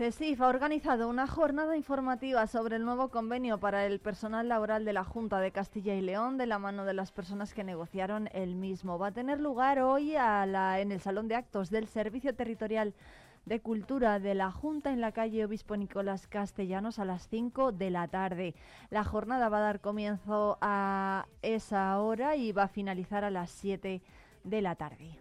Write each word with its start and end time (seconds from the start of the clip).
CESIF 0.00 0.40
ha 0.40 0.48
organizado 0.48 1.10
una 1.10 1.26
jornada 1.26 1.76
informativa 1.76 2.46
sobre 2.46 2.76
el 2.76 2.86
nuevo 2.86 3.10
convenio 3.10 3.60
para 3.60 3.84
el 3.84 4.00
personal 4.00 4.48
laboral 4.48 4.86
de 4.86 4.94
la 4.94 5.04
Junta 5.04 5.40
de 5.40 5.52
Castilla 5.52 5.94
y 5.94 6.00
León 6.00 6.38
de 6.38 6.46
la 6.46 6.58
mano 6.58 6.86
de 6.86 6.94
las 6.94 7.12
personas 7.12 7.52
que 7.52 7.64
negociaron 7.64 8.30
el 8.32 8.54
mismo. 8.54 8.98
Va 8.98 9.08
a 9.08 9.12
tener 9.12 9.40
lugar 9.40 9.78
hoy 9.80 10.14
en 10.16 10.90
el 10.90 11.00
Salón 11.02 11.28
de 11.28 11.34
Actos 11.34 11.68
del 11.68 11.86
Servicio 11.86 12.34
Territorial 12.34 12.94
de 13.44 13.60
Cultura 13.60 14.18
de 14.20 14.34
la 14.34 14.50
Junta 14.50 14.90
en 14.90 15.02
la 15.02 15.12
calle 15.12 15.44
Obispo 15.44 15.76
Nicolás 15.76 16.26
Castellanos 16.26 16.98
a 16.98 17.04
las 17.04 17.28
5 17.28 17.72
de 17.72 17.90
la 17.90 18.08
tarde. 18.08 18.54
La 18.88 19.04
jornada 19.04 19.50
va 19.50 19.58
a 19.58 19.60
dar 19.60 19.80
comienzo 19.80 20.56
a 20.62 21.26
esa 21.42 22.00
hora 22.00 22.36
y 22.36 22.52
va 22.52 22.62
a 22.62 22.68
finalizar 22.68 23.22
a 23.22 23.30
las 23.30 23.50
7 23.50 24.00
de 24.44 24.62
la 24.62 24.76
tarde. 24.76 25.18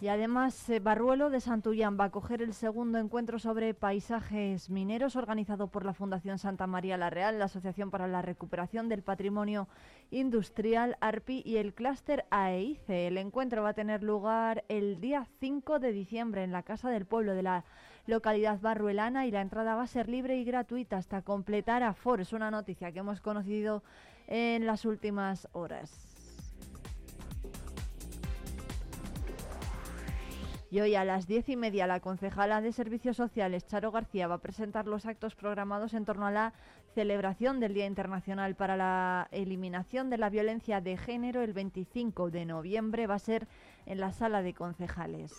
Y 0.00 0.08
además, 0.08 0.70
eh, 0.70 0.80
Barruelo 0.80 1.28
de 1.28 1.40
Santullán 1.40 2.00
va 2.00 2.04
a 2.04 2.10
coger 2.10 2.40
el 2.40 2.54
segundo 2.54 2.96
encuentro 2.96 3.38
sobre 3.38 3.74
paisajes 3.74 4.70
mineros 4.70 5.14
organizado 5.14 5.66
por 5.66 5.84
la 5.84 5.92
Fundación 5.92 6.38
Santa 6.38 6.66
María 6.66 6.96
la 6.96 7.10
Real, 7.10 7.38
la 7.38 7.44
Asociación 7.44 7.90
para 7.90 8.08
la 8.08 8.22
Recuperación 8.22 8.88
del 8.88 9.02
Patrimonio 9.02 9.68
Industrial 10.10 10.96
ARPI 11.02 11.42
y 11.44 11.58
el 11.58 11.74
clúster 11.74 12.24
AEICE. 12.30 13.08
El 13.08 13.18
encuentro 13.18 13.62
va 13.62 13.70
a 13.70 13.74
tener 13.74 14.02
lugar 14.02 14.64
el 14.68 15.02
día 15.02 15.26
5 15.38 15.78
de 15.80 15.92
diciembre 15.92 16.44
en 16.44 16.52
la 16.52 16.62
Casa 16.62 16.88
del 16.88 17.04
Pueblo 17.04 17.34
de 17.34 17.42
la 17.42 17.64
localidad 18.06 18.58
barruelana 18.58 19.26
y 19.26 19.30
la 19.30 19.42
entrada 19.42 19.74
va 19.74 19.82
a 19.82 19.86
ser 19.86 20.08
libre 20.08 20.38
y 20.38 20.44
gratuita 20.44 20.96
hasta 20.96 21.20
completar 21.20 21.82
aforo. 21.82 22.22
Es 22.22 22.32
una 22.32 22.50
noticia 22.50 22.90
que 22.90 23.00
hemos 23.00 23.20
conocido 23.20 23.82
en 24.28 24.64
las 24.64 24.86
últimas 24.86 25.46
horas. 25.52 26.09
Y 30.72 30.80
hoy 30.80 30.94
a 30.94 31.04
las 31.04 31.26
diez 31.26 31.48
y 31.48 31.56
media 31.56 31.88
la 31.88 31.98
concejala 31.98 32.60
de 32.60 32.72
Servicios 32.72 33.16
Sociales, 33.16 33.66
Charo 33.66 33.90
García, 33.90 34.28
va 34.28 34.36
a 34.36 34.38
presentar 34.38 34.86
los 34.86 35.04
actos 35.04 35.34
programados 35.34 35.94
en 35.94 36.04
torno 36.04 36.28
a 36.28 36.30
la 36.30 36.52
celebración 36.94 37.58
del 37.58 37.74
Día 37.74 37.86
Internacional 37.86 38.54
para 38.54 38.76
la 38.76 39.26
Eliminación 39.32 40.10
de 40.10 40.18
la 40.18 40.30
Violencia 40.30 40.80
de 40.80 40.96
Género 40.96 41.42
el 41.42 41.54
25 41.54 42.30
de 42.30 42.44
noviembre. 42.44 43.08
Va 43.08 43.16
a 43.16 43.18
ser 43.18 43.48
en 43.84 43.98
la 43.98 44.12
sala 44.12 44.42
de 44.42 44.54
concejales. 44.54 45.32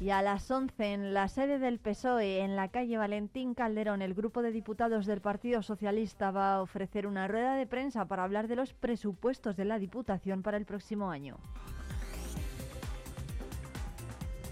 Y 0.00 0.08
a 0.08 0.22
las 0.22 0.50
11 0.50 0.94
en 0.94 1.12
la 1.12 1.28
sede 1.28 1.58
del 1.58 1.78
PSOE, 1.78 2.40
en 2.40 2.56
la 2.56 2.68
calle 2.68 2.96
Valentín 2.96 3.52
Calderón, 3.52 4.00
el 4.00 4.14
grupo 4.14 4.40
de 4.40 4.50
diputados 4.50 5.04
del 5.04 5.20
Partido 5.20 5.62
Socialista 5.62 6.30
va 6.30 6.54
a 6.54 6.62
ofrecer 6.62 7.06
una 7.06 7.28
rueda 7.28 7.54
de 7.54 7.66
prensa 7.66 8.06
para 8.06 8.24
hablar 8.24 8.48
de 8.48 8.56
los 8.56 8.72
presupuestos 8.72 9.58
de 9.58 9.66
la 9.66 9.78
Diputación 9.78 10.42
para 10.42 10.56
el 10.56 10.64
próximo 10.64 11.10
año. 11.10 11.36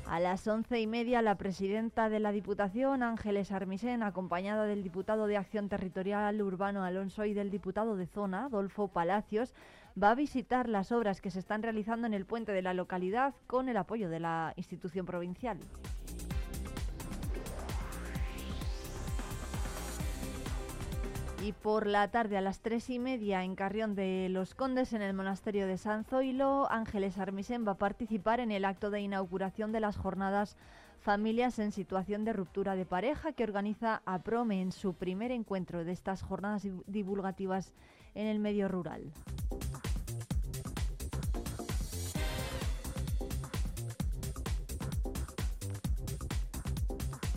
A 0.09 0.20
las 0.20 0.48
once 0.48 0.81
y 0.81 0.87
media, 0.87 1.20
la 1.20 1.37
presidenta 1.37 2.09
de 2.09 2.19
la 2.19 2.33
Diputación, 2.33 3.03
Ángeles 3.03 3.53
Armisen, 3.53 4.03
acompañada 4.03 4.65
del 4.65 4.83
diputado 4.83 5.27
de 5.27 5.37
Acción 5.37 5.69
Territorial 5.69 6.41
Urbano 6.41 6.83
Alonso 6.83 7.27
y 7.27 7.34
del 7.34 7.50
diputado 7.50 7.95
de 7.95 8.06
Zona, 8.06 8.47
Adolfo 8.47 8.89
Palacios, 8.89 9.55
va 10.03 10.12
a 10.12 10.15
visitar 10.15 10.67
las 10.67 10.92
obras 10.92 11.20
que 11.20 11.31
se 11.31 11.39
están 11.39 11.62
realizando 11.62 12.06
en 12.06 12.15
el 12.15 12.25
puente 12.25 12.53
de 12.53 12.62
la 12.62 12.73
localidad 12.73 13.34
con 13.47 13.69
el 13.69 13.77
apoyo 13.77 14.09
de 14.09 14.20
la 14.20 14.55
institución 14.56 15.05
provincial. 15.05 15.59
Y 21.41 21.53
por 21.53 21.86
la 21.86 22.11
tarde 22.11 22.36
a 22.36 22.41
las 22.41 22.61
tres 22.61 22.91
y 22.91 22.98
media 22.98 23.44
en 23.44 23.55
Carrión 23.55 23.94
de 23.94 24.28
los 24.28 24.55
Condes, 24.55 24.92
en 24.92 25.03
el 25.03 25.14
monasterio 25.14 25.67
de 25.67 25.78
San 25.78 26.05
Zoilo, 26.05 26.70
Ángeles 26.70 27.17
Armisen 27.17 27.67
va 27.67 27.72
a 27.72 27.78
participar 27.78 28.41
en 28.41 28.50
el 28.50 28.64
acto 28.64 28.91
de 28.91 29.00
inauguración 29.00 29.71
de 29.71 29.81
las 29.81 29.97
jornadas 29.97 30.56
Familias 31.00 31.60
en 31.60 31.71
situación 31.71 32.25
de 32.25 32.32
ruptura 32.32 32.75
de 32.75 32.84
pareja 32.84 33.32
que 33.32 33.44
organiza 33.44 34.03
APROME 34.04 34.60
en 34.60 34.72
su 34.72 34.94
primer 34.94 35.31
encuentro 35.31 35.84
de 35.84 35.93
estas 35.93 36.22
jornadas 36.22 36.66
divulgativas 36.87 37.72
en 38.15 38.27
el 38.27 38.41
medio 38.41 38.66
rural. 38.69 39.12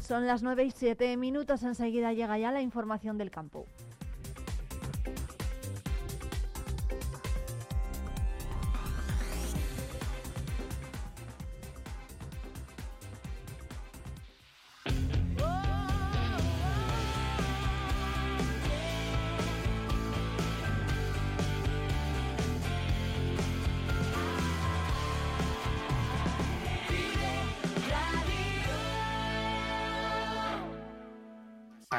Son 0.01 0.27
las 0.27 0.43
9 0.43 0.65
y 0.65 0.71
7 0.71 1.15
minutos, 1.15 1.63
enseguida 1.63 2.11
llega 2.11 2.37
ya 2.37 2.51
la 2.51 2.61
información 2.61 3.17
del 3.17 3.31
campo. 3.31 3.65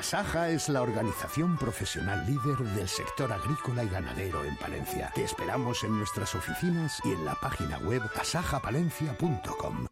Asaja 0.02 0.48
es 0.48 0.68
la 0.68 0.82
organización 0.82 1.56
profesional 1.56 2.26
líder 2.26 2.58
del 2.74 2.88
sector 2.88 3.32
agrícola 3.32 3.84
y 3.84 3.88
ganadero 3.88 4.44
en 4.44 4.56
Palencia. 4.56 5.12
Te 5.14 5.22
esperamos 5.22 5.84
en 5.84 5.96
nuestras 5.96 6.34
oficinas 6.34 6.98
y 7.04 7.12
en 7.12 7.24
la 7.24 7.36
página 7.36 7.78
web 7.78 8.02
asajapalencia.com. 8.16 9.91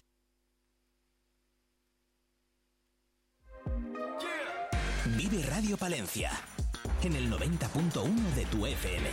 Vive 5.17 5.43
Radio 5.49 5.77
Palencia 5.77 6.31
en 7.03 7.15
el 7.15 7.31
90.1 7.31 8.33
de 8.35 8.45
tu 8.45 8.65
FM. 8.65 9.09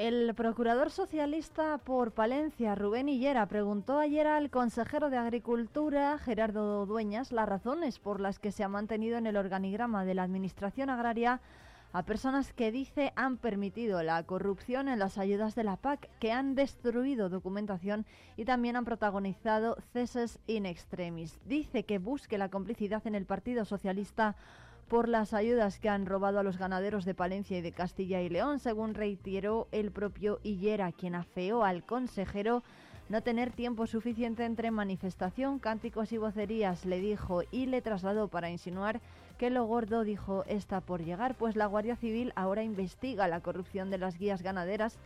El 0.00 0.34
procurador 0.34 0.90
socialista 0.90 1.76
por 1.76 2.12
Palencia, 2.12 2.74
Rubén 2.74 3.10
Hillera, 3.10 3.44
preguntó 3.44 3.98
ayer 3.98 4.26
al 4.26 4.48
consejero 4.48 5.10
de 5.10 5.18
Agricultura, 5.18 6.16
Gerardo 6.16 6.86
Dueñas, 6.86 7.32
las 7.32 7.46
razones 7.46 7.98
por 7.98 8.18
las 8.18 8.38
que 8.38 8.50
se 8.50 8.64
ha 8.64 8.68
mantenido 8.68 9.18
en 9.18 9.26
el 9.26 9.36
organigrama 9.36 10.06
de 10.06 10.14
la 10.14 10.22
Administración 10.22 10.88
Agraria 10.88 11.42
a 11.92 12.02
personas 12.04 12.54
que 12.54 12.72
dice 12.72 13.12
han 13.14 13.36
permitido 13.36 14.02
la 14.02 14.22
corrupción 14.22 14.88
en 14.88 14.98
las 14.98 15.18
ayudas 15.18 15.54
de 15.54 15.64
la 15.64 15.76
PAC, 15.76 16.08
que 16.18 16.32
han 16.32 16.54
destruido 16.54 17.28
documentación 17.28 18.06
y 18.38 18.46
también 18.46 18.76
han 18.76 18.86
protagonizado 18.86 19.76
ceses 19.92 20.38
in 20.46 20.64
extremis. 20.64 21.38
Dice 21.44 21.82
que 21.82 21.98
busque 21.98 22.38
la 22.38 22.48
complicidad 22.48 23.06
en 23.06 23.16
el 23.16 23.26
Partido 23.26 23.66
Socialista 23.66 24.34
por 24.90 25.08
las 25.08 25.34
ayudas 25.34 25.78
que 25.78 25.88
han 25.88 26.04
robado 26.04 26.40
a 26.40 26.42
los 26.42 26.58
ganaderos 26.58 27.04
de 27.04 27.14
Palencia 27.14 27.56
y 27.56 27.60
de 27.60 27.70
Castilla 27.70 28.22
y 28.22 28.28
León, 28.28 28.58
según 28.58 28.94
reiteró 28.94 29.68
el 29.70 29.92
propio 29.92 30.40
Hillera, 30.42 30.90
quien 30.90 31.14
afeó 31.14 31.62
al 31.62 31.84
consejero 31.84 32.64
no 33.08 33.22
tener 33.22 33.52
tiempo 33.52 33.86
suficiente 33.86 34.44
entre 34.44 34.72
manifestación, 34.72 35.60
cánticos 35.60 36.10
y 36.10 36.18
vocerías, 36.18 36.84
le 36.86 36.98
dijo 36.98 37.42
y 37.52 37.66
le 37.66 37.82
trasladó 37.82 38.26
para 38.26 38.50
insinuar 38.50 39.00
que 39.38 39.48
lo 39.50 39.64
gordo, 39.64 40.02
dijo, 40.02 40.42
está 40.48 40.80
por 40.80 41.04
llegar, 41.04 41.36
pues 41.36 41.54
la 41.54 41.66
Guardia 41.66 41.94
Civil 41.94 42.32
ahora 42.34 42.64
investiga 42.64 43.28
la 43.28 43.40
corrupción 43.40 43.90
de 43.90 43.98
las 43.98 44.18
guías 44.18 44.42
ganaderas 44.42 44.98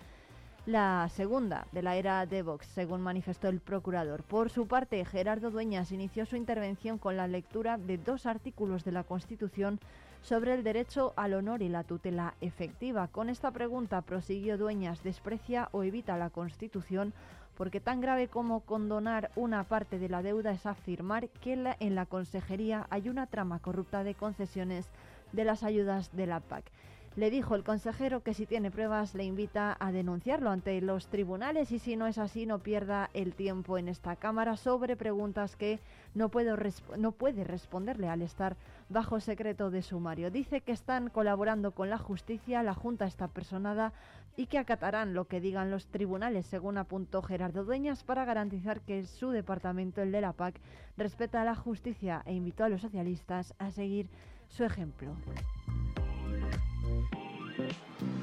la 0.66 1.11
segunda 1.11 1.66
de 1.72 1.82
la 1.82 1.96
era 1.96 2.25
de 2.25 2.43
Vox, 2.43 2.66
según 2.66 3.02
manifestó 3.02 3.49
el 3.49 3.61
procurador. 3.61 4.22
Por 4.22 4.49
su 4.49 4.66
parte, 4.66 5.05
Gerardo 5.05 5.50
Dueñas 5.50 5.93
inició 5.93 6.25
su 6.25 6.37
intervención 6.37 6.96
con 6.96 7.19
la 7.19 7.28
lectura 7.28 7.76
de 7.76 7.99
dos 7.99 8.25
artículos 8.25 8.82
de 8.82 8.93
la 8.93 9.05
Constitución 9.05 9.78
sobre 10.22 10.55
el 10.55 10.64
derecho 10.64 11.12
al 11.16 11.34
honor 11.34 11.61
y 11.61 11.69
la 11.69 11.84
tutela 11.84 12.34
efectiva. 12.40 13.08
Con 13.08 13.28
esta 13.28 13.50
pregunta 13.50 14.00
prosiguió 14.00 14.56
Dueñas, 14.56 15.02
¿desprecia 15.02 15.69
o 15.72 15.82
evita 15.82 16.16
la 16.16 16.31
Constitución? 16.31 17.12
Porque 17.58 17.81
tan 17.81 18.00
grave 18.00 18.28
como 18.28 18.60
condonar 18.60 19.31
una 19.37 19.64
parte 19.64 19.99
de 19.99 20.08
la 20.08 20.22
deuda 20.22 20.52
es 20.52 20.64
afirmar 20.64 21.28
que 21.28 21.52
en 21.78 21.94
la 21.94 22.06
consejería 22.06 22.87
hay 22.88 23.10
una 23.10 23.26
trama 23.26 23.58
corrupta 23.58 24.02
de 24.02 24.14
concesiones 24.14 24.88
de 25.32 25.44
las 25.44 25.62
ayudas 25.62 26.10
de 26.17 26.26
la 26.26 26.40
PAC. 26.40 26.64
Le 27.16 27.31
dijo 27.31 27.55
el 27.55 27.62
consejero 27.62 28.25
que 28.25 28.34
si 28.34 28.44
tiene 28.44 28.72
pruebas 28.72 29.14
le 29.14 29.22
invita 29.22 29.76
a 29.78 29.93
denunciarlo 29.93 30.50
ante 30.50 30.81
los 30.81 31.06
tribunales 31.06 31.70
y 31.70 31.78
si 31.78 31.94
no 31.94 32.08
es 32.08 32.19
así 32.19 32.44
no 32.44 32.58
pierda 32.58 33.08
el 33.14 33.34
tiempo 33.34 33.78
en 33.78 33.87
esta 33.87 34.16
Cámara 34.16 34.56
sobre 34.56 34.96
preguntas 34.96 35.55
que 35.55 35.78
no, 36.14 36.28
puedo 36.28 36.56
no 36.99 37.12
puede 37.12 37.44
responderle 37.44 38.08
al 38.08 38.20
estar 38.20 38.56
bajo 38.88 39.20
secreto 39.20 39.70
de 39.70 39.82
sumario. 39.82 40.32
Dice 40.32 40.61
que 40.61 40.72
están 40.72 41.08
colaborando 41.08 41.70
con 41.70 41.88
la 41.88 41.99
justicia, 41.99 42.64
la 42.64 42.75
Junta 42.75 43.05
está 43.05 43.28
personada 43.28 43.93
y 44.37 44.46
que 44.46 44.58
acatarán 44.58 45.14
lo 45.14 45.26
que 45.26 45.40
digan 45.40 45.70
los 45.70 45.87
tribunales, 45.87 46.46
según 46.46 46.78
apuntó 46.78 47.22
Gerardo 47.22 47.64
Dueñas, 47.64 48.02
para 48.02 48.25
garantizar 48.25 48.81
que 48.81 49.05
su 49.05 49.31
departamento, 49.31 50.02
el 50.02 50.10
de 50.10 50.20
la 50.20 50.32
PAC, 50.32 50.60
respeta 50.96 51.44
la 51.44 51.55
justicia 51.55 52.22
e 52.26 52.34
invitó 52.34 52.64
a 52.64 52.69
los 52.69 52.81
socialistas 52.81 53.55
a 53.60 53.70
seguir 53.70 54.08
su 54.49 54.64
ejemplo. 54.64 55.14
Thank 57.56 57.72
you. 58.00 58.13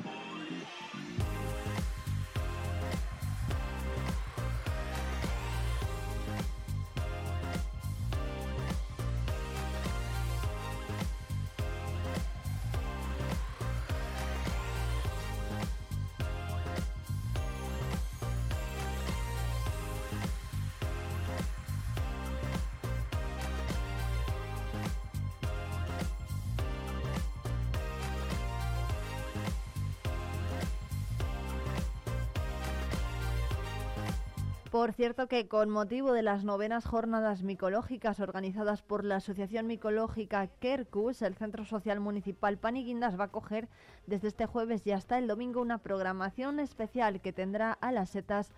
Por 34.81 34.93
cierto 34.93 35.27
que 35.27 35.47
con 35.47 35.69
motivo 35.69 36.11
de 36.11 36.23
las 36.23 36.43
novenas 36.43 36.87
jornadas 36.87 37.43
micológicas 37.43 38.19
organizadas 38.19 38.81
por 38.81 39.05
la 39.05 39.17
Asociación 39.17 39.67
Micológica 39.67 40.47
Kerkus, 40.59 41.21
el 41.21 41.35
Centro 41.35 41.65
Social 41.65 41.99
Municipal 41.99 42.57
Paniguindas 42.57 43.19
va 43.19 43.25
a 43.25 43.31
coger 43.31 43.67
desde 44.07 44.29
este 44.29 44.47
jueves 44.47 44.81
y 44.87 44.91
hasta 44.91 45.19
el 45.19 45.27
domingo 45.27 45.61
una 45.61 45.77
programación 45.77 46.59
especial 46.59 47.21
que 47.21 47.31
tendrá 47.31 47.73
a 47.73 47.91
las 47.91 48.09
setas 48.09 48.53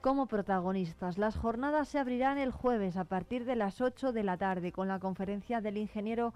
como 0.00 0.28
protagonistas. 0.28 1.18
Las 1.18 1.36
jornadas 1.36 1.88
se 1.88 1.98
abrirán 1.98 2.38
el 2.38 2.52
jueves 2.52 2.96
a 2.96 3.04
partir 3.04 3.44
de 3.44 3.56
las 3.56 3.82
8 3.82 4.12
de 4.12 4.22
la 4.22 4.38
tarde 4.38 4.72
con 4.72 4.88
la 4.88 4.98
conferencia 4.98 5.60
del 5.60 5.76
ingeniero 5.76 6.32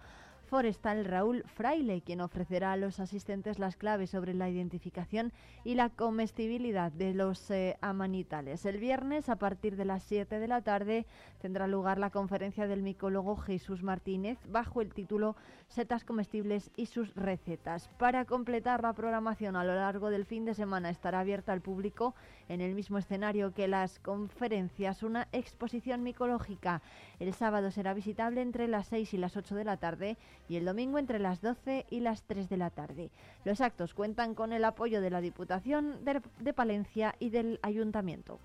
forestal 0.51 1.05
Raúl 1.05 1.45
Fraile, 1.45 2.03
quien 2.03 2.21
ofrecerá 2.21 2.73
a 2.73 2.77
los 2.77 2.99
asistentes 2.99 3.61
las 3.61 3.77
claves 3.77 4.11
sobre 4.11 4.35
la 4.35 4.51
identificación 4.51 5.33
y 5.63 5.77
la 5.77 5.91
comestibilidad 5.91 6.91
de 6.91 7.15
los 7.15 7.53
eh, 7.53 7.79
amanitales. 7.81 8.67
El 8.67 8.79
viernes, 8.79 9.29
a 9.29 9.37
partir 9.37 9.77
de 9.77 9.85
las 9.85 10.03
7 10.03 10.41
de 10.41 10.49
la 10.49 10.61
tarde, 10.61 11.07
tendrá 11.41 11.69
lugar 11.69 11.99
la 11.99 12.11
conferencia 12.11 12.67
del 12.67 12.83
micólogo 12.83 13.37
Jesús 13.37 13.85
Martínez 13.85 14.39
bajo 14.49 14.81
el 14.81 14.93
título 14.93 15.37
Setas 15.71 16.03
comestibles 16.03 16.73
y 16.75 16.87
sus 16.87 17.15
recetas. 17.15 17.89
Para 17.97 18.25
completar 18.25 18.83
la 18.83 18.93
programación 18.93 19.55
a 19.55 19.63
lo 19.63 19.73
largo 19.73 20.11
del 20.11 20.25
fin 20.25 20.45
de 20.45 20.53
semana 20.53 20.91
estará 20.91 21.21
abierta 21.21 21.53
al 21.53 21.61
público 21.61 22.13
en 22.49 22.61
el 22.61 22.75
mismo 22.75 22.99
escenario 22.99 23.55
que 23.55 23.69
las 23.69 24.01
conferencias 24.01 25.05
una 25.05 25.29
exposición 25.31 26.03
micológica. 26.03 26.83
El 27.21 27.33
sábado 27.35 27.71
será 27.71 27.95
visitable 27.95 28.43
entre 28.43 28.67
las 28.67 28.89
6 28.89 29.15
y 29.15 29.19
las 29.19 29.37
8 29.37 29.55
de 29.55 29.65
la 29.65 29.77
tarde 29.77 30.17
y 30.49 30.57
el 30.57 30.65
domingo 30.65 30.99
entre 30.99 31.21
las 31.21 31.41
12 31.41 31.87
y 31.89 32.01
las 32.01 32.25
3 32.25 32.49
de 32.49 32.57
la 32.57 32.71
tarde. 32.71 33.13
Los 33.45 33.61
actos 33.61 33.95
cuentan 33.95 34.35
con 34.35 34.53
el 34.53 34.65
apoyo 34.65 35.01
de 35.01 35.11
la 35.11 35.21
Diputación 35.21 36.05
de, 36.05 36.21
de 36.41 36.53
Palencia 36.53 37.15
y 37.21 37.31
del 37.31 37.61
Ayuntamiento. 37.63 38.41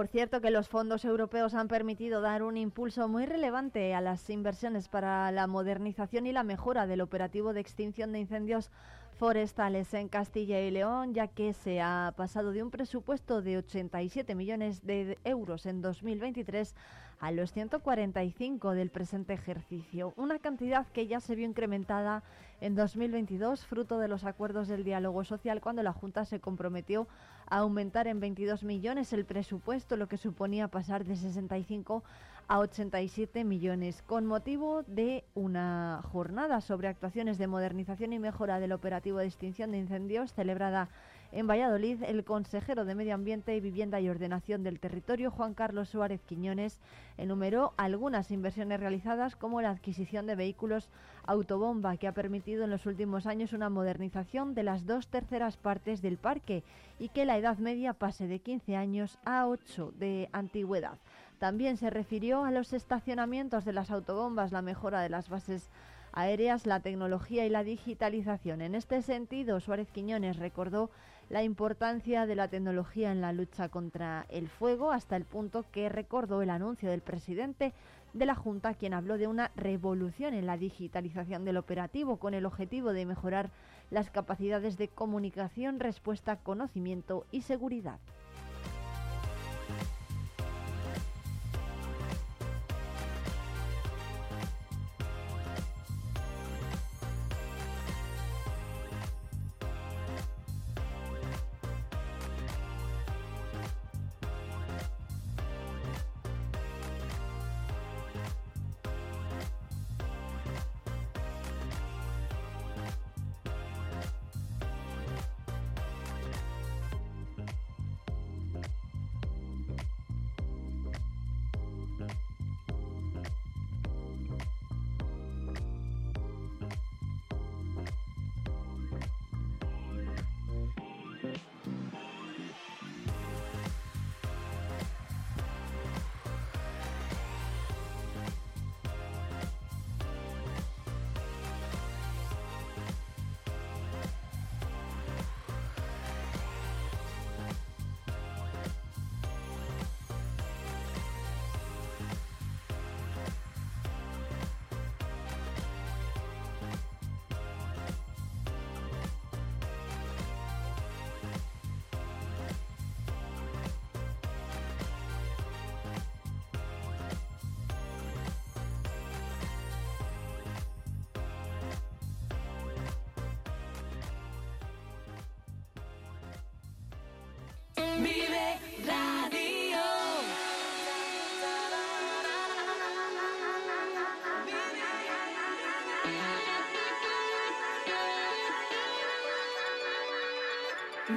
Por 0.00 0.08
cierto 0.08 0.40
que 0.40 0.50
los 0.50 0.66
fondos 0.66 1.04
europeos 1.04 1.52
han 1.52 1.68
permitido 1.68 2.22
dar 2.22 2.42
un 2.42 2.56
impulso 2.56 3.06
muy 3.06 3.26
relevante 3.26 3.92
a 3.94 4.00
las 4.00 4.30
inversiones 4.30 4.88
para 4.88 5.30
la 5.30 5.46
modernización 5.46 6.26
y 6.26 6.32
la 6.32 6.42
mejora 6.42 6.86
del 6.86 7.02
operativo 7.02 7.52
de 7.52 7.60
extinción 7.60 8.10
de 8.10 8.20
incendios 8.20 8.70
forestales 9.20 9.92
en 9.92 10.08
Castilla 10.08 10.62
y 10.62 10.70
León, 10.70 11.12
ya 11.12 11.28
que 11.28 11.52
se 11.52 11.82
ha 11.82 12.14
pasado 12.16 12.52
de 12.52 12.62
un 12.62 12.70
presupuesto 12.70 13.42
de 13.42 13.58
87 13.58 14.34
millones 14.34 14.86
de 14.86 15.18
euros 15.24 15.66
en 15.66 15.82
2023 15.82 16.74
a 17.18 17.30
los 17.30 17.52
145 17.52 18.70
del 18.70 18.88
presente 18.88 19.34
ejercicio, 19.34 20.14
una 20.16 20.38
cantidad 20.38 20.86
que 20.86 21.06
ya 21.06 21.20
se 21.20 21.34
vio 21.34 21.44
incrementada 21.44 22.22
en 22.62 22.74
2022, 22.74 23.66
fruto 23.66 23.98
de 23.98 24.08
los 24.08 24.24
acuerdos 24.24 24.68
del 24.68 24.84
diálogo 24.84 25.22
social, 25.22 25.60
cuando 25.60 25.82
la 25.82 25.92
Junta 25.92 26.24
se 26.24 26.40
comprometió 26.40 27.06
a 27.46 27.58
aumentar 27.58 28.06
en 28.06 28.20
22 28.20 28.64
millones 28.64 29.12
el 29.12 29.26
presupuesto, 29.26 29.98
lo 29.98 30.08
que 30.08 30.16
suponía 30.16 30.68
pasar 30.68 31.04
de 31.04 31.16
65 31.16 32.04
a 32.50 32.58
87 32.58 33.44
millones, 33.44 34.02
con 34.02 34.26
motivo 34.26 34.82
de 34.82 35.22
una 35.36 36.02
jornada 36.10 36.60
sobre 36.60 36.88
actuaciones 36.88 37.38
de 37.38 37.46
modernización 37.46 38.12
y 38.12 38.18
mejora 38.18 38.58
del 38.58 38.72
operativo 38.72 39.18
de 39.18 39.26
extinción 39.26 39.70
de 39.70 39.78
incendios 39.78 40.32
celebrada 40.32 40.88
en 41.30 41.46
Valladolid, 41.46 42.02
el 42.02 42.24
consejero 42.24 42.84
de 42.84 42.96
Medio 42.96 43.14
Ambiente 43.14 43.60
Vivienda 43.60 44.00
y 44.00 44.08
Ordenación 44.08 44.64
del 44.64 44.80
Territorio, 44.80 45.30
Juan 45.30 45.54
Carlos 45.54 45.90
Suárez 45.90 46.22
Quiñones, 46.22 46.80
enumeró 47.18 47.72
algunas 47.76 48.32
inversiones 48.32 48.80
realizadas 48.80 49.36
como 49.36 49.62
la 49.62 49.70
adquisición 49.70 50.26
de 50.26 50.34
vehículos 50.34 50.88
autobomba 51.26 51.98
que 51.98 52.08
ha 52.08 52.14
permitido 52.14 52.64
en 52.64 52.70
los 52.70 52.84
últimos 52.84 53.26
años 53.26 53.52
una 53.52 53.70
modernización 53.70 54.54
de 54.54 54.64
las 54.64 54.86
dos 54.86 55.06
terceras 55.06 55.56
partes 55.56 56.02
del 56.02 56.16
parque 56.16 56.64
y 56.98 57.10
que 57.10 57.26
la 57.26 57.38
edad 57.38 57.58
media 57.58 57.92
pase 57.92 58.26
de 58.26 58.40
15 58.40 58.74
años 58.74 59.18
a 59.24 59.46
8 59.46 59.92
de 59.96 60.28
antigüedad. 60.32 60.98
También 61.40 61.78
se 61.78 61.88
refirió 61.88 62.44
a 62.44 62.50
los 62.50 62.74
estacionamientos 62.74 63.64
de 63.64 63.72
las 63.72 63.90
autobombas, 63.90 64.52
la 64.52 64.60
mejora 64.60 65.00
de 65.00 65.08
las 65.08 65.30
bases 65.30 65.70
aéreas, 66.12 66.66
la 66.66 66.80
tecnología 66.80 67.46
y 67.46 67.48
la 67.48 67.64
digitalización. 67.64 68.60
En 68.60 68.74
este 68.74 69.00
sentido, 69.00 69.58
Suárez 69.58 69.90
Quiñones 69.90 70.36
recordó 70.36 70.90
la 71.30 71.42
importancia 71.42 72.26
de 72.26 72.34
la 72.34 72.48
tecnología 72.48 73.10
en 73.10 73.22
la 73.22 73.32
lucha 73.32 73.70
contra 73.70 74.26
el 74.28 74.48
fuego, 74.48 74.92
hasta 74.92 75.16
el 75.16 75.24
punto 75.24 75.64
que 75.72 75.88
recordó 75.88 76.42
el 76.42 76.50
anuncio 76.50 76.90
del 76.90 77.00
presidente 77.00 77.72
de 78.12 78.26
la 78.26 78.34
Junta, 78.34 78.74
quien 78.74 78.92
habló 78.92 79.16
de 79.16 79.26
una 79.26 79.50
revolución 79.56 80.34
en 80.34 80.44
la 80.44 80.58
digitalización 80.58 81.46
del 81.46 81.56
operativo 81.56 82.18
con 82.18 82.34
el 82.34 82.44
objetivo 82.44 82.92
de 82.92 83.06
mejorar 83.06 83.48
las 83.90 84.10
capacidades 84.10 84.76
de 84.76 84.88
comunicación, 84.88 85.80
respuesta, 85.80 86.36
conocimiento 86.36 87.24
y 87.30 87.40
seguridad. 87.40 87.98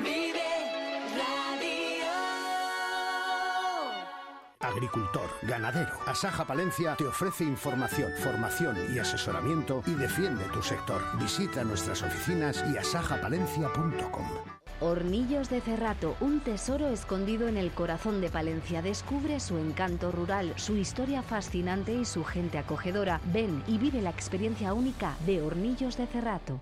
Vive 0.01 0.41
Radio. 1.17 2.05
Agricultor, 4.59 5.29
ganadero, 5.43 5.91
Asaja 6.07 6.45
Palencia 6.45 6.95
te 6.95 7.05
ofrece 7.05 7.43
información, 7.43 8.11
formación 8.23 8.77
y 8.95 8.99
asesoramiento 8.99 9.83
y 9.85 9.91
defiende 9.91 10.45
tu 10.53 10.63
sector. 10.63 11.01
Visita 11.19 11.63
nuestras 11.63 12.01
oficinas 12.01 12.63
y 12.73 12.77
asajapalencia.com. 12.77 14.27
Hornillos 14.79 15.49
de 15.49 15.61
Cerrato, 15.61 16.15
un 16.19 16.39
tesoro 16.39 16.87
escondido 16.87 17.47
en 17.47 17.57
el 17.57 17.71
corazón 17.71 18.19
de 18.19 18.29
Palencia. 18.29 18.81
Descubre 18.81 19.39
su 19.39 19.57
encanto 19.57 20.11
rural, 20.11 20.53
su 20.57 20.75
historia 20.75 21.21
fascinante 21.21 21.93
y 21.93 22.05
su 22.05 22.23
gente 22.23 22.57
acogedora. 22.57 23.21
Ven 23.31 23.63
y 23.67 23.77
vive 23.77 24.01
la 24.01 24.09
experiencia 24.09 24.73
única 24.73 25.15
de 25.25 25.41
Hornillos 25.41 25.97
de 25.97 26.07
Cerrato. 26.07 26.61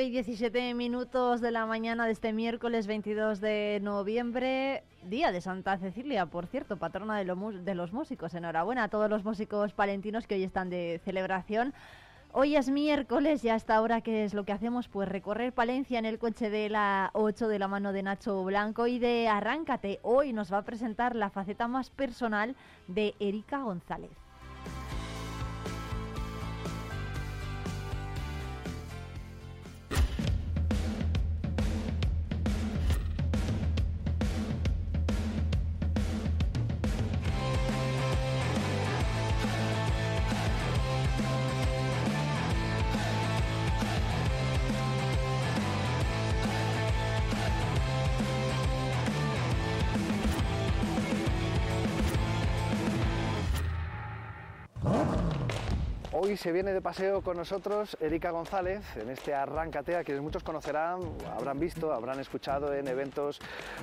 Y 0.00 0.10
17 0.10 0.74
minutos 0.74 1.40
de 1.40 1.50
la 1.50 1.66
mañana 1.66 2.06
de 2.06 2.12
este 2.12 2.32
miércoles 2.32 2.86
22 2.86 3.40
de 3.40 3.80
noviembre, 3.82 4.84
día 5.02 5.32
de 5.32 5.40
Santa 5.40 5.76
Cecilia, 5.76 6.26
por 6.26 6.46
cierto, 6.46 6.76
patrona 6.76 7.18
de, 7.18 7.24
de 7.64 7.74
los 7.74 7.92
músicos. 7.92 8.32
Enhorabuena 8.32 8.84
a 8.84 8.88
todos 8.88 9.10
los 9.10 9.24
músicos 9.24 9.72
palentinos 9.72 10.28
que 10.28 10.36
hoy 10.36 10.44
están 10.44 10.70
de 10.70 11.00
celebración. 11.04 11.74
Hoy 12.32 12.54
es 12.54 12.70
miércoles 12.70 13.44
y 13.44 13.48
hasta 13.48 13.74
ahora, 13.74 14.00
¿qué 14.00 14.22
es 14.22 14.34
lo 14.34 14.44
que 14.44 14.52
hacemos? 14.52 14.86
Pues 14.86 15.08
recorrer 15.08 15.52
Palencia 15.52 15.98
en 15.98 16.06
el 16.06 16.20
coche 16.20 16.48
de 16.48 16.68
la 16.68 17.10
8 17.14 17.48
de 17.48 17.58
la 17.58 17.66
mano 17.66 17.92
de 17.92 18.04
Nacho 18.04 18.44
Blanco 18.44 18.86
y 18.86 19.00
de 19.00 19.26
Arráncate. 19.26 19.98
Hoy 20.02 20.32
nos 20.32 20.52
va 20.52 20.58
a 20.58 20.62
presentar 20.62 21.16
la 21.16 21.30
faceta 21.30 21.66
más 21.66 21.90
personal 21.90 22.54
de 22.86 23.16
Erika 23.18 23.62
González. 23.62 24.27
Hoy 56.28 56.36
se 56.36 56.52
viene 56.52 56.74
de 56.74 56.82
paseo 56.82 57.22
con 57.22 57.38
nosotros 57.38 57.96
Erika 58.02 58.30
González 58.30 58.84
en 58.98 59.08
este 59.08 59.32
Arráncate, 59.32 59.96
a 59.96 60.04
quienes 60.04 60.22
muchos 60.22 60.42
conocerán, 60.42 61.00
habrán 61.34 61.58
visto, 61.58 61.90
habrán 61.90 62.20
escuchado 62.20 62.74
en 62.74 62.86
eventos 62.86 63.38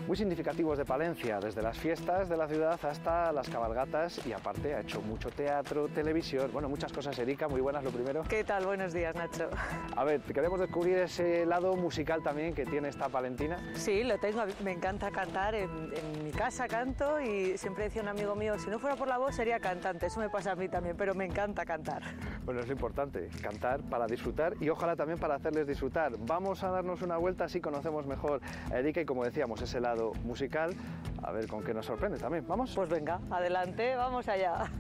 muy 0.05 0.15
significativos 0.15 0.77
de 0.77 0.85
Palencia, 0.85 1.39
desde 1.39 1.63
las 1.63 1.75
fiestas 1.75 2.29
de 2.29 2.37
la 2.37 2.47
ciudad 2.47 2.79
hasta 2.85 3.31
las 3.31 3.49
cabalgatas 3.49 4.23
y 4.27 4.31
aparte 4.31 4.75
ha 4.75 4.81
hecho 4.81 5.01
mucho 5.01 5.31
teatro, 5.31 5.87
televisión, 5.87 6.51
bueno, 6.53 6.69
muchas 6.69 6.93
cosas. 6.93 7.17
Erika, 7.17 7.47
muy 7.47 7.61
buenas 7.61 7.83
lo 7.83 7.89
primero. 7.89 8.21
¿Qué 8.29 8.43
tal? 8.43 8.67
Buenos 8.67 8.93
días, 8.93 9.15
Nacho. 9.15 9.49
A 9.95 10.03
ver, 10.03 10.21
queremos 10.21 10.59
descubrir 10.59 10.99
ese 10.99 11.47
lado 11.47 11.75
musical 11.75 12.21
también 12.21 12.53
que 12.53 12.67
tiene 12.67 12.89
esta 12.89 13.09
palentina. 13.09 13.57
Sí, 13.73 14.03
lo 14.03 14.19
tengo. 14.19 14.43
Me 14.63 14.73
encanta 14.73 15.09
cantar. 15.09 15.55
En, 15.55 15.91
en 15.95 16.23
mi 16.23 16.31
casa 16.31 16.67
canto 16.67 17.19
y 17.19 17.57
siempre 17.57 17.85
decía 17.85 18.03
un 18.03 18.09
amigo 18.09 18.35
mío, 18.35 18.59
si 18.59 18.69
no 18.69 18.77
fuera 18.77 18.95
por 18.95 19.07
la 19.07 19.17
voz 19.17 19.35
sería 19.35 19.59
cantante. 19.59 20.05
Eso 20.05 20.19
me 20.19 20.29
pasa 20.29 20.51
a 20.51 20.55
mí 20.55 20.69
también, 20.69 20.95
pero 20.95 21.15
me 21.15 21.25
encanta 21.25 21.65
cantar. 21.65 22.03
Bueno, 22.44 22.60
es 22.60 22.68
lo 22.68 22.74
importante, 22.74 23.30
cantar 23.42 23.82
para 23.84 24.08
disfrutar 24.08 24.54
y 24.60 24.70
ojalá 24.70 24.96
también 24.96 25.20
para 25.20 25.36
hacerles 25.36 25.68
disfrutar. 25.68 26.13
Vamos 26.20 26.63
a 26.63 26.70
darnos 26.70 27.01
una 27.01 27.18
vuelta 27.18 27.46
así 27.46 27.62
conocemos 27.62 28.06
mejor 28.06 28.42
a 28.72 28.77
Erika 28.80 29.01
y 29.01 29.06
como 29.06 29.24
decíamos, 29.24 29.62
ese 29.62 29.80
lado 29.80 30.13
musical, 30.24 30.74
a 31.24 31.32
ver 31.32 31.48
con 31.48 31.63
qué 31.63 31.74
nos 31.74 31.86
sorprende 31.86 32.18
también. 32.18 32.46
¿Vamos? 32.48 32.74
Pues 32.75 32.89
venga, 32.89 33.20
adelante, 33.30 33.96
vamos 33.96 34.27
allá. 34.27 34.72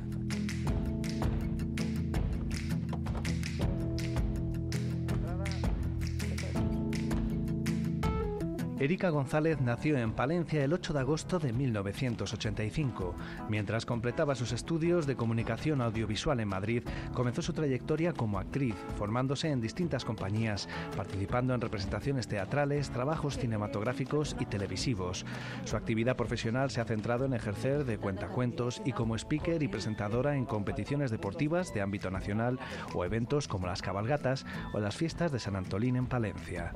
Erika 8.77 9.09
González 9.09 9.61
nació 9.61 9.97
en 9.97 10.11
Palencia 10.11 10.61
el 10.61 10.73
8 10.73 10.91
de 10.91 10.99
agosto 10.99 11.39
de 11.39 11.53
1985. 11.53 13.15
Mientras 13.47 13.85
completaba 13.85 14.35
sus 14.35 14.51
estudios 14.51 15.07
de 15.07 15.15
comunicación 15.15 15.79
audiovisual 15.79 16.41
en 16.41 16.49
Madrid, 16.49 16.83
comenzó 17.13 17.41
su 17.41 17.53
trayectoria 17.53 18.11
como 18.11 18.37
actriz, 18.37 18.75
formándose 18.97 19.49
en 19.49 19.61
distintas 19.61 20.03
compañías, 20.03 20.67
participando 20.97 21.53
en 21.53 21.61
representaciones 21.61 22.27
teatrales, 22.27 22.89
trabajos 22.89 23.37
cinematográficos 23.37 24.35
y 24.41 24.45
televisivos. 24.45 25.25
Su 25.63 25.77
actividad 25.77 26.17
profesional 26.17 26.69
se 26.69 26.81
ha 26.81 26.85
centrado 26.85 27.23
en 27.23 27.33
ejercer 27.33 27.85
de 27.85 27.97
cuentacuentos 27.97 28.81
y 28.83 28.91
como 28.91 29.15
speaker 29.15 29.63
y 29.63 29.69
presentadora 29.69 30.35
en 30.35 30.43
competiciones 30.43 31.11
deportivas 31.11 31.73
de 31.73 31.81
ámbito 31.81 32.11
nacional 32.11 32.59
o 32.93 33.05
eventos 33.05 33.47
como 33.47 33.67
las 33.67 33.81
cabalgatas 33.81 34.45
o 34.73 34.81
las 34.81 34.97
fiestas 34.97 35.31
de 35.31 35.39
San 35.39 35.55
Antolín 35.55 35.95
en 35.95 36.07
Palencia. 36.07 36.73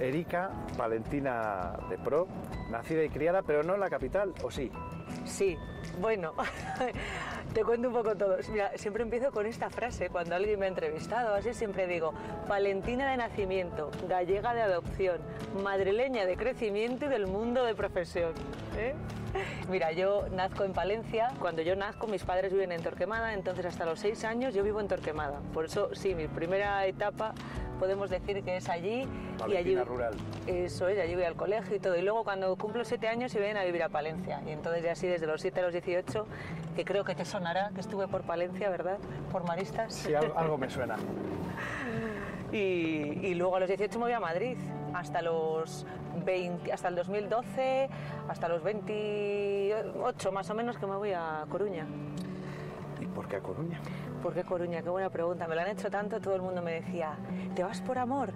Erika 0.00 0.50
Valentina 0.76 1.78
de 1.88 1.98
Pro, 1.98 2.26
nacida 2.70 3.04
y 3.04 3.08
criada, 3.08 3.42
pero 3.42 3.62
no 3.62 3.74
en 3.74 3.80
la 3.80 3.90
capital, 3.90 4.34
¿o 4.42 4.50
sí? 4.50 4.70
Sí, 5.24 5.56
bueno, 6.00 6.32
te 7.52 7.64
cuento 7.64 7.88
un 7.88 7.94
poco 7.94 8.16
todo. 8.16 8.36
Mira, 8.50 8.72
siempre 8.76 9.02
empiezo 9.02 9.32
con 9.32 9.46
esta 9.46 9.70
frase. 9.70 10.08
Cuando 10.08 10.34
alguien 10.34 10.58
me 10.58 10.66
ha 10.66 10.68
entrevistado, 10.68 11.34
así 11.34 11.52
siempre 11.52 11.86
digo, 11.86 12.12
Valentina 12.48 13.10
de 13.10 13.16
nacimiento, 13.16 13.90
gallega 14.08 14.54
de 14.54 14.62
adopción, 14.62 15.18
madrileña 15.62 16.26
de 16.26 16.36
crecimiento 16.36 17.06
y 17.06 17.08
del 17.08 17.26
mundo 17.26 17.64
de 17.64 17.74
profesión. 17.74 18.32
¿eh? 18.76 18.94
Mira, 19.68 19.92
yo 19.92 20.26
nazco 20.30 20.64
en 20.64 20.72
Palencia. 20.72 21.32
Cuando 21.38 21.62
yo 21.62 21.76
nazco, 21.76 22.06
mis 22.06 22.24
padres 22.24 22.52
viven 22.52 22.72
en 22.72 22.82
Torquemada, 22.82 23.34
entonces 23.34 23.64
hasta 23.66 23.84
los 23.84 24.00
seis 24.00 24.24
años 24.24 24.54
yo 24.54 24.62
vivo 24.62 24.80
en 24.80 24.88
Torquemada. 24.88 25.40
Por 25.52 25.64
eso, 25.64 25.94
sí, 25.94 26.14
mi 26.14 26.28
primera 26.28 26.86
etapa 26.86 27.34
podemos 27.78 28.10
decir 28.10 28.42
que 28.42 28.58
es 28.58 28.68
allí 28.68 28.88
y 29.48 29.56
allí 29.56 29.74
Valentina 29.74 29.84
rural. 29.84 30.14
eso 30.46 30.86
es, 30.88 30.98
allí 30.98 31.14
voy 31.14 31.24
al 31.24 31.34
colegio 31.34 31.76
y 31.76 31.78
todo. 31.78 31.96
Y 31.96 32.02
luego 32.02 32.24
cuando 32.24 32.54
cumplo 32.56 32.84
siete 32.84 33.08
años 33.08 33.32
se 33.32 33.38
vienen 33.38 33.56
a 33.56 33.64
vivir 33.64 33.82
a 33.82 33.88
Palencia. 33.88 34.42
Y 34.46 34.50
entonces 34.50 34.82
ya 34.82 34.92
así 34.92 35.06
desde 35.06 35.26
los 35.26 35.40
7 35.40 35.60
a 35.60 35.62
los 35.62 35.72
18, 35.72 36.26
que 36.76 36.84
creo 36.84 37.04
que 37.04 37.14
te 37.14 37.24
sonará 37.40 37.70
que 37.74 37.80
estuve 37.80 38.06
por 38.06 38.20
Palencia, 38.20 38.68
¿verdad? 38.68 38.98
Por 39.32 39.44
Maristas. 39.44 39.94
Sí, 39.94 40.14
algo, 40.14 40.36
algo 40.38 40.58
me 40.58 40.68
suena. 40.68 40.96
Y, 42.52 42.56
y 43.28 43.34
luego 43.36 43.54
a 43.54 43.60
los 43.60 43.68
18 43.68 43.96
me 44.00 44.06
voy 44.06 44.12
a 44.12 44.18
Madrid, 44.18 44.56
hasta 44.92 45.22
los 45.22 45.86
20, 46.24 46.72
hasta 46.72 46.88
el 46.88 46.96
2012, 46.96 47.88
hasta 48.28 48.48
los 48.48 48.64
28 48.64 50.32
más 50.32 50.50
o 50.50 50.54
menos 50.56 50.76
que 50.76 50.84
me 50.84 50.96
voy 50.96 51.12
a 51.12 51.46
Coruña. 51.48 51.86
¿Y 53.00 53.06
por 53.06 53.28
qué 53.28 53.36
a 53.36 53.40
Coruña? 53.40 53.80
¿Por 54.22 54.34
qué 54.34 54.44
Coruña? 54.44 54.82
Qué 54.82 54.90
buena 54.90 55.10
pregunta. 55.10 55.46
Me 55.48 55.54
lo 55.54 55.62
han 55.62 55.68
hecho 55.68 55.90
tanto, 55.90 56.20
todo 56.20 56.34
el 56.34 56.42
mundo 56.42 56.62
me 56.62 56.72
decía, 56.72 57.14
¿te 57.54 57.62
vas 57.62 57.80
por 57.80 57.98
amor? 57.98 58.30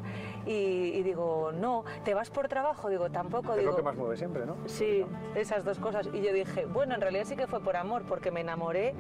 Y, 0.47 0.53
y 0.53 1.03
digo, 1.03 1.53
no. 1.53 1.85
¿Te 2.05 2.15
vas 2.15 2.31
por 2.31 2.49
trabajo? 2.49 2.89
Digo, 2.89 3.11
tampoco. 3.11 3.53
Es 3.53 3.59
digo, 3.61 3.71
lo 3.73 3.77
que 3.77 3.83
más 3.83 3.97
mueve 3.97 4.17
siempre, 4.17 4.47
¿no? 4.47 4.57
Sí, 4.67 5.05
esas 5.35 5.65
dos 5.65 5.79
cosas. 5.79 6.09
Y 6.13 6.23
yo 6.23 6.33
dije, 6.33 6.67
bueno, 6.67 6.95
en 6.95 7.01
realidad 7.01 7.25
sí 7.27 7.37
que 7.37 7.47
fue 7.47 7.61
por 7.61 7.77
amor, 7.77 8.03
porque 8.09 8.31
me 8.31 8.41
enamoré 8.41 8.95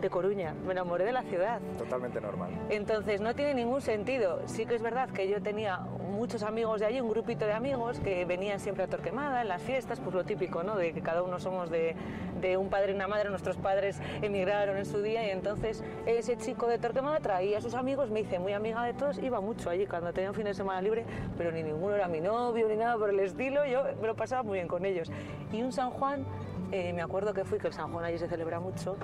de 0.00 0.08
Coruña, 0.08 0.54
me 0.64 0.72
enamoré 0.72 1.04
de 1.04 1.12
la 1.12 1.22
ciudad. 1.22 1.60
Totalmente 1.76 2.20
normal. 2.20 2.50
Entonces 2.70 3.20
no 3.20 3.34
tiene 3.34 3.54
ningún 3.54 3.82
sentido. 3.82 4.40
Sí 4.46 4.64
que 4.64 4.74
es 4.74 4.82
verdad 4.82 5.10
que 5.10 5.28
yo 5.28 5.42
tenía 5.42 5.78
muchos 6.10 6.42
amigos 6.42 6.80
de 6.80 6.86
allí, 6.86 7.00
un 7.00 7.08
grupito 7.08 7.46
de 7.46 7.52
amigos 7.52 8.00
que 8.00 8.24
venían 8.24 8.60
siempre 8.60 8.84
a 8.84 8.88
Torquemada 8.88 9.42
en 9.42 9.48
las 9.48 9.62
fiestas, 9.62 10.00
pues 10.00 10.14
lo 10.14 10.24
típico, 10.24 10.62
¿no? 10.62 10.76
De 10.76 10.92
que 10.92 11.02
cada 11.02 11.22
uno 11.22 11.38
somos 11.38 11.70
de, 11.70 11.96
de 12.40 12.56
un 12.56 12.68
padre 12.68 12.92
y 12.92 12.94
una 12.94 13.08
madre, 13.08 13.30
nuestros 13.30 13.56
padres 13.56 14.00
emigraron 14.20 14.76
en 14.76 14.86
su 14.86 15.00
día 15.02 15.26
y 15.26 15.30
entonces 15.30 15.84
ese 16.30 16.44
chico 16.44 16.68
de 16.68 16.78
Torquemada 16.78 17.18
traía 17.18 17.58
a 17.58 17.60
sus 17.60 17.74
amigos, 17.74 18.08
me 18.10 18.20
hice 18.20 18.38
muy 18.38 18.52
amiga 18.52 18.84
de 18.84 18.94
todos, 18.94 19.18
iba 19.18 19.40
mucho 19.40 19.68
allí 19.68 19.86
cuando 19.86 20.12
tenía 20.12 20.30
un 20.30 20.36
fin 20.36 20.44
de 20.44 20.54
semana 20.54 20.80
libre, 20.80 21.04
pero 21.36 21.50
ni 21.50 21.62
ninguno 21.62 21.96
era 21.96 22.06
mi 22.06 22.20
novio 22.20 22.68
ni 22.68 22.76
nada 22.76 22.96
por 22.96 23.10
el 23.10 23.18
estilo, 23.18 23.64
yo 23.66 23.82
me 24.00 24.06
lo 24.06 24.14
pasaba 24.14 24.44
muy 24.44 24.58
bien 24.58 24.68
con 24.68 24.84
ellos. 24.84 25.10
Y 25.52 25.60
un 25.62 25.72
San 25.72 25.90
Juan, 25.90 26.24
eh, 26.70 26.92
me 26.92 27.02
acuerdo 27.02 27.34
que 27.34 27.44
fui, 27.44 27.58
que 27.58 27.66
el 27.66 27.72
San 27.72 27.92
Juan 27.92 28.04
allí 28.04 28.16
se 28.16 28.28
celebra 28.28 28.60
mucho, 28.60 28.96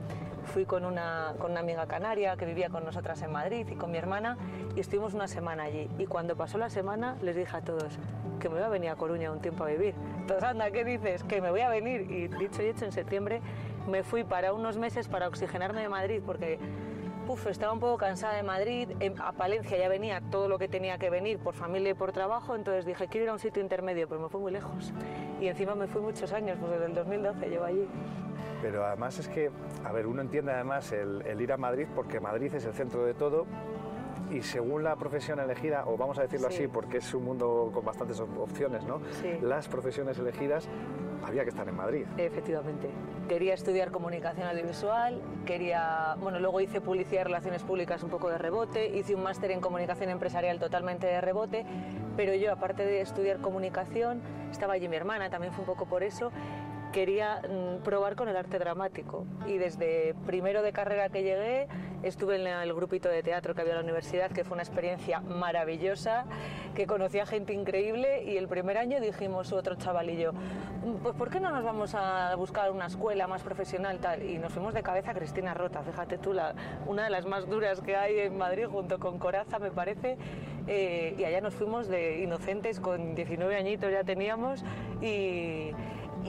fui 0.44 0.66
con 0.66 0.84
una, 0.84 1.34
con 1.38 1.50
una 1.50 1.60
amiga 1.60 1.86
canaria 1.86 2.36
que 2.36 2.46
vivía 2.46 2.68
con 2.68 2.84
nosotras 2.84 3.20
en 3.22 3.32
Madrid 3.32 3.66
y 3.68 3.74
con 3.74 3.90
mi 3.90 3.98
hermana 3.98 4.38
y 4.76 4.80
estuvimos 4.80 5.12
una 5.12 5.26
semana 5.26 5.64
allí. 5.64 5.90
Y 5.98 6.06
cuando 6.06 6.36
pasó 6.36 6.58
la 6.58 6.70
semana 6.70 7.16
les 7.22 7.34
dije 7.34 7.56
a 7.56 7.62
todos 7.62 7.98
que 8.38 8.48
me 8.48 8.58
iba 8.58 8.66
a 8.66 8.70
venir 8.70 8.90
a 8.90 8.94
Coruña 8.94 9.32
un 9.32 9.40
tiempo 9.40 9.64
a 9.64 9.66
vivir. 9.66 9.94
Entonces, 10.20 10.44
anda, 10.44 10.70
¿qué 10.70 10.84
dices? 10.84 11.24
Que 11.24 11.40
me 11.40 11.50
voy 11.50 11.62
a 11.62 11.68
venir. 11.70 12.02
Y 12.02 12.28
dicho 12.28 12.62
y 12.62 12.66
hecho, 12.66 12.84
en 12.84 12.92
septiembre 12.92 13.40
me 13.88 14.02
fui 14.02 14.24
para 14.24 14.52
unos 14.52 14.76
meses 14.76 15.08
para 15.08 15.26
oxigenarme 15.28 15.80
de 15.80 15.88
Madrid 15.88 16.20
porque 16.24 16.58
Uf, 17.28 17.46
estaba 17.48 17.72
un 17.72 17.80
poco 17.80 17.96
cansada 17.98 18.34
de 18.34 18.42
Madrid, 18.44 18.90
en- 19.00 19.20
a 19.20 19.32
Palencia 19.32 19.76
ya 19.76 19.88
venía 19.88 20.20
todo 20.30 20.48
lo 20.48 20.58
que 20.58 20.68
tenía 20.68 20.96
que 20.96 21.10
venir 21.10 21.38
por 21.38 21.54
familia 21.54 21.90
y 21.90 21.94
por 21.94 22.12
trabajo, 22.12 22.54
entonces 22.54 22.84
dije, 22.86 23.08
quiero 23.08 23.24
ir 23.24 23.30
a 23.30 23.32
un 23.32 23.38
sitio 23.40 23.60
intermedio, 23.62 24.06
pero 24.08 24.20
me 24.20 24.28
fui 24.28 24.40
muy 24.40 24.52
lejos. 24.52 24.92
Y 25.40 25.48
encima 25.48 25.74
me 25.74 25.88
fui 25.88 26.00
muchos 26.00 26.32
años, 26.32 26.56
pues 26.60 26.70
desde 26.72 26.86
el 26.86 26.94
2012 26.94 27.48
llevo 27.48 27.64
allí. 27.64 27.88
Pero 28.62 28.84
además 28.86 29.18
es 29.18 29.28
que, 29.28 29.50
a 29.84 29.90
ver, 29.92 30.06
uno 30.06 30.22
entiende 30.22 30.52
además 30.52 30.92
el, 30.92 31.22
el 31.26 31.40
ir 31.40 31.52
a 31.52 31.56
Madrid 31.56 31.86
porque 31.94 32.20
Madrid 32.20 32.54
es 32.54 32.64
el 32.64 32.72
centro 32.74 33.04
de 33.04 33.14
todo 33.14 33.44
y 34.30 34.42
según 34.42 34.84
la 34.84 34.94
profesión 34.96 35.40
elegida, 35.40 35.84
o 35.86 35.96
vamos 35.96 36.18
a 36.18 36.22
decirlo 36.22 36.48
Sí. 36.48 36.54
así 36.56 36.68
porque 36.68 36.98
es 36.98 37.12
un 37.12 37.24
mundo 37.24 37.70
con 37.74 37.84
bastantes 37.84 38.20
op- 38.20 38.38
opciones, 38.38 38.84
¿no? 38.84 39.00
Sí. 39.20 39.38
Las 39.42 39.66
profesiones 39.68 40.18
elegidas 40.18 40.68
había 41.24 41.42
que 41.42 41.50
estar 41.50 41.68
en 41.68 41.74
Madrid. 41.76 42.06
Efectivamente. 42.16 42.88
Quería 43.28 43.54
estudiar 43.54 43.90
comunicación 43.90 44.46
audiovisual, 44.46 45.20
quería, 45.46 46.14
bueno, 46.20 46.38
luego 46.38 46.60
hice 46.60 46.80
publicidad 46.80 47.22
y 47.22 47.24
relaciones 47.24 47.64
públicas 47.64 48.04
un 48.04 48.10
poco 48.10 48.28
de 48.28 48.38
rebote, 48.38 48.96
hice 48.96 49.16
un 49.16 49.24
máster 49.24 49.50
en 49.50 49.60
comunicación 49.60 50.10
empresarial 50.10 50.60
totalmente 50.60 51.08
de 51.08 51.20
rebote, 51.20 51.66
pero 52.16 52.34
yo 52.34 52.52
aparte 52.52 52.86
de 52.86 53.00
estudiar 53.00 53.38
comunicación, 53.38 54.22
estaba 54.52 54.74
allí 54.74 54.88
mi 54.88 54.94
hermana, 54.94 55.28
también 55.28 55.52
fue 55.52 55.62
un 55.62 55.66
poco 55.66 55.86
por 55.86 56.04
eso, 56.04 56.30
quería 56.92 57.42
mm, 57.42 57.82
probar 57.82 58.14
con 58.14 58.28
el 58.28 58.36
arte 58.36 58.60
dramático. 58.60 59.26
Y 59.46 59.58
desde 59.58 60.14
primero 60.24 60.62
de 60.62 60.72
carrera 60.72 61.08
que 61.08 61.24
llegué 61.24 61.66
estuve 62.06 62.36
en 62.40 62.46
el 62.46 62.72
grupito 62.74 63.08
de 63.08 63.22
teatro 63.22 63.54
que 63.54 63.60
había 63.62 63.72
en 63.72 63.78
la 63.78 63.84
universidad, 63.84 64.30
que 64.30 64.44
fue 64.44 64.54
una 64.54 64.62
experiencia 64.62 65.20
maravillosa, 65.20 66.24
que 66.74 66.86
conocí 66.86 67.18
a 67.18 67.26
gente 67.26 67.52
increíble 67.52 68.24
y 68.24 68.36
el 68.36 68.48
primer 68.48 68.78
año 68.78 69.00
dijimos 69.00 69.52
otro 69.52 69.74
chavalillo, 69.76 70.32
"Mm, 70.32 70.96
pues 71.02 71.14
¿por 71.16 71.30
qué 71.30 71.40
no 71.40 71.50
nos 71.50 71.64
vamos 71.64 71.94
a 71.94 72.34
buscar 72.36 72.70
una 72.70 72.86
escuela 72.86 73.26
más 73.26 73.42
profesional 73.42 73.98
tal? 73.98 74.22
Y 74.22 74.38
nos 74.38 74.52
fuimos 74.52 74.74
de 74.74 74.82
cabeza 74.82 75.10
a 75.10 75.14
Cristina 75.14 75.54
Rota, 75.54 75.82
fíjate 75.82 76.18
tú, 76.18 76.32
la- 76.32 76.54
una 76.86 77.04
de 77.04 77.10
las 77.10 77.26
más 77.26 77.48
duras 77.48 77.80
que 77.80 77.96
hay 77.96 78.18
en 78.20 78.38
Madrid 78.38 78.66
junto 78.66 78.98
con 78.98 79.18
Coraza 79.18 79.58
me 79.58 79.70
parece, 79.70 80.16
eh, 80.66 81.14
y 81.18 81.24
allá 81.24 81.40
nos 81.40 81.54
fuimos 81.54 81.88
de 81.88 82.20
inocentes 82.22 82.80
con 82.80 83.14
19 83.14 83.56
añitos 83.56 83.90
ya 83.90 84.04
teníamos 84.04 84.64
y 85.00 85.72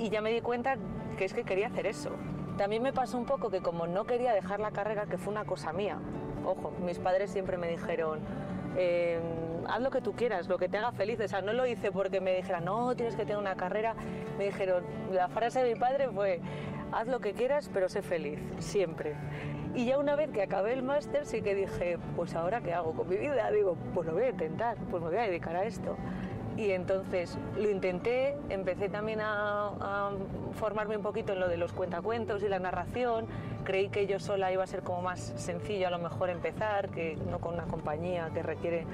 ya 0.10 0.22
me 0.22 0.32
di 0.32 0.42
cuenta 0.42 0.78
que 1.18 1.26
es 1.26 1.34
que 1.34 1.44
quería 1.44 1.68
hacer 1.68 1.88
eso. 1.88 2.12
También 2.58 2.82
me 2.82 2.92
pasó 2.92 3.18
un 3.18 3.26
poco 3.26 3.50
que 3.50 3.62
como 3.62 3.86
no 3.88 4.06
quería 4.06 4.34
dejar 4.34 4.60
la 4.60 4.72
carrera, 4.72 5.06
que 5.06 5.18
fue 5.18 5.32
una 5.32 5.46
cosa 5.46 5.74
mía, 5.74 6.00
ojo, 6.46 6.72
mis 6.84 6.98
padres 6.98 7.30
siempre 7.30 7.58
me 7.58 7.68
dijeron, 7.68 8.20
eh, 8.76 9.20
haz 9.68 9.82
lo 9.82 9.92
que 9.92 10.02
tú 10.02 10.14
quieras, 10.14 10.48
lo 10.48 10.58
que 10.58 10.70
te 10.70 10.78
haga 10.78 10.92
feliz. 10.92 11.20
O 11.20 11.28
sea, 11.28 11.42
no 11.42 11.54
lo 11.54 11.66
hice 11.66 11.92
porque 11.92 12.22
me 12.22 12.36
dijeran, 12.36 12.66
no, 12.66 12.96
tienes 12.96 13.16
que 13.16 13.24
tener 13.24 13.38
una 13.38 13.56
carrera. 13.56 13.96
Me 14.38 14.46
dijeron, 14.46 14.84
la 15.12 15.28
frase 15.28 15.64
de 15.64 15.74
mi 15.74 15.80
padre 15.80 16.10
fue, 16.10 16.42
haz 16.92 17.08
lo 17.08 17.20
que 17.20 17.34
quieras, 17.34 17.70
pero 17.74 17.90
sé 17.90 18.02
feliz, 18.02 18.40
siempre. 18.60 19.16
Y 19.76 19.86
ya 19.86 20.00
una 20.00 20.16
vez 20.16 20.32
que 20.32 20.42
acabé 20.42 20.74
el 20.74 20.84
máster, 20.84 21.26
sí 21.26 21.42
que 21.42 21.54
dije, 21.54 22.00
pues 22.16 22.34
ahora 22.34 22.62
qué 22.62 22.74
hago 22.74 22.94
con 22.94 23.08
mi 23.08 23.18
vida. 23.18 23.52
Digo, 23.52 23.78
pues 23.94 24.08
lo 24.08 24.14
voy 24.14 24.24
a 24.24 24.30
intentar, 24.30 24.78
pues 24.90 25.04
me 25.04 25.10
voy 25.10 25.18
a 25.18 25.24
dedicar 25.24 25.56
a 25.56 25.66
esto. 25.66 25.96
Y 26.58 26.72
entonces 26.72 27.38
lo 27.56 27.70
intenté, 27.70 28.36
empecé 28.50 28.90
también 28.90 29.22
a, 29.22 29.68
a 29.80 30.12
formarme 30.60 30.98
un 30.98 31.04
poquito 31.04 31.34
en 31.34 31.40
lo 31.40 31.48
de 31.48 31.58
los 31.58 31.72
cuentacuentos 31.72 32.42
y 32.42 32.50
la 32.50 32.58
narración. 32.60 33.28
Creí 33.64 33.90
que 33.90 34.08
yo 34.08 34.20
sola 34.20 34.52
iba 34.52 34.64
a 34.64 34.68
ser 34.68 34.82
como 34.82 35.02
más 35.04 35.34
sencillo 35.36 35.88
a 35.88 35.92
lo 35.92 36.00
mejor 36.00 36.30
empezar, 36.32 36.90
que 36.90 37.16
no 37.30 37.40
con 37.40 37.54
una 37.54 37.66
compañía 37.66 38.32
que 38.34 38.42
requiere 38.42 38.86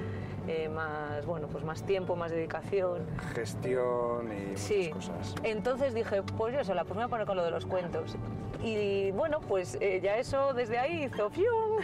eh, 0.46 0.68
más, 0.68 1.24
bueno, 1.24 1.46
pues 1.46 1.64
más 1.64 1.84
tiempo, 1.84 2.16
más 2.16 2.30
dedicación. 2.32 3.06
Gestión 3.34 4.30
y 4.52 4.56
Sí. 4.58 4.90
muchas 4.92 5.08
cosas. 5.10 5.34
Entonces 5.42 5.94
dije, 5.94 6.22
pues 6.36 6.54
yo 6.54 6.64
sola, 6.64 6.82
pues 6.84 6.96
me 6.96 7.02
voy 7.02 7.06
a 7.06 7.08
poner 7.08 7.26
con 7.26 7.36
lo 7.36 7.44
de 7.44 7.50
los 7.50 7.64
cuentos. 7.64 8.16
Y 8.62 9.10
bueno, 9.12 9.40
pues 9.40 9.78
eh, 9.80 10.00
ya 10.02 10.16
eso 10.18 10.52
desde 10.52 10.76
ahí 10.78 11.04
hizo 11.04 11.30
¡fium! 11.30 11.78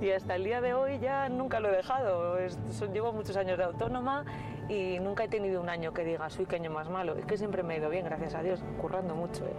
Y 0.00 0.10
hasta 0.10 0.34
el 0.36 0.44
día 0.44 0.60
de 0.60 0.74
hoy 0.74 0.98
ya 0.98 1.28
nunca 1.28 1.60
lo 1.60 1.68
he 1.68 1.76
dejado. 1.76 2.38
Es- 2.38 2.58
son- 2.70 2.92
llevo 2.92 3.12
muchos 3.12 3.36
años 3.36 3.58
de 3.58 3.64
autónoma 3.64 4.24
y 4.68 4.98
nunca 5.00 5.24
he 5.24 5.28
tenido 5.28 5.60
un 5.60 5.68
año 5.68 5.92
que 5.92 6.04
diga 6.04 6.28
soy 6.30 6.46
qué 6.46 6.56
año 6.56 6.70
más 6.70 6.88
malo. 6.88 7.14
Es 7.16 7.26
que 7.26 7.36
siempre 7.36 7.62
me 7.62 7.74
ha 7.74 7.76
ido 7.78 7.90
bien, 7.90 8.04
gracias 8.04 8.34
a 8.34 8.42
Dios, 8.42 8.62
currando 8.80 9.14
mucho. 9.14 9.44
¿eh? 9.44 9.52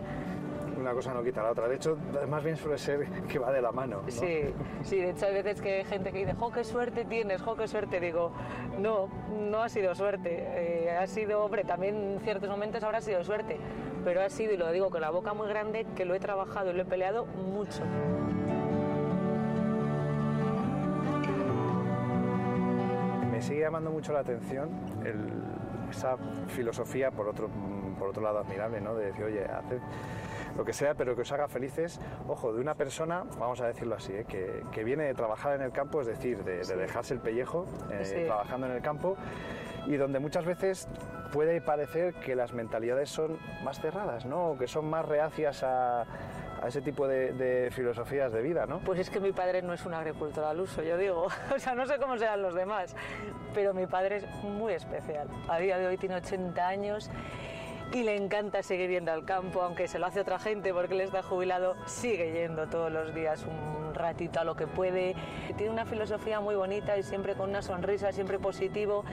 Una 0.79 0.93
cosa 0.93 1.13
no 1.13 1.21
quita 1.23 1.43
la 1.43 1.51
otra. 1.51 1.67
De 1.67 1.75
hecho, 1.75 1.95
más 2.27 2.43
bien 2.43 2.57
suele 2.57 2.77
ser 2.79 3.05
que 3.27 3.37
va 3.37 3.51
de 3.51 3.61
la 3.61 3.71
mano. 3.71 4.01
¿no? 4.03 4.09
Sí, 4.11 4.41
sí, 4.83 4.97
de 4.99 5.11
hecho 5.11 5.27
hay 5.27 5.33
veces 5.35 5.61
que 5.61 5.75
hay 5.75 5.83
gente 5.83 6.11
que 6.11 6.19
dice, 6.19 6.33
jo, 6.33 6.51
qué 6.51 6.63
suerte 6.63 7.05
tienes, 7.05 7.39
jo, 7.41 7.55
qué 7.55 7.67
suerte. 7.67 7.99
Digo, 7.99 8.31
no, 8.79 9.07
no 9.31 9.61
ha 9.61 9.69
sido 9.69 9.93
suerte. 9.93 10.29
Eh, 10.55 10.89
ha 10.97 11.05
sido, 11.05 11.43
hombre, 11.43 11.65
también 11.65 12.13
en 12.13 12.19
ciertos 12.21 12.49
momentos 12.49 12.81
habrá 12.83 12.99
sido 13.01 13.23
suerte, 13.23 13.59
pero 14.03 14.21
ha 14.21 14.29
sido, 14.29 14.53
y 14.53 14.57
lo 14.57 14.71
digo 14.71 14.89
con 14.89 15.01
la 15.01 15.11
boca 15.11 15.35
muy 15.35 15.47
grande, 15.49 15.85
que 15.95 16.03
lo 16.05 16.15
he 16.15 16.19
trabajado 16.19 16.71
y 16.71 16.73
lo 16.73 16.81
he 16.81 16.85
peleado 16.85 17.25
mucho. 17.27 17.83
Me 23.41 23.47
sigue 23.47 23.61
llamando 23.61 23.89
mucho 23.89 24.13
la 24.13 24.19
atención 24.19 24.69
el- 25.03 25.89
esa 25.89 26.15
filosofía, 26.49 27.09
por 27.09 27.27
otro, 27.27 27.49
por 27.97 28.09
otro 28.09 28.21
lado 28.21 28.37
admirable, 28.37 28.79
¿no? 28.79 28.93
de 28.93 29.05
decir, 29.07 29.25
oye, 29.25 29.43
haced 29.45 29.79
lo 30.55 30.63
que 30.63 30.73
sea, 30.73 30.93
pero 30.93 31.15
que 31.15 31.23
os 31.23 31.31
haga 31.31 31.47
felices, 31.47 31.99
ojo, 32.27 32.53
de 32.53 32.61
una 32.61 32.75
persona, 32.75 33.23
vamos 33.39 33.59
a 33.61 33.65
decirlo 33.65 33.95
así, 33.95 34.13
¿eh? 34.13 34.25
que, 34.27 34.61
que 34.71 34.83
viene 34.83 35.05
de 35.05 35.15
trabajar 35.15 35.55
en 35.55 35.63
el 35.63 35.71
campo, 35.71 36.01
es 36.01 36.05
decir, 36.07 36.43
de, 36.43 36.59
de 36.59 36.75
dejarse 36.75 37.15
el 37.15 37.19
pellejo 37.19 37.65
eh, 37.91 38.05
Sí. 38.05 38.25
trabajando 38.27 38.67
en 38.67 38.73
el 38.73 38.81
campo, 38.83 39.17
y 39.87 39.95
donde 39.97 40.19
muchas 40.19 40.45
veces 40.45 40.87
puede 41.33 41.61
parecer 41.61 42.13
que 42.13 42.35
las 42.35 42.53
mentalidades 42.53 43.09
son 43.09 43.39
más 43.63 43.79
cerradas, 43.81 44.27
¿no? 44.27 44.51
o 44.51 44.57
que 44.59 44.67
son 44.67 44.87
más 44.87 45.03
reacias 45.07 45.63
a, 45.63 46.05
a 46.61 46.67
ese 46.67 46.81
tipo 46.81 47.07
de, 47.07 47.33
de 47.33 47.71
filosofías 47.71 48.31
de 48.31 48.41
vida, 48.41 48.65
¿no? 48.65 48.79
Pues 48.79 48.99
es 48.99 49.09
que 49.09 49.19
mi 49.19 49.31
padre 49.31 49.61
no 49.61 49.73
es 49.73 49.85
un 49.85 49.93
agricultor 49.93 50.43
al 50.43 50.59
uso, 50.59 50.83
yo 50.83 50.97
digo. 50.97 51.27
O 51.55 51.59
sea, 51.59 51.75
no 51.75 51.85
sé 51.85 51.97
cómo 51.97 52.17
serán 52.17 52.41
los 52.41 52.55
demás, 52.55 52.95
pero 53.53 53.73
mi 53.73 53.87
padre 53.87 54.17
es 54.17 54.25
muy 54.43 54.73
especial. 54.73 55.27
A 55.47 55.59
día 55.59 55.77
de 55.77 55.87
hoy 55.87 55.97
tiene 55.97 56.15
80 56.15 56.67
años 56.67 57.09
y 57.93 58.03
le 58.03 58.15
encanta 58.15 58.63
seguir 58.63 58.89
yendo 58.89 59.11
al 59.11 59.25
campo, 59.25 59.61
aunque 59.61 59.87
se 59.87 59.99
lo 59.99 60.05
hace 60.05 60.21
otra 60.21 60.39
gente 60.39 60.73
porque 60.73 60.93
él 60.93 61.01
está 61.01 61.23
jubilado, 61.23 61.75
sigue 61.85 62.31
yendo 62.31 62.67
todos 62.67 62.91
los 62.91 63.13
días 63.13 63.45
un 63.45 63.93
ratito 63.93 64.39
a 64.39 64.43
lo 64.43 64.55
que 64.55 64.67
puede. 64.67 65.15
Tiene 65.57 65.73
una 65.73 65.85
filosofía 65.85 66.39
muy 66.39 66.55
bonita 66.55 66.97
y 66.97 67.03
siempre 67.03 67.35
con 67.35 67.49
una 67.49 67.61
sonrisa, 67.61 68.11
siempre 68.11 68.39
positivo. 68.39 69.03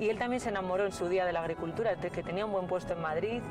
Y 0.00 0.08
él 0.08 0.18
también 0.18 0.40
se 0.40 0.48
enamoró 0.48 0.84
en 0.84 0.92
su 0.92 1.08
día 1.08 1.24
de 1.24 1.32
la 1.32 1.40
agricultura, 1.40 1.94
que 1.96 2.22
tenía 2.22 2.44
un 2.44 2.52
buen 2.52 2.66
puesto 2.66 2.94
en 2.94 3.02
Madrid 3.02 3.42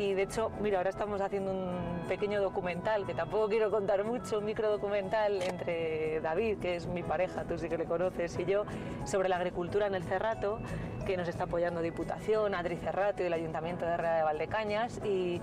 y 0.00 0.14
de 0.14 0.22
hecho, 0.22 0.50
mira, 0.62 0.78
ahora 0.78 0.88
estamos 0.88 1.20
haciendo 1.20 1.50
un 1.50 2.08
pequeño 2.08 2.40
documental, 2.40 3.04
que 3.04 3.12
tampoco 3.12 3.50
quiero 3.50 3.70
contar 3.70 4.02
mucho, 4.02 4.38
un 4.38 4.46
micro 4.46 4.70
documental 4.70 5.42
entre 5.42 6.22
David, 6.22 6.58
que 6.58 6.76
es 6.76 6.86
mi 6.86 7.02
pareja, 7.02 7.44
tú 7.44 7.58
sí 7.58 7.68
que 7.68 7.76
le 7.76 7.84
conoces, 7.84 8.38
y 8.38 8.46
yo, 8.46 8.64
sobre 9.04 9.28
la 9.28 9.36
agricultura 9.36 9.88
en 9.88 9.94
el 9.94 10.02
Cerrato, 10.02 10.58
que 11.04 11.16
nos 11.16 11.28
está 11.28 11.44
apoyando 11.44 11.82
Diputación, 11.82 12.54
Adri 12.54 12.76
Cerrato 12.76 13.22
y 13.22 13.26
el 13.26 13.32
Ayuntamiento 13.32 13.84
de 13.84 13.92
Herrera 13.92 14.16
de 14.16 14.22
Valdecañas. 14.22 15.00
Y, 15.04 15.40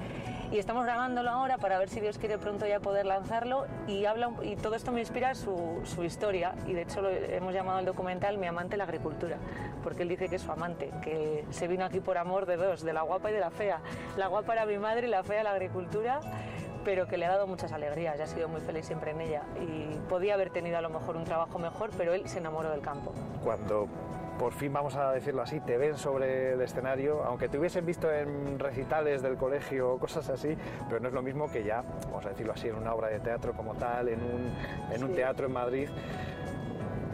estamos 0.51 0.85
grabándolo 0.85 1.29
ahora 1.29 1.57
para 1.57 1.77
ver 1.77 1.89
si 1.89 1.99
Dios 1.99 2.17
quiere 2.17 2.37
pronto 2.37 2.65
ya 2.65 2.79
poder 2.79 3.05
lanzarlo. 3.05 3.67
Y, 3.85 4.05
habla, 4.05 4.31
y 4.43 4.55
todo 4.55 4.75
esto 4.75 4.93
me 4.93 5.01
inspira 5.01 5.35
su, 5.35 5.81
su 5.83 6.05
historia. 6.05 6.55
Y 6.67 6.73
de 6.73 6.83
hecho 6.83 7.01
lo 7.01 7.09
hemos 7.09 7.53
llamado 7.53 7.79
al 7.79 7.85
documental 7.85 8.37
Mi 8.37 8.47
amante 8.47 8.77
la 8.77 8.85
agricultura, 8.85 9.37
porque 9.83 10.03
él 10.03 10.09
dice 10.09 10.29
que 10.29 10.37
es 10.37 10.41
su 10.41 10.51
amante, 10.51 10.91
que 11.03 11.45
se 11.49 11.67
vino 11.67 11.83
aquí 11.83 11.99
por 11.99 12.17
amor 12.17 12.45
de 12.45 12.55
dos, 12.55 12.83
de 12.83 12.93
la 12.93 13.01
guapa 13.01 13.29
y 13.29 13.33
de 13.33 13.41
la 13.41 13.51
fea. 13.51 13.81
La 14.15 14.27
guapa 14.27 14.46
era 14.51 14.65
mi 14.65 14.77
madre 14.77 15.07
y 15.07 15.09
la 15.09 15.23
fea 15.23 15.43
la 15.43 15.51
agricultura 15.51 16.19
pero 16.87 17.05
que 17.05 17.17
le 17.17 17.25
ha 17.25 17.29
dado 17.29 17.47
muchas 17.47 17.73
alegrías 17.73 18.17
y 18.17 18.21
ha 18.21 18.27
sido 18.27 18.47
muy 18.47 18.61
feliz 18.61 18.85
siempre 18.85 19.11
en 19.11 19.19
ella. 19.19 19.43
Y 19.59 19.99
podía 20.07 20.35
haber 20.35 20.51
tenido 20.51 20.77
a 20.77 20.81
lo 20.81 20.89
mejor 20.89 21.17
un 21.17 21.25
trabajo 21.25 21.59
mejor, 21.59 21.89
pero 21.97 22.13
él 22.13 22.29
se 22.29 22.37
enamoró 22.39 22.69
del 22.69 22.79
campo. 22.79 23.11
cuando 23.43 23.89
por 24.37 24.53
fin, 24.53 24.71
vamos 24.71 24.95
a 24.95 25.11
decirlo 25.11 25.41
así, 25.41 25.59
te 25.59 25.77
ven 25.77 25.97
sobre 25.97 26.53
el 26.53 26.61
escenario, 26.61 27.23
aunque 27.23 27.49
te 27.49 27.57
hubiesen 27.57 27.85
visto 27.85 28.11
en 28.11 28.59
recitales 28.59 29.21
del 29.21 29.35
colegio 29.35 29.93
o 29.93 29.99
cosas 29.99 30.29
así, 30.29 30.55
pero 30.87 30.99
no 30.99 31.07
es 31.07 31.13
lo 31.13 31.21
mismo 31.21 31.51
que 31.51 31.63
ya, 31.63 31.83
vamos 32.05 32.25
a 32.25 32.29
decirlo 32.29 32.53
así, 32.53 32.67
en 32.67 32.75
una 32.75 32.93
obra 32.93 33.09
de 33.09 33.19
teatro 33.19 33.53
como 33.53 33.73
tal, 33.75 34.09
en 34.09 34.19
un, 34.21 34.53
en 34.93 35.03
un 35.03 35.13
teatro 35.13 35.47
en 35.47 35.53
Madrid. 35.53 35.89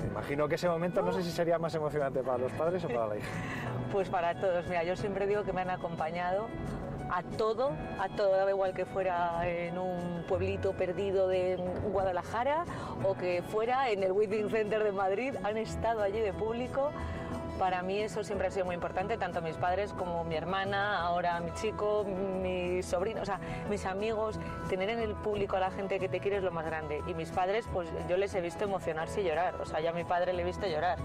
Imagino 0.10 0.48
que 0.48 0.56
ese 0.56 0.68
momento 0.68 1.02
no 1.02 1.12
sé 1.12 1.24
si 1.24 1.32
sería 1.32 1.58
más 1.58 1.74
emocionante 1.76 2.22
para 2.24 2.38
los 2.38 2.52
padres 2.54 2.84
o 2.86 2.88
para 2.88 3.08
la 3.08 3.18
hija. 3.18 3.28
Pues 3.92 4.10
para 4.10 4.34
todos, 4.34 4.66
mira, 4.68 4.84
yo 4.84 4.96
siempre 4.96 5.28
digo 5.28 5.44
que 5.44 5.54
me 5.54 5.62
han 5.62 5.70
acompañado 5.70 6.48
a 7.12 7.22
todo, 7.22 7.74
a 8.00 8.10
todo, 8.10 8.32
daba 8.32 8.50
igual 8.50 8.74
que 8.74 8.86
fuera 8.86 9.48
en 9.48 9.78
un 9.78 10.24
pueblito 10.28 10.74
perdido 10.74 11.28
de 11.28 11.58
Guadalajara 11.92 12.66
o 13.04 13.14
que 13.16 13.44
fuera 13.44 13.92
en 13.92 14.02
el 14.02 14.12
Withing 14.12 14.50
Center 14.50 14.84
de 14.84 14.92
Madrid, 14.92 15.36
han 15.44 15.58
estado 15.58 16.02
allí 16.02 16.20
de 16.20 16.34
público. 16.34 16.92
Para 17.60 17.82
mí 17.82 18.00
eso 18.00 18.24
siempre 18.24 18.48
ha 18.48 18.52
sido 18.52 18.66
muy 18.66 18.76
importante, 18.76 19.18
tanto 19.18 19.42
mis 19.42 19.56
padres 19.56 19.94
como 19.94 20.24
mi 20.24 20.36
hermana, 20.36 21.00
ahora 21.00 21.40
mi 21.40 21.52
chico, 21.54 22.04
mis 22.04 22.86
sobrinos, 22.86 23.24
o 23.24 23.26
sea, 23.26 23.40
mis 23.70 23.86
amigos, 23.86 24.40
tener 24.70 24.90
en 24.90 25.00
el 25.00 25.14
público 25.14 25.56
a 25.56 25.60
la 25.60 25.72
gente 25.72 26.00
que 26.00 26.10
te 26.10 26.20
quiere 26.20 26.38
es 26.38 26.44
lo 26.44 26.52
más 26.52 26.66
grande. 26.66 27.02
Y 27.08 27.14
mis 27.14 27.30
padres, 27.30 27.66
pues 27.72 27.90
yo 28.10 28.18
les 28.18 28.34
he 28.34 28.42
visto 28.42 28.64
emocionarse 28.64 29.22
y 29.22 29.26
llorar, 29.26 29.56
o 29.62 29.66
sea, 29.66 29.80
ya 29.80 29.92
a 29.92 29.94
mi 29.94 30.04
padre 30.04 30.34
le 30.34 30.42
he 30.42 30.46
visto 30.46 30.68
llorar. 30.68 30.98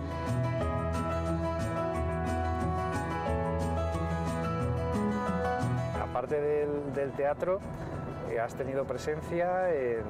Aparte 6.03 6.41
del 6.41 7.13
teatro, 7.13 7.61
has 8.41 8.55
tenido 8.55 8.85
presencia 8.85 9.73
en, 9.75 10.03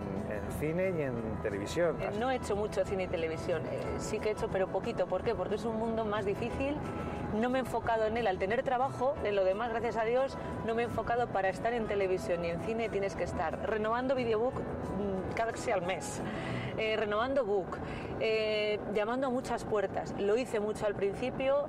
cine 0.60 0.92
y 0.98 1.02
en 1.02 1.14
televisión. 1.42 1.96
Eh, 2.00 2.10
No 2.18 2.30
he 2.30 2.36
hecho 2.36 2.56
mucho 2.56 2.84
cine 2.84 3.04
y 3.04 3.06
televisión, 3.08 3.62
eh, 3.70 3.80
sí 3.98 4.18
que 4.18 4.30
he 4.30 4.32
hecho, 4.32 4.48
pero 4.48 4.68
poquito. 4.68 5.06
¿Por 5.06 5.22
qué? 5.22 5.34
Porque 5.34 5.56
es 5.56 5.64
un 5.64 5.76
mundo 5.76 6.04
más 6.04 6.24
difícil. 6.24 6.76
No 7.34 7.50
me 7.50 7.58
he 7.58 7.60
enfocado 7.60 8.06
en 8.06 8.16
él. 8.16 8.26
Al 8.26 8.38
tener 8.38 8.62
trabajo, 8.62 9.14
en 9.24 9.36
lo 9.36 9.44
demás, 9.44 9.70
gracias 9.70 9.96
a 9.96 10.04
Dios, 10.04 10.36
no 10.66 10.74
me 10.74 10.82
he 10.82 10.84
enfocado 10.86 11.26
para 11.28 11.48
estar 11.50 11.72
en 11.74 11.86
televisión 11.86 12.44
y 12.44 12.48
en 12.48 12.60
cine 12.60 12.88
tienes 12.88 13.14
que 13.14 13.24
estar 13.24 13.58
renovando 13.68 14.14
videobook 14.14 14.54
mm, 14.54 15.34
casi 15.34 15.70
al 15.70 15.82
mes. 15.82 16.22
eh, 16.78 16.96
renovando 16.96 17.44
book, 17.44 17.76
llamando 18.94 19.26
a 19.26 19.30
muchas 19.30 19.64
puertas. 19.64 20.14
Lo 20.18 20.36
hice 20.36 20.60
mucho 20.60 20.86
al 20.86 20.94
principio, 20.94 21.66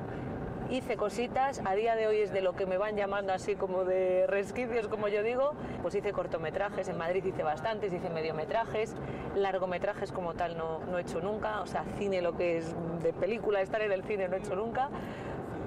hice 0.69 0.97
cositas, 0.97 1.61
a 1.65 1.73
día 1.73 1.95
de 1.95 2.07
hoy 2.07 2.19
es 2.19 2.31
de 2.31 2.41
lo 2.41 2.53
que 2.55 2.65
me 2.65 2.77
van 2.77 2.95
llamando 2.95 3.33
así 3.33 3.55
como 3.55 3.85
de 3.85 4.25
resquicios, 4.27 4.87
como 4.87 5.07
yo 5.07 5.23
digo, 5.23 5.53
pues 5.81 5.95
hice 5.95 6.11
cortometrajes, 6.11 6.87
en 6.87 6.97
Madrid 6.97 7.23
hice 7.25 7.43
bastantes, 7.43 7.91
hice 7.91 8.09
mediometrajes, 8.09 8.95
largometrajes 9.35 10.11
como 10.11 10.35
tal 10.35 10.57
no, 10.57 10.79
no 10.85 10.97
he 10.97 11.01
hecho 11.01 11.21
nunca, 11.21 11.61
o 11.61 11.65
sea, 11.65 11.85
cine 11.97 12.21
lo 12.21 12.35
que 12.35 12.57
es 12.57 12.75
de 13.01 13.13
película, 13.13 13.61
estar 13.61 13.81
en 13.81 13.91
el 13.91 14.03
cine 14.03 14.27
no 14.27 14.35
he 14.35 14.39
hecho 14.39 14.55
nunca, 14.55 14.89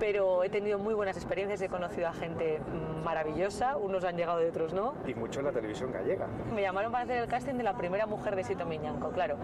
pero 0.02 0.42
he 0.42 0.48
tenido 0.48 0.80
muy 0.80 0.94
buenas 0.94 1.16
experiencias, 1.16 1.62
he 1.62 1.68
conocido 1.68 2.08
a 2.08 2.12
gente 2.12 2.58
maravillosa, 3.04 3.76
unos 3.76 4.02
han 4.02 4.16
llegado 4.16 4.42
y 4.42 4.48
otros 4.48 4.74
no, 4.74 4.94
Y 5.06 5.14
mucho 5.14 5.38
en 5.38 5.46
la 5.46 5.52
televisión 5.52 5.92
gallega. 5.92 6.26
me 6.52 6.60
llamaron 6.60 6.90
para 6.90 7.04
hacer 7.04 7.18
el 7.22 7.28
casting 7.28 7.54
de 7.54 7.62
la 7.62 7.76
primera 7.76 8.06
mujer 8.06 8.34
de 8.34 8.42
Sito 8.42 8.66
Miñanco, 8.66 9.10
claro. 9.10 9.36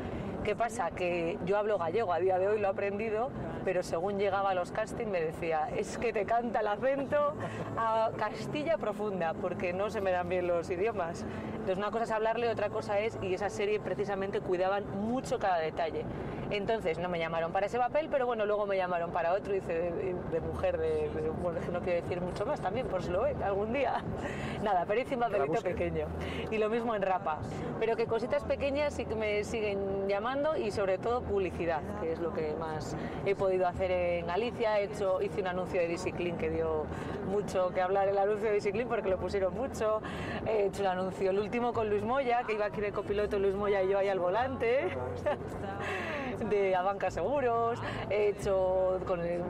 ¿Qué 0.42 0.56
pasa? 0.56 0.90
Que 0.90 1.38
yo 1.44 1.58
hablo 1.58 1.78
gallego, 1.78 2.12
a 2.12 2.18
día 2.18 2.40
de 2.40 2.48
hoy 2.48 2.58
lo 2.58 2.66
he 2.66 2.70
aprendido, 2.72 3.30
pero 3.64 3.84
según 3.84 4.18
llegaba 4.18 4.50
a 4.50 4.54
los 4.54 4.72
castings 4.72 5.08
me 5.08 5.20
decía, 5.20 5.68
es 5.76 5.96
que 5.96 6.12
te 6.12 6.24
canta 6.24 6.58
el 6.58 6.66
acento 6.66 7.34
a 7.76 8.10
Castilla 8.16 8.78
profunda, 8.78 9.34
porque 9.34 9.72
no 9.72 9.90
se 9.90 10.00
me 10.00 10.10
dan 10.10 10.28
bien 10.28 10.48
los 10.48 10.68
idiomas. 10.70 11.24
Entonces 11.52 11.76
una 11.76 11.90
cosa 11.92 12.04
es 12.04 12.10
hablarle, 12.10 12.48
otra 12.48 12.70
cosa 12.70 12.98
es, 12.98 13.16
y 13.22 13.34
esa 13.34 13.50
serie 13.50 13.78
precisamente 13.78 14.40
cuidaban 14.40 14.84
mucho 15.02 15.38
cada 15.38 15.58
detalle. 15.58 16.04
Entonces 16.50 16.98
no 16.98 17.10
me 17.10 17.18
llamaron 17.18 17.52
para 17.52 17.66
ese 17.66 17.76
papel, 17.78 18.08
pero 18.10 18.24
bueno, 18.24 18.46
luego 18.46 18.64
me 18.64 18.78
llamaron 18.78 19.10
para 19.12 19.34
otro, 19.34 19.54
hice 19.54 19.74
de, 19.74 20.14
de 20.30 20.40
mujer, 20.48 20.78
de, 20.78 21.10
bueno, 21.42 21.60
no 21.72 21.80
quiero 21.80 22.02
decir 22.02 22.20
mucho 22.20 22.46
más 22.46 22.60
también, 22.60 22.86
por 22.86 23.02
si 23.02 23.10
lo 23.10 23.22
ve 23.22 23.36
algún 23.44 23.72
día. 23.72 24.02
Nada, 24.62 24.84
pero 24.86 25.00
hice 25.00 25.14
un 25.14 25.20
papelito 25.20 25.62
pequeño. 25.62 26.06
Y 26.50 26.58
lo 26.58 26.68
mismo 26.68 26.94
en 26.94 27.02
Rapa. 27.02 27.38
Pero 27.78 27.96
que 27.96 28.06
cositas 28.06 28.44
pequeñas 28.44 28.94
sí 28.94 29.04
que 29.04 29.14
me 29.14 29.44
siguen 29.44 30.08
llamando 30.08 30.56
y 30.56 30.70
sobre 30.70 30.98
todo 30.98 31.22
publicidad, 31.22 31.80
que 32.00 32.12
es 32.12 32.18
lo 32.18 32.32
que 32.32 32.54
más 32.54 32.96
he 33.24 33.34
podido 33.34 33.66
hacer 33.66 33.90
en 33.90 34.26
Galicia. 34.26 34.80
He 34.80 34.84
hecho, 34.84 35.22
hice 35.22 35.40
un 35.40 35.48
anuncio 35.48 35.80
de 35.80 35.88
Discipline 35.88 36.36
que 36.36 36.50
dio 36.50 36.86
mucho 37.28 37.70
que 37.70 37.80
hablar 37.80 38.08
el 38.08 38.18
anuncio 38.18 38.48
de 38.48 38.54
Discipline 38.54 38.88
porque 38.88 39.08
lo 39.08 39.18
pusieron 39.18 39.54
mucho. 39.54 40.00
He 40.46 40.66
hecho 40.66 40.82
un 40.82 40.88
anuncio, 40.88 41.30
el 41.30 41.38
último 41.38 41.72
con 41.72 41.88
Luis 41.88 42.02
Moya, 42.02 42.42
que 42.46 42.54
iba 42.54 42.66
aquí 42.66 42.80
de 42.80 42.92
copiloto 42.92 43.38
Luis 43.38 43.54
Moya 43.54 43.82
y 43.82 43.88
yo 43.88 43.98
ahí 43.98 44.08
al 44.08 44.18
volante. 44.18 44.88
de 46.50 46.76
Abanca 46.76 47.10
Seguros, 47.10 47.80
he 48.10 48.28
hecho 48.28 49.00
con 49.06 49.20
el- 49.20 49.42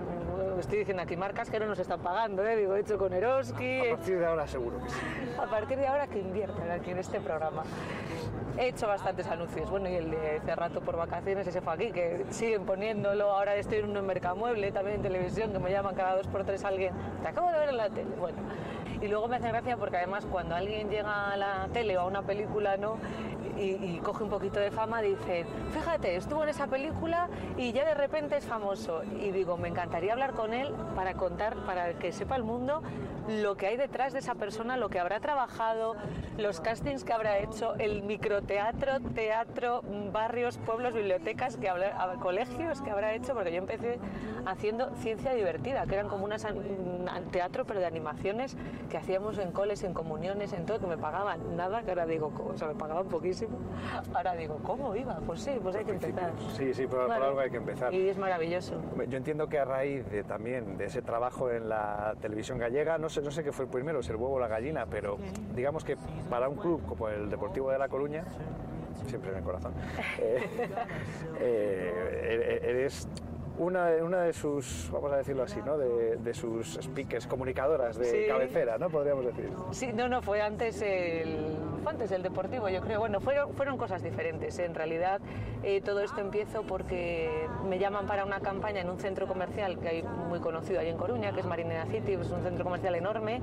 estoy 0.59 0.79
diciendo 0.79 1.03
aquí 1.03 1.16
marcas 1.16 1.51
que 1.51 1.61
no 1.61 1.66
nos 1.66 1.79
están 1.79 2.01
pagando, 2.01 2.44
¿eh? 2.44 2.57
digo, 2.57 2.74
he 2.74 2.81
hecho 2.81 2.98
con 2.98 3.12
Eroski. 3.12 3.81
A 3.81 3.96
partir 3.96 4.18
de 4.18 4.27
ahora 4.27 4.46
seguro 4.46 4.79
que 4.83 4.90
sí. 4.90 4.96
A 5.40 5.46
partir 5.46 5.79
de 5.79 5.87
ahora 5.87 6.07
que 6.09 6.18
inviertan 6.18 6.70
aquí 6.70 6.90
en 6.90 6.98
este 6.98 7.20
programa. 7.20 7.62
He 8.59 8.68
hecho 8.68 8.88
bastantes 8.88 9.29
anuncios, 9.29 9.70
bueno, 9.70 9.88
y 9.88 9.94
el 9.94 10.11
de 10.11 10.38
hace 10.38 10.57
rato 10.57 10.81
por 10.81 10.96
vacaciones, 10.96 11.46
ese 11.46 11.61
fue 11.61 11.74
aquí, 11.74 11.92
que 11.92 12.24
siguen 12.31 12.64
poniéndolo. 12.66 13.31
Ahora 13.31 13.55
estoy 13.55 13.79
en 13.79 13.96
un 13.96 14.05
mercamueble, 14.05 14.72
también 14.72 14.96
en 14.96 15.03
televisión, 15.03 15.53
que 15.53 15.61
me 15.61 15.70
llaman 15.70 15.94
cada 15.94 16.16
dos 16.16 16.27
por 16.27 16.44
tres 16.44 16.64
alguien. 16.64 16.92
Te 17.22 17.29
acabo 17.29 17.53
de 17.53 17.59
ver 17.61 17.68
en 17.68 17.77
la 17.77 17.88
tele. 17.88 18.11
Bueno, 18.18 18.38
y 19.01 19.07
luego 19.07 19.29
me 19.29 19.37
hace 19.37 19.46
gracia 19.48 19.77
porque 19.77 19.98
además 19.98 20.27
cuando 20.29 20.57
alguien 20.57 20.90
llega 20.90 21.31
a 21.31 21.37
la 21.37 21.68
tele 21.72 21.96
o 21.98 22.01
a 22.01 22.07
una 22.07 22.22
película, 22.22 22.77
¿no? 22.77 22.96
Y, 23.57 23.74
y 23.74 24.01
coge 24.03 24.22
un 24.24 24.31
poquito 24.31 24.59
de 24.61 24.70
fama, 24.72 25.03
dice, 25.03 25.44
fíjate, 25.72 26.16
estuvo 26.16 26.42
en 26.44 26.48
esa 26.48 26.66
película 26.66 26.78
y 27.57 27.73
ya 27.73 27.85
de 27.85 27.95
repente 27.95 28.37
es 28.37 28.45
famoso. 28.45 29.03
Y 29.21 29.31
digo, 29.31 29.57
me 29.57 29.69
encantaría 29.69 30.12
hablar 30.12 30.33
con 30.33 30.53
él 30.55 30.73
para 30.95 31.14
contar, 31.14 31.57
para 31.67 31.95
que 31.95 32.12
sepa 32.12 32.37
el 32.37 32.45
mundo 32.45 32.83
lo 33.29 33.57
que 33.57 33.67
hay 33.67 33.77
detrás 33.77 34.12
de 34.14 34.21
esa 34.21 34.35
persona, 34.37 34.77
lo 34.79 34.88
que 34.88 34.99
habrá 34.99 35.21
trabajado, 35.21 35.97
los 36.38 36.61
castings 36.61 37.05
que 37.05 37.12
habrá 37.12 37.38
hecho, 37.38 37.75
el 37.75 38.03
microteatro, 38.03 39.01
teatro, 39.14 39.83
barrios, 40.12 40.57
pueblos, 40.59 40.95
bibliotecas, 40.95 41.59
que 41.59 41.69
habrá, 41.69 42.03
a- 42.03 42.14
colegios 42.14 42.81
que 42.81 42.91
habrá 42.91 43.12
hecho, 43.12 43.35
porque 43.35 43.51
yo 43.53 43.59
empecé 43.59 43.99
haciendo 44.47 44.91
ciencia 44.97 45.35
divertida, 45.35 45.85
que 45.87 45.95
eran 45.95 46.09
como 46.09 46.25
un 46.25 46.33
teatro, 47.31 47.67
pero 47.67 47.81
de 47.81 47.87
animaciones 47.87 48.57
que 48.88 48.97
hacíamos 48.97 49.37
en 49.38 49.53
coles, 49.53 49.83
en 49.85 49.93
comuniones, 49.93 50.55
en 50.55 50.64
todo, 50.64 50.79
que 50.79 50.87
me 50.87 50.97
pagaban 50.97 51.55
nada, 51.55 51.83
que 51.83 51.91
ahora 51.91 52.07
digo, 52.07 52.33
o 52.38 52.57
sea, 52.57 52.69
me 52.69 52.75
pagaban 52.77 53.09
poquísimo. 53.09 53.59
Ahora 54.14 54.35
digo, 54.37 54.59
¿cómo 54.62 54.97
iba? 54.97 55.17
Pues 55.27 55.41
sí, 55.43 55.59
pues 55.62 55.77
hay 55.77 55.85
que 55.85 55.93
empezar. 55.93 56.33
Sí, 56.57 56.67
sí, 56.74 56.87
por, 56.87 56.98
por 56.98 57.07
Claro. 57.07 57.24
algo 57.26 57.40
hay 57.40 57.50
que 57.50 57.57
empezar. 57.57 57.92
Y 57.92 58.09
es 58.09 58.18
maravilloso. 58.18 58.81
Yo 59.09 59.16
entiendo 59.16 59.48
que 59.48 59.59
a 59.59 59.64
raíz 59.64 60.09
de, 60.11 60.22
también 60.24 60.76
de 60.78 60.87
ese 60.87 61.02
trabajo 61.02 61.50
en 61.50 61.68
la 61.68 62.14
televisión 62.20 62.59
gallega, 62.59 62.98
no 62.98 63.09
sé, 63.09 63.22
no 63.22 63.31
sé 63.31 63.42
qué 63.44 63.52
fue 63.52 63.66
primero, 63.66 64.02
si 64.02 64.11
el 64.11 64.16
huevo 64.16 64.35
o 64.35 64.40
la 64.40 64.48
gallina, 64.48 64.87
pero 64.87 65.18
digamos 65.54 65.85
que 65.85 65.96
para 66.31 66.48
un 66.48 66.57
club 66.57 66.85
como 66.87 67.09
el 67.09 67.31
Deportivo 67.31 67.70
de 67.70 67.78
La 67.78 67.88
Coruña, 67.88 68.24
siempre 69.07 69.31
en 69.31 69.38
el 69.38 69.42
corazón, 69.44 69.72
eh, 70.20 70.42
eh, 71.40 72.61
eres 72.64 73.09
una, 73.59 73.88
una 74.03 74.23
de 74.23 74.33
sus, 74.33 74.88
vamos 74.92 75.12
a 75.12 75.16
decirlo 75.16 75.42
así, 75.42 75.61
¿no? 75.64 75.77
de, 75.77 76.16
de 76.16 76.35
sus 76.35 76.79
speakers, 76.81 77.27
comunicadoras 77.27 77.99
de 77.99 78.05
Sí. 78.05 78.27
cabecera, 78.29 78.79
¿no? 78.79 78.88
Podríamos 78.90 79.25
decir. 79.27 79.51
Sí, 79.73 79.92
no, 79.92 80.09
no, 80.09 80.23
fue 80.23 80.40
antes 80.42 80.81
el, 80.83 81.57
fue 81.83 81.92
antes 81.92 82.11
el 82.12 82.23
deportivo, 82.23 82.68
yo 82.68 82.81
creo. 82.81 83.01
Bueno, 83.01 83.21
fueron, 83.21 83.53
fueron 83.55 83.77
cosas 83.77 84.03
diferentes. 84.03 84.59
En 84.59 84.75
realidad, 84.75 85.21
eh, 85.62 85.81
todo 85.81 86.01
esto 86.01 86.21
empiezo 86.21 86.62
porque 86.62 87.47
me 87.68 87.79
llaman 87.79 88.07
para 88.07 88.25
una 88.25 88.40
campaña 88.40 88.81
en 88.81 88.90
un 88.90 88.99
centro 88.99 89.27
comercial 89.27 89.79
que 89.79 89.88
hay 89.88 90.03
muy 90.03 90.38
conocido 90.40 90.81
ahí 90.81 90.88
en 90.88 90.97
Coruña, 90.97 91.33
que 91.33 91.40
es 91.40 91.47
Marinera 91.47 91.87
City, 91.87 92.12
es 92.14 92.31
un 92.31 92.42
centro 92.42 92.64
comercial 92.64 92.94
enorme. 92.94 93.40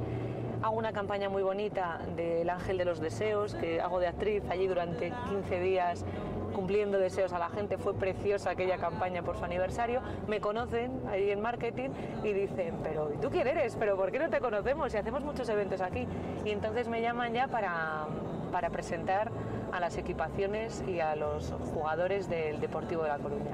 Hago 0.64 0.78
una 0.78 0.94
campaña 0.94 1.30
muy 1.30 1.44
bonita 1.44 2.00
del 2.16 2.50
Ángel 2.50 2.78
de 2.78 2.86
los 2.86 3.00
Deseos, 3.00 3.54
que 3.56 3.82
hago 3.82 4.00
de 4.00 4.08
actriz 4.08 4.42
allí 4.50 4.66
durante 4.68 5.12
15 5.30 5.60
días 5.60 6.06
cumpliendo 6.56 6.98
deseos 6.98 7.34
a 7.34 7.40
la 7.40 7.50
gente. 7.50 7.78
Fue 7.78 7.94
preciosa 7.94 8.52
aquella 8.52 8.78
campaña 8.78 9.22
por 9.22 9.38
su 9.38 9.44
aniversario. 9.44 10.02
Me 10.28 10.40
conocen 10.40 11.02
ahí 11.12 11.30
en 11.30 11.42
marketing 11.42 11.90
y 12.24 12.32
dicen, 12.32 12.80
pero 12.82 13.12
¿y 13.14 13.18
tú 13.18 13.30
quién 13.30 13.48
eres? 13.48 13.76
¿Pero 13.78 13.98
por 13.98 14.12
qué 14.12 14.20
no 14.20 14.30
te 14.30 14.40
conocemos? 14.40 14.92
Si 14.92 14.98
hacemos 14.98 15.24
muchos 15.24 15.48
eventos 15.50 15.82
aquí. 15.82 16.08
Y 16.46 16.52
entonces 16.52 16.88
me 16.88 17.02
llaman 17.02 17.34
ya 17.34 17.48
para, 17.48 18.08
para 18.52 18.70
presentar 18.70 19.30
a 19.72 19.80
las 19.82 19.98
equipaciones 19.98 20.84
y 20.88 21.02
a 21.02 21.16
los 21.16 21.54
jugadores 21.74 22.30
del 22.30 22.62
Deportivo 22.62 23.04
de 23.04 23.10
La 23.10 23.18
Coruña. 23.18 23.52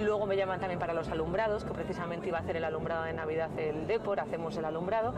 Luego 0.00 0.24
me 0.24 0.36
llaman 0.36 0.58
también 0.58 0.80
para 0.80 0.94
los 0.94 1.10
alumbrados, 1.10 1.64
que 1.64 1.72
precisamente 1.72 2.28
iba 2.28 2.38
a 2.38 2.40
hacer 2.40 2.56
el 2.56 2.64
alumbrado 2.64 3.04
de 3.04 3.12
Navidad 3.12 3.50
el 3.58 3.86
Depor, 3.86 4.20
hacemos 4.20 4.56
el 4.56 4.64
alumbrado. 4.64 5.12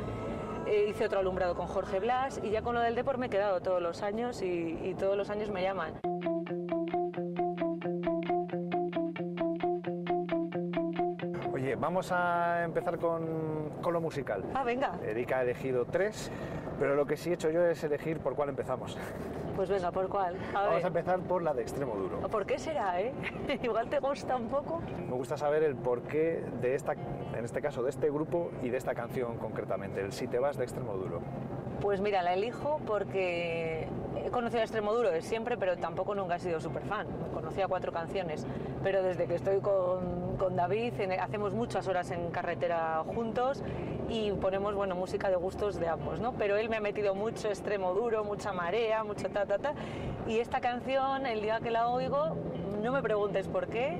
Eh, 0.66 0.86
hice 0.88 1.04
otro 1.04 1.20
alumbrado 1.20 1.54
con 1.54 1.68
Jorge 1.68 2.00
Blas 2.00 2.40
y 2.42 2.50
ya 2.50 2.62
con 2.62 2.74
lo 2.74 2.80
del 2.80 2.96
Depor 2.96 3.18
me 3.18 3.26
he 3.26 3.30
quedado 3.30 3.60
todos 3.60 3.80
los 3.80 4.02
años 4.02 4.42
y, 4.42 4.78
y 4.82 4.94
todos 4.98 5.16
los 5.16 5.30
años 5.30 5.50
me 5.50 5.62
llaman. 5.62 6.13
Vamos 11.84 12.10
a 12.12 12.64
empezar 12.64 12.98
con, 12.98 13.68
con 13.82 13.92
lo 13.92 14.00
musical. 14.00 14.42
Ah, 14.54 14.64
venga. 14.64 14.92
Erika 15.06 15.38
ha 15.38 15.42
elegido 15.42 15.84
tres, 15.84 16.30
pero 16.78 16.94
lo 16.94 17.04
que 17.04 17.14
sí 17.18 17.28
he 17.28 17.34
hecho 17.34 17.50
yo 17.50 17.62
es 17.66 17.84
elegir 17.84 18.20
por 18.20 18.34
cuál 18.34 18.48
empezamos. 18.48 18.96
Pues 19.54 19.68
venga, 19.68 19.92
¿por 19.92 20.08
cuál? 20.08 20.34
A 20.54 20.60
Vamos 20.62 20.76
ver. 20.76 20.84
a 20.84 20.88
empezar 20.88 21.20
por 21.20 21.42
la 21.42 21.52
de 21.52 21.60
extremo 21.60 21.94
duro. 21.94 22.20
¿Por 22.28 22.46
qué 22.46 22.58
será, 22.58 23.00
eh? 23.02 23.12
Igual 23.62 23.90
te 23.90 23.98
gusta 23.98 24.34
un 24.34 24.48
poco. 24.48 24.80
Me 25.06 25.12
gusta 25.14 25.36
saber 25.36 25.62
el 25.62 25.76
porqué 25.76 26.42
de 26.62 26.74
esta, 26.74 26.94
en 26.94 27.44
este 27.44 27.60
caso, 27.60 27.82
de 27.82 27.90
este 27.90 28.10
grupo 28.10 28.50
y 28.62 28.70
de 28.70 28.78
esta 28.78 28.94
canción 28.94 29.36
concretamente, 29.36 30.00
el 30.00 30.12
Si 30.12 30.26
te 30.26 30.38
vas 30.38 30.56
de 30.56 30.64
extremo 30.64 30.94
duro. 30.94 31.20
Pues 31.82 32.00
mira, 32.00 32.22
la 32.22 32.32
elijo 32.32 32.80
porque 32.86 33.86
he 34.24 34.30
conocido 34.30 34.60
a 34.60 34.64
Extremoduro 34.64 35.10
de 35.10 35.20
siempre, 35.20 35.56
pero 35.56 35.76
tampoco 35.76 36.14
nunca 36.14 36.36
he 36.36 36.38
sido 36.38 36.60
súper 36.60 36.82
fan. 36.84 37.06
Conocía 37.32 37.68
cuatro 37.68 37.92
canciones, 37.92 38.46
pero 38.82 39.02
desde 39.02 39.26
que 39.26 39.34
estoy 39.34 39.60
con, 39.60 40.36
con 40.38 40.56
David 40.56 40.94
hacemos 41.20 41.52
muchas 41.52 41.86
horas 41.88 42.10
en 42.10 42.30
carretera 42.30 43.02
juntos 43.06 43.62
y 44.08 44.32
ponemos 44.32 44.74
bueno, 44.74 44.94
música 44.94 45.28
de 45.28 45.36
gustos 45.36 45.78
de 45.78 45.88
ambos, 45.88 46.20
¿no? 46.20 46.32
Pero 46.32 46.56
él 46.56 46.68
me 46.68 46.76
ha 46.76 46.80
metido 46.80 47.14
mucho 47.14 47.48
Extremoduro, 47.48 48.24
mucha 48.24 48.52
marea, 48.52 49.04
mucho 49.04 49.28
ta, 49.28 49.44
ta, 49.44 49.58
ta. 49.58 49.74
Y 50.26 50.38
esta 50.38 50.60
canción, 50.60 51.26
el 51.26 51.42
día 51.42 51.60
que 51.60 51.70
la 51.70 51.88
oigo, 51.88 52.36
no 52.82 52.92
me 52.92 53.02
preguntes 53.02 53.46
por 53.48 53.68
qué, 53.68 53.98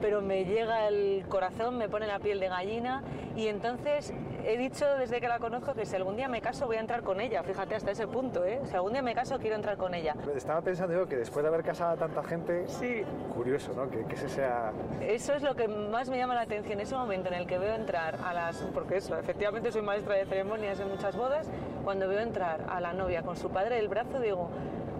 pero 0.00 0.20
me 0.22 0.44
llega 0.44 0.88
el 0.88 1.24
corazón, 1.28 1.78
me 1.78 1.88
pone 1.88 2.06
la 2.06 2.18
piel 2.18 2.40
de 2.40 2.48
gallina 2.48 3.02
y 3.36 3.48
entonces 3.48 4.12
he 4.44 4.56
dicho 4.56 4.86
desde 4.98 5.20
que 5.20 5.28
la 5.28 5.38
conozco 5.38 5.74
que 5.74 5.84
si 5.86 5.96
algún 5.96 6.16
día 6.16 6.28
me 6.28 6.40
caso 6.40 6.66
voy 6.66 6.76
a 6.76 6.80
entrar 6.80 7.02
con 7.02 7.20
ella, 7.20 7.42
fíjate 7.42 7.74
hasta 7.74 7.90
ese 7.90 8.06
punto, 8.06 8.44
¿eh? 8.44 8.60
Si 8.64 8.74
algún 8.74 8.92
día 8.92 9.02
me 9.02 9.14
caso 9.14 9.38
quiero 9.38 9.56
entrar 9.56 9.76
con 9.76 9.94
ella. 9.94 10.14
Estaba 10.34 10.60
pensando 10.60 10.94
yo 10.94 11.06
que 11.06 11.16
después 11.16 11.42
de 11.42 11.48
haber 11.48 11.62
casado 11.62 11.92
a 11.92 11.96
tanta 11.96 12.22
gente, 12.22 12.66
sí. 12.66 13.02
curioso, 13.34 13.72
¿no? 13.74 13.90
Que, 13.90 14.04
que 14.04 14.14
ese 14.14 14.28
sea... 14.28 14.72
Eso 15.00 15.34
es 15.34 15.42
lo 15.42 15.54
que 15.54 15.68
más 15.68 16.08
me 16.08 16.18
llama 16.18 16.34
la 16.34 16.42
atención, 16.42 16.80
ese 16.80 16.94
momento 16.94 17.28
en 17.28 17.34
el 17.34 17.46
que 17.46 17.58
veo 17.58 17.74
entrar 17.74 18.18
a 18.24 18.32
las... 18.32 18.56
Porque 18.74 18.96
eso, 18.96 19.16
efectivamente 19.18 19.70
soy 19.72 19.82
maestra 19.82 20.14
de 20.14 20.26
ceremonias 20.26 20.80
en 20.80 20.88
muchas 20.88 21.16
bodas, 21.16 21.50
cuando 21.84 22.08
veo 22.08 22.20
entrar 22.20 22.64
a 22.68 22.80
la 22.80 22.92
novia 22.92 23.22
con 23.22 23.36
su 23.36 23.50
padre 23.50 23.76
del 23.76 23.88
brazo 23.88 24.20
digo, 24.20 24.50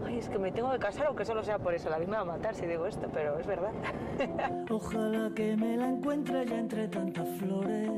ay, 0.06 0.18
es 0.18 0.28
que 0.28 0.38
me 0.38 0.52
tengo 0.52 0.70
que 0.72 0.78
casar 0.78 1.06
aunque 1.06 1.24
solo 1.24 1.42
sea 1.42 1.58
por 1.58 1.74
eso, 1.74 1.88
la 1.90 1.98
vida 1.98 2.10
me 2.10 2.16
va 2.16 2.22
a 2.22 2.36
matar 2.36 2.54
si 2.54 2.66
digo 2.66 2.86
esto, 2.86 3.08
pero 3.12 3.38
es 3.38 3.46
verdad. 3.46 3.72
Ojalá 4.70 5.30
que 5.34 5.56
me 5.56 5.76
la 5.76 5.88
encuentre 5.88 6.46
ya 6.46 6.58
entre 6.58 6.88
tantas 6.88 7.28
flores. 7.38 7.90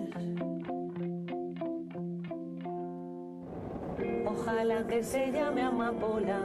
Ojalá 4.26 4.86
que 4.86 5.02
se 5.02 5.30
llame 5.30 5.62
amapola, 5.62 6.40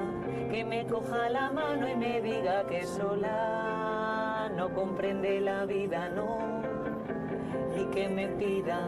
que 0.51 0.65
me 0.65 0.85
coja 0.85 1.29
la 1.29 1.51
mano 1.51 1.87
y 1.87 1.95
me 1.95 2.21
diga 2.21 2.65
que 2.67 2.83
sola 2.85 4.51
no 4.55 4.73
comprende 4.73 5.41
la 5.41 5.65
vida, 5.65 6.09
no, 6.09 6.37
y 7.75 7.85
que 7.93 8.07
me 8.07 8.27
pida, 8.27 8.87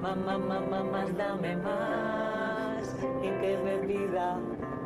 mamá, 0.00 0.38
mamá, 0.38 0.82
más 0.84 1.16
dame 1.16 1.56
más, 1.56 2.96
y 3.22 3.30
que 3.40 3.58
me 3.58 3.78
pida, 3.86 4.38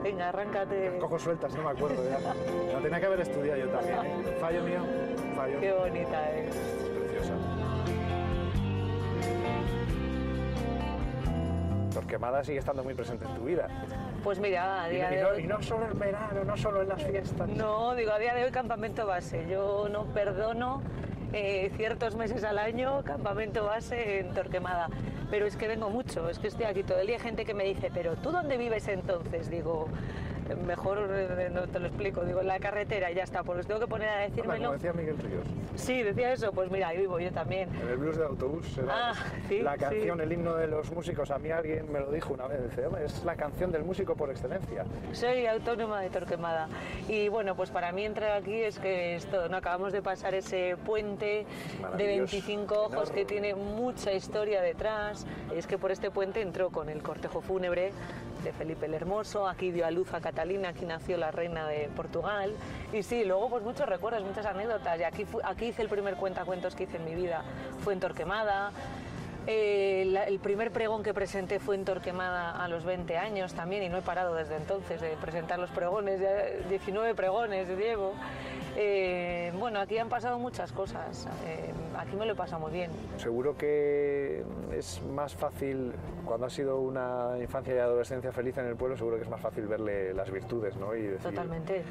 venga, 0.04 0.28
arráncate. 0.28 0.98
Cojo 1.00 1.18
sueltas, 1.18 1.52
no 1.54 1.64
me 1.64 1.70
acuerdo 1.70 2.04
ya. 2.08 2.18
La 2.72 2.80
tenía 2.80 3.00
que 3.00 3.06
haber 3.06 3.20
estudiado 3.20 3.58
yo 3.58 3.68
también. 3.68 3.98
¿eh? 3.98 4.36
Fallo 4.38 4.62
mío, 4.62 4.80
fallo. 5.34 5.60
Qué 5.60 5.72
bonita 5.72 6.30
es. 6.30 6.54
Preciosa. 6.54 7.34
Torquemada 11.92 12.44
sigue 12.44 12.58
estando 12.58 12.84
muy 12.84 12.94
presente 12.94 13.24
en 13.24 13.34
tu 13.34 13.44
vida. 13.44 13.66
Pues 14.22 14.38
mira, 14.38 14.84
a 14.84 14.88
día 14.88 15.10
y 15.10 15.16
de 15.16 15.22
no, 15.22 15.28
hoy... 15.28 15.42
y 15.42 15.46
no 15.46 15.62
solo 15.62 15.86
en 15.90 15.98
verano, 15.98 16.44
no 16.44 16.56
solo 16.56 16.82
en 16.82 16.88
las 16.88 17.02
fiestas. 17.02 17.48
No, 17.48 17.94
digo, 17.94 18.12
a 18.12 18.18
día 18.18 18.34
de 18.34 18.44
hoy 18.44 18.50
campamento 18.50 19.06
base. 19.06 19.46
Yo 19.48 19.88
no 19.90 20.04
perdono 20.06 20.82
eh, 21.32 21.70
ciertos 21.76 22.14
meses 22.16 22.44
al 22.44 22.58
año 22.58 23.02
campamento 23.04 23.64
base 23.64 24.20
en 24.20 24.34
Torquemada. 24.34 24.88
Pero 25.34 25.46
es 25.46 25.56
que 25.56 25.66
vengo 25.66 25.90
mucho, 25.90 26.28
es 26.28 26.38
que 26.38 26.46
estoy 26.46 26.64
aquí 26.66 26.84
todo 26.84 27.00
el 27.00 27.08
día. 27.08 27.16
Hay 27.16 27.22
gente 27.22 27.44
que 27.44 27.54
me 27.54 27.64
dice, 27.64 27.90
pero 27.92 28.14
¿tú 28.14 28.30
dónde 28.30 28.56
vives 28.56 28.86
entonces? 28.86 29.50
Digo, 29.50 29.88
mejor 30.64 31.08
eh, 31.10 31.50
no 31.52 31.66
te 31.66 31.80
lo 31.80 31.88
explico. 31.88 32.20
Digo, 32.24 32.40
en 32.40 32.46
la 32.46 32.60
carretera 32.60 33.10
y 33.10 33.16
ya 33.16 33.24
está, 33.24 33.42
porque 33.42 33.62
os 33.62 33.66
tengo 33.66 33.80
que 33.80 33.88
poner 33.88 34.08
a 34.10 34.12
Anda, 34.12 34.28
decírmelo. 34.28 34.60
como 34.66 34.72
decía 34.74 34.92
Miguel 34.92 35.18
Ríos. 35.18 35.44
Sí, 35.74 36.04
decía 36.04 36.32
eso, 36.32 36.52
pues 36.52 36.70
mira, 36.70 36.86
ahí 36.88 36.98
vivo 36.98 37.18
yo 37.18 37.32
también. 37.32 37.68
En 37.82 37.88
el 37.88 37.96
blues 37.96 38.16
de 38.16 38.24
autobús 38.26 38.64
Ah, 38.88 39.12
sí, 39.48 39.58
la 39.60 39.72
sí. 39.72 39.78
canción, 39.80 40.20
el 40.20 40.30
himno 40.32 40.54
de 40.54 40.68
los 40.68 40.92
músicos. 40.92 41.32
A 41.32 41.38
mí 41.40 41.50
alguien 41.50 41.90
me 41.90 41.98
lo 41.98 42.12
dijo 42.12 42.32
una 42.34 42.46
vez. 42.46 42.62
Dice, 42.70 42.86
"Hombre, 42.86 43.06
es 43.06 43.24
la 43.24 43.34
canción 43.34 43.72
del 43.72 43.82
músico 43.82 44.14
por 44.14 44.30
excelencia. 44.30 44.84
Soy 45.12 45.46
autónoma 45.46 46.00
de 46.00 46.10
Torquemada. 46.10 46.68
Y 47.08 47.28
bueno, 47.28 47.56
pues 47.56 47.70
para 47.70 47.90
mí 47.90 48.04
entrar 48.04 48.30
aquí 48.40 48.54
es 48.62 48.78
que 48.78 49.16
es 49.16 49.26
todo. 49.26 49.48
¿no? 49.48 49.56
Acabamos 49.56 49.92
de 49.92 50.00
pasar 50.00 50.32
ese 50.34 50.76
puente 50.86 51.24
de 51.24 51.46
Maravilloso, 51.82 52.30
25 52.36 52.82
ojos 52.84 53.10
que 53.10 53.24
tiene 53.24 53.56
mucha 53.56 54.12
historia 54.12 54.60
detrás. 54.62 55.23
Es 55.54 55.66
que 55.66 55.78
por 55.78 55.90
este 55.90 56.10
puente 56.10 56.40
entró 56.40 56.70
con 56.70 56.88
el 56.88 57.02
cortejo 57.02 57.40
fúnebre 57.40 57.92
de 58.42 58.52
Felipe 58.52 58.86
el 58.86 58.94
Hermoso, 58.94 59.48
aquí 59.48 59.70
dio 59.70 59.86
a 59.86 59.90
luz 59.90 60.12
a 60.12 60.20
Catalina, 60.20 60.70
aquí 60.70 60.84
nació 60.84 61.16
la 61.16 61.30
reina 61.30 61.66
de 61.66 61.88
Portugal. 61.96 62.52
Y 62.92 63.02
sí, 63.02 63.24
luego 63.24 63.48
pues 63.48 63.62
muchos 63.62 63.88
recuerdos, 63.88 64.22
muchas 64.22 64.46
anécdotas. 64.46 65.00
Y 65.00 65.04
aquí, 65.04 65.26
aquí 65.44 65.66
hice 65.66 65.82
el 65.82 65.88
primer 65.88 66.16
cuentacuentos 66.16 66.74
que 66.74 66.84
hice 66.84 66.98
en 66.98 67.04
mi 67.04 67.14
vida, 67.14 67.42
fue 67.82 67.94
en 67.94 68.00
Torquemada. 68.00 68.70
Eh, 69.46 70.04
la- 70.08 70.24
el 70.24 70.38
primer 70.38 70.70
pregón 70.70 71.02
que 71.02 71.12
presenté 71.12 71.58
fue 71.58 71.74
en 71.74 71.84
Torquemada 71.84 72.62
a 72.62 72.68
los 72.68 72.84
20 72.84 73.18
años 73.18 73.52
también 73.54 73.82
y 73.82 73.88
no 73.88 73.98
he 73.98 74.02
parado 74.02 74.34
desde 74.34 74.56
entonces 74.56 75.00
de 75.00 75.10
presentar 75.20 75.58
los 75.58 75.70
pregones, 75.70 76.20
ya 76.20 76.34
19 76.68 77.14
pregones 77.14 77.68
llevo. 77.68 78.14
Eh, 78.76 79.52
bueno, 79.58 79.78
aquí 79.80 79.98
han 79.98 80.08
pasado 80.08 80.38
muchas 80.38 80.72
cosas, 80.72 81.28
eh, 81.46 81.70
aquí 81.96 82.16
me 82.16 82.26
lo 82.26 82.32
he 82.32 82.36
pasado 82.36 82.60
muy 82.62 82.72
bien. 82.72 82.90
Seguro 83.18 83.56
que 83.56 84.42
es 84.72 85.00
más 85.12 85.34
fácil, 85.34 85.92
cuando 86.24 86.46
ha 86.46 86.50
sido 86.50 86.80
una 86.80 87.36
infancia 87.40 87.74
y 87.74 87.78
adolescencia 87.78 88.32
feliz 88.32 88.56
en 88.58 88.66
el 88.66 88.74
pueblo, 88.76 88.96
seguro 88.96 89.16
que 89.16 89.22
es 89.22 89.28
más 89.30 89.40
fácil 89.40 89.66
verle 89.68 90.12
las 90.14 90.30
virtudes, 90.30 90.74
¿no? 90.76 90.94
Y 90.96 91.02
decir 91.02 91.30
Totalmente. 91.30 91.84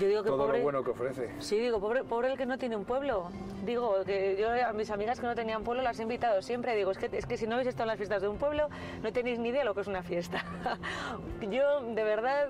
Yo 0.00 0.08
digo 0.08 0.22
que 0.22 0.30
todo 0.30 0.46
pobre, 0.46 0.58
lo 0.58 0.64
bueno 0.64 0.82
que 0.84 0.90
ofrece. 0.92 1.28
Sí, 1.40 1.58
digo, 1.58 1.78
pobre, 1.78 2.04
pobre 2.04 2.28
el 2.30 2.38
que 2.38 2.46
no 2.46 2.56
tiene 2.56 2.76
un 2.76 2.84
pueblo. 2.84 3.28
Digo, 3.66 3.96
que 4.06 4.36
yo 4.38 4.48
a 4.66 4.72
mis 4.72 4.90
amigas 4.90 5.20
que 5.20 5.26
no 5.26 5.34
tenían 5.34 5.62
pueblo 5.62 5.82
las 5.82 5.98
he 5.98 6.02
invitado 6.02 6.40
siempre. 6.42 6.74
Digo, 6.74 6.83
es 6.90 7.26
que, 7.26 7.36
si 7.36 7.46
no 7.46 7.54
habéis 7.54 7.68
estado 7.68 7.84
en 7.84 7.88
las 7.88 7.96
fiestas 7.96 8.22
de 8.22 8.28
un 8.28 8.38
pueblo, 8.38 8.68
no 9.02 9.12
tenéis 9.12 9.38
ni 9.38 9.48
idea 9.50 9.60
de 9.60 9.64
lo 9.66 9.74
que 9.74 9.80
es 9.80 9.86
una 9.86 10.02
fiesta. 10.02 10.44
yo, 11.50 11.80
de 11.82 12.04
verdad, 12.04 12.48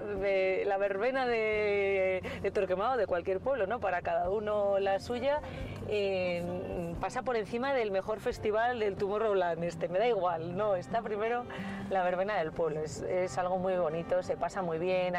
la 0.67 0.77
verbena 0.79 1.27
de, 1.27 2.23
de 2.43 2.51
Torquemada 2.51 2.95
o 2.95 2.97
de 2.97 3.07
cualquier 3.07 3.41
pueblo, 3.41 3.67
¿no? 3.67 3.81
Para 3.81 4.03
cada 4.03 4.31
uno 4.31 4.79
la 4.79 4.99
suya, 5.01 5.41
eh, 5.89 6.95
pasa 7.01 7.23
por 7.23 7.37
encima 7.37 7.75
del 7.75 7.91
mejor 7.91 8.21
festival 8.21 8.79
del 8.79 8.97
Tomorrowland. 8.97 9.63
Este, 9.65 9.89
me 9.89 9.99
da 9.99 10.07
igual, 10.07 10.57
no, 10.57 10.77
está 10.77 11.03
primero 11.03 11.45
la 11.91 12.03
verbena 12.03 12.37
del 12.37 12.53
pueblo. 12.53 12.81
Es, 12.81 13.39
algo 13.39 13.59
muy 13.59 13.77
bonito, 13.77 14.23
se 14.23 14.37
pasa 14.37 14.63
muy 14.63 14.79
bien. 14.79 15.15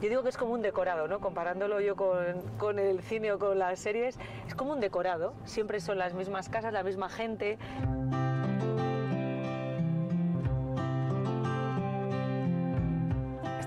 yo 0.00 0.08
digo 0.08 0.22
que 0.22 0.28
es 0.28 0.36
como 0.36 0.52
un 0.52 0.62
decorado, 0.62 1.08
¿no? 1.08 1.20
Comparándolo 1.20 1.80
yo 1.80 1.96
con, 1.96 2.42
con 2.58 2.78
el 2.78 3.00
cine 3.02 3.32
o 3.32 3.38
con 3.38 3.58
las 3.58 3.78
series, 3.78 4.18
es 4.46 4.54
como 4.54 4.72
un 4.72 4.80
decorado. 4.80 5.34
Siempre 5.44 5.80
son 5.80 5.98
las 5.98 6.14
mismas 6.14 6.48
casas, 6.48 6.72
la 6.72 6.82
misma 6.82 7.08
gente. 7.08 7.58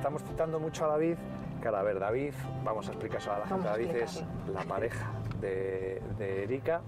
Estamos 0.07 0.23
citando 0.23 0.57
mucho 0.57 0.85
a 0.85 0.87
David, 0.87 1.17
que 1.61 1.67
a 1.67 1.83
ver, 1.83 1.99
David, 1.99 2.33
vamos 2.63 2.87
a 2.87 2.91
explicar 2.91 3.19
eso 3.19 3.29
a 3.29 3.39
la 3.39 3.45
gente. 3.45 3.67
Vamos 3.67 3.71
David 3.77 3.95
es 3.97 4.23
la 4.53 4.63
pareja 4.63 5.11
de, 5.41 6.01
de 6.17 6.43
Erika, 6.43 6.79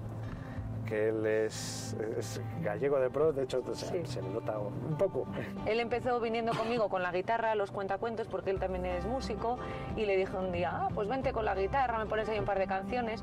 que 0.86 1.10
él 1.10 1.26
es, 1.26 1.98
es 2.18 2.42
gallego 2.62 2.98
de 2.98 3.10
pro, 3.10 3.34
de 3.34 3.44
hecho 3.44 3.62
se, 3.76 4.06
se 4.06 4.22
le 4.22 4.30
nota 4.30 4.58
un 4.58 4.96
poco. 4.98 5.28
Él 5.66 5.82
empezó 5.82 6.22
viniendo 6.22 6.54
conmigo 6.54 6.88
con 6.88 7.04
la 7.04 7.12
guitarra, 7.12 7.56
los 7.56 7.72
cuentacuentos, 7.72 8.28
porque 8.28 8.52
él 8.52 8.60
también 8.62 8.86
es 8.86 9.06
músico, 9.06 9.58
y 9.98 10.06
le 10.06 10.16
dije 10.16 10.38
un 10.38 10.54
día, 10.54 10.72
ah, 10.72 10.88
pues 10.96 11.10
vente 11.10 11.34
con 11.34 11.44
la 11.44 11.56
guitarra, 11.56 11.98
me 11.98 12.06
pones 12.06 12.30
ahí 12.30 12.40
un 12.40 12.46
par 12.46 12.58
de 12.58 12.68
canciones. 12.68 13.22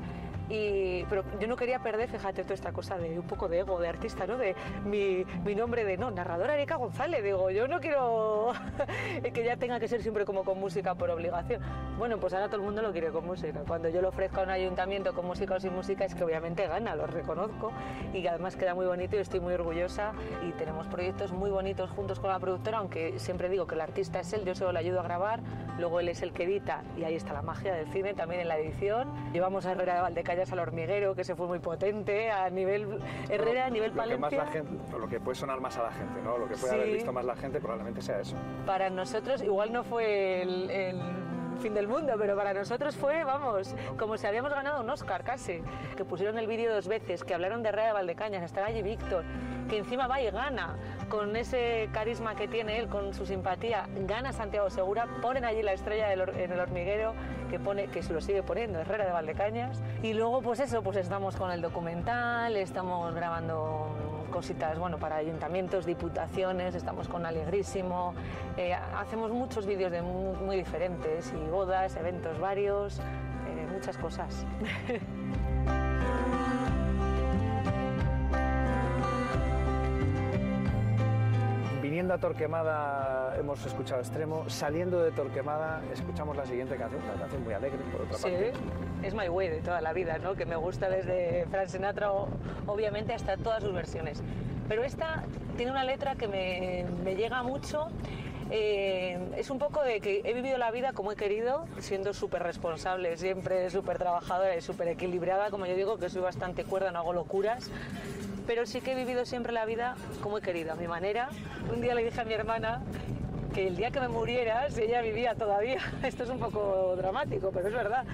Y, 0.49 1.03
pero 1.09 1.23
yo 1.39 1.47
no 1.47 1.55
quería 1.55 1.79
perder, 1.79 2.09
fíjate, 2.09 2.43
toda 2.43 2.55
esta 2.55 2.71
cosa 2.71 2.97
de 2.97 3.19
un 3.19 3.27
poco 3.27 3.47
de 3.47 3.59
ego, 3.59 3.79
de 3.79 3.87
artista, 3.87 4.25
¿no? 4.25 4.37
De 4.37 4.55
mi, 4.85 5.25
mi 5.43 5.55
nombre 5.55 5.83
de, 5.83 5.97
no, 5.97 6.11
narradora 6.11 6.55
Erika 6.55 6.75
González. 6.75 7.23
Digo, 7.23 7.49
yo 7.51 7.67
no 7.67 7.79
quiero 7.79 8.53
que 9.33 9.43
ya 9.43 9.57
tenga 9.57 9.79
que 9.79 9.87
ser 9.87 10.01
siempre 10.01 10.25
como 10.25 10.43
con 10.43 10.59
música 10.59 10.95
por 10.95 11.09
obligación. 11.09 11.61
Bueno, 11.97 12.17
pues 12.17 12.33
ahora 12.33 12.47
todo 12.47 12.57
el 12.57 12.63
mundo 12.63 12.81
lo 12.81 12.91
quiere 12.91 13.09
con 13.09 13.25
música. 13.25 13.61
Cuando 13.67 13.89
yo 13.89 14.01
lo 14.01 14.09
ofrezco 14.09 14.41
a 14.41 14.43
un 14.43 14.51
ayuntamiento 14.51 15.13
con 15.13 15.25
música 15.25 15.55
o 15.55 15.59
sin 15.59 15.73
música, 15.73 16.05
es 16.05 16.15
que 16.15 16.23
obviamente 16.23 16.67
gana, 16.67 16.95
lo 16.95 17.07
reconozco. 17.07 17.71
Y 18.13 18.25
además 18.27 18.55
queda 18.55 18.75
muy 18.75 18.85
bonito 18.85 19.15
y 19.15 19.19
estoy 19.19 19.39
muy 19.39 19.53
orgullosa. 19.53 20.13
Y 20.47 20.51
tenemos 20.53 20.87
proyectos 20.87 21.31
muy 21.31 21.49
bonitos 21.49 21.89
juntos 21.89 22.19
con 22.19 22.29
la 22.29 22.39
productora, 22.39 22.77
aunque 22.77 23.19
siempre 23.19 23.49
digo 23.49 23.67
que 23.67 23.75
el 23.75 23.81
artista 23.81 24.19
es 24.19 24.31
él, 24.33 24.45
yo 24.45 24.55
solo 24.55 24.71
le 24.71 24.79
ayudo 24.79 24.99
a 24.99 25.03
grabar, 25.03 25.39
luego 25.77 25.99
él 25.99 26.09
es 26.09 26.21
el 26.21 26.31
que 26.31 26.43
edita 26.43 26.83
y 26.97 27.03
ahí 27.03 27.15
está 27.15 27.33
la 27.33 27.41
magia 27.41 27.73
del 27.73 27.87
cine 27.87 28.13
también 28.13 28.41
en 28.41 28.47
la 28.47 28.57
edición. 28.57 29.07
Llevamos 29.33 29.65
a 29.65 29.71
Herrera 29.71 30.09
de 30.09 30.23
Valdecallas 30.37 30.51
al 30.53 30.59
hormiguero, 30.59 31.15
que 31.15 31.23
se 31.23 31.35
fue 31.35 31.47
muy 31.47 31.59
potente, 31.59 32.29
a 32.29 32.49
nivel 32.49 32.99
Herrera, 33.29 33.65
a 33.65 33.69
nivel 33.69 33.91
lo 33.95 34.03
que, 34.03 34.17
más 34.17 34.31
la 34.33 34.45
gente, 34.47 34.71
lo 34.97 35.07
que 35.07 35.19
puede 35.19 35.35
sonar 35.35 35.59
más 35.59 35.77
a 35.77 35.83
la 35.83 35.91
gente, 35.91 36.21
¿no? 36.21 36.37
Lo 36.37 36.47
que 36.47 36.55
puede 36.55 36.73
Sí. 36.73 36.79
haber 36.79 36.93
visto 36.93 37.11
más 37.11 37.25
la 37.25 37.35
gente 37.35 37.59
probablemente 37.59 38.01
sea 38.01 38.19
eso. 38.19 38.35
Para 38.65 38.89
nosotros 38.89 39.41
igual 39.41 39.73
no 39.73 39.83
fue 39.83 40.41
el, 40.43 40.69
el 40.69 40.99
fin 41.57 41.73
del 41.73 41.87
mundo, 41.87 42.13
pero 42.17 42.35
para 42.35 42.53
nosotros 42.53 42.95
fue, 42.95 43.23
vamos, 43.23 43.75
como 43.97 44.17
si 44.17 44.27
habíamos 44.27 44.51
ganado 44.51 44.81
un 44.81 44.89
Oscar 44.89 45.23
casi. 45.23 45.61
Que 45.95 46.05
pusieron 46.05 46.37
el 46.37 46.47
vídeo 46.47 46.73
dos 46.73 46.87
veces, 46.87 47.23
que 47.23 47.33
hablaron 47.33 47.63
de 47.63 47.69
Herrera 47.69 47.87
de 47.87 47.93
Valdecañas, 47.93 48.43
estaba 48.43 48.67
allí 48.67 48.81
Víctor, 48.81 49.23
que 49.69 49.77
encima 49.77 50.07
va 50.07 50.21
y 50.21 50.29
gana, 50.29 50.75
con 51.09 51.35
ese 51.35 51.89
carisma 51.91 52.35
que 52.35 52.47
tiene 52.47 52.79
él, 52.79 52.87
con 52.87 53.13
su 53.13 53.25
simpatía, 53.25 53.87
gana 54.05 54.33
Santiago 54.33 54.69
Segura, 54.69 55.07
ponen 55.21 55.45
allí 55.45 55.61
la 55.61 55.73
estrella 55.73 56.13
en 56.13 56.51
el 56.51 56.59
hormiguero, 56.59 57.13
que, 57.49 57.59
pone, 57.59 57.87
que 57.87 58.03
se 58.03 58.13
lo 58.13 58.21
sigue 58.21 58.43
poniendo, 58.43 58.79
Herrera 58.79 59.05
de 59.05 59.11
Valdecañas. 59.11 59.81
Y 60.03 60.13
luego 60.13 60.41
pues 60.41 60.59
eso, 60.59 60.81
pues 60.81 60.97
estamos 60.97 61.35
con 61.35 61.51
el 61.51 61.61
documental, 61.61 62.55
estamos 62.55 63.13
grabando 63.13 64.26
cositas 64.29 64.77
bueno, 64.79 64.97
para 64.97 65.17
ayuntamientos, 65.17 65.85
diputaciones, 65.85 66.75
estamos 66.75 67.07
con 67.07 67.25
Alegrísimo, 67.25 68.13
eh, 68.57 68.73
hacemos 68.73 69.31
muchos 69.31 69.65
vídeos 69.65 69.91
de 69.91 70.01
muy, 70.01 70.57
diferentes 70.57 71.33
y 71.33 71.49
bodas, 71.49 71.95
eventos 71.95 72.39
varios, 72.39 72.99
eh, 72.99 73.67
muchas 73.71 73.97
cosas. 73.97 74.45
Viniendo 81.97 82.13
a 82.13 82.19
Torquemada 82.19 83.35
hemos 83.39 83.65
escuchado 83.65 83.99
Extremo, 84.01 84.47
saliendo 84.51 85.01
de 85.03 85.09
Torquemada 85.09 85.81
escuchamos 85.91 86.37
la 86.37 86.45
siguiente 86.45 86.75
canción, 86.75 87.01
una 87.01 87.19
canción 87.21 87.43
muy 87.43 87.55
alegre 87.55 87.79
por 87.91 88.01
otra 88.03 88.17
Sí, 88.19 88.23
parte. 88.25 88.53
es 89.01 89.15
My 89.15 89.29
Way 89.29 89.49
de 89.49 89.61
toda 89.61 89.81
la 89.81 89.93
vida, 89.93 90.19
¿no? 90.19 90.35
que 90.35 90.45
me 90.45 90.55
gusta 90.57 90.89
desde 90.89 91.47
Frank 91.49 91.69
Sinatra, 91.69 92.11
obviamente, 92.67 93.15
hasta 93.15 93.35
todas 93.37 93.63
sus 93.63 93.73
versiones. 93.73 94.21
Pero 94.69 94.83
esta 94.83 95.23
tiene 95.55 95.71
una 95.71 95.83
letra 95.83 96.13
que 96.13 96.27
me, 96.27 96.85
me 97.03 97.15
llega 97.15 97.41
mucho. 97.41 97.87
Eh, 98.51 99.17
es 99.37 99.49
un 99.49 99.59
poco 99.59 99.83
de 99.83 99.99
que 99.99 100.21
he 100.23 100.33
vivido 100.33 100.57
la 100.57 100.71
vida 100.71 100.93
como 100.93 101.11
he 101.11 101.15
querido, 101.15 101.65
siendo 101.79 102.13
súper 102.13 102.43
responsable, 102.43 103.17
siempre 103.17 103.69
súper 103.69 103.97
trabajadora 103.97 104.55
y 104.55 104.61
súper 104.61 104.87
equilibrada, 104.89 105.49
como 105.49 105.65
yo 105.65 105.75
digo, 105.75 105.97
que 105.97 106.09
soy 106.09 106.21
bastante 106.21 106.63
cuerda, 106.63 106.91
no 106.91 106.99
hago 106.99 107.13
locuras. 107.13 107.69
Pero 108.45 108.65
sí 108.65 108.79
que 108.79 108.93
he 108.93 108.95
vivido 108.95 109.25
siempre 109.25 109.51
la 109.51 109.65
vida 109.65 109.95
como 110.21 110.37
he 110.37 110.41
querido, 110.41 110.71
a 110.73 110.75
mi 110.75 110.87
manera. 110.87 111.29
Un 111.73 111.81
día 111.81 111.93
le 111.95 112.03
dije 112.03 112.21
a 112.21 112.23
mi 112.23 112.33
hermana 112.33 112.81
que 113.53 113.67
el 113.67 113.75
día 113.75 113.91
que 113.91 113.99
me 113.99 114.07
muriera, 114.07 114.69
si 114.69 114.83
ella 114.83 115.01
vivía 115.01 115.35
todavía, 115.35 115.79
esto 116.03 116.23
es 116.23 116.29
un 116.29 116.39
poco 116.39 116.95
dramático, 116.95 117.51
pero 117.53 117.67
es 117.67 117.73
verdad. 117.73 118.05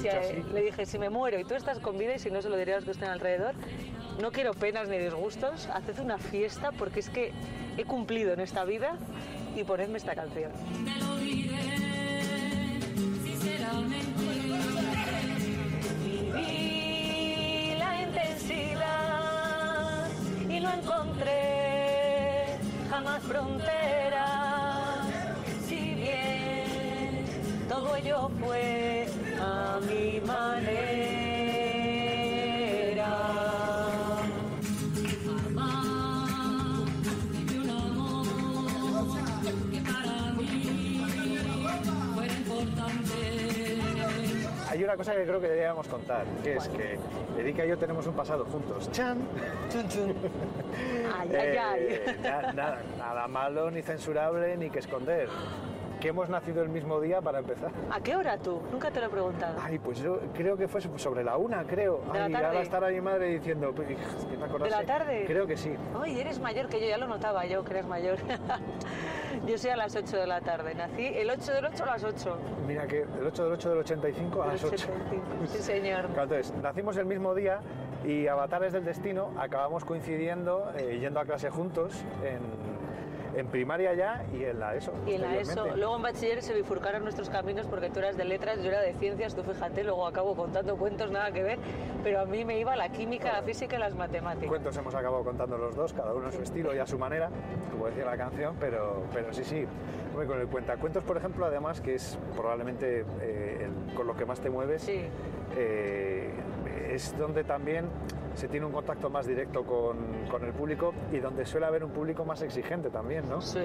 Si 0.00 0.08
a- 0.08 0.20
le 0.52 0.62
dije, 0.62 0.86
si 0.86 0.98
me 0.98 1.10
muero 1.10 1.38
y 1.38 1.44
tú 1.44 1.54
estás 1.54 1.78
con 1.78 1.96
vida 1.98 2.14
y 2.14 2.18
si 2.18 2.30
no 2.30 2.42
se 2.42 2.48
lo 2.48 2.56
los 2.56 2.84
que 2.84 2.90
estén 2.90 3.08
alrededor, 3.08 3.54
no 4.20 4.32
quiero 4.32 4.52
penas 4.52 4.88
ni 4.88 4.98
disgustos, 4.98 5.68
haced 5.72 6.00
una 6.00 6.18
fiesta 6.18 6.72
porque 6.72 6.98
es 7.00 7.08
que 7.08 7.32
he 7.76 7.84
cumplido 7.84 8.32
en 8.32 8.40
esta 8.40 8.64
vida 8.64 8.96
y 9.58 9.64
ponedme 9.64 9.98
esta 9.98 10.14
canción. 10.14 10.52
Viví 16.04 17.74
la 17.76 18.02
intensidad 18.02 20.06
y 20.48 20.60
no 20.60 20.72
encontré 20.72 22.58
jamás 22.88 23.20
fronteras. 23.24 24.28
Si 25.68 25.94
bien 25.94 27.24
todo 27.68 27.96
ello 27.96 28.30
fue 28.40 29.08
a 29.40 29.80
mi 29.80 30.20
manera. 30.20 31.27
Una 44.88 44.96
cosa 44.96 45.14
que 45.14 45.24
creo 45.24 45.38
que 45.38 45.48
deberíamos 45.48 45.86
contar, 45.86 46.24
que 46.42 46.56
es 46.56 46.66
que 46.70 46.98
Erika 47.38 47.62
y 47.66 47.68
yo 47.68 47.76
tenemos 47.76 48.06
un 48.06 48.14
pasado 48.14 48.46
juntos. 48.46 48.90
¡Chan! 48.90 49.18
Chun, 49.70 49.86
chun. 49.88 50.14
Ay, 51.20 51.28
ay, 51.36 51.46
Eh, 51.90 52.04
ay. 52.06 52.16
na- 52.22 52.52
nada, 52.52 52.78
nada 52.96 53.28
malo, 53.28 53.70
ni 53.70 53.82
censurable, 53.82 54.56
ni 54.56 54.70
que 54.70 54.78
esconder. 54.78 55.28
Que 56.00 56.08
hemos 56.08 56.28
nacido 56.30 56.62
el 56.62 56.68
mismo 56.70 57.00
día 57.00 57.20
para 57.20 57.40
empezar. 57.40 57.70
¿A 57.90 58.00
qué 58.00 58.14
hora 58.16 58.38
tú? 58.38 58.62
Nunca 58.72 58.90
te 58.90 59.00
lo 59.00 59.06
he 59.06 59.10
preguntado. 59.10 59.58
Ay, 59.60 59.78
pues 59.80 59.98
yo 59.98 60.20
creo 60.32 60.56
que 60.56 60.68
fue 60.68 60.80
sobre 60.80 61.22
la 61.24 61.36
una, 61.36 61.64
creo. 61.64 62.00
¿De 62.12 62.18
la 62.20 62.24
Ay, 62.26 62.32
tarde? 62.32 62.46
ahora 62.46 62.60
estará 62.62 62.88
mi 62.88 63.00
madre 63.02 63.26
diciendo, 63.26 63.72
"Pues, 63.74 63.88
¿que 63.88 63.94
me 64.30 64.36
¿De 64.38 64.44
acordase?". 64.44 64.70
la 64.70 64.84
tarde? 64.86 65.24
Creo 65.26 65.46
que 65.46 65.56
sí. 65.56 65.74
Ay, 66.00 66.18
eres 66.20 66.38
mayor 66.40 66.68
que 66.68 66.80
yo, 66.80 66.86
ya 66.86 66.96
lo 66.98 67.08
notaba 67.08 67.44
yo 67.46 67.62
que 67.64 67.72
eres 67.72 67.86
mayor. 67.86 68.16
yo 69.46 69.58
soy 69.58 69.70
a 69.70 69.76
las 69.76 69.94
8 69.94 70.16
de 70.16 70.26
la 70.26 70.40
tarde, 70.40 70.74
nací 70.74 71.06
el 71.06 71.30
8 71.30 71.52
del 71.52 71.64
8 71.66 71.82
a 71.84 71.86
las 71.86 72.04
8. 72.04 72.38
Mira 72.66 72.86
que 72.86 73.02
el 73.02 73.26
8 73.26 73.44
del 73.44 73.52
8 73.52 73.68
del 73.70 73.78
85 73.78 74.42
a 74.42 74.46
las 74.46 74.64
8. 74.64 74.86
Sí, 75.46 75.58
señor. 75.58 76.06
Entonces, 76.06 76.52
nacimos 76.62 76.96
el 76.96 77.06
mismo 77.06 77.34
día, 77.34 77.60
Y 78.04 78.28
avatares 78.28 78.72
del 78.72 78.84
destino 78.84 79.32
acabamos 79.36 79.84
coincidiendo, 79.84 80.70
eh, 80.76 80.98
yendo 81.00 81.18
a 81.18 81.24
clase 81.24 81.50
juntos 81.50 81.92
en, 82.22 82.40
en 83.38 83.46
primaria 83.46 83.94
ya 83.94 84.24
y 84.32 84.44
en 84.44 84.58
la 84.58 84.74
ESO. 84.74 84.92
Y 85.06 85.12
en 85.14 85.22
la 85.22 85.36
ESO, 85.38 85.76
luego 85.76 85.96
en 85.96 86.02
bachiller 86.02 86.42
se 86.42 86.54
bifurcaron 86.54 87.02
nuestros 87.02 87.30
caminos 87.30 87.66
porque 87.66 87.88
tú 87.88 88.00
eras 88.00 88.16
de 88.16 88.24
letras, 88.24 88.60
yo 88.62 88.68
era 88.68 88.80
de 88.80 88.94
ciencias, 88.94 89.34
tú 89.34 89.42
fíjate, 89.44 89.84
luego 89.84 90.06
acabo 90.06 90.34
contando 90.34 90.76
cuentos, 90.76 91.10
nada 91.10 91.30
que 91.30 91.42
ver, 91.42 91.58
pero 92.02 92.20
a 92.20 92.24
mí 92.26 92.44
me 92.44 92.58
iba 92.58 92.74
la 92.74 92.88
química, 92.90 93.32
la 93.32 93.42
física 93.42 93.76
y 93.76 93.78
las 93.78 93.94
matemáticas. 93.94 94.48
Cuentos 94.48 94.76
hemos 94.76 94.94
acabado 94.94 95.22
contando 95.22 95.56
los 95.56 95.76
dos, 95.76 95.92
cada 95.92 96.12
uno 96.14 96.28
a 96.28 96.32
su 96.32 96.42
estilo 96.42 96.74
y 96.74 96.78
a 96.78 96.86
su 96.86 96.98
manera, 96.98 97.30
como 97.70 97.86
decía 97.86 98.04
la 98.04 98.16
canción, 98.16 98.56
pero, 98.58 99.04
pero 99.14 99.32
sí, 99.32 99.44
sí. 99.44 99.64
Con 100.14 100.40
el 100.40 100.48
cuentacuentos, 100.48 101.04
por 101.04 101.16
ejemplo, 101.16 101.46
además, 101.46 101.80
que 101.80 101.94
es 101.94 102.18
probablemente 102.34 103.04
eh, 103.20 103.66
el- 103.88 103.94
con 103.94 104.06
lo 104.08 104.16
que 104.16 104.26
más 104.26 104.40
te 104.40 104.50
mueves, 104.50 104.88
eh, 105.56 106.30
es 106.88 107.16
donde 107.18 107.44
también 107.44 107.88
se 108.34 108.46
tiene 108.46 108.66
un 108.66 108.72
contacto 108.72 109.10
más 109.10 109.26
directo 109.26 109.64
con, 109.64 109.96
con 110.30 110.44
el 110.44 110.52
público 110.52 110.94
y 111.12 111.18
donde 111.18 111.44
suele 111.44 111.66
haber 111.66 111.82
un 111.82 111.90
público 111.90 112.24
más 112.24 112.40
exigente 112.42 112.88
también, 112.88 113.28
¿no? 113.28 113.40
Sí, 113.40 113.58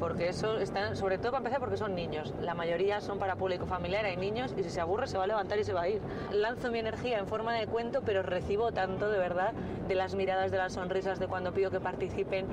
porque 0.00 0.28
eso 0.28 0.56
están, 0.58 0.96
sobre 0.96 1.18
todo 1.18 1.32
para 1.32 1.40
empezar 1.40 1.60
porque 1.60 1.76
son 1.76 1.94
niños. 1.94 2.32
La 2.40 2.54
mayoría 2.54 3.02
son 3.02 3.18
para 3.18 3.36
público 3.36 3.66
familiar, 3.66 4.06
hay 4.06 4.16
niños 4.16 4.54
y 4.56 4.62
si 4.62 4.70
se 4.70 4.80
aburre 4.80 5.06
se 5.06 5.18
va 5.18 5.24
a 5.24 5.26
levantar 5.26 5.58
y 5.58 5.64
se 5.64 5.74
va 5.74 5.82
a 5.82 5.88
ir. 5.88 6.00
Lanzo 6.32 6.70
mi 6.70 6.78
energía 6.78 7.18
en 7.18 7.26
forma 7.26 7.52
de 7.54 7.66
cuento, 7.66 8.00
pero 8.04 8.22
recibo 8.22 8.72
tanto 8.72 9.10
de 9.10 9.18
verdad 9.18 9.52
de 9.86 9.94
las 9.94 10.14
miradas, 10.14 10.50
de 10.50 10.56
las 10.56 10.72
sonrisas, 10.72 11.18
de 11.18 11.28
cuando 11.28 11.52
pido 11.52 11.70
que 11.70 11.80
participen. 11.80 12.46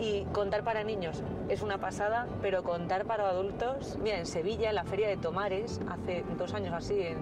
Y 0.00 0.24
contar 0.32 0.64
para 0.64 0.82
niños 0.82 1.22
es 1.48 1.62
una 1.62 1.78
pasada, 1.78 2.26
pero 2.42 2.64
contar 2.64 3.04
para 3.04 3.28
adultos, 3.28 3.96
mira, 4.02 4.18
en 4.18 4.26
Sevilla, 4.26 4.70
en 4.70 4.74
la 4.74 4.82
feria 4.82 5.06
de 5.06 5.16
Tomares, 5.16 5.80
hace 5.88 6.24
dos 6.36 6.52
años 6.52 6.74
así, 6.74 7.00
en, 7.00 7.18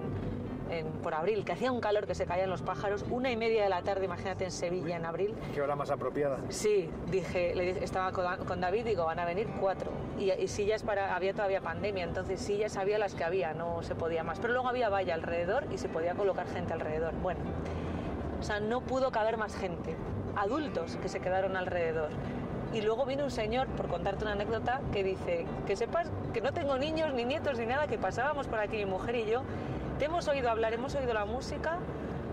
en- 0.73 0.87
por 1.03 1.15
abril, 1.15 1.45
que 1.45 1.53
hacía 1.53 1.71
un 1.71 1.81
calor 1.81 2.07
que 2.07 2.15
se 2.15 2.27
caían 2.27 2.51
los 2.51 2.63
pájaros, 2.63 3.05
una 3.11 3.31
y 3.31 3.37
media 3.37 3.63
de 3.65 3.69
la 3.69 3.83
tarde, 3.83 4.05
imagínate 4.05 4.45
en 4.45 4.51
Sevilla 4.51 4.97
en 4.97 5.05
abril, 5.05 5.35
¿Qué 5.55 5.61
hora 5.63 5.77
más 5.77 5.91
apropiada? 5.91 6.39
Sí, 6.49 6.91
dije, 7.11 7.55
le 7.55 7.65
dije- 7.75 7.85
estaba 7.85 8.13
con, 8.13 8.25
con 8.47 8.61
David, 8.61 8.85
digo, 8.87 9.05
van 9.05 9.19
a 9.19 9.25
venir 9.25 9.49
cuatro. 9.61 9.91
Y, 10.19 10.31
y 10.33 10.49
sillas 10.49 10.83
para, 10.83 11.15
había 11.15 11.33
todavía 11.33 11.61
pandemia, 11.61 12.05
entonces 12.05 12.41
sillas 12.41 12.77
había 12.77 12.99
las 12.99 13.15
que 13.15 13.25
había, 13.25 13.55
no 13.55 13.83
se 13.83 13.95
podía 13.95 14.25
más. 14.25 14.39
Pero 14.41 14.53
luego 14.53 14.69
había 14.69 14.89
valla 14.89 15.15
alrededor 15.15 15.65
y 15.73 15.79
se 15.79 15.89
podía 15.89 16.15
colocar 16.15 16.47
gente 16.49 16.73
alrededor. 16.73 17.13
Bueno, 17.23 17.41
o 18.41 18.43
sea, 18.43 18.61
no 18.61 18.81
pudo 18.81 19.11
caber 19.13 19.37
más 19.37 19.55
gente, 19.57 19.95
adultos 20.37 20.97
que 21.03 21.09
se 21.09 21.21
quedaron 21.21 21.57
alrededor. 21.57 22.09
Y 22.73 22.81
luego 22.81 23.05
vino 23.05 23.25
un 23.25 23.31
señor, 23.31 23.67
por 23.69 23.87
contarte 23.89 24.25
una 24.25 24.33
anécdota, 24.33 24.81
que 24.93 25.05
dice, 25.05 25.45
que 25.67 25.77
sepas 25.77 26.11
que 26.33 26.41
no 26.41 26.53
tengo 26.53 26.79
niños, 26.79 27.13
ni 27.13 27.25
nietos, 27.27 27.59
ni 27.59 27.67
nada, 27.67 27.87
que 27.87 27.99
pasábamos 27.99 28.47
por 28.47 28.59
aquí 28.61 28.79
mi 28.79 28.87
mujer 28.87 29.15
y 29.17 29.27
yo, 29.27 29.43
te 29.99 30.07
hemos 30.07 30.27
oído 30.29 30.51
hablar, 30.51 30.73
hemos 30.73 30.95
oído 30.95 31.13
la 31.15 31.25
música, 31.25 31.79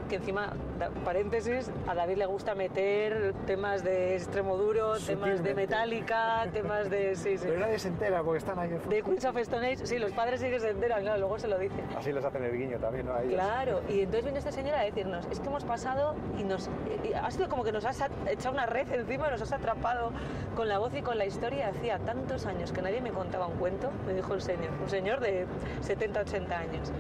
que 0.10 0.16
encima, 0.16 0.54
da- 0.80 0.90
paréntesis, 1.06 1.70
a 1.88 1.94
David 1.94 2.18
le 2.18 2.26
gusta 2.26 2.56
meter 2.56 3.36
temas 3.46 3.84
de 3.84 4.16
extremo 4.16 4.58
duro, 4.58 4.98
temas 5.06 5.44
de 5.44 5.54
metálica, 5.54 6.48
temas 6.52 6.90
de... 6.90 7.16
Sí, 7.16 7.38
sí. 7.38 7.46
Pero 7.48 7.60
nadie 7.60 7.78
se 7.78 7.90
entera 7.90 8.24
porque 8.24 8.40
están 8.40 8.58
ahí. 8.58 8.70
De 8.90 9.04
Queens 9.04 9.24
of 9.26 9.38
Stone 9.38 9.68
Age, 9.68 9.86
sí, 9.86 10.00
los 10.00 10.12
padres 10.14 10.40
sí 10.42 10.50
que 10.50 10.60
se 10.60 10.72
enteran, 10.72 11.04
claro, 11.04 11.20
luego 11.20 11.38
se 11.38 11.48
lo 11.48 11.60
dicen. 11.60 11.86
Así 11.96 12.12
les 12.12 12.26
hacen 12.26 12.44
el 12.44 12.58
guiño 12.58 12.80
también, 12.80 13.06
¿no? 13.06 13.14
A 13.14 13.22
ellos. 13.22 13.36
Claro, 13.36 13.82
y 13.88 14.00
entonces 14.00 14.24
viene 14.24 14.40
esta 14.40 14.52
señora 14.52 14.80
a 14.80 14.84
decirnos, 14.84 15.28
es 15.30 15.40
que 15.40 15.48
hemos 15.48 15.64
pasado 15.64 16.16
y 16.40 16.44
nos 16.44 16.72
y 17.08 17.14
ha 17.14 17.30
sido 17.30 17.48
como 17.48 17.64
que 17.64 17.72
nos 17.72 17.86
has 17.86 18.04
echado 18.28 18.56
una 18.56 18.66
red 18.66 18.92
encima, 18.92 19.30
nos 19.30 19.44
has 19.44 19.52
atrapado 19.52 20.12
con 20.56 20.68
la 20.68 20.80
voz 20.80 20.92
y 20.96 21.04
con 21.04 21.20
la 21.20 21.28
historia. 21.28 21.68
Hacía 21.68 22.00
tantos 22.00 22.48
años 22.48 22.72
que 22.72 22.82
nadie 22.82 23.00
me 23.02 23.12
contaba 23.12 23.46
un 23.46 23.58
cuento, 23.58 23.92
me 24.08 24.16
dijo 24.16 24.34
el 24.34 24.42
señor, 24.42 24.72
un 24.82 24.90
señor 24.90 25.20
de 25.20 25.46
70, 25.82 26.22
80 26.22 26.58
años. 26.58 26.92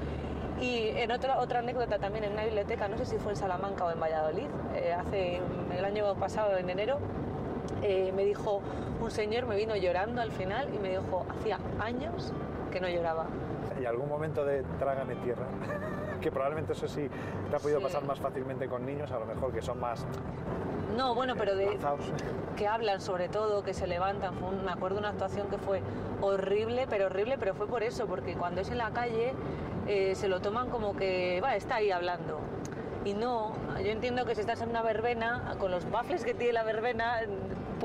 Y 0.61 0.89
en 0.89 1.11
otra, 1.11 1.39
otra 1.39 1.59
anécdota 1.59 1.99
también 1.99 2.25
en 2.25 2.33
una 2.33 2.43
biblioteca, 2.43 2.87
no 2.89 2.97
sé 2.97 3.05
si 3.05 3.17
fue 3.17 3.31
en 3.31 3.37
Salamanca 3.37 3.85
o 3.85 3.91
en 3.91 3.99
Valladolid, 3.99 4.47
eh, 4.75 4.93
hace 4.93 5.39
el 5.77 5.85
año 5.85 6.13
pasado, 6.15 6.57
en 6.57 6.69
enero, 6.69 6.97
eh, 7.81 8.11
me 8.15 8.25
dijo 8.25 8.61
un 9.01 9.09
señor, 9.11 9.45
me 9.45 9.55
vino 9.55 9.75
llorando 9.77 10.21
al 10.21 10.31
final 10.31 10.67
y 10.73 10.79
me 10.79 10.89
dijo, 10.89 11.25
hacía 11.29 11.59
años 11.79 12.33
que 12.71 12.81
no 12.81 12.89
lloraba. 12.89 13.25
Y 13.81 13.85
algún 13.85 14.09
momento 14.09 14.43
de 14.43 14.63
trágame 14.79 15.15
tierra. 15.17 15.45
que 16.21 16.29
probablemente 16.31 16.73
eso 16.73 16.85
sí 16.89 17.07
te 17.49 17.55
ha 17.55 17.59
podido 17.59 17.79
Sí. 17.79 17.85
pasar 17.85 18.03
más 18.03 18.19
fácilmente 18.19 18.67
con 18.67 18.85
niños, 18.85 19.09
a 19.13 19.19
lo 19.19 19.25
mejor 19.25 19.53
que 19.53 19.61
son 19.61 19.79
más 19.79 20.05
No, 20.97 21.15
bueno, 21.15 21.35
pero 21.37 21.55
de, 21.55 21.67
lanzados. 21.67 22.01
que 22.57 22.67
hablan 22.67 22.99
sobre 22.99 23.29
todo, 23.29 23.63
que 23.63 23.73
se 23.73 23.87
levantan. 23.87 24.33
Fue 24.33 24.49
un- 24.49 24.65
me 24.65 24.71
acuerdo 24.73 24.99
una 24.99 25.09
actuación 25.09 25.47
que 25.47 25.57
fue 25.57 25.81
horrible, 26.19 26.87
pero 26.89 27.05
horrible, 27.05 27.37
pero 27.39 27.53
fue 27.53 27.67
por 27.67 27.83
eso, 27.83 28.05
porque 28.07 28.33
cuando 28.33 28.59
es 28.59 28.69
en 28.69 28.79
la 28.79 28.89
calle 28.91 29.33
eh, 29.89 30.13
se 30.13 30.27
lo 30.27 30.39
toman 30.39 30.69
como 30.69 30.95
que, 30.95 31.41
va, 31.43 31.55
está 31.55 31.77
ahí 31.77 31.89
hablando. 31.89 32.39
Y 33.05 33.15
no, 33.15 33.55
yo 33.83 33.89
entiendo 33.89 34.23
que 34.23 34.35
si 34.35 34.41
estás 34.41 34.61
en 34.61 34.69
una 34.69 34.83
verbena, 34.83 35.55
con 35.57 35.71
los 35.71 35.89
baffles 35.89 36.23
que 36.23 36.35
tiene 36.35 36.53
la 36.53 36.63
verbena, 36.63 37.21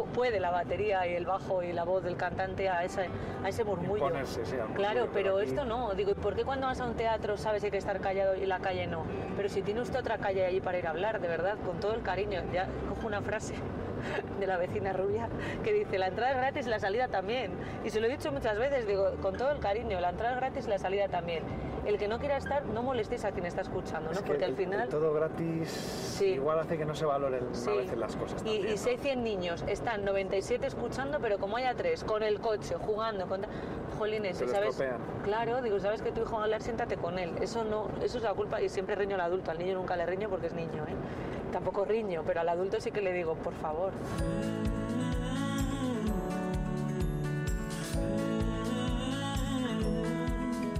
puede 0.02 0.40
la 0.40 0.50
batería 0.50 1.06
y 1.06 1.14
el 1.14 1.24
bajo 1.26 1.62
y 1.62 1.72
la 1.72 1.84
voz 1.84 2.02
del 2.02 2.16
cantante 2.16 2.68
a 2.68 2.84
ese, 2.84 3.08
a 3.44 3.48
ese 3.48 3.64
murmullo. 3.64 4.04
Imponerse, 4.06 4.44
sí, 4.44 4.56
Claro, 4.74 5.08
pero 5.12 5.38
aquí- 5.38 5.46
esto 5.48 5.64
no. 5.64 5.94
Digo, 5.94 6.10
¿y 6.10 6.14
por 6.14 6.34
qué 6.34 6.44
cuando 6.44 6.66
vas 6.66 6.80
a 6.80 6.84
un 6.86 6.94
teatro 6.94 7.36
sabes 7.36 7.60
que 7.62 7.66
hay 7.68 7.72
que 7.72 7.78
estar 7.78 8.00
callado 8.00 8.34
y 8.36 8.46
la 8.46 8.58
calle 8.60 8.86
no? 8.86 9.04
Pero 9.36 9.48
si 9.48 9.62
tiene 9.62 9.80
usted 9.80 9.98
otra 10.00 10.18
calle 10.18 10.44
allí 10.44 10.60
para 10.60 10.78
ir 10.78 10.86
a 10.86 10.90
hablar, 10.90 11.20
de 11.20 11.28
verdad, 11.28 11.56
con 11.64 11.78
todo 11.80 11.94
el 11.94 12.02
cariño. 12.02 12.42
Ya 12.52 12.68
cojo 12.88 13.06
una 13.06 13.20
frase 13.22 13.54
de 14.40 14.46
la 14.46 14.56
vecina 14.56 14.92
rubia 14.92 15.28
que 15.62 15.72
dice, 15.72 15.98
la 15.98 16.08
entrada 16.08 16.32
es 16.32 16.36
gratis 16.38 16.66
y 16.66 16.70
la 16.70 16.78
salida 16.78 17.08
también. 17.08 17.52
Y 17.84 17.90
se 17.90 18.00
lo 18.00 18.06
he 18.06 18.10
dicho 18.10 18.30
muchas 18.32 18.58
veces, 18.58 18.86
digo, 18.86 19.12
con 19.22 19.36
todo 19.36 19.50
el 19.50 19.60
cariño, 19.60 20.00
la 20.00 20.10
entrada 20.10 20.34
es 20.34 20.40
gratis 20.40 20.66
y 20.66 20.70
la 20.70 20.78
salida 20.78 21.08
también. 21.08 21.42
El 21.86 21.98
que 21.98 22.08
no 22.08 22.18
quiera 22.18 22.38
estar, 22.38 22.64
no 22.64 22.82
molestéis 22.82 23.26
a 23.26 23.32
quien 23.32 23.44
está 23.44 23.60
escuchando, 23.60 24.06
¿no? 24.10 24.12
Es 24.12 24.22
que 24.22 24.26
Porque 24.26 24.44
al 24.46 24.54
final... 24.56 24.80
el 24.84 24.88
todo 24.88 25.12
gratis 25.12 26.18
igual 26.22 26.58
hace 26.58 26.78
que 26.78 26.84
no 26.86 26.94
se 26.94 27.04
valoren 27.04 27.54
Sí. 27.54 27.68
a 27.70 27.74
veces 27.74 27.98
las 27.98 28.16
cosas. 28.16 28.40
Y, 28.40 28.44
también, 28.44 28.68
y 28.68 28.70
¿no? 28.70 28.76
si 28.78 28.88
hay 28.90 28.96
100 28.96 29.22
niños, 29.24 29.64
están 29.84 30.02
97 30.02 30.66
escuchando, 30.66 31.18
pero 31.20 31.36
como 31.36 31.58
haya 31.58 31.74
tres, 31.74 32.04
con 32.04 32.22
el 32.22 32.40
coche, 32.40 32.74
jugando, 32.76 33.26
con... 33.26 33.42
Jolines, 33.98 34.38
Se 34.38 34.48
¿sabes? 34.48 34.70
estropean. 34.70 34.98
Claro, 35.22 35.60
digo, 35.60 35.78
¿sabes 35.78 36.00
que 36.00 36.10
tu 36.10 36.22
hijo 36.22 36.32
va 36.32 36.40
a 36.40 36.44
hablar? 36.44 36.62
Siéntate 36.62 36.96
con 36.96 37.18
él. 37.18 37.34
Eso 37.42 37.64
no, 37.64 37.88
eso 38.02 38.16
es 38.16 38.24
la 38.24 38.32
culpa, 38.32 38.62
y 38.62 38.70
siempre 38.70 38.94
riño 38.94 39.14
al 39.16 39.20
adulto, 39.20 39.50
al 39.50 39.58
niño 39.58 39.74
nunca 39.74 39.94
le 39.94 40.06
riño 40.06 40.30
porque 40.30 40.46
es 40.46 40.54
niño, 40.54 40.84
¿eh? 40.84 40.94
Tampoco 41.52 41.84
riño, 41.84 42.22
pero 42.26 42.40
al 42.40 42.48
adulto 42.48 42.80
sí 42.80 42.90
que 42.92 43.02
le 43.02 43.12
digo, 43.12 43.34
por 43.34 43.52
favor. 43.56 43.92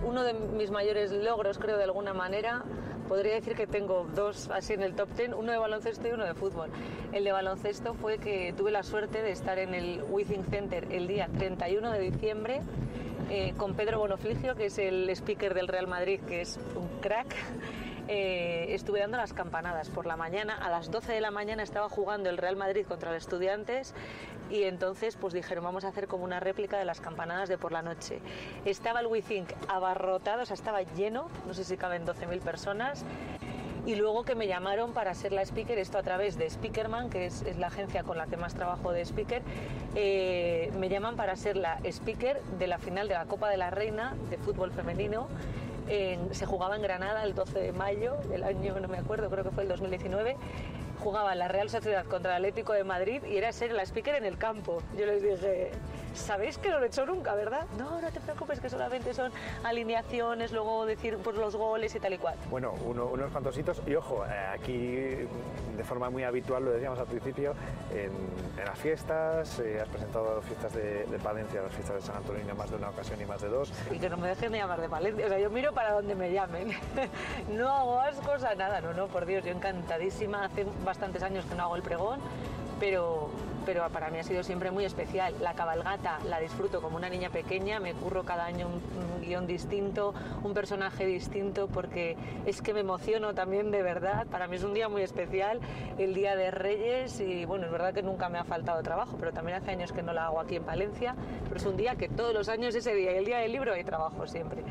Uno 0.02 0.24
de 0.24 0.32
mis 0.32 0.70
mayores 0.70 1.12
logros, 1.12 1.58
creo, 1.58 1.76
de 1.76 1.84
alguna 1.84 2.14
manera, 2.14 2.64
podría 3.04 3.34
decir 3.34 3.54
que 3.54 3.66
tengo 3.66 4.06
dos 4.14 4.50
así 4.50 4.72
en 4.72 4.82
el 4.82 4.94
top 4.94 5.08
ten, 5.16 5.34
uno 5.34 5.52
de 5.52 5.58
baloncesto 5.58 6.08
y 6.08 6.12
uno 6.12 6.24
de 6.24 6.34
fútbol. 6.34 6.70
El 7.12 7.24
de 7.24 7.32
baloncesto 7.32 7.94
fue 7.94 8.18
que 8.18 8.52
tuve 8.56 8.70
la 8.70 8.82
suerte 8.82 9.22
de 9.22 9.30
estar 9.30 9.58
en 9.58 9.74
el 9.74 10.02
Withing 10.08 10.44
Center 10.44 10.86
el 10.90 11.06
día 11.06 11.28
31 11.38 11.92
de 11.92 11.98
diciembre 12.00 12.60
eh, 13.30 13.54
con 13.56 13.74
Pedro 13.74 13.98
Bonofligio, 13.98 14.54
que 14.54 14.66
es 14.66 14.78
el 14.78 15.08
speaker 15.10 15.54
del 15.54 15.68
Real 15.68 15.86
Madrid, 15.86 16.20
que 16.26 16.40
es 16.42 16.58
un 16.76 16.88
crack. 17.00 17.34
Eh, 18.06 18.66
estuve 18.74 19.00
dando 19.00 19.16
las 19.16 19.32
campanadas 19.32 19.88
por 19.88 20.04
la 20.04 20.14
mañana, 20.16 20.54
a 20.54 20.68
las 20.68 20.90
12 20.90 21.10
de 21.10 21.22
la 21.22 21.30
mañana 21.30 21.62
estaba 21.62 21.88
jugando 21.88 22.28
el 22.28 22.36
Real 22.36 22.54
Madrid 22.54 22.84
contra 22.86 23.10
los 23.12 23.22
estudiantes 23.22 23.94
y 24.50 24.64
entonces 24.64 25.16
pues 25.16 25.32
dijeron 25.34 25.64
vamos 25.64 25.84
a 25.84 25.88
hacer 25.88 26.06
como 26.06 26.24
una 26.24 26.40
réplica 26.40 26.78
de 26.78 26.84
las 26.84 27.00
campanadas 27.00 27.48
de 27.48 27.58
por 27.58 27.72
la 27.72 27.82
noche. 27.82 28.20
Estaba 28.64 29.00
el 29.00 29.06
WeThink 29.06 29.50
abarrotado, 29.68 30.42
o 30.42 30.46
sea, 30.46 30.54
estaba 30.54 30.82
lleno, 30.82 31.28
no 31.46 31.54
sé 31.54 31.64
si 31.64 31.76
caben 31.76 32.04
12.000 32.06 32.40
personas. 32.40 33.04
Y 33.86 33.96
luego 33.96 34.24
que 34.24 34.34
me 34.34 34.46
llamaron 34.46 34.94
para 34.94 35.12
ser 35.12 35.32
la 35.32 35.42
speaker, 35.42 35.78
esto 35.78 35.98
a 35.98 36.02
través 36.02 36.38
de 36.38 36.48
Speakerman, 36.48 37.10
que 37.10 37.26
es, 37.26 37.44
la 37.58 37.66
agencia 37.66 38.02
con 38.02 38.16
la 38.16 38.26
que 38.26 38.38
más 38.38 38.54
trabajo 38.54 38.92
de 38.92 39.02
speaker, 39.04 39.42
eh, 39.94 40.72
me 40.78 40.88
llaman 40.88 41.16
para 41.16 41.36
ser 41.36 41.58
la 41.58 41.78
speaker 41.84 42.40
de 42.58 42.66
la 42.66 42.78
final 42.78 43.08
de 43.08 43.14
la 43.14 43.26
Copa 43.26 43.50
de 43.50 43.58
la 43.58 43.68
Reina 43.68 44.14
de 44.30 44.38
fútbol 44.38 44.70
femenino. 44.72 45.28
En- 45.86 46.34
se 46.34 46.46
jugaba 46.46 46.76
en 46.76 46.82
Granada 46.82 47.24
el 47.24 47.34
12 47.34 47.58
de 47.60 47.72
mayo 47.72 48.14
del 48.30 48.44
año, 48.44 48.74
no 48.80 48.88
me 48.88 48.96
acuerdo, 48.96 49.28
creo 49.28 49.44
que 49.44 49.50
fue 49.50 49.64
el 49.64 49.68
2019. 49.68 50.36
Jugaba 51.02 51.34
la 51.34 51.48
Real 51.48 51.68
Sociedad 51.70 52.04
contra 52.06 52.30
el 52.36 52.44
Atlético 52.44 52.72
de 52.72 52.84
Madrid 52.84 53.22
y 53.24 53.36
era 53.36 53.52
ser 53.52 53.72
la 53.72 53.82
speaker 53.84 54.14
en 54.14 54.24
el 54.24 54.38
campo. 54.38 54.82
Yo 54.98 55.06
les 55.06 55.22
dije, 55.22 55.70
¿sabéis 56.14 56.56
que 56.58 56.70
no 56.70 56.78
lo 56.78 56.84
he 56.84 56.88
hecho 56.88 57.04
nunca, 57.06 57.34
verdad? 57.34 57.66
No, 57.78 58.00
no 58.00 58.10
te 58.10 58.20
preocupes, 58.20 58.60
que 58.60 58.70
solamente 58.70 59.12
son 59.14 59.30
alineaciones, 59.64 60.52
luego 60.52 60.86
decir 60.86 61.18
pues, 61.22 61.36
los 61.36 61.56
goles 61.56 61.94
y 61.94 62.00
tal 62.00 62.14
y 62.14 62.18
cual. 62.18 62.36
Bueno, 62.50 62.72
uno- 62.84 63.06
unos 63.06 63.30
cuantos 63.32 63.56
hitos. 63.58 63.82
Y 63.86 63.94
ojo, 63.96 64.24
eh, 64.24 64.28
aquí 64.54 65.26
de 65.76 65.84
forma 65.84 66.08
muy 66.10 66.22
habitual, 66.24 66.64
lo 66.64 66.70
decíamos 66.70 66.98
al 66.98 67.06
principio, 67.06 67.54
en, 67.92 68.10
en 68.58 68.64
las 68.64 68.78
fiestas, 68.78 69.58
eh, 69.58 69.80
has 69.82 69.88
presentado 69.88 70.40
fiestas 70.42 70.72
de, 70.74 71.04
de 71.04 71.18
Palencia, 71.18 71.60
las 71.62 71.72
fiestas 71.72 71.96
de 71.96 72.02
San 72.02 72.16
Antonio 72.16 72.42
en 72.48 72.56
más 72.56 72.70
de 72.70 72.76
una 72.76 72.90
ocasión 72.90 73.20
y 73.20 73.24
más 73.26 73.42
de 73.42 73.48
dos. 73.48 73.72
y 73.90 73.98
que 73.98 74.08
no 74.08 74.16
me 74.16 74.28
dejen 74.28 74.52
ni 74.52 74.58
llamar 74.58 74.80
de 74.80 74.86
Valencia. 74.88 75.26
O 75.26 75.28
sea, 75.28 75.38
yo 75.38 75.50
miro 75.50 75.72
para 75.72 75.92
donde 75.92 76.14
me 76.14 76.32
llamen. 76.32 76.72
no 77.50 77.68
hago 77.68 78.00
ascos 78.00 78.44
a 78.44 78.54
nada, 78.54 78.80
no, 78.80 78.94
no, 78.94 79.08
por 79.08 79.26
Dios, 79.26 79.44
yo 79.44 79.50
encantadísima. 79.52 80.44
Hace 80.44 80.64
bastantes 80.84 81.22
años 81.22 81.44
que 81.44 81.54
no 81.54 81.64
hago 81.64 81.76
el 81.76 81.82
pregón, 81.82 82.20
pero 82.80 83.30
pero 83.64 83.88
para 83.90 84.10
mí 84.10 84.18
ha 84.18 84.22
sido 84.22 84.42
siempre 84.42 84.70
muy 84.70 84.84
especial. 84.84 85.34
La 85.40 85.54
cabalgata 85.54 86.18
la 86.28 86.38
disfruto 86.38 86.80
como 86.80 86.96
una 86.96 87.08
niña 87.08 87.30
pequeña, 87.30 87.80
me 87.80 87.94
curro 87.94 88.24
cada 88.24 88.44
año 88.44 88.66
un, 88.66 88.74
un 88.74 89.20
guion 89.22 89.46
distinto, 89.46 90.14
un 90.42 90.54
personaje 90.54 91.06
distinto, 91.06 91.68
porque 91.68 92.16
es 92.46 92.62
que 92.62 92.74
me 92.74 92.80
emociono 92.80 93.34
también 93.34 93.70
de 93.70 93.82
verdad. 93.82 94.26
Para 94.26 94.48
mí 94.48 94.56
es 94.56 94.64
un 94.64 94.74
día 94.74 94.88
muy 94.88 95.02
especial, 95.02 95.60
el 95.98 96.14
Día 96.14 96.36
de 96.36 96.50
Reyes, 96.50 97.20
y 97.20 97.44
bueno, 97.44 97.66
es 97.66 97.72
verdad 97.72 97.94
que 97.94 98.02
nunca 98.02 98.28
me 98.28 98.38
ha 98.38 98.44
faltado 98.44 98.82
trabajo, 98.82 99.16
pero 99.18 99.32
también 99.32 99.58
hace 99.58 99.70
años 99.70 99.92
que 99.92 100.02
no 100.02 100.12
lo 100.12 100.20
hago 100.20 100.40
aquí 100.40 100.56
en 100.56 100.64
Palencia, 100.64 101.14
pero 101.44 101.56
es 101.56 101.66
un 101.66 101.76
día 101.76 101.96
que 101.96 102.08
todos 102.08 102.34
los 102.34 102.48
años 102.48 102.74
ese 102.74 102.94
día 102.94 103.12
el 103.12 103.24
día 103.24 103.38
del 103.38 103.52
libro 103.52 103.72
hay 103.72 103.84
trabajo 103.84 104.26
siempre. 104.26 104.62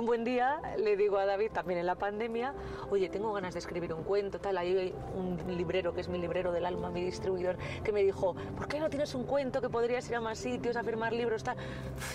Un 0.00 0.06
buen 0.06 0.24
día 0.24 0.60
le 0.78 0.96
digo 0.96 1.18
a 1.18 1.26
David, 1.26 1.50
también 1.52 1.78
en 1.78 1.86
la 1.86 1.94
pandemia, 1.94 2.54
oye, 2.90 3.10
tengo 3.10 3.32
ganas 3.34 3.52
de 3.52 3.58
escribir 3.58 3.92
un 3.92 4.02
cuento, 4.02 4.40
tal. 4.40 4.56
Hay 4.56 4.94
un 5.14 5.38
librero, 5.56 5.92
que 5.92 6.00
es 6.00 6.08
mi 6.08 6.18
librero 6.18 6.52
del 6.52 6.64
alma, 6.64 6.90
mi 6.90 7.04
distribuidor, 7.04 7.58
que 7.84 7.92
me 7.92 8.02
dijo, 8.02 8.34
¿por 8.56 8.66
qué 8.66 8.80
no 8.80 8.88
tienes 8.88 9.14
un 9.14 9.24
cuento 9.24 9.60
que 9.60 9.68
podrías 9.68 10.08
ir 10.08 10.16
a 10.16 10.20
más 10.20 10.38
sitios 10.38 10.76
a 10.76 10.82
firmar 10.82 11.12
libros, 11.12 11.44
tal? 11.44 11.56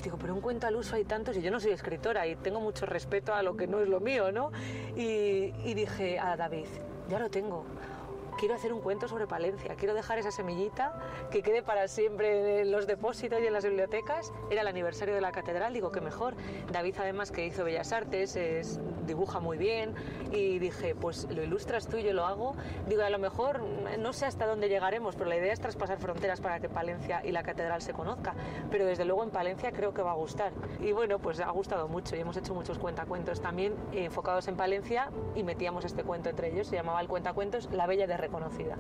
Digo, 0.04 0.18
pero 0.20 0.34
un 0.34 0.42
cuento 0.42 0.66
al 0.66 0.76
uso 0.76 0.96
hay 0.96 1.06
tantos 1.06 1.38
y 1.38 1.42
yo 1.42 1.52
no 1.52 1.60
soy 1.60 1.72
escritora 1.72 2.26
y 2.28 2.36
tengo 2.36 2.60
mucho 2.60 2.88
respeto 2.88 3.36
a 3.36 3.44
lo 3.44 3.56
que 3.56 3.68
no 3.68 3.80
es 3.80 3.88
lo 3.88 4.00
mío, 4.00 4.32
¿no? 4.32 4.52
Y 4.96 5.74
dije 5.76 6.18
a 6.20 6.36
David, 6.36 6.66
ya 7.08 7.20
lo 7.20 7.30
tengo 7.30 7.66
quiero 8.38 8.56
hacer 8.56 8.74
un 8.74 8.82
cuento 8.82 9.08
sobre 9.08 9.28
Palencia, 9.28 9.76
quiero 9.76 9.94
dejar 9.94 10.20
esa 10.20 10.32
semillita 10.32 10.94
que 11.32 11.42
quede 11.42 11.64
para 11.64 11.88
siempre 11.88 12.62
en 12.62 12.72
los 12.72 12.88
depósitos 12.88 13.42
y 13.42 13.48
en 13.48 13.54
las 13.54 13.66
bibliotecas. 13.66 14.32
Era 14.50 14.62
el 14.62 14.68
aniversario 14.68 15.16
de 15.16 15.22
la 15.22 15.32
catedral, 15.32 15.74
digo 15.74 15.92
que 15.92 16.02
mejor. 16.02 16.36
David 16.72 16.96
además 17.00 17.32
que 17.32 17.46
hizo 17.46 17.64
Bellas 17.64 17.92
Artes, 17.92 18.36
es, 18.36 18.80
dibuja 19.06 19.40
muy 19.40 19.58
bien 19.58 19.94
y 20.32 20.60
dije, 20.60 20.96
pues 20.96 21.28
lo 21.30 21.44
ilustras 21.44 21.88
tú 21.88 21.98
yo 21.98 22.14
lo 22.14 22.26
hago. 22.26 22.56
Digo, 22.88 23.04
a 23.04 23.10
lo 23.10 23.20
mejor 23.20 23.62
no 24.00 24.14
sé 24.14 24.26
hasta 24.26 24.46
dónde 24.46 24.70
llegaremos, 24.70 25.16
pero 25.16 25.30
la 25.30 25.38
idea 25.38 25.54
es 25.54 25.60
traspasar 25.60 25.98
fronteras 25.98 26.42
para 26.42 26.60
que 26.60 26.70
Palencia 26.70 27.22
y 27.26 27.32
la 27.32 27.44
catedral 27.44 27.82
se 27.82 27.94
conozca. 27.94 28.34
Pero 28.70 28.86
desde 28.86 29.06
luego 29.06 29.24
en 29.24 29.32
Palencia 29.32 29.72
creo 29.72 29.94
que 29.94 30.02
va 30.02 30.12
a 30.12 30.16
gustar. 30.16 30.52
Y 30.82 30.92
bueno, 30.92 31.20
pues 31.20 31.40
ha 31.40 31.50
gustado 31.50 31.88
mucho 31.88 32.16
y 32.16 32.20
hemos 32.20 32.38
hecho 32.38 32.54
muchos 32.54 32.78
cuentacuentos 32.78 33.42
también 33.42 33.76
enfocados 33.92 34.48
en 34.48 34.56
Palencia 34.56 35.10
y 35.36 35.44
metíamos 35.44 35.86
este 35.86 36.04
cuento 36.04 36.30
entre 36.30 36.52
ellos. 36.52 36.68
Se 36.68 36.76
llamaba 36.76 37.02
el 37.02 37.08
cuentacuentos 37.08 37.70
La 37.72 37.88
Bella 37.88 38.08
de 38.08 38.18
reconocida. 38.36 38.78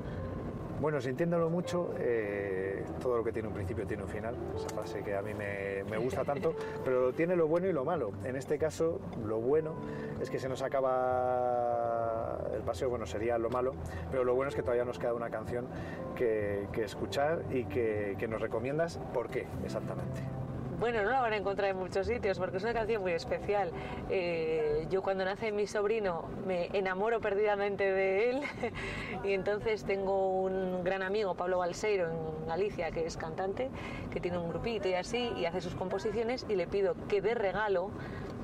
Bueno, 0.82 1.00
sintiéndolo 1.00 1.50
mucho, 1.50 1.94
eh, 1.98 2.84
todo 3.02 3.18
lo 3.18 3.24
que 3.24 3.32
tiene 3.32 3.48
un 3.48 3.54
principio 3.54 3.88
tiene 3.88 4.04
un 4.04 4.10
final, 4.10 4.36
esa 4.56 4.68
frase 4.68 5.02
que 5.04 5.16
a 5.16 5.22
mí 5.22 5.34
me, 5.34 5.86
me 5.90 5.98
gusta 5.98 6.26
tanto, 6.26 6.54
pero 6.84 7.14
tiene 7.14 7.36
lo 7.36 7.48
bueno 7.48 7.68
y 7.68 7.74
lo 7.74 7.86
malo. 7.86 8.12
En 8.26 8.36
este 8.36 8.58
caso, 8.58 9.00
lo 9.26 9.40
bueno 9.40 9.74
es 10.22 10.30
que 10.30 10.38
se 10.38 10.50
nos 10.50 10.62
acaba 10.62 12.40
el 12.54 12.62
paseo, 12.62 12.90
bueno, 12.90 13.06
sería 13.06 13.38
lo 13.38 13.50
malo, 13.50 13.74
pero 14.12 14.26
lo 14.26 14.36
bueno 14.36 14.50
es 14.50 14.56
que 14.56 14.64
todavía 14.64 14.84
nos 14.84 15.00
queda 15.00 15.14
una 15.14 15.30
canción 15.30 15.66
que, 16.14 16.68
que 16.74 16.84
escuchar 16.84 17.44
y 17.52 17.64
que, 17.66 18.16
que 18.20 18.28
nos 18.28 18.42
recomiendas. 18.42 19.00
¿Por 19.14 19.30
qué 19.30 19.48
exactamente? 19.64 20.45
Bueno, 20.80 21.04
no 21.04 21.10
la 21.10 21.22
van 21.22 21.32
a 21.32 21.38
encontrar 21.38 21.70
en 21.70 21.78
muchos 21.78 22.06
sitios 22.06 22.38
porque 22.38 22.58
es 22.58 22.64
una 22.64 22.74
canción 22.74 23.02
muy 23.02 23.14
especial. 23.14 23.72
Eh, 24.10 24.86
yo 24.90 25.02
cuando 25.02 25.24
nace 25.24 25.54
mi 25.54 25.68
sobrino 25.68 26.26
me 26.46 26.68
enamoro 26.74 27.22
perdidamente 27.22 27.90
de 27.90 28.30
él 28.30 28.42
y 29.24 29.32
entonces 29.32 29.86
tengo 29.86 30.42
un 30.42 30.84
gran 30.84 31.02
amigo, 31.02 31.34
Pablo 31.36 31.60
Balseiro, 31.60 32.10
en 32.10 32.48
Galicia, 32.48 32.92
que 32.92 33.06
es 33.06 33.16
cantante, 33.16 33.70
que 34.12 34.20
tiene 34.20 34.38
un 34.38 34.50
grupito 34.50 34.90
y 34.90 34.96
así, 34.96 35.32
y 35.38 35.46
hace 35.46 35.62
sus 35.62 35.76
composiciones 35.76 36.46
y 36.50 36.56
le 36.56 36.68
pido 36.68 36.96
que 37.08 37.22
de 37.22 37.36
regalo 37.36 37.92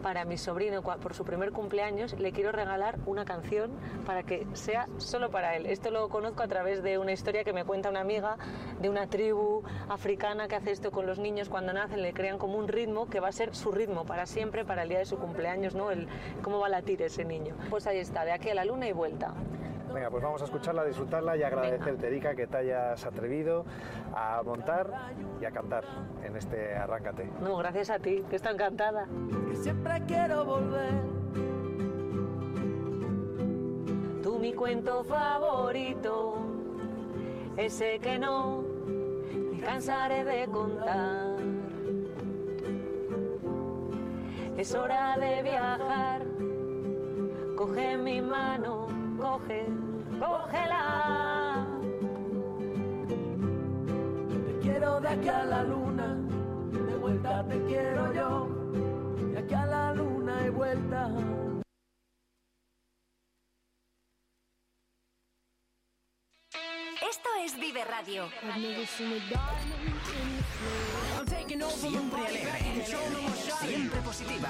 para 0.01 0.25
mi 0.25 0.37
sobrino 0.37 0.81
por 0.81 1.13
su 1.13 1.23
primer 1.23 1.51
cumpleaños 1.51 2.19
le 2.19 2.31
quiero 2.31 2.51
regalar 2.51 2.99
una 3.05 3.25
canción 3.25 3.71
para 4.05 4.23
que 4.23 4.47
sea 4.53 4.87
solo 4.97 5.31
para 5.31 5.55
él. 5.55 5.65
Esto 5.65 5.91
lo 5.91 6.09
conozco 6.09 6.43
a 6.43 6.47
través 6.47 6.83
de 6.83 6.97
una 6.97 7.11
historia 7.11 7.43
que 7.43 7.53
me 7.53 7.65
cuenta 7.65 7.89
una 7.89 8.01
amiga 8.01 8.37
de 8.79 8.89
una 8.89 9.07
tribu 9.07 9.63
africana 9.89 10.47
que 10.47 10.55
hace 10.55 10.71
esto 10.71 10.91
con 10.91 11.05
los 11.05 11.19
niños 11.19 11.49
cuando 11.49 11.73
nacen, 11.73 12.01
le 12.01 12.13
crean 12.13 12.37
como 12.37 12.57
un 12.57 12.67
ritmo 12.67 13.07
que 13.07 13.19
va 13.19 13.29
a 13.29 13.31
ser 13.31 13.55
su 13.55 13.71
ritmo 13.71 14.05
para 14.05 14.25
siempre, 14.25 14.65
para 14.65 14.83
el 14.83 14.89
día 14.89 14.99
de 14.99 15.05
su 15.05 15.17
cumpleaños, 15.17 15.75
¿no? 15.75 15.91
El, 15.91 16.07
cómo 16.41 16.59
va 16.59 16.67
a 16.67 16.69
latir 16.69 17.01
ese 17.01 17.25
niño. 17.25 17.55
Pues 17.69 17.87
ahí 17.87 17.97
está, 17.97 18.25
de 18.25 18.31
aquí 18.31 18.49
a 18.49 18.55
la 18.55 18.65
luna 18.65 18.87
y 18.87 18.91
vuelta. 18.91 19.33
Venga, 19.93 20.09
pues 20.09 20.23
vamos 20.23 20.41
a 20.41 20.45
escucharla, 20.45 20.85
disfrutarla 20.85 21.35
y 21.35 21.43
agradecerte, 21.43 22.07
Erika, 22.07 22.33
que 22.35 22.47
te 22.47 22.57
hayas 22.57 23.05
atrevido 23.05 23.65
a 24.15 24.41
montar 24.43 24.89
y 25.41 25.45
a 25.45 25.51
cantar 25.51 25.83
en 26.23 26.35
este 26.37 26.75
Arráncate. 26.75 27.29
No, 27.41 27.57
gracias 27.57 27.89
a 27.89 27.99
ti, 27.99 28.23
que 28.29 28.37
está 28.37 28.51
encantada. 28.51 29.07
que 29.49 29.55
siempre 29.57 30.01
quiero 30.07 30.45
volver. 30.45 30.93
Tú 34.23 34.39
mi 34.39 34.53
cuento 34.53 35.03
favorito, 35.03 36.35
ese 37.57 37.99
que 37.99 38.17
no 38.17 38.63
me 39.51 39.59
cansaré 39.59 40.23
de 40.23 40.45
contar. 40.47 41.35
Es 44.57 44.75
hora 44.75 45.17
de 45.17 45.41
viajar, 45.41 46.21
coge 47.55 47.97
mi 47.97 48.21
mano, 48.21 48.87
coge, 49.21 49.65
cógela. 50.19 51.67
Te 54.45 54.59
quiero 54.61 54.99
de 54.99 55.09
aquí 55.09 55.29
a 55.29 55.43
la 55.43 55.63
luna, 55.63 56.07
de 56.71 56.95
vuelta 56.97 57.45
te 57.47 57.63
quiero 57.65 58.13
yo, 58.13 58.47
de 59.33 59.39
aquí 59.39 59.53
a 59.53 59.65
la 59.65 59.93
luna 59.93 60.45
y 60.45 60.49
vuelta. 60.49 61.09
Esto 67.09 67.29
es 67.43 67.55
Vive 67.59 67.83
Radio. 67.85 68.27
Siempre 71.69 72.21
alegre. 72.27 72.85
Siempre 73.61 74.01
positiva. 74.01 74.49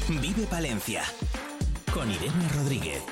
Vive 0.07 0.45
Palencia 0.49 1.03
con 1.93 2.09
Irene 2.09 2.47
Rodríguez. 2.55 3.03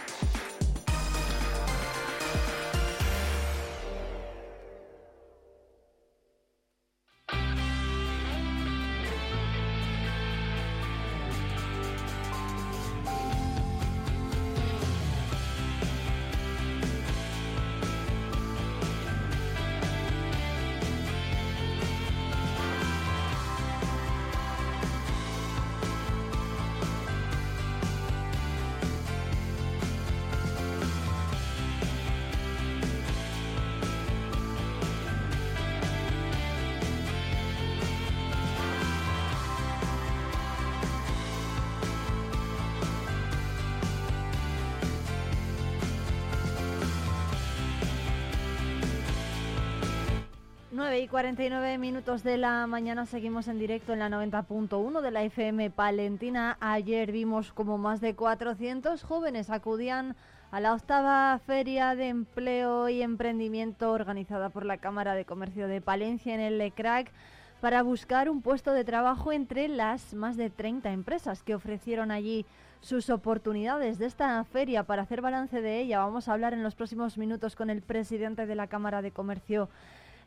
49 51.16 51.78
minutos 51.78 52.24
de 52.24 52.36
la 52.36 52.68
mañana 52.68 53.06
seguimos 53.06 53.48
en 53.48 53.58
directo 53.58 53.94
en 53.94 54.00
la 54.00 54.10
90.1 54.10 55.00
de 55.00 55.12
la 55.12 55.24
FM 55.24 55.70
Palentina. 55.70 56.58
Ayer 56.60 57.14
vimos 57.14 57.54
como 57.54 57.78
más 57.78 58.02
de 58.02 58.16
400 58.16 59.02
jóvenes 59.02 59.50
acudían 59.50 60.18
a 60.52 60.60
la 60.60 60.74
octava 60.74 61.40
Feria 61.40 61.96
de 61.96 62.10
Empleo 62.10 62.90
y 62.90 63.02
Emprendimiento 63.02 63.94
organizada 63.94 64.50
por 64.50 64.66
la 64.66 64.76
Cámara 64.76 65.16
de 65.16 65.24
Comercio 65.24 65.70
de 65.70 65.80
Palencia 65.80 66.36
en 66.36 66.42
el 66.42 66.58
LECRAC 66.58 67.14
para 67.62 67.82
buscar 67.82 68.30
un 68.30 68.42
puesto 68.42 68.74
de 68.74 68.84
trabajo 68.84 69.32
entre 69.32 69.70
las 69.70 70.14
más 70.14 70.36
de 70.36 70.50
30 70.50 70.92
empresas 70.92 71.44
que 71.44 71.56
ofrecieron 71.56 72.12
allí 72.12 72.46
sus 72.82 73.10
oportunidades 73.10 74.00
de 74.00 74.08
esta 74.08 74.44
feria. 74.44 74.84
Para 74.84 75.04
hacer 75.04 75.22
balance 75.22 75.62
de 75.62 75.80
ella 75.80 76.00
vamos 76.00 76.28
a 76.28 76.34
hablar 76.34 76.52
en 76.52 76.62
los 76.62 76.76
próximos 76.76 77.18
minutos 77.18 77.56
con 77.56 77.70
el 77.70 77.82
presidente 77.82 78.46
de 78.46 78.56
la 78.56 78.68
Cámara 78.68 79.02
de 79.02 79.12
Comercio 79.12 79.70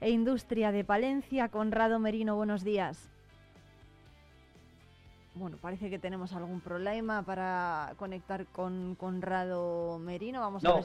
e 0.01 0.11
Industria 0.11 0.73
de 0.73 0.85
Palencia, 0.85 1.49
Conrado 1.49 1.99
Merino. 1.99 2.37
Buenos 2.37 2.65
días. 2.65 3.11
Bueno, 5.35 5.57
parece 5.61 5.91
que 5.91 5.99
tenemos 5.99 6.33
algún 6.33 6.61
problema 6.61 7.23
para 7.23 7.95
conectar 7.97 8.47
con 8.47 8.97
Conrado 8.97 9.99
Merino. 9.99 10.41
Vamos 10.41 10.65
a 10.65 10.75
ver. 10.75 10.85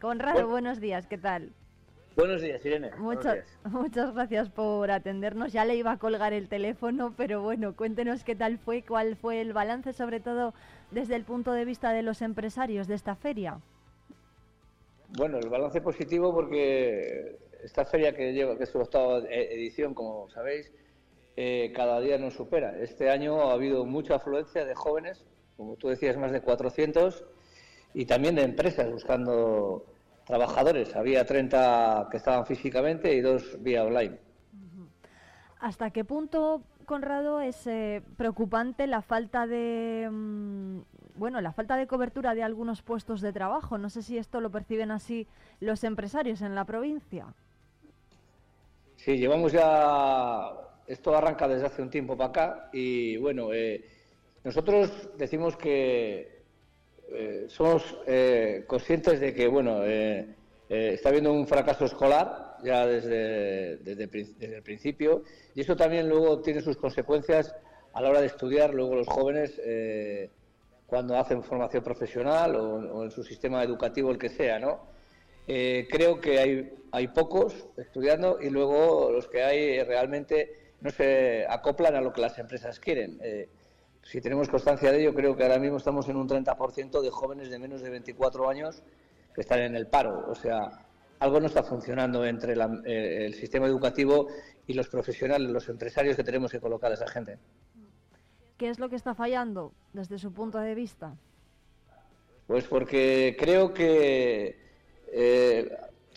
Conrado, 0.00 0.48
buenos 0.48 0.80
días, 0.80 1.06
¿qué 1.06 1.16
tal? 1.16 1.52
Buenos 2.16 2.42
días, 2.42 2.64
Irene. 2.64 2.90
Muchas, 2.98 3.38
muchas 3.64 4.14
gracias 4.14 4.48
por 4.48 4.90
atendernos. 4.90 5.52
Ya 5.52 5.64
le 5.64 5.74
iba 5.74 5.92
a 5.92 5.98
colgar 5.98 6.32
el 6.32 6.48
teléfono, 6.48 7.12
pero 7.16 7.42
bueno, 7.42 7.74
cuéntenos 7.74 8.22
qué 8.22 8.36
tal 8.36 8.58
fue, 8.58 8.82
cuál 8.82 9.16
fue 9.16 9.40
el 9.40 9.52
balance, 9.52 9.92
sobre 9.92 10.20
todo 10.20 10.54
desde 10.90 11.16
el 11.16 11.24
punto 11.24 11.52
de 11.52 11.64
vista 11.64 11.92
de 11.92 12.02
los 12.02 12.22
empresarios 12.22 12.86
de 12.86 12.94
esta 12.94 13.16
feria. 13.16 13.58
Bueno, 15.16 15.38
el 15.38 15.48
balance 15.48 15.80
positivo 15.80 16.32
porque 16.32 17.36
esta 17.64 17.84
feria 17.84 18.14
que 18.14 18.32
lleva, 18.32 18.56
que 18.56 18.64
es 18.64 18.70
su 18.70 18.78
octava 18.78 19.18
edición, 19.28 19.94
como 19.94 20.28
sabéis, 20.28 20.70
eh, 21.36 21.72
cada 21.74 21.98
día 22.00 22.18
nos 22.18 22.34
supera. 22.34 22.78
Este 22.78 23.10
año 23.10 23.40
ha 23.48 23.54
habido 23.54 23.84
mucha 23.84 24.16
afluencia 24.16 24.64
de 24.64 24.74
jóvenes, 24.74 25.24
como 25.56 25.76
tú 25.76 25.88
decías, 25.88 26.16
más 26.16 26.30
de 26.30 26.40
400, 26.42 27.24
y 27.94 28.06
también 28.06 28.34
de 28.34 28.42
empresas 28.42 28.90
buscando 28.90 29.86
trabajadores. 30.26 30.94
Había 30.94 31.24
30 31.24 32.08
que 32.10 32.18
estaban 32.18 32.46
físicamente 32.46 33.14
y 33.14 33.20
dos 33.20 33.62
vía 33.62 33.84
online. 33.84 34.18
¿Hasta 35.58 35.90
qué 35.90 36.04
punto, 36.04 36.62
Conrado, 36.84 37.40
es 37.40 37.66
eh, 37.66 38.02
preocupante 38.18 38.86
la 38.86 39.00
falta 39.00 39.46
de 39.46 40.08
mm, 40.12 40.80
bueno 41.14 41.40
la 41.40 41.52
falta 41.52 41.76
de 41.76 41.86
cobertura 41.86 42.34
de 42.34 42.42
algunos 42.42 42.82
puestos 42.82 43.22
de 43.22 43.32
trabajo? 43.32 43.78
No 43.78 43.88
sé 43.88 44.02
si 44.02 44.18
esto 44.18 44.40
lo 44.40 44.50
perciben 44.50 44.90
así 44.90 45.26
los 45.60 45.82
empresarios 45.82 46.42
en 46.42 46.54
la 46.54 46.66
provincia. 46.66 47.34
Sí, 49.04 49.18
llevamos 49.18 49.52
ya, 49.52 50.50
esto 50.86 51.14
arranca 51.14 51.46
desde 51.46 51.66
hace 51.66 51.82
un 51.82 51.90
tiempo 51.90 52.16
para 52.16 52.30
acá 52.30 52.70
y 52.72 53.18
bueno, 53.18 53.52
eh, 53.52 53.84
nosotros 54.42 55.10
decimos 55.18 55.58
que 55.58 56.40
eh, 57.12 57.44
somos 57.48 57.98
eh, 58.06 58.64
conscientes 58.66 59.20
de 59.20 59.34
que 59.34 59.46
bueno, 59.46 59.82
está 59.84 61.10
habiendo 61.10 61.34
un 61.34 61.46
fracaso 61.46 61.84
escolar 61.84 62.56
ya 62.64 62.86
desde, 62.86 63.76
desde, 63.76 64.56
el 64.56 64.62
principio 64.62 65.22
y 65.54 65.60
eso 65.60 65.76
también 65.76 66.08
luego 66.08 66.40
tiene 66.40 66.62
sus 66.62 66.78
consecuencias 66.78 67.54
a 67.92 68.00
la 68.00 68.08
hora 68.08 68.22
de 68.22 68.28
estudiar 68.28 68.72
luego 68.72 68.94
los 68.94 69.06
jóvenes 69.06 69.60
cuando 70.86 71.18
hacen 71.18 71.42
formación 71.42 71.84
profesional 71.84 72.56
o 72.56 73.04
en 73.04 73.10
su 73.10 73.22
sistema 73.22 73.62
educativo 73.62 74.10
el 74.10 74.16
que 74.16 74.30
sea, 74.30 74.58
¿no? 74.58 74.93
Eh, 75.46 75.86
creo 75.90 76.20
que 76.20 76.38
hay, 76.38 76.72
hay 76.90 77.08
pocos 77.08 77.68
estudiando 77.76 78.38
y 78.40 78.50
luego 78.50 79.10
los 79.10 79.28
que 79.28 79.42
hay 79.42 79.82
realmente 79.82 80.72
no 80.80 80.90
se 80.90 81.46
acoplan 81.48 81.96
a 81.96 82.00
lo 82.00 82.12
que 82.12 82.20
las 82.20 82.38
empresas 82.38 82.78
quieren. 82.80 83.18
Eh, 83.22 83.48
si 84.02 84.20
tenemos 84.20 84.48
constancia 84.48 84.92
de 84.92 85.00
ello, 85.00 85.14
creo 85.14 85.34
que 85.34 85.42
ahora 85.42 85.58
mismo 85.58 85.78
estamos 85.78 86.08
en 86.08 86.16
un 86.16 86.28
30% 86.28 87.00
de 87.00 87.10
jóvenes 87.10 87.50
de 87.50 87.58
menos 87.58 87.80
de 87.80 87.90
24 87.90 88.48
años 88.48 88.82
que 89.34 89.40
están 89.40 89.60
en 89.60 89.74
el 89.76 89.86
paro. 89.86 90.26
O 90.28 90.34
sea, 90.34 90.86
algo 91.20 91.40
no 91.40 91.46
está 91.46 91.62
funcionando 91.62 92.24
entre 92.26 92.54
eh, 92.54 93.26
el 93.26 93.34
sistema 93.34 93.66
educativo 93.66 94.28
y 94.66 94.74
los 94.74 94.88
profesionales, 94.88 95.48
los 95.48 95.68
empresarios 95.68 96.16
que 96.16 96.24
tenemos 96.24 96.52
que 96.52 96.60
colocar 96.60 96.90
a 96.90 96.94
esa 96.94 97.08
gente. 97.08 97.38
¿Qué 98.58 98.68
es 98.68 98.78
lo 98.78 98.88
que 98.88 98.96
está 98.96 99.14
fallando 99.14 99.72
desde 99.92 100.18
su 100.18 100.32
punto 100.32 100.58
de 100.58 100.74
vista? 100.74 101.16
Pues 102.46 102.64
porque 102.64 103.36
creo 103.38 103.72
que 103.72 104.63
eh, 105.12 105.76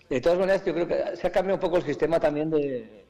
de 0.10 0.22
todas 0.22 0.40
maneras, 0.40 0.64
yo 0.66 0.74
creo 0.74 0.88
que 0.88 1.16
se 1.16 1.28
ha 1.28 1.32
cambiado 1.32 1.56
un 1.56 1.62
poco 1.62 1.78
el 1.78 1.84
sistema 1.84 2.20
también 2.20 2.50
de, 2.50 3.06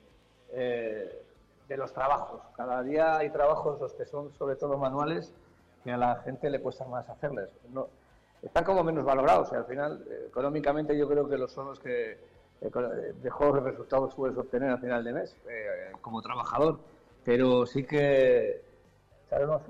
eh, 0.51 1.21
de 1.67 1.78
los 1.78 1.93
trabajos. 1.93 2.41
Cada 2.55 2.84
día 2.84 3.17
hay 3.17 3.30
trabajos, 3.30 3.80
los 3.80 3.93
que 3.93 4.05
son 4.05 4.34
sobre 4.34 4.55
todo 4.55 4.78
manuales, 4.78 5.34
que 5.84 5.91
a 5.91 5.97
la 5.97 6.15
gente 6.17 6.49
le 6.49 6.59
cuesta 6.59 6.86
más 6.86 7.07
hacerles. 7.09 7.49
No, 7.71 7.88
están 8.41 8.63
como 8.63 8.84
menos 8.84 9.05
valorados 9.05 9.49
y 9.51 9.55
al 9.55 9.65
final, 9.65 10.03
eh, 10.09 10.25
económicamente, 10.28 10.97
yo 10.97 11.07
creo 11.07 11.28
que 11.30 11.38
los 11.38 11.51
son 11.51 11.67
los 11.67 11.80
que 11.80 12.17
mejores 13.23 13.63
resultados 13.63 14.15
puedes 14.15 14.36
obtener 14.36 14.71
al 14.71 14.80
final 14.80 15.03
de 15.03 15.13
mes 15.13 15.36
como 16.01 16.23
trabajador. 16.23 16.80
Pero 17.23 17.67
sí 17.67 17.84
que 17.84 18.63
sabemos, 19.30 19.61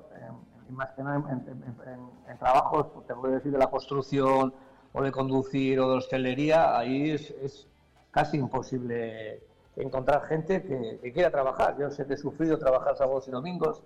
más 0.70 0.90
que 0.92 1.04
nada 1.04 1.18
en, 1.18 2.38
trabajos, 2.38 2.88
te 3.06 3.14
voy 3.14 3.32
a 3.32 3.36
decir 3.36 3.52
de 3.52 3.58
la 3.58 3.68
construcción, 3.68 4.54
o 4.98 5.04
de 5.04 5.12
conducir 5.12 5.80
o 5.80 5.92
de 5.92 5.98
hostelería, 5.98 6.76
ahí 6.76 7.12
es, 7.12 7.68
casi 8.10 8.38
imposible 8.38 9.40
encontrar 9.76 10.24
gente 10.26 10.64
que, 10.64 11.12
quiera 11.12 11.30
trabajar. 11.30 11.78
Yo 11.78 11.92
sé 11.92 12.08
que 12.08 12.16
he 12.16 12.18
sufrido 12.18 12.58
trabajar 12.58 12.98
sábados 12.98 13.28
y 13.28 13.32
domingos 13.32 13.84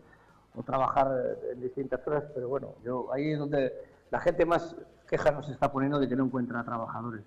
o 0.56 0.64
trabajar 0.64 1.12
en 1.52 1.60
distintas 1.60 2.08
horas, 2.08 2.24
pero 2.34 2.48
bueno, 2.48 2.76
yo 2.86 3.12
ahí 3.12 3.32
es 3.32 3.40
donde 3.40 3.74
la 4.10 4.22
gente 4.22 4.46
más 4.46 4.74
quejas 5.10 5.34
nos 5.34 5.50
está 5.50 5.70
poniendo 5.70 6.00
de 6.00 6.08
que 6.08 6.16
no 6.16 6.24
encuentra 6.24 6.64
trabajadores. 6.64 7.26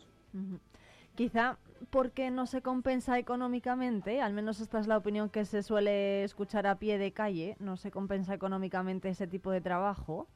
Quizá 1.15 1.59
porque 1.91 2.31
no 2.31 2.47
se 2.47 2.63
compensa 2.63 3.19
económicamente, 3.19 4.23
al 4.23 4.33
menos 4.33 4.61
esta 4.61 4.79
es 4.79 4.87
la 4.87 4.97
opinión 4.97 5.29
que 5.29 5.45
se 5.45 5.63
suele 5.63 6.25
escuchar 6.25 6.67
a 6.67 6.79
pie 6.79 6.97
de 6.97 7.13
calle, 7.13 7.57
no 7.61 7.77
se 7.77 7.91
compensa 7.91 8.33
económicamente 8.33 9.11
ese 9.11 9.27
tipo 9.27 9.51
de 9.51 9.61
trabajo 9.61 10.27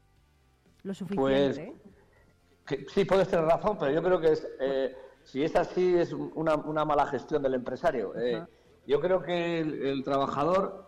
lo 0.82 0.92
suficiente. 0.92 1.74
Que- 2.68 2.84
sí, 2.88 3.04
puedes 3.04 3.28
tener 3.28 3.46
razón, 3.46 3.76
pero 3.78 3.90
yo 3.92 4.02
creo 4.02 4.20
que 4.20 4.32
es, 4.32 4.46
eh, 4.60 4.94
si 5.24 5.42
es 5.42 5.56
así 5.56 5.96
es 5.96 6.12
una, 6.12 6.54
una 6.56 6.84
mala 6.84 7.06
gestión 7.06 7.42
del 7.42 7.54
empresario. 7.54 8.12
Eh, 8.16 8.32
yo 8.86 9.00
creo 9.00 9.22
que 9.22 9.60
el, 9.60 9.86
el 9.86 10.04
trabajador 10.04 10.84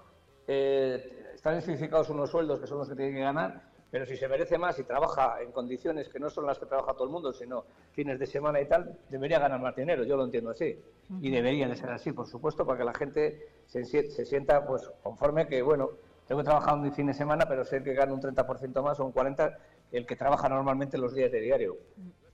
eh, 0.47 1.33
están 1.35 1.57
especificados 1.57 2.09
unos 2.11 2.31
sueldos 2.31 2.61
que 2.61 2.67
son 2.67 2.79
los 2.79 2.89
que 2.89 2.97
tiene 2.97 3.13
que 3.13 3.21
ganar, 3.21 3.63
pero 3.91 4.07
si 4.07 4.17
se 4.17 4.29
merece 4.29 4.57
más 4.59 4.79
y 4.79 4.85
trabaja 4.85 5.41
en 5.43 5.53
condiciones 5.53 6.09
que 6.09 6.19
no 6.21 6.31
son 6.31 6.47
las 6.47 6.59
que 6.59 6.67
trabaja 6.67 6.93
todo 6.93 7.05
el 7.05 7.11
mundo, 7.11 7.33
sino 7.33 7.65
fines 7.93 8.19
de 8.19 8.27
semana 8.27 8.61
y 8.61 8.67
tal, 8.67 8.99
debería 9.09 9.39
ganar 9.39 9.61
más 9.61 9.75
dinero. 9.75 10.05
Yo 10.05 10.17
lo 10.17 10.25
entiendo 10.25 10.51
así. 10.51 10.79
Y 11.21 11.31
debería 11.31 11.67
de 11.67 11.75
ser 11.75 11.91
así, 11.91 12.13
por 12.13 12.27
supuesto, 12.29 12.65
para 12.65 12.79
que 12.79 12.85
la 12.85 12.95
gente 12.95 13.49
se, 13.67 13.85
se 13.85 14.25
sienta 14.25 14.65
pues 14.65 14.89
conforme 15.03 15.49
que, 15.49 15.61
bueno, 15.61 15.91
tengo 16.29 16.41
que 16.41 16.45
trabajar 16.45 16.75
un 16.75 16.93
fin 16.93 17.09
de 17.09 17.15
semana, 17.15 17.47
pero 17.49 17.65
sé 17.65 17.83
que 17.83 17.95
gano 17.95 18.15
un 18.15 18.21
30% 18.21 18.81
más 18.83 19.01
o 19.01 19.05
un 19.07 19.13
40% 19.13 19.57
que 19.57 19.80
el 19.93 20.07
que 20.07 20.17
trabaja 20.17 20.49
normalmente 20.49 20.99
los 20.99 21.15
días 21.15 21.31
de 21.33 21.41
diario. 21.41 21.77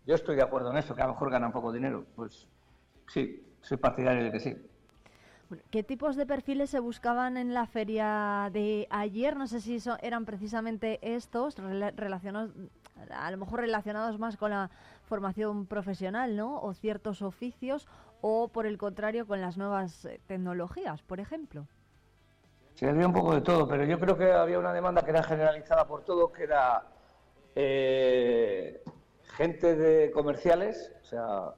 Yo 0.07 0.15
estoy 0.15 0.37
de 0.37 0.43
acuerdo 0.43 0.71
en 0.71 0.77
eso, 0.79 0.95
que 0.95 1.03
a 1.03 1.07
lo 1.07 1.13
mejor 1.15 1.31
gana 1.31 1.47
un 1.47 1.53
poco 1.53 1.73
dinero. 1.73 2.05
Pues 2.15 2.47
sí, 3.09 3.45
soy 3.63 3.77
partidario 3.77 4.25
de 4.25 4.33
que 4.33 4.41
sí. 4.41 4.57
¿Qué 5.71 5.85
tipos 5.85 6.17
de 6.17 6.27
perfiles 6.27 6.71
se 6.71 6.81
buscaban 6.81 7.37
en 7.37 7.55
la 7.55 7.67
feria 7.67 8.51
de 8.53 8.89
ayer? 8.91 9.37
No 9.37 9.47
sé 9.47 9.61
si 9.61 9.79
so- 9.79 9.97
eran 10.03 10.25
precisamente 10.25 10.99
estos, 11.03 11.57
rela- 11.59 11.95
relacionados, 11.95 12.51
a 13.11 13.31
lo 13.31 13.37
mejor 13.37 13.61
relacionados 13.61 14.19
más 14.19 14.37
con 14.37 14.51
la 14.51 14.71
formación 15.05 15.67
profesional, 15.67 16.37
¿no? 16.37 16.61
O 16.61 16.75
ciertos 16.75 17.23
oficios, 17.23 17.87
o 18.23 18.49
por 18.49 18.67
el 18.67 18.77
contrario 18.77 19.25
con 19.27 19.41
las 19.41 19.57
nuevas 19.57 20.05
eh, 20.05 20.21
tecnologías, 20.27 21.03
por 21.03 21.21
ejemplo. 21.21 21.69
Sí, 22.75 22.85
había 22.87 23.07
un 23.07 23.13
poco 23.13 23.35
de 23.35 23.41
todo, 23.41 23.69
pero 23.69 23.85
yo 23.85 24.01
creo 24.01 24.19
que 24.19 24.33
había 24.33 24.59
una 24.59 24.73
demanda 24.73 25.03
que 25.03 25.11
era 25.11 25.23
generalizada 25.23 25.87
por 25.87 26.05
todo, 26.05 26.33
que 26.33 26.43
era 26.43 26.85
eh, 27.57 28.83
gente 29.37 29.75
de 29.75 30.11
comerciales, 30.13 30.93
o 31.03 31.05
sea, 31.05 31.55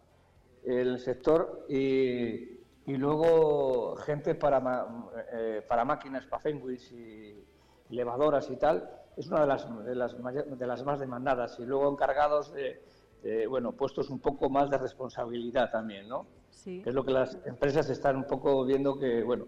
el 0.65 0.99
sector, 1.01 1.67
y, 1.69 2.59
y 2.87 2.97
luego 2.97 3.97
gente 3.97 4.35
para, 4.35 4.61
ma- 4.61 5.11
eh, 5.33 5.63
para 5.69 5.85
máquinas, 5.85 6.25
para 6.27 6.41
Fenwich 6.41 6.93
y 6.93 7.45
levadoras 7.91 8.49
y 8.51 8.57
tal, 8.57 8.89
es 9.17 9.27
una 9.29 9.41
de 9.41 9.47
las, 9.47 9.85
de 9.85 9.95
las, 9.95 10.15
de 10.59 10.67
las 10.67 10.85
más 10.85 11.01
demandadas. 11.01 11.59
Y 11.59 11.65
luego 11.65 11.91
encargados 11.91 12.53
de, 12.53 12.83
de, 13.23 13.47
bueno, 13.47 13.73
puestos 13.73 14.09
un 14.11 14.21
poco 14.21 14.49
más 14.49 14.71
de 14.71 14.79
responsabilidad 14.79 15.71
también, 15.71 16.09
¿no? 16.09 16.27
Sí. 16.51 16.83
Es 16.87 16.95
lo 16.95 17.05
que 17.05 17.13
las 17.13 17.37
empresas 17.47 17.91
están 17.91 18.17
un 18.17 18.25
poco 18.25 18.65
viendo 18.65 18.99
que, 18.99 19.23
bueno, 19.23 19.47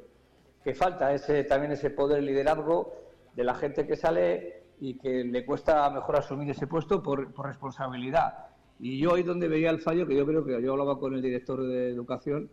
que 0.65 0.75
falta 0.75 1.13
ese 1.15 1.45
también 1.45 1.73
ese 1.73 1.91
poder 1.91 2.23
liderazgo 2.23 2.93
de 3.35 3.45
la 3.45 3.55
gente 3.55 3.87
que 3.87 3.97
sale 3.97 4.60
y 4.81 4.95
que 4.99 5.25
le 5.25 5.45
cuesta 5.45 5.89
mejor 5.91 6.17
asumir 6.17 6.51
ese 6.51 6.67
puesto 6.67 7.03
por, 7.03 7.33
por 7.33 7.47
responsabilidad. 7.47 8.47
Y 8.79 8.99
yo 8.99 9.15
ahí 9.15 9.23
donde 9.23 9.47
veía 9.47 9.71
el 9.71 9.81
fallo, 9.81 10.07
que 10.07 10.17
yo 10.17 10.27
creo 10.27 10.45
que 10.45 10.61
yo 10.63 10.73
hablaba 10.73 10.99
con 10.99 11.15
el 11.15 11.21
director 11.23 11.63
de 11.63 11.91
educación 11.91 12.51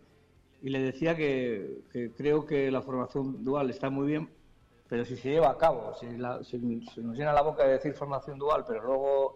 y 0.62 0.68
le 0.70 0.80
decía 0.80 1.16
que, 1.16 1.82
que 1.92 2.12
creo 2.12 2.44
que 2.44 2.70
la 2.70 2.82
formación 2.82 3.44
dual 3.44 3.70
está 3.70 3.88
muy 3.90 4.06
bien, 4.08 4.28
pero 4.88 5.04
si 5.04 5.16
se 5.16 5.30
lleva 5.30 5.50
a 5.50 5.56
cabo, 5.56 5.94
si, 5.94 6.06
la- 6.18 6.42
si 6.44 6.58
se 6.94 7.00
nos 7.00 7.16
llena 7.16 7.32
la 7.32 7.42
boca 7.42 7.64
de 7.64 7.72
decir 7.72 7.94
formación 7.94 8.38
dual, 8.38 8.64
pero 8.66 8.82
luego 8.84 9.34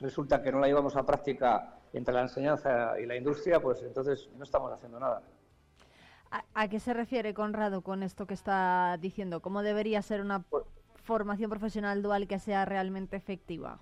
resulta 0.00 0.42
que 0.42 0.50
no 0.50 0.58
la 0.58 0.66
llevamos 0.66 0.96
a 0.96 1.06
práctica 1.06 1.78
entre 1.92 2.14
la 2.14 2.22
enseñanza 2.22 2.98
y 3.00 3.06
la 3.06 3.16
industria, 3.16 3.60
pues 3.60 3.82
entonces 3.82 4.28
no 4.36 4.42
estamos 4.44 4.72
haciendo 4.72 4.98
nada. 4.98 5.22
¿A, 6.30 6.44
a 6.54 6.68
qué 6.68 6.80
se 6.80 6.94
refiere 6.94 7.34
Conrado 7.34 7.82
con 7.82 8.02
esto 8.02 8.26
que 8.26 8.34
está 8.34 8.96
diciendo? 8.98 9.40
¿Cómo 9.42 9.62
debería 9.62 10.00
ser 10.02 10.22
una 10.22 10.42
formación 11.02 11.50
profesional 11.50 12.02
dual 12.02 12.26
que 12.26 12.38
sea 12.38 12.64
realmente 12.64 13.16
efectiva? 13.16 13.80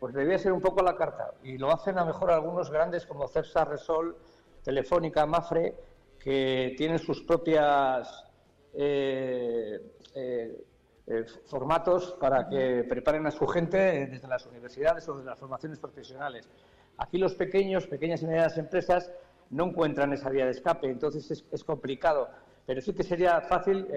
Pues 0.00 0.14
debía 0.14 0.38
ser 0.38 0.52
un 0.52 0.60
poco 0.60 0.82
la 0.82 0.96
carta. 0.96 1.34
Y 1.42 1.58
lo 1.58 1.70
hacen 1.72 1.98
a 1.98 2.02
lo 2.02 2.06
mejor 2.08 2.30
algunos 2.30 2.70
grandes 2.70 3.06
como 3.06 3.26
Cepsa, 3.28 3.64
Resol, 3.64 4.16
Telefónica, 4.62 5.26
Mafre, 5.26 5.74
que 6.18 6.74
tienen 6.76 6.98
sus 6.98 7.22
propias 7.22 8.24
eh, 8.74 9.80
eh, 10.14 10.64
eh, 11.06 11.24
formatos 11.46 12.16
para 12.20 12.48
que 12.48 12.84
preparen 12.88 13.26
a 13.26 13.30
su 13.30 13.46
gente 13.46 14.06
desde 14.06 14.28
las 14.28 14.46
universidades 14.46 15.08
o 15.08 15.14
desde 15.16 15.30
las 15.30 15.38
formaciones 15.38 15.78
profesionales. 15.78 16.48
Aquí 16.98 17.18
los 17.18 17.34
pequeños, 17.34 17.86
pequeñas 17.86 18.22
y 18.22 18.26
medianas 18.26 18.58
empresas 18.58 19.10
no 19.50 19.66
encuentran 19.66 20.12
esa 20.12 20.28
vía 20.30 20.44
de 20.44 20.50
escape, 20.52 20.88
entonces 20.90 21.30
es, 21.30 21.44
es 21.50 21.64
complicado. 21.64 22.28
Pero 22.66 22.80
sí 22.82 22.92
que 22.92 23.02
sería 23.02 23.40
fácil, 23.40 23.88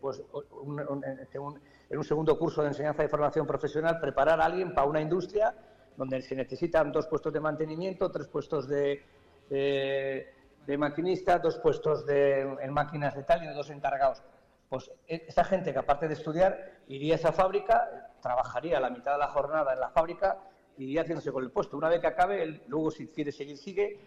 pues, 0.00 0.22
un- 0.62 0.80
un- 0.88 1.60
en 1.90 1.98
un 1.98 2.04
segundo 2.04 2.38
curso 2.38 2.62
de 2.62 2.68
enseñanza 2.68 3.04
y 3.04 3.08
formación 3.08 3.46
profesional, 3.46 4.00
preparar 4.00 4.40
a 4.40 4.44
alguien 4.46 4.74
para 4.74 4.86
una 4.86 5.00
industria 5.00 5.54
donde 5.96 6.22
se 6.22 6.34
necesitan 6.34 6.92
dos 6.92 7.06
puestos 7.06 7.32
de 7.32 7.40
mantenimiento, 7.40 8.10
tres 8.10 8.26
puestos 8.28 8.68
de, 8.68 9.02
de, 9.48 10.78
maquinista, 10.78 11.38
dos 11.38 11.56
puestos 11.58 12.04
de, 12.06 12.40
en 12.40 12.72
máquinas 12.72 13.14
de 13.14 13.22
tal 13.22 13.44
y 13.44 13.54
dos 13.54 13.70
encargados. 13.70 14.22
Pues 14.68 14.90
e- 15.06 15.24
esa 15.28 15.44
gente 15.44 15.72
que 15.72 15.78
aparte 15.78 16.08
de 16.08 16.14
estudiar 16.14 16.58
iría 16.88 17.14
a 17.14 17.16
esa 17.16 17.32
fábrica, 17.32 18.10
trabajaría 18.20 18.80
la 18.80 18.90
mitad 18.90 19.12
de 19.12 19.18
la 19.18 19.28
jornada 19.28 19.72
en 19.72 19.80
la 19.80 19.90
fábrica 19.90 20.38
y 20.76 20.84
iría 20.84 21.02
haciéndose 21.02 21.30
con 21.30 21.44
el 21.44 21.50
puesto. 21.50 21.76
Una 21.76 21.88
vez 21.88 22.00
que 22.00 22.08
acabe, 22.08 22.62
luego 22.66 22.90
si 22.90 23.06
quiere 23.08 23.30
seguir, 23.30 23.56
sigue, 23.56 23.98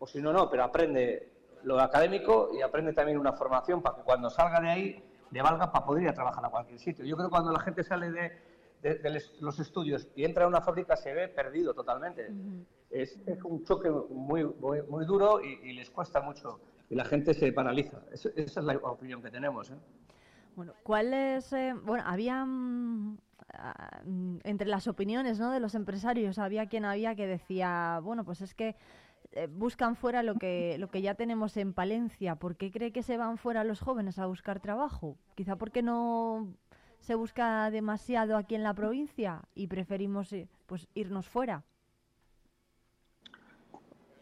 o 0.00 0.06
si 0.06 0.20
no, 0.20 0.32
no, 0.32 0.50
pero 0.50 0.64
aprende 0.64 1.28
lo 1.62 1.78
académico 1.80 2.50
y 2.52 2.62
aprende 2.62 2.92
también 2.92 3.18
una 3.18 3.32
formación 3.32 3.82
para 3.82 3.96
que 3.96 4.02
cuando 4.02 4.30
salga 4.30 4.60
de 4.60 4.68
ahí 4.68 5.04
le 5.30 5.42
valga 5.42 5.70
para 5.72 5.84
poder 5.84 6.04
ir 6.04 6.08
a 6.08 6.14
trabajar 6.14 6.44
a 6.44 6.48
cualquier 6.50 6.78
sitio. 6.78 7.04
Yo 7.04 7.16
creo 7.16 7.28
que 7.28 7.32
cuando 7.32 7.52
la 7.52 7.60
gente 7.60 7.82
sale 7.84 8.10
de, 8.10 8.32
de- 8.82 8.94
de 8.96 9.10
les- 9.10 9.40
los 9.40 9.58
estudios 9.58 10.08
y 10.16 10.24
entra 10.24 10.44
a 10.44 10.48
una 10.48 10.60
fábrica 10.60 10.96
se 10.96 11.12
ve 11.12 11.28
perdido 11.28 11.74
totalmente. 11.74 12.32
Es, 12.90 13.18
es 13.26 13.42
un 13.44 13.64
choque 13.64 13.90
muy, 13.90 14.44
muy, 14.44 14.82
muy 14.82 15.04
duro 15.04 15.40
y, 15.42 15.48
y 15.68 15.72
les 15.74 15.90
cuesta 15.90 16.20
mucho 16.22 16.60
y 16.88 16.94
la 16.94 17.04
gente 17.04 17.34
se 17.34 17.52
paraliza. 17.52 17.98
Eso- 18.12 18.30
esa 18.34 18.60
es 18.60 18.66
la 18.66 18.76
opinión 18.78 19.20
que 19.22 19.30
tenemos. 19.30 19.70
¿eh? 19.70 19.74
Bueno, 20.56 20.72
¿cuáles? 20.82 21.52
eh, 21.52 21.74
bueno, 21.84 22.02
había 22.06 22.44
mm, 22.44 23.18
ah, 23.52 24.00
mm, 24.06 24.38
entre 24.44 24.66
las 24.68 24.88
opiniones, 24.88 25.38
¿no? 25.38 25.50
De 25.52 25.60
los 25.60 25.74
empresarios 25.74 26.38
había 26.38 26.66
quien 26.66 26.84
había 26.86 27.14
que 27.14 27.26
decía, 27.26 28.00
bueno, 28.02 28.24
pues 28.24 28.40
es 28.40 28.54
que 28.54 28.74
eh, 29.32 29.46
buscan 29.50 29.96
fuera 29.96 30.22
lo 30.22 30.36
que 30.36 30.76
lo 30.78 30.88
que 30.88 31.02
ya 31.02 31.14
tenemos 31.14 31.56
en 31.56 31.72
Palencia. 31.74 32.36
¿Por 32.36 32.56
qué 32.56 32.70
cree 32.70 32.92
que 32.92 33.02
se 33.02 33.16
van 33.16 33.36
fuera 33.36 33.64
los 33.64 33.80
jóvenes 33.80 34.18
a 34.18 34.26
buscar 34.26 34.60
trabajo? 34.60 35.16
Quizá 35.34 35.56
porque 35.56 35.82
no 35.82 36.54
se 37.00 37.14
busca 37.14 37.70
demasiado 37.70 38.36
aquí 38.36 38.54
en 38.54 38.62
la 38.62 38.74
provincia 38.74 39.42
y 39.54 39.66
preferimos 39.66 40.32
eh, 40.32 40.48
pues 40.66 40.88
irnos 40.94 41.28
fuera. 41.28 41.64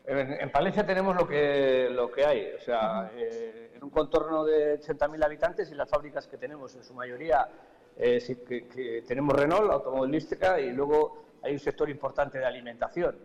En, 0.05 0.41
en 0.41 0.51
Palencia 0.53 0.87
tenemos 0.87 1.17
lo 1.17 1.27
que, 1.27 1.89
lo 1.91 2.13
que 2.13 2.25
hay, 2.25 2.53
o 2.57 2.61
sea, 2.61 3.11
eh, 3.17 3.73
en 3.75 3.83
un 3.83 3.91
contorno 3.91 4.45
de 4.45 4.81
80.000 4.81 5.25
habitantes 5.25 5.71
y 5.73 5.75
las 5.75 5.91
fábricas 5.91 6.29
que 6.29 6.37
tenemos, 6.37 6.77
en 6.77 6.85
su 6.85 6.95
mayoría, 6.95 7.49
eh, 7.97 8.21
sí 8.21 8.37
que, 8.37 8.69
que 8.69 9.03
tenemos 9.03 9.35
Renault, 9.35 9.69
automovilística, 9.69 10.61
y 10.61 10.71
luego 10.71 11.25
hay 11.43 11.55
un 11.55 11.59
sector 11.59 11.91
importante 11.91 12.39
de 12.39 12.45
alimentación. 12.45 13.19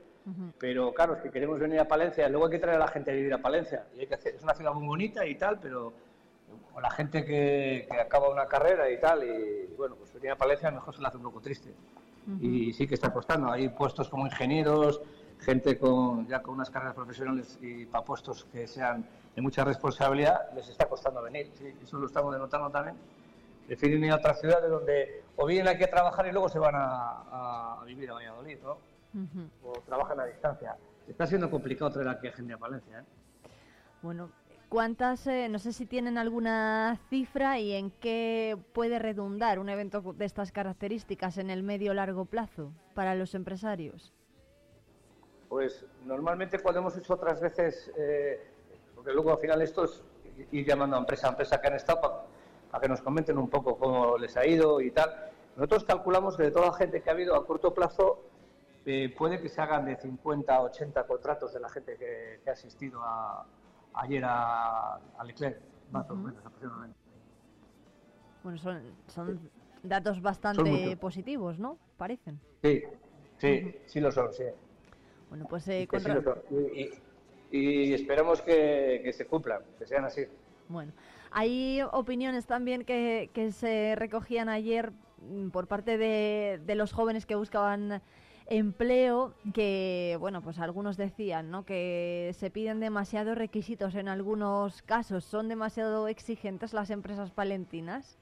Pero 0.59 0.93
claro, 0.93 1.15
es 1.15 1.22
que 1.22 1.32
queremos 1.32 1.59
venir 1.59 1.80
a 1.80 1.88
Palencia, 1.88 2.30
luego 2.30 2.45
hay 2.45 2.51
que 2.51 2.59
traer 2.59 2.78
a 2.78 2.86
la 2.86 2.88
gente 2.88 3.11
a 3.11 3.13
vivir 3.15 3.34
a 3.34 3.39
Palencia. 3.39 3.86
Y 3.95 4.01
hay 4.01 4.07
que 4.07 4.13
hacer, 4.15 4.36
es 4.36 4.43
una 4.43 4.53
ciudad 4.53 4.74
muy 4.74 4.86
bonita 4.88 5.26
y 5.26 5.36
tal, 5.36 5.59
pero 5.59 5.91
con 6.74 6.84
la 6.84 6.91
gente 6.91 7.24
que, 7.26 7.88
que 7.89 7.99
acaba 7.99 8.30
una 8.30 8.45
carrera 8.45 8.89
y 8.89 8.99
tal, 8.99 9.24
y, 9.24 9.74
bueno, 9.78 9.95
pues 9.95 10.13
venir 10.13 10.32
a 10.32 10.36
Palencia 10.36 10.67
a 10.67 10.72
lo 10.72 10.78
mejor 10.78 10.93
se 10.95 11.01
le 11.01 11.07
hace 11.07 11.17
un 11.17 11.24
poco 11.24 11.39
triste. 11.41 11.74
Y 12.39 12.72
sí 12.74 12.88
que 12.88 12.93
está 12.95 13.11
costando. 13.11 13.51
Hay 13.51 13.69
puestos 13.69 14.07
como 14.09 14.26
ingenieros, 14.26 15.01
gente 15.39 15.78
con 15.78 16.28
ya 16.28 16.41
con 16.41 16.53
unas 16.55 16.69
carreras 16.69 16.93
profesionales 16.93 17.57
y 17.61 17.86
para 17.88 18.05
puestos 18.05 18.45
que 18.45 18.67
sean 18.67 19.03
de 19.36 19.41
mucha 19.41 19.63
responsabilidad, 19.63 20.51
les 20.53 20.69
está 20.69 20.86
costando 20.88 21.22
venir. 21.24 21.49
Sí, 21.55 21.74
eso 21.84 21.97
lo 21.97 22.05
estamos 22.05 22.32
denotando 22.32 22.69
también. 22.69 22.95
Prefieren 23.65 24.03
ir 24.03 24.11
a 24.11 24.15
otras 24.17 24.39
ciudades 24.39 24.69
donde 24.69 25.24
o 25.38 25.45
vienen 25.47 25.67
aquí 25.69 25.84
a 25.84 25.89
trabajar 25.89 26.28
y 26.28 26.32
luego 26.32 26.47
se 26.49 26.59
van 26.59 26.76
a- 26.76 27.80
a 27.80 27.84
vivir 27.86 28.09
a 28.11 28.13
Valladolid, 28.13 28.59
¿no? 28.63 28.78
O 29.64 29.74
trabajan 29.82 30.20
a 30.20 30.26
distancia. 30.26 30.76
Está 31.07 31.28
siendo 31.28 31.49
complicado 31.49 31.91
traer 31.91 32.09
aquí 32.09 32.28
a 32.28 32.32
gente 32.32 32.53
a 32.53 32.57
Palencia, 32.57 32.99
¿eh? 32.99 33.03
Bueno, 34.01 34.32
¿cuántas, 34.70 35.28
eh, 35.28 35.47
no 35.49 35.59
sé 35.59 35.74
si 35.74 35.86
tienen 35.86 36.18
alguna 36.18 36.97
cifra 37.09 37.59
y 37.59 37.74
en 37.74 37.91
qué 37.91 38.57
puede 38.74 38.97
redundar 38.97 39.59
un 39.59 39.70
evento 39.70 40.01
de 40.14 40.26
estas 40.26 40.51
características 40.51 41.38
en 41.38 41.49
el 41.49 41.62
medio 41.62 41.93
largo 41.93 42.26
plazo 42.26 42.72
para 42.95 43.14
los 43.14 43.36
empresarios? 43.36 44.14
Pues 45.49 45.86
normalmente 46.05 46.59
cuando 46.59 46.80
hemos 46.80 46.97
hecho 46.97 47.14
otras 47.14 47.41
veces, 47.41 47.91
eh, 47.97 48.41
porque 48.95 49.12
luego 49.12 49.34
al 49.34 49.39
final 49.39 49.62
esto 49.62 49.84
es 49.84 50.01
ir 50.51 50.66
llamando 50.66 50.95
a 50.95 50.99
empresa 50.99 51.28
a 51.28 51.32
empresa 51.32 51.59
que 51.59 51.68
han 51.68 51.76
estado 51.76 52.26
para 52.72 52.82
que 52.82 52.88
nos 52.88 53.01
comenten 53.01 53.38
un 53.38 53.49
poco 53.49 53.78
cómo 53.78 54.18
les 54.18 54.38
ha 54.38 54.47
ido 54.47 54.80
y 54.80 54.91
tal. 54.91 55.14
Nosotros 55.57 55.84
calculamos 55.84 56.38
que 56.38 56.43
de 56.43 56.51
toda 56.51 56.68
la 56.68 56.74
gente 56.74 57.01
que 57.01 57.09
ha 57.09 57.14
habido 57.14 57.36
a 57.36 57.45
corto 57.45 57.74
plazo, 57.74 58.24
eh, 58.86 59.13
puede 59.17 59.41
que 59.41 59.49
se 59.49 59.61
hagan 59.61 59.86
de 59.86 59.95
50 59.95 60.55
a 60.55 60.61
80 60.61 61.05
contratos 61.05 61.53
de 61.53 61.59
la 61.59 61.69
gente 61.69 61.97
que, 61.97 62.39
que 62.43 62.49
ha 62.49 62.53
asistido 62.53 63.01
a, 63.03 63.45
ayer 63.93 64.23
a, 64.25 64.95
a 64.95 65.23
Leclerc, 65.23 65.59
más 65.91 66.09
o 66.09 66.15
menos 66.15 66.45
aproximadamente. 66.45 66.97
Bueno, 68.43 68.57
son, 68.57 68.82
son 69.07 69.39
datos 69.84 70.21
bastante 70.21 70.97
positivos, 70.97 71.59
¿no? 71.59 71.77
Parecen. 71.97 72.39
Sí, 72.63 72.84
sí, 73.38 73.75
sí 73.86 73.99
lo 73.99 74.11
son, 74.11 74.34
sí. 74.34 74.43
Bueno, 75.29 75.45
pues 75.49 75.67
eh, 75.67 75.82
Que 75.82 75.88
con 75.88 75.99
sí 75.99 76.07
ra- 76.07 76.15
lo 76.15 76.21
son. 76.23 76.39
Y, 76.49 76.82
y- 76.84 76.91
que, 78.45 79.01
que 79.03 79.13
se 79.13 79.25
cumplan, 79.27 79.61
que 79.77 79.86
sean 79.86 80.05
así. 80.05 80.25
Bueno, 80.69 80.93
hay 81.32 81.82
opiniones 81.91 82.45
también 82.45 82.84
que, 82.86 83.29
que 83.34 83.51
se 83.51 83.95
recogían 83.95 84.47
ayer 84.49 84.91
mm, 85.21 85.49
por 85.49 85.67
parte 85.67 85.97
de, 85.97 86.61
de 86.65 86.75
los 86.75 86.93
jóvenes 86.93 87.25
que 87.25 87.36
buscaban 87.36 88.01
empleo, 88.51 89.33
que, 89.53 90.17
bueno, 90.19 90.41
pues 90.41 90.59
algunos 90.59 90.97
decían, 90.97 91.49
¿no? 91.49 91.63
Que 91.63 92.31
se 92.37 92.51
piden 92.51 92.81
demasiados 92.81 93.37
requisitos 93.37 93.95
en 93.95 94.09
algunos 94.09 94.81
casos. 94.81 95.23
¿Son 95.23 95.47
demasiado 95.47 96.09
exigentes 96.09 96.73
las 96.73 96.89
empresas 96.89 97.31
palentinas? 97.31 98.17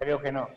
Creo 0.00 0.20
que 0.20 0.32
no, 0.32 0.48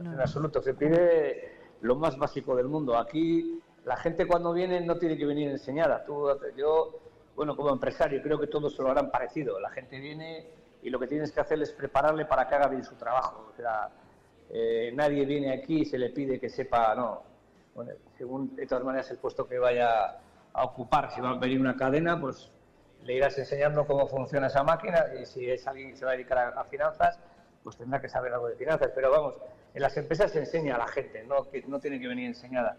No. 0.00 0.12
en 0.12 0.20
absoluto. 0.20 0.62
Se 0.62 0.74
pide 0.74 1.52
lo 1.80 1.96
más 1.96 2.16
básico 2.16 2.54
del 2.54 2.68
mundo. 2.68 2.96
Aquí 2.96 3.60
la 3.84 3.96
gente 3.96 4.26
cuando 4.26 4.52
viene 4.52 4.80
no 4.80 4.96
tiene 4.96 5.16
que 5.18 5.26
venir 5.26 5.50
enseñada. 5.50 6.04
Tú, 6.04 6.28
yo, 6.56 7.00
bueno, 7.34 7.56
como 7.56 7.70
empresario, 7.70 8.22
creo 8.22 8.38
que 8.38 8.46
todos 8.46 8.76
se 8.76 8.82
lo 8.82 8.90
harán 8.92 9.10
parecido. 9.10 9.58
La 9.58 9.70
gente 9.70 9.98
viene 9.98 10.46
y 10.80 10.90
lo 10.90 11.00
que 11.00 11.08
tienes 11.08 11.32
que 11.32 11.40
hacer 11.40 11.60
es 11.60 11.72
prepararle 11.72 12.24
para 12.26 12.46
que 12.46 12.54
haga 12.54 12.68
bien 12.68 12.84
su 12.84 12.94
trabajo. 12.94 13.48
O 13.52 13.56
sea, 13.56 13.90
eh, 14.50 14.92
nadie 14.94 15.24
viene 15.24 15.52
aquí 15.52 15.80
y 15.80 15.84
se 15.84 15.98
le 15.98 16.10
pide 16.10 16.38
que 16.38 16.48
sepa, 16.48 16.94
no. 16.94 17.33
Bueno, 17.74 17.92
según, 18.16 18.54
de 18.54 18.66
todas 18.66 18.84
maneras, 18.84 19.10
el 19.10 19.18
puesto 19.18 19.46
que 19.46 19.58
vaya 19.58 20.18
a 20.52 20.64
ocupar, 20.64 21.10
si 21.10 21.20
va 21.20 21.30
a 21.30 21.38
venir 21.38 21.60
una 21.60 21.76
cadena, 21.76 22.20
pues 22.20 22.50
le 23.02 23.14
irás 23.14 23.36
enseñando 23.38 23.86
cómo 23.86 24.06
funciona 24.06 24.46
esa 24.46 24.62
máquina 24.62 25.06
y 25.20 25.26
si 25.26 25.50
es 25.50 25.66
alguien 25.66 25.90
que 25.90 25.96
se 25.96 26.04
va 26.04 26.12
a 26.12 26.14
dedicar 26.14 26.54
a, 26.56 26.64
finanzas, 26.64 27.18
pues 27.62 27.76
tendrá 27.76 28.00
que 28.00 28.08
saber 28.08 28.32
algo 28.32 28.48
de 28.48 28.56
finanzas. 28.56 28.90
Pero 28.94 29.10
vamos, 29.10 29.34
en 29.74 29.82
las 29.82 29.96
empresas 29.96 30.30
se 30.30 30.38
enseña 30.38 30.76
a 30.76 30.78
la 30.78 30.88
gente, 30.88 31.24
no, 31.24 31.50
que 31.50 31.62
no 31.62 31.80
tiene 31.80 32.00
que 32.00 32.08
venir 32.08 32.26
enseñada. 32.26 32.76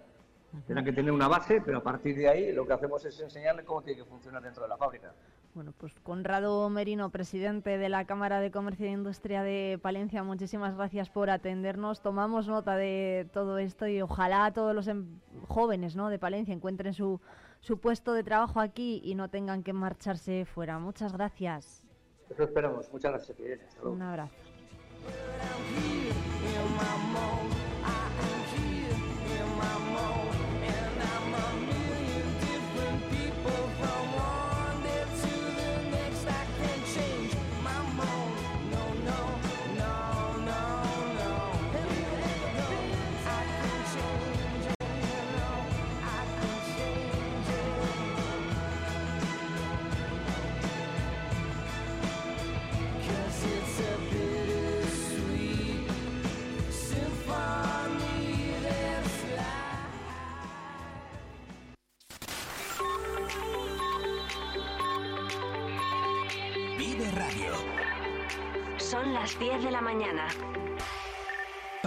Tendrá 0.66 0.86
que 0.86 0.94
tener 0.94 1.12
una 1.12 1.28
base, 1.28 1.62
pero 1.64 1.80
a 1.80 1.84
partir 1.84 2.16
de 2.16 2.30
ahí 2.30 2.54
lo 2.54 2.66
que 2.66 2.74
hacemos 2.74 3.04
es 3.04 3.20
enseñarle 3.20 3.66
cómo 3.66 3.82
tiene 3.82 4.02
que 4.02 4.06
funcionar 4.08 4.42
dentro 4.42 4.64
de 4.64 4.70
la 4.70 4.78
fábrica. 4.78 5.14
Bueno, 5.56 5.74
pues 5.78 5.94
Conrado 6.04 6.70
Merino, 6.70 7.10
presidente 7.12 7.78
de 7.78 7.88
la 7.88 8.04
Cámara 8.04 8.42
de 8.42 8.52
Comercio 8.52 8.88
e 8.88 8.92
Industria 8.92 9.42
de 9.42 9.80
Palencia, 9.82 10.22
muchísimas 10.22 10.76
gracias 10.76 11.10
por 11.10 11.30
atendernos. 11.30 12.02
Tomamos 12.02 12.50
nota 12.50 12.76
de 12.76 13.30
todo 13.32 13.58
esto 13.58 13.88
y 13.88 14.02
ojalá 14.02 14.52
todos 14.52 14.76
los 14.76 14.90
em- 14.90 15.22
jóvenes 15.48 15.96
¿no? 15.96 16.10
de 16.10 16.20
Palencia 16.20 16.54
encuentren 16.54 16.94
su, 16.94 17.22
su 17.62 17.80
puesto 17.80 18.12
de 18.12 18.24
trabajo 18.24 18.60
aquí 18.60 19.00
y 19.06 19.16
no 19.16 19.30
tengan 19.30 19.64
que 19.64 19.72
marcharse 19.72 20.44
fuera. 20.44 20.78
Muchas 20.78 21.14
gracias. 21.14 21.86
Eso 22.30 22.44
esperamos. 22.44 22.92
Muchas 22.92 23.14
gracias. 23.14 23.40
Hasta 23.70 23.82
luego. 23.82 23.96
Un 23.96 24.02
abrazo. 24.02 24.36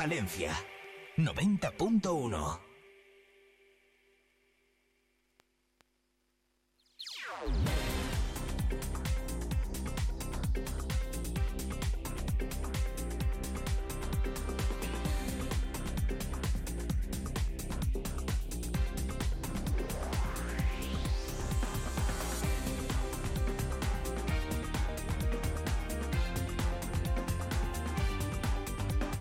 Palencia 0.08 0.56
90.1. 1.18 2.67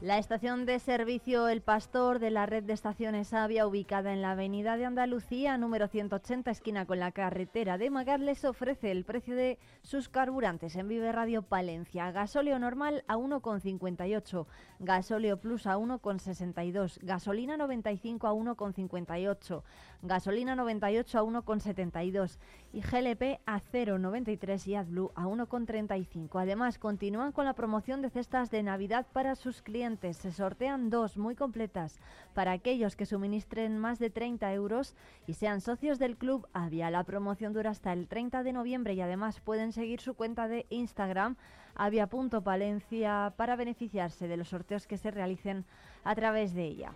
La 0.08 0.20
estación 0.20 0.66
de 0.66 0.80
servicio 0.80 1.49
El 1.49 1.60
Pastor 1.60 2.20
de 2.20 2.32
la 2.32 2.45
red 2.45 2.64
de 2.64 2.72
estaciones 2.72 3.34
Avia, 3.34 3.68
ubicada 3.68 4.14
en 4.14 4.22
la 4.22 4.32
avenida 4.32 4.78
de 4.78 4.86
Andalucía, 4.86 5.58
número 5.58 5.89
180, 5.89 6.49
esquina 6.49 6.86
con 6.86 7.01
la 7.01 7.12
carretera 7.12 7.78
de 7.78 7.89
Magar, 7.89 8.22
les 8.22 8.45
ofrece 8.45 8.91
el 8.91 9.03
precio 9.03 9.36
de 9.36 9.60
sus 9.82 10.08
carburantes 10.08 10.78
en 10.78 10.88
Vive 10.88 11.12
Radio 11.12 11.41
Palencia. 11.41 12.10
Gasóleo 12.14 12.58
normal 12.58 13.03
a 13.10 13.18
1,58, 13.18 14.45
gasóleo 14.80 15.41
plus 15.41 15.68
a 15.68 15.76
1,62, 15.76 16.99
gasolina 17.01 17.58
95 17.58 18.28
a 18.28 18.32
1,58, 18.32 19.64
gasolina 20.02 20.56
98 20.56 21.20
a 21.20 21.24
1,72 21.24 22.38
y 22.74 22.82
GLP 22.82 23.39
a 23.45 23.60
0,93 23.60 24.68
y 24.68 24.76
AdBlue 24.76 25.12
a 25.16 25.24
1,35. 25.24 26.41
Además, 26.41 26.78
continúan 26.78 27.32
con 27.32 27.45
la 27.45 27.54
promoción 27.54 28.02
de 28.02 28.10
cestas 28.10 28.52
de 28.52 28.64
Navidad 28.64 29.08
para 29.12 29.36
sus 29.36 29.62
clientes. 29.62 30.18
Se 30.18 30.32
sortean 30.32 30.89
dos 30.89 31.18
muy 31.18 31.36
completas 31.36 32.00
para 32.34 32.52
aquellos 32.52 32.95
que 32.95 33.06
suministren 33.06 33.78
más 33.80 34.00
de 34.00 34.10
30 34.10 34.54
euros 34.54 34.95
y 35.26 35.34
sean 35.34 35.62
socios 35.62 36.00
del 36.00 36.18
club 36.18 36.48
Avia. 36.54 36.91
La 36.91 37.04
promoción 37.04 37.54
dura 37.54 37.72
hasta 37.72 37.93
el 37.93 38.08
30 38.08 38.43
de 38.43 38.54
noviembre 38.54 38.93
y 38.93 39.02
además 39.02 39.39
pueden 39.39 39.72
seguir 39.72 40.02
su 40.02 40.14
cuenta 40.14 40.48
de 40.48 40.66
Instagram 40.70 41.36
avia.palencia 41.76 43.34
para 43.38 43.56
beneficiarse 43.56 44.28
de 44.28 44.38
los 44.38 44.50
sorteos 44.50 44.88
que 44.88 44.98
se 44.98 45.12
realicen 45.12 45.66
a 46.04 46.16
través 46.16 46.54
de 46.54 46.66
ella. 46.66 46.91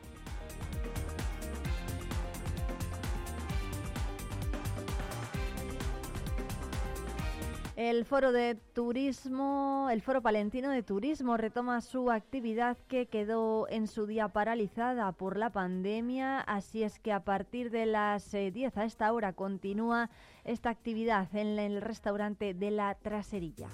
El 7.82 8.06
foro 8.06 8.32
de 8.32 8.54
turismo, 8.54 9.88
el 9.92 10.04
foro 10.04 10.22
palentino 10.22 10.70
de 10.70 10.84
turismo 10.84 11.36
retoma 11.36 11.82
su 11.82 12.12
actividad 12.12 12.78
que 12.88 13.08
quedó 13.08 13.68
en 13.70 13.88
su 13.88 14.06
día 14.06 14.28
paralizada 14.28 15.12
por 15.14 15.36
la 15.36 15.50
pandemia, 15.50 16.42
así 16.42 16.84
es 16.84 17.00
que 17.00 17.12
a 17.12 17.24
partir 17.24 17.72
de 17.72 17.88
las 17.88 18.36
eh, 18.36 18.52
10 18.52 18.78
a 18.78 18.86
esta 18.86 19.12
hora 19.12 19.34
continúa 19.34 20.12
esta 20.44 20.70
actividad 20.70 21.36
en 21.36 21.58
el 21.58 21.82
restaurante 21.82 22.54
de 22.54 22.70
la 22.70 22.94
Traserilla. 22.94 23.70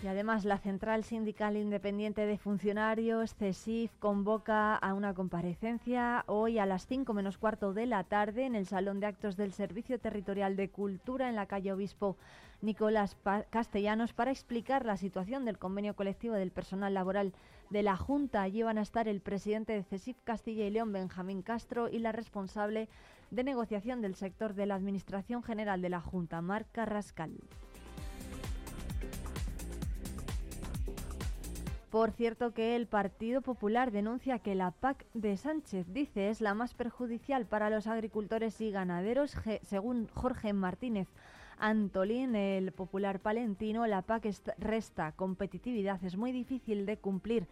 Y 0.00 0.06
además 0.06 0.44
la 0.44 0.58
Central 0.58 1.02
Sindical 1.02 1.56
Independiente 1.56 2.24
de 2.24 2.38
Funcionarios, 2.38 3.34
CESIF, 3.34 3.90
convoca 3.98 4.76
a 4.76 4.94
una 4.94 5.12
comparecencia 5.12 6.22
hoy 6.28 6.58
a 6.58 6.66
las 6.66 6.86
5 6.86 7.12
menos 7.14 7.36
cuarto 7.36 7.72
de 7.72 7.86
la 7.86 8.04
tarde 8.04 8.46
en 8.46 8.54
el 8.54 8.66
Salón 8.66 9.00
de 9.00 9.06
Actos 9.06 9.36
del 9.36 9.52
Servicio 9.52 9.98
Territorial 9.98 10.54
de 10.54 10.70
Cultura 10.70 11.28
en 11.28 11.34
la 11.34 11.46
calle 11.46 11.72
Obispo 11.72 12.16
Nicolás 12.60 13.16
Castellanos 13.50 14.12
para 14.12 14.30
explicar 14.30 14.84
la 14.84 14.96
situación 14.96 15.44
del 15.44 15.58
convenio 15.58 15.96
colectivo 15.96 16.34
del 16.34 16.52
personal 16.52 16.94
laboral 16.94 17.32
de 17.70 17.82
la 17.82 17.96
Junta. 17.96 18.42
Allí 18.42 18.62
van 18.62 18.78
a 18.78 18.82
estar 18.82 19.08
el 19.08 19.20
presidente 19.20 19.72
de 19.72 19.82
CESIF 19.82 20.16
Castilla 20.22 20.64
y 20.64 20.70
León, 20.70 20.92
Benjamín 20.92 21.42
Castro, 21.42 21.88
y 21.88 21.98
la 21.98 22.12
responsable 22.12 22.88
de 23.32 23.42
negociación 23.42 24.00
del 24.00 24.14
sector 24.14 24.54
de 24.54 24.66
la 24.66 24.76
Administración 24.76 25.42
General 25.42 25.82
de 25.82 25.88
la 25.88 26.00
Junta, 26.00 26.40
Marc 26.40 26.68
Carrascal. 26.70 27.32
Por 31.90 32.10
cierto 32.12 32.52
que 32.52 32.76
el 32.76 32.86
Partido 32.86 33.40
Popular 33.40 33.90
denuncia 33.90 34.38
que 34.40 34.54
la 34.54 34.72
PAC 34.72 35.06
de 35.14 35.36
Sánchez, 35.38 35.86
dice, 35.92 36.28
es 36.28 36.42
la 36.42 36.52
más 36.52 36.74
perjudicial 36.74 37.46
para 37.46 37.70
los 37.70 37.86
agricultores 37.86 38.60
y 38.60 38.70
ganaderos. 38.70 39.34
Según 39.62 40.06
Jorge 40.12 40.52
Martínez 40.52 41.08
Antolín, 41.58 42.34
el 42.36 42.72
popular 42.72 43.20
palentino, 43.20 43.86
la 43.86 44.02
PAC 44.02 44.26
est- 44.26 44.48
resta 44.58 45.12
competitividad, 45.12 46.04
es 46.04 46.16
muy 46.16 46.30
difícil 46.30 46.84
de 46.84 46.98
cumplir 46.98 47.46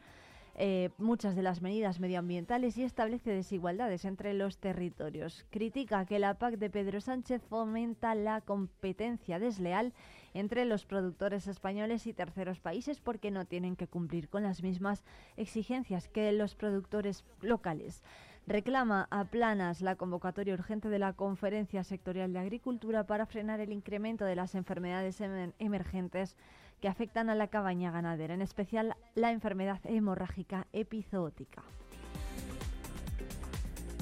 eh, 0.59 0.91
muchas 0.97 1.35
de 1.37 1.43
las 1.43 1.61
medidas 1.61 1.99
medioambientales 2.01 2.79
y 2.79 2.83
establece 2.85 3.31
desigualdades 3.31 4.05
entre 4.05 4.33
los 4.33 4.59
territorios. 4.59 5.45
Critica 5.51 6.07
que 6.07 6.19
la 6.19 6.35
PAC 6.35 6.57
de 6.57 6.71
Pedro 6.71 7.01
Sánchez 7.01 7.43
fomenta 7.49 8.15
la 8.15 8.41
competencia 8.43 9.39
desleal 9.39 9.93
entre 10.39 10.65
los 10.65 10.85
productores 10.85 11.47
españoles 11.47 12.07
y 12.07 12.13
terceros 12.13 12.61
países 12.61 13.01
porque 13.01 13.31
no 13.31 13.45
tienen 13.45 13.77
que 13.77 13.89
cumplir 13.89 14.29
con 14.29 14.43
las 14.43 14.63
mismas 14.63 15.05
exigencias 15.37 16.09
que 16.09 16.31
los 16.33 16.55
productores 16.55 17.25
locales 17.41 18.03
reclama 18.47 19.09
a 19.11 19.25
Planas 19.25 19.81
la 19.81 19.97
convocatoria 19.97 20.55
urgente 20.55 20.89
de 20.89 20.99
la 20.99 21.15
Conferencia 21.15 21.83
Sectorial 21.83 22.33
de 22.33 22.39
Agricultura 22.39 23.07
para 23.07 23.27
frenar 23.27 23.61
el 23.61 23.73
incremento 23.73 24.25
de 24.25 24.37
las 24.37 24.55
enfermedades 24.55 25.21
emergentes 25.59 26.37
que 26.81 26.89
afectan 26.89 27.31
a 27.31 27.35
la 27.35 27.49
cabaña 27.49 27.91
ganadera, 27.91 28.35
en 28.35 28.43
especial 28.43 28.97
la 29.15 29.33
enfermedad 29.33 29.81
hemorrágica 29.85 30.67
epizootica. 30.73 31.63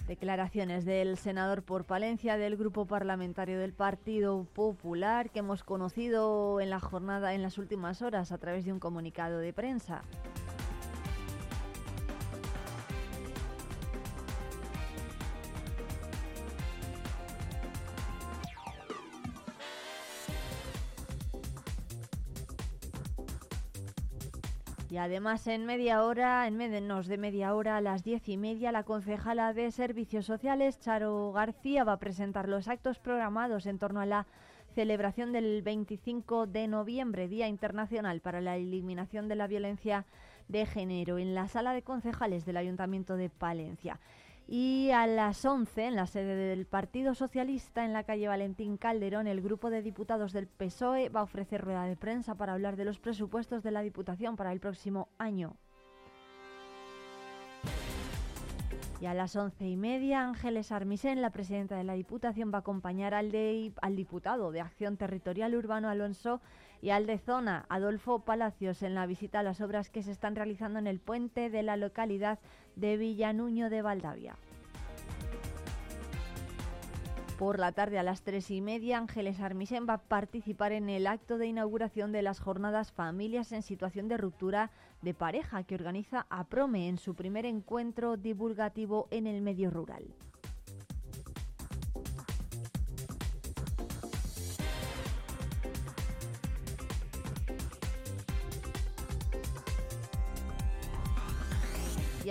Declaraciones 0.06 0.84
del 0.84 1.16
senador 1.16 1.62
por 1.62 1.84
Palencia 1.84 2.36
del 2.36 2.56
grupo 2.56 2.84
parlamentario 2.84 3.58
del 3.58 3.72
Partido 3.72 4.44
Popular 4.52 5.30
que 5.30 5.38
hemos 5.38 5.64
conocido 5.64 6.60
en 6.60 6.68
la 6.68 6.78
jornada 6.78 7.32
en 7.32 7.40
las 7.40 7.56
últimas 7.56 8.02
horas 8.02 8.30
a 8.30 8.36
través 8.36 8.66
de 8.66 8.72
un 8.72 8.80
comunicado 8.80 9.38
de 9.38 9.54
prensa. 9.54 10.02
Y 24.94 24.96
además 24.96 25.48
en 25.48 25.66
media 25.66 26.04
hora, 26.04 26.46
en 26.46 26.56
menos 26.56 27.08
de 27.08 27.18
media 27.18 27.56
hora, 27.56 27.78
a 27.78 27.80
las 27.80 28.04
diez 28.04 28.28
y 28.28 28.36
media, 28.36 28.70
la 28.70 28.84
concejala 28.84 29.52
de 29.52 29.72
Servicios 29.72 30.24
Sociales, 30.24 30.78
Charo 30.78 31.32
García, 31.32 31.82
va 31.82 31.94
a 31.94 31.98
presentar 31.98 32.48
los 32.48 32.68
actos 32.68 33.00
programados 33.00 33.66
en 33.66 33.80
torno 33.80 33.98
a 33.98 34.06
la 34.06 34.28
celebración 34.72 35.32
del 35.32 35.62
25 35.62 36.46
de 36.46 36.68
noviembre, 36.68 37.26
Día 37.26 37.48
Internacional 37.48 38.20
para 38.20 38.40
la 38.40 38.56
Eliminación 38.56 39.26
de 39.26 39.34
la 39.34 39.48
Violencia 39.48 40.04
de 40.46 40.64
Género, 40.64 41.18
en 41.18 41.34
la 41.34 41.48
sala 41.48 41.72
de 41.72 41.82
concejales 41.82 42.44
del 42.44 42.58
Ayuntamiento 42.58 43.16
de 43.16 43.30
Palencia. 43.30 43.98
Y 44.46 44.90
a 44.90 45.06
las 45.06 45.44
11, 45.44 45.86
en 45.86 45.96
la 45.96 46.06
sede 46.06 46.34
del 46.34 46.66
Partido 46.66 47.14
Socialista, 47.14 47.84
en 47.84 47.94
la 47.94 48.04
calle 48.04 48.28
Valentín 48.28 48.76
Calderón, 48.76 49.26
el 49.26 49.40
grupo 49.40 49.70
de 49.70 49.80
diputados 49.80 50.32
del 50.32 50.48
PSOE 50.48 51.08
va 51.08 51.20
a 51.20 51.24
ofrecer 51.24 51.62
rueda 51.62 51.84
de 51.84 51.96
prensa 51.96 52.34
para 52.34 52.52
hablar 52.52 52.76
de 52.76 52.84
los 52.84 52.98
presupuestos 52.98 53.62
de 53.62 53.70
la 53.70 53.80
Diputación 53.80 54.36
para 54.36 54.52
el 54.52 54.60
próximo 54.60 55.08
año. 55.16 55.56
Y 59.00 59.06
a 59.06 59.14
las 59.14 59.34
once 59.34 59.66
y 59.66 59.76
media, 59.76 60.22
Ángeles 60.22 60.72
Armisen, 60.72 61.22
la 61.22 61.30
presidenta 61.30 61.76
de 61.76 61.84
la 61.84 61.94
Diputación, 61.94 62.52
va 62.52 62.58
a 62.58 62.60
acompañar 62.60 63.14
al, 63.14 63.32
al 63.80 63.96
diputado 63.96 64.52
de 64.52 64.60
Acción 64.60 64.96
Territorial 64.96 65.54
Urbano 65.54 65.88
Alonso 65.88 66.40
y 66.80 66.90
al 66.90 67.06
de 67.06 67.18
Zona, 67.18 67.66
Adolfo 67.68 68.20
Palacios, 68.20 68.82
en 68.82 68.94
la 68.94 69.06
visita 69.06 69.40
a 69.40 69.42
las 69.42 69.60
obras 69.60 69.90
que 69.90 70.02
se 70.02 70.12
están 70.12 70.36
realizando 70.36 70.78
en 70.78 70.86
el 70.86 71.00
puente 71.00 71.50
de 71.50 71.62
la 71.62 71.76
localidad 71.76 72.38
de 72.76 72.96
Villanuño 72.96 73.70
de 73.70 73.82
Valdavia. 73.82 74.36
Por 77.38 77.58
la 77.58 77.72
tarde 77.72 77.98
a 77.98 78.04
las 78.04 78.22
tres 78.22 78.50
y 78.52 78.60
media, 78.60 78.96
Ángeles 78.96 79.40
Armisen 79.40 79.86
va 79.88 79.94
a 79.94 80.02
participar 80.02 80.70
en 80.70 80.88
el 80.88 81.08
acto 81.08 81.36
de 81.36 81.48
inauguración 81.48 82.12
de 82.12 82.22
las 82.22 82.38
jornadas 82.38 82.92
Familias 82.92 83.50
en 83.50 83.62
situación 83.62 84.06
de 84.06 84.16
ruptura 84.16 84.70
de 85.02 85.14
pareja 85.14 85.64
que 85.64 85.74
organiza 85.74 86.26
APROME 86.30 86.88
en 86.88 86.96
su 86.96 87.16
primer 87.16 87.44
encuentro 87.44 88.16
divulgativo 88.16 89.08
en 89.10 89.26
el 89.26 89.42
medio 89.42 89.70
rural. 89.70 90.14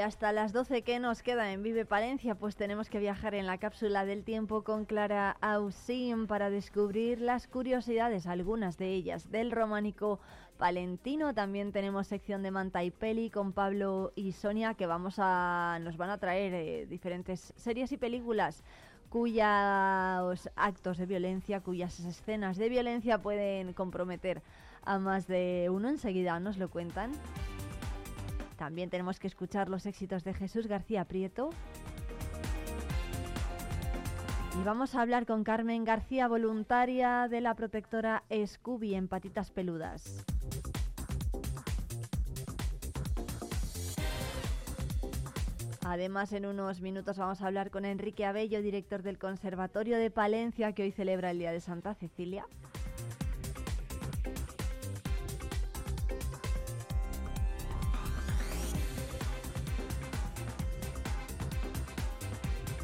Hasta 0.04 0.34
las 0.34 0.54
12 0.54 0.82
que 0.82 1.00
nos 1.00 1.24
queda 1.24 1.52
en 1.52 1.64
Vive 1.64 1.86
Palencia, 1.86 2.36
pues 2.36 2.56
tenemos 2.56 2.90
que 2.90 3.00
viajar 3.00 3.34
en 3.36 3.46
la 3.46 3.58
cápsula 3.58 4.06
del 4.06 4.24
tiempo 4.24 4.64
con 4.64 4.86
Clara 4.86 5.38
Ausim 5.40 6.28
para 6.28 6.50
descubrir 6.50 7.22
las 7.22 7.48
curiosidades, 7.48 8.28
algunas 8.28 8.78
de 8.78 8.90
ellas, 8.90 9.32
del 9.32 9.52
románico 9.52 10.20
palentino. 10.58 11.34
También 11.34 11.72
tenemos 11.72 12.08
sección 12.08 12.44
de 12.44 12.52
Manta 12.52 12.84
y 12.84 12.92
Peli 12.92 13.30
con 13.30 13.54
Pablo 13.54 14.12
y 14.16 14.34
Sonia 14.34 14.74
que 14.74 14.86
vamos 14.86 15.16
a, 15.18 15.80
nos 15.82 15.96
van 15.96 16.10
a 16.10 16.18
traer 16.18 16.54
eh, 16.54 16.86
diferentes 16.86 17.54
series 17.56 17.92
y 17.92 17.98
películas 17.98 18.64
cuyos 19.10 20.50
actos 20.56 20.98
de 20.98 21.06
violencia, 21.06 21.62
cuyas 21.62 22.00
escenas 22.00 22.58
de 22.58 22.68
violencia 22.68 23.20
pueden 23.20 23.74
comprometer 23.74 24.42
a 24.84 25.00
más 25.00 25.28
de 25.28 25.70
uno. 25.72 25.88
Enseguida 25.88 26.40
nos 26.40 26.58
lo 26.58 26.70
cuentan. 26.70 27.12
También 28.58 28.90
tenemos 28.90 29.20
que 29.20 29.28
escuchar 29.28 29.70
los 29.70 29.86
éxitos 29.86 30.24
de 30.24 30.34
Jesús 30.34 30.68
García 30.68 31.06
Prieto. 31.06 31.50
Y 34.60 34.64
vamos 34.64 34.94
a 34.94 35.02
hablar 35.02 35.26
con 35.26 35.44
Carmen 35.44 35.84
García, 35.84 36.28
voluntaria 36.28 37.28
de 37.28 37.42
la 37.42 37.56
protectora 37.56 38.24
Scooby 38.46 38.94
en 38.94 39.08
Patitas 39.08 39.50
Peludas. 39.50 40.26
Además, 45.86 46.32
en 46.32 46.46
unos 46.46 46.82
minutos 46.82 47.18
vamos 47.18 47.42
a 47.42 47.48
hablar 47.48 47.70
con 47.70 47.84
Enrique 47.84 48.26
Abello, 48.26 48.62
director 48.62 49.04
del 49.04 49.18
Conservatorio 49.18 49.98
de 49.98 50.12
Palencia, 50.12 50.72
que 50.74 50.84
hoy 50.84 50.92
celebra 50.92 51.32
el 51.32 51.40
Día 51.40 51.52
de 51.52 51.60
Santa 51.60 51.94
Cecilia. 51.96 52.46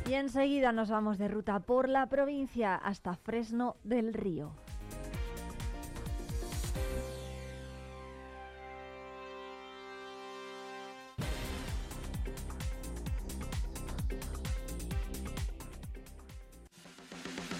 Y 0.09 0.15
enseguida 0.15 0.71
nos 0.71 0.89
vamos 0.89 1.19
de 1.19 1.27
ruta 1.27 1.59
por 1.59 1.87
la 1.87 2.07
provincia 2.07 2.73
hasta 2.73 3.13
Fresno 3.13 3.75
del 3.83 4.11
Río. 4.15 4.55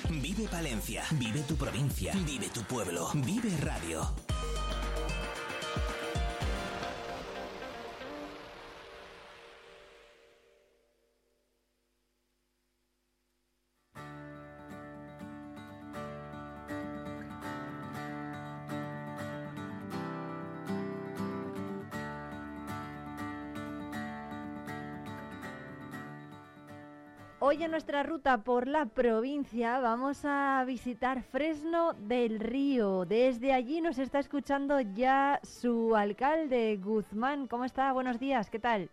Vive 0.09 0.47
Palencia, 0.49 1.03
vive 1.19 1.43
tu 1.43 1.55
provincia, 1.55 2.13
vive 2.25 2.49
tu 2.49 2.63
pueblo, 2.63 3.09
vive 3.13 3.55
radio. 3.61 4.28
Hoy 27.59 27.65
en 27.65 27.71
nuestra 27.71 28.03
ruta 28.03 28.37
por 28.37 28.69
la 28.69 28.85
provincia 28.85 29.81
vamos 29.81 30.21
a 30.23 30.63
visitar 30.65 31.23
Fresno 31.23 31.91
del 31.91 32.39
Río. 32.39 33.03
Desde 33.03 33.51
allí 33.51 33.81
nos 33.81 33.99
está 33.99 34.19
escuchando 34.19 34.79
ya 34.79 35.41
su 35.43 35.93
alcalde, 35.93 36.79
Guzmán. 36.81 37.47
¿Cómo 37.47 37.65
está? 37.65 37.91
Buenos 37.91 38.17
días, 38.17 38.49
¿qué 38.49 38.59
tal? 38.59 38.89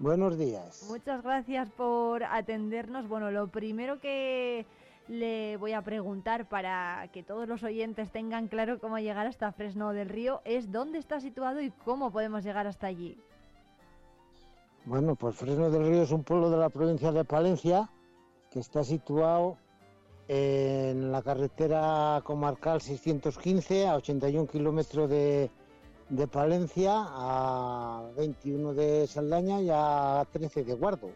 Buenos 0.00 0.36
días. 0.36 0.88
Muchas 0.90 1.22
gracias 1.22 1.70
por 1.70 2.24
atendernos. 2.24 3.06
Bueno, 3.06 3.30
lo 3.30 3.46
primero 3.46 4.00
que 4.00 4.66
le 5.06 5.56
voy 5.58 5.72
a 5.72 5.82
preguntar 5.82 6.48
para 6.48 7.08
que 7.12 7.22
todos 7.22 7.46
los 7.46 7.62
oyentes 7.62 8.10
tengan 8.10 8.48
claro 8.48 8.80
cómo 8.80 8.98
llegar 8.98 9.28
hasta 9.28 9.52
Fresno 9.52 9.92
del 9.92 10.08
Río 10.08 10.42
es 10.44 10.72
dónde 10.72 10.98
está 10.98 11.20
situado 11.20 11.60
y 11.60 11.70
cómo 11.70 12.10
podemos 12.10 12.42
llegar 12.42 12.66
hasta 12.66 12.88
allí. 12.88 13.16
Bueno, 14.86 15.16
pues 15.16 15.34
Fresno 15.34 15.68
del 15.68 15.84
Río 15.84 16.02
es 16.02 16.12
un 16.12 16.22
pueblo 16.22 16.48
de 16.48 16.58
la 16.58 16.68
provincia 16.68 17.10
de 17.10 17.24
Palencia 17.24 17.90
que 18.52 18.60
está 18.60 18.84
situado 18.84 19.58
en 20.28 21.10
la 21.10 21.22
carretera 21.22 22.20
comarcal 22.22 22.80
615 22.80 23.88
a 23.88 23.96
81 23.96 24.46
kilómetros 24.46 25.10
de, 25.10 25.50
Palencia, 26.30 26.92
a 26.94 28.04
21 28.16 28.74
de 28.74 29.08
Saldaña 29.08 29.60
y 29.60 29.70
a 29.72 30.24
13 30.30 30.62
de 30.62 30.74
Guardo. 30.74 31.10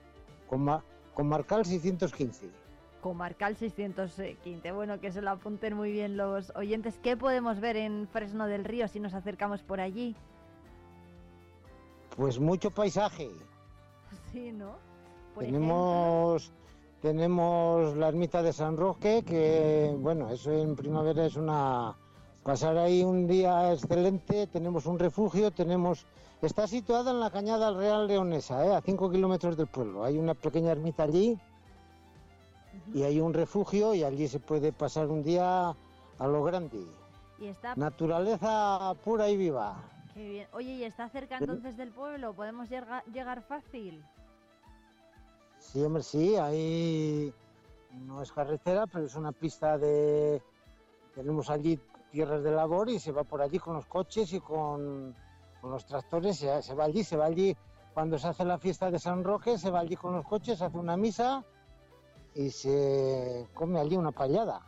comarcal 1.14 1.64
615. 1.64 2.50
Comarcal 3.00 3.54
615. 3.54 4.72
Bueno, 4.72 4.98
que 4.98 5.12
se 5.12 5.22
lo 5.22 5.30
apunten 5.30 5.76
muy 5.76 5.92
bien 5.92 6.16
los 6.16 6.50
oyentes. 6.56 6.98
¿Qué 7.00 7.16
podemos 7.16 7.60
ver 7.60 7.76
en 7.76 8.08
Fresno 8.08 8.48
del 8.48 8.64
Río 8.64 8.88
si 8.88 8.98
nos 8.98 9.14
acercamos 9.14 9.62
por 9.62 9.80
allí? 9.80 10.16
Pues 12.16 12.40
mucho 12.40 12.72
paisaje. 12.72 13.30
Sí, 14.32 14.52
¿no? 14.52 14.76
Por 15.34 15.44
tenemos 15.44 16.52
tenemos 17.00 17.96
la 17.96 18.08
ermita 18.08 18.42
de 18.42 18.52
San 18.52 18.76
Roque, 18.76 19.22
que 19.24 19.94
bueno, 19.98 20.28
eso 20.30 20.52
en 20.52 20.76
primavera 20.76 21.24
es 21.24 21.36
una 21.36 21.96
pasar 22.42 22.76
ahí 22.76 23.02
un 23.02 23.26
día 23.26 23.72
excelente. 23.72 24.46
Tenemos 24.46 24.86
un 24.86 24.98
refugio, 24.98 25.50
tenemos 25.50 26.06
está 26.42 26.66
situada 26.66 27.10
en 27.10 27.20
la 27.20 27.30
cañada 27.30 27.72
Real 27.72 28.06
Leonesa, 28.06 28.66
¿eh? 28.66 28.74
a 28.74 28.80
5 28.80 29.10
kilómetros 29.10 29.56
del 29.56 29.66
pueblo. 29.66 30.04
Hay 30.04 30.18
una 30.18 30.34
pequeña 30.34 30.72
ermita 30.72 31.04
allí 31.04 31.38
y 32.94 33.02
hay 33.02 33.20
un 33.20 33.32
refugio 33.32 33.94
y 33.94 34.04
allí 34.04 34.28
se 34.28 34.40
puede 34.40 34.72
pasar 34.72 35.08
un 35.08 35.22
día 35.22 35.70
a 36.18 36.26
lo 36.26 36.44
grande. 36.44 36.84
Y 37.38 37.46
está... 37.46 37.74
Naturaleza 37.76 38.94
pura 39.04 39.28
y 39.30 39.36
viva. 39.36 39.82
Qué 40.12 40.28
bien. 40.28 40.48
Oye, 40.52 40.72
¿y 40.74 40.84
está 40.84 41.08
cerca 41.08 41.38
entonces 41.38 41.76
del 41.76 41.92
pueblo? 41.92 42.34
¿Podemos 42.34 42.68
llegar, 42.68 43.04
llegar 43.06 43.42
fácil? 43.42 44.04
Sí, 45.60 45.82
hombre, 45.84 46.02
sí, 46.02 46.36
ahí 46.36 47.32
no 47.92 48.22
es 48.22 48.32
carretera, 48.32 48.86
pero 48.86 49.04
es 49.04 49.14
una 49.14 49.30
pista 49.32 49.78
de... 49.78 50.42
Tenemos 51.14 51.48
allí 51.50 51.78
tierras 52.10 52.42
de 52.42 52.50
labor 52.50 52.88
y 52.88 52.98
se 52.98 53.12
va 53.12 53.22
por 53.22 53.40
allí 53.42 53.58
con 53.58 53.74
los 53.74 53.86
coches 53.86 54.32
y 54.32 54.40
con, 54.40 55.14
con 55.60 55.70
los 55.70 55.84
tractores, 55.86 56.38
se, 56.38 56.62
se 56.62 56.74
va 56.74 56.84
allí, 56.84 57.04
se 57.04 57.16
va 57.16 57.26
allí. 57.26 57.56
Cuando 57.94 58.18
se 58.18 58.28
hace 58.28 58.44
la 58.44 58.58
fiesta 58.58 58.90
de 58.90 58.98
San 58.98 59.22
Roque, 59.22 59.58
se 59.58 59.70
va 59.70 59.80
allí 59.80 59.96
con 59.96 60.14
los 60.14 60.24
coches, 60.26 60.58
se 60.58 60.64
hace 60.64 60.76
una 60.78 60.96
misa 60.96 61.44
y 62.34 62.50
se 62.50 63.46
come 63.54 63.78
allí 63.78 63.96
una 63.96 64.12
payada. 64.12 64.62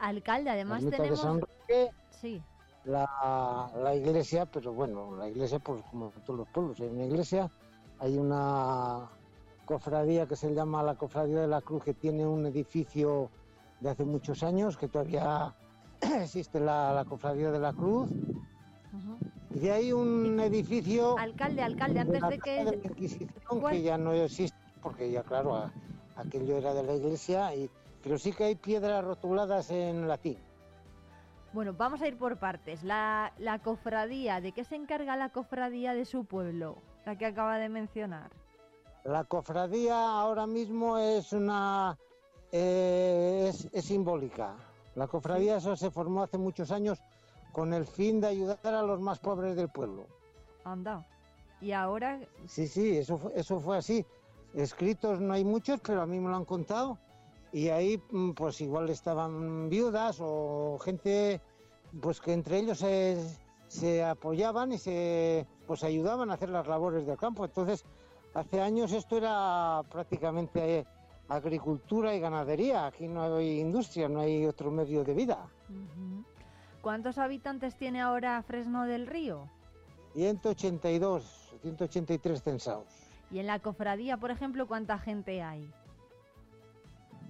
Alcalde, 0.00 0.50
además 0.50 0.82
de 0.82 0.90
tenemos... 0.90 1.20
San 1.20 1.40
Roque, 1.40 1.90
Sí. 2.10 2.42
la, 2.84 3.70
la 3.76 3.94
iglesia, 3.94 4.44
pero 4.46 4.72
bueno, 4.72 5.16
la 5.16 5.28
iglesia, 5.28 5.58
pues 5.58 5.82
como 5.90 6.10
todos 6.26 6.40
los 6.40 6.48
pueblos, 6.48 6.80
hay 6.80 6.88
una 6.88 7.04
iglesia, 7.04 7.50
hay 7.98 8.18
una 8.18 9.08
cofradía 9.70 10.26
que 10.26 10.34
se 10.34 10.52
llama 10.52 10.82
la 10.82 10.96
Cofradía 10.96 11.42
de 11.42 11.46
la 11.46 11.60
Cruz, 11.60 11.84
que 11.84 11.94
tiene 11.94 12.26
un 12.26 12.44
edificio 12.44 13.30
de 13.78 13.90
hace 13.90 14.04
muchos 14.04 14.42
años, 14.42 14.76
que 14.76 14.88
todavía 14.88 15.54
existe 16.00 16.58
la, 16.58 16.92
la 16.92 17.04
Cofradía 17.04 17.52
de 17.52 17.60
la 17.60 17.72
Cruz, 17.72 18.10
y 19.54 19.58
de 19.60 19.70
ahí 19.70 19.92
un 19.92 20.40
edificio 20.40 21.16
Alcalde, 21.16 21.62
alcalde, 21.62 22.00
antes 22.00 22.20
de 22.20 22.38
que... 22.40 22.80
Que 23.70 23.82
ya 23.82 23.96
no 23.96 24.12
existe, 24.12 24.58
porque 24.82 25.08
ya 25.08 25.22
claro, 25.22 25.70
aquello 26.16 26.56
era 26.56 26.74
de 26.74 26.82
la 26.82 26.94
iglesia, 26.96 27.54
y, 27.54 27.70
pero 28.02 28.18
sí 28.18 28.32
que 28.32 28.44
hay 28.44 28.56
piedras 28.56 29.04
rotuladas 29.04 29.70
en 29.70 30.08
latín. 30.08 30.38
Bueno, 31.52 31.74
vamos 31.74 32.02
a 32.02 32.08
ir 32.08 32.18
por 32.18 32.38
partes. 32.38 32.82
La, 32.82 33.32
la 33.38 33.60
cofradía, 33.60 34.40
¿de 34.40 34.50
qué 34.50 34.64
se 34.64 34.74
encarga 34.74 35.16
la 35.16 35.28
cofradía 35.28 35.94
de 35.94 36.06
su 36.06 36.24
pueblo? 36.24 36.76
La 37.06 37.16
que 37.16 37.26
acaba 37.26 37.58
de 37.58 37.68
mencionar. 37.68 38.30
La 39.04 39.24
cofradía 39.24 40.20
ahora 40.20 40.46
mismo 40.46 40.98
es 40.98 41.32
una 41.32 41.96
eh, 42.52 43.46
es, 43.48 43.68
es 43.72 43.84
simbólica. 43.84 44.56
La 44.94 45.06
cofradía 45.06 45.56
eso 45.56 45.76
se 45.76 45.90
formó 45.90 46.22
hace 46.22 46.38
muchos 46.38 46.70
años 46.70 46.98
con 47.52 47.72
el 47.72 47.86
fin 47.86 48.20
de 48.20 48.28
ayudar 48.28 48.58
a 48.74 48.82
los 48.82 49.00
más 49.00 49.18
pobres 49.18 49.56
del 49.56 49.68
pueblo. 49.68 50.06
Anda. 50.64 51.06
Y 51.60 51.72
ahora, 51.72 52.20
Sí, 52.46 52.66
sí, 52.66 52.96
eso 52.96 53.18
fue, 53.18 53.32
eso 53.34 53.60
fue 53.60 53.76
así. 53.76 54.04
Escritos 54.54 55.20
no 55.20 55.32
hay 55.34 55.44
muchos, 55.44 55.80
pero 55.80 56.02
a 56.02 56.06
mí 56.06 56.18
me 56.18 56.28
lo 56.28 56.36
han 56.36 56.44
contado. 56.44 56.98
Y 57.52 57.68
ahí, 57.68 58.02
mm, 58.10 58.32
pues 58.32 58.60
igual 58.60 58.88
estaban 58.88 59.68
viudas 59.68 60.18
o 60.20 60.78
gente, 60.78 61.40
pues 62.00 62.20
que 62.20 62.32
entre 62.32 62.58
ellos 62.58 62.78
se, 62.78 63.18
se 63.68 64.04
apoyaban 64.04 64.72
y 64.72 64.78
se 64.78 65.46
pues 65.66 65.84
ayudaban 65.84 66.30
a 66.30 66.34
hacer 66.34 66.48
las 66.48 66.66
labores 66.66 67.06
del 67.06 67.18
campo. 67.18 67.44
Entonces, 67.44 67.84
hace 68.34 68.60
años 68.60 68.92
esto 68.92 69.16
era 69.16 69.82
prácticamente 69.90 70.78
eh, 70.78 70.86
agricultura 71.28 72.14
y 72.14 72.20
ganadería. 72.20 72.86
Aquí 72.86 73.08
no 73.08 73.36
hay 73.36 73.60
industria, 73.60 74.08
no 74.08 74.20
hay 74.20 74.46
otro 74.46 74.70
medio 74.70 75.04
de 75.04 75.14
vida. 75.14 75.38
¿cuántos 76.82 77.18
habitantes 77.18 77.76
tiene 77.76 78.00
ahora 78.00 78.42
Fresno 78.42 78.84
del 78.84 79.06
Río? 79.06 79.48
182, 80.14 81.54
183 81.62 82.42
censados. 82.42 82.86
Y 83.30 83.38
en 83.38 83.46
la 83.46 83.58
cofradía, 83.60 84.16
por 84.16 84.30
ejemplo, 84.30 84.66
¿cuánta 84.66 84.98
gente 84.98 85.42
hay? 85.42 85.70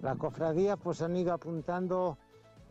La 0.00 0.14
cofradía 0.14 0.76
pues 0.76 1.02
han 1.02 1.14
ido 1.16 1.34
apuntando 1.34 2.16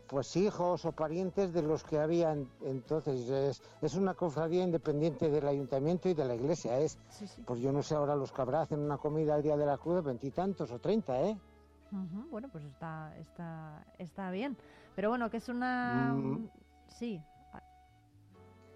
pues 0.10 0.36
hijos 0.36 0.84
o 0.86 0.91
parientes 0.91 1.53
de 1.53 1.62
los 1.62 1.84
que 1.84 1.99
había 1.99 2.32
en- 2.34 2.49
entonces. 2.64 3.30
Es, 3.30 3.62
es 3.82 3.95
una 3.95 4.16
cofradía 4.16 4.64
independiente 4.64 5.30
del 5.30 5.47
ayuntamiento 5.47 6.10
y 6.10 6.14
de 6.16 6.26
la 6.26 6.36
iglesia. 6.36 6.80
Es, 6.80 6.97
Sí, 7.10 7.28
sí. 7.28 7.43
pues 7.45 7.60
yo 7.62 7.72
no 7.72 7.84
sé 7.84 7.95
ahora 7.95 8.16
los 8.16 8.32
que 8.32 8.41
habrá, 8.41 8.62
hacen 8.62 8.80
una 8.80 8.97
comida 8.97 9.36
al 9.36 9.43
día 9.43 9.55
de 9.55 9.66
la 9.66 9.78
cruz, 9.78 10.03
veintitantos 10.03 10.72
o 10.72 10.80
treinta, 10.80 11.22
¿eh? 11.22 11.38
Bueno, 12.30 12.49
pues 12.51 12.64
está, 12.66 13.16
está, 13.18 13.86
está 13.97 14.30
bien. 14.32 14.57
Pero 14.95 15.10
bueno, 15.10 15.30
que 15.30 15.38
es 15.38 15.47
una... 15.49 16.14
Mm. 16.16 16.49
Sí. 16.88 17.22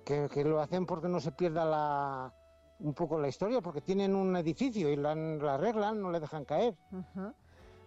Que, 0.05 0.27
que 0.29 0.43
lo 0.43 0.59
hacen 0.59 0.85
porque 0.85 1.07
no 1.07 1.19
se 1.19 1.31
pierda 1.31 1.63
la 1.65 2.33
un 2.79 2.93
poco 2.93 3.17
la 3.19 3.29
historia, 3.29 3.61
porque 3.61 3.79
tienen 3.81 4.13
un 4.15 4.35
edificio 4.35 4.89
y 4.89 4.97
la, 4.97 5.15
la 5.15 5.53
arreglan, 5.53 6.01
no 6.01 6.11
le 6.11 6.19
dejan 6.19 6.43
caer. 6.43 6.75
Ajá. 6.91 7.33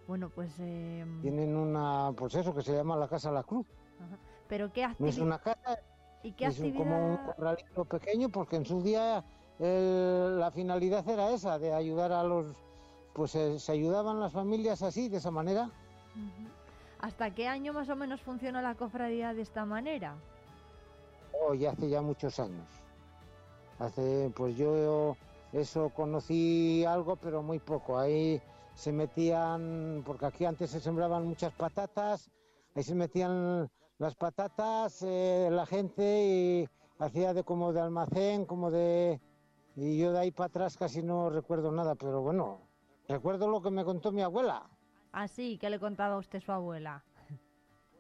Bueno, 0.07 0.31
pues... 0.31 0.53
eh, 0.61 1.05
Tienen 1.23 1.57
una, 1.57 2.13
pues 2.17 2.35
eso, 2.35 2.55
que 2.55 2.63
se 2.63 2.75
llama 2.75 2.97
la 2.97 3.09
Casa 3.09 3.31
La 3.31 3.43
Cruz. 3.43 3.67
ajá. 3.99 4.19
Pero 4.49 4.73
¿qué 4.73 4.83
No 4.83 4.89
es 5.09 5.19
actividad... 5.19 5.27
una 5.27 5.39
casa, 5.39 5.79
¿Y 6.23 6.33
qué 6.33 6.47
es 6.47 6.57
actividad... 6.57 6.79
como 6.79 7.11
un 7.11 7.17
corralito 7.17 7.85
pequeño, 7.85 8.29
porque 8.29 8.57
en 8.57 8.65
su 8.65 8.83
día 8.83 9.25
el- 9.59 10.39
la 10.39 10.51
finalidad 10.53 11.09
era 11.09 11.31
esa, 11.31 11.59
de 11.59 11.73
ayudar 11.73 12.13
a 12.13 12.23
los... 12.23 12.55
Pues 13.15 13.35
eh, 13.35 13.59
se 13.59 13.73
ayudaban 13.73 14.21
las 14.21 14.33
familias 14.33 14.83
así, 14.83 15.09
de 15.09 15.17
esa 15.17 15.31
manera. 15.31 15.71
¿Hasta 17.01 17.31
qué 17.35 17.49
año 17.49 17.73
más 17.73 17.89
o 17.89 17.97
menos 17.97 18.21
funcionó 18.21 18.61
la 18.63 18.75
cofradía 18.75 19.35
de 19.35 19.43
esta 19.43 19.65
manera? 19.65 20.17
Hoy 21.49 21.67
hace 21.67 21.89
ya 21.89 22.01
muchos 22.03 22.39
años. 22.39 22.67
Hace, 23.79 24.31
pues 24.35 24.57
yo 24.57 25.17
eso 25.53 25.91
conocí 25.91 26.85
algo, 26.85 27.17
pero 27.17 27.43
muy 27.43 27.59
poco. 27.59 27.99
Ahí 27.99 28.41
se 28.77 28.93
metían, 28.93 30.03
porque 30.05 30.27
aquí 30.27 30.45
antes 30.45 30.71
se 30.71 30.81
sembraban 30.81 31.27
muchas 31.27 31.53
patatas, 31.55 32.31
ahí 32.75 32.83
se 32.83 32.95
metían 32.95 33.69
las 33.99 34.15
patatas, 34.15 35.03
eh, 35.03 35.49
la 35.51 35.65
gente 35.65 36.27
y 36.27 36.69
hacía 36.99 37.33
de 37.33 37.43
como 37.43 37.73
de 37.73 37.81
almacén, 37.81 38.45
como 38.45 38.71
de... 38.71 39.21
Y 39.77 39.99
yo 39.99 40.13
de 40.13 40.21
ahí 40.21 40.31
para 40.31 40.49
atrás 40.49 40.77
casi 40.77 41.03
no 41.03 41.31
recuerdo 41.31 41.73
nada, 41.73 41.95
pero 41.95 42.21
bueno, 42.21 42.61
recuerdo 43.09 43.49
lo 43.49 43.63
que 43.63 43.71
me 43.71 43.85
contó 43.85 44.13
mi 44.13 44.23
abuela. 44.23 44.69
Ah, 45.13 45.27
sí, 45.27 45.57
¿qué 45.59 45.71
le 45.71 45.81
contaba 45.81 46.15
a 46.15 46.19
usted 46.19 46.41
su 46.41 46.53
abuela? 46.53 47.03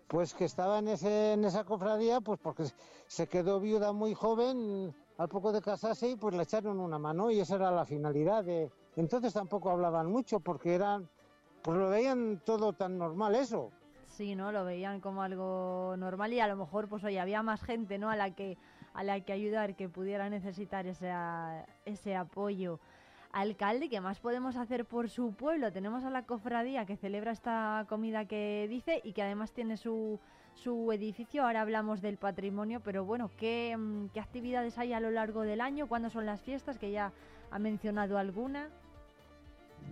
Pues 0.08 0.34
que 0.34 0.44
estaba 0.44 0.78
en, 0.78 0.88
ese, 0.88 1.32
en 1.32 1.44
esa 1.44 1.64
cofradía, 1.64 2.20
pues 2.20 2.38
porque 2.42 2.64
se 3.06 3.26
quedó 3.26 3.60
viuda 3.60 3.92
muy 3.92 4.14
joven, 4.14 4.94
al 5.16 5.28
poco 5.28 5.52
de 5.52 5.62
casarse, 5.62 6.10
y 6.10 6.16
pues 6.16 6.34
le 6.34 6.42
echaron 6.42 6.80
una 6.80 6.98
mano 6.98 7.30
y 7.30 7.40
esa 7.40 7.56
era 7.56 7.70
la 7.70 7.86
finalidad. 7.86 8.44
De... 8.44 8.70
Entonces 8.96 9.34
tampoco 9.34 9.70
hablaban 9.70 10.10
mucho 10.10 10.40
porque 10.40 10.74
eran, 10.74 11.08
pues 11.62 11.78
lo 11.78 11.90
veían 11.90 12.40
todo 12.44 12.72
tan 12.72 12.98
normal 12.98 13.34
eso. 13.34 13.70
Sí, 14.06 14.34
¿no? 14.34 14.50
Lo 14.50 14.64
veían 14.64 15.00
como 15.00 15.22
algo 15.22 15.94
normal 15.98 16.32
y 16.32 16.40
a 16.40 16.48
lo 16.48 16.56
mejor, 16.56 16.88
pues 16.88 17.04
oye, 17.04 17.20
había 17.20 17.42
más 17.42 17.62
gente, 17.62 17.98
¿no? 17.98 18.08
A 18.10 18.16
la 18.16 18.34
que, 18.34 18.56
a 18.94 19.04
la 19.04 19.20
que 19.20 19.34
ayudar, 19.34 19.76
que 19.76 19.90
pudiera 19.90 20.30
necesitar 20.30 20.86
ese, 20.86 21.12
ese 21.84 22.16
apoyo. 22.16 22.80
Alcalde, 23.32 23.90
¿qué 23.90 24.00
más 24.00 24.18
podemos 24.18 24.56
hacer 24.56 24.86
por 24.86 25.10
su 25.10 25.34
pueblo? 25.34 25.70
Tenemos 25.70 26.04
a 26.04 26.10
la 26.10 26.22
cofradía 26.22 26.86
que 26.86 26.96
celebra 26.96 27.32
esta 27.32 27.84
comida 27.86 28.24
que 28.24 28.66
dice 28.70 29.02
y 29.04 29.12
que 29.12 29.22
además 29.22 29.52
tiene 29.52 29.76
su, 29.76 30.18
su 30.54 30.90
edificio. 30.92 31.44
Ahora 31.44 31.60
hablamos 31.60 32.00
del 32.00 32.16
patrimonio, 32.16 32.80
pero 32.80 33.04
bueno, 33.04 33.30
¿qué, 33.36 33.76
mm, 33.76 34.06
¿qué 34.14 34.20
actividades 34.20 34.78
hay 34.78 34.94
a 34.94 35.00
lo 35.00 35.10
largo 35.10 35.42
del 35.42 35.60
año? 35.60 35.86
¿Cuándo 35.86 36.08
son 36.08 36.24
las 36.24 36.40
fiestas? 36.40 36.78
Que 36.78 36.90
ya 36.90 37.12
ha 37.50 37.58
mencionado 37.58 38.16
alguna. 38.16 38.70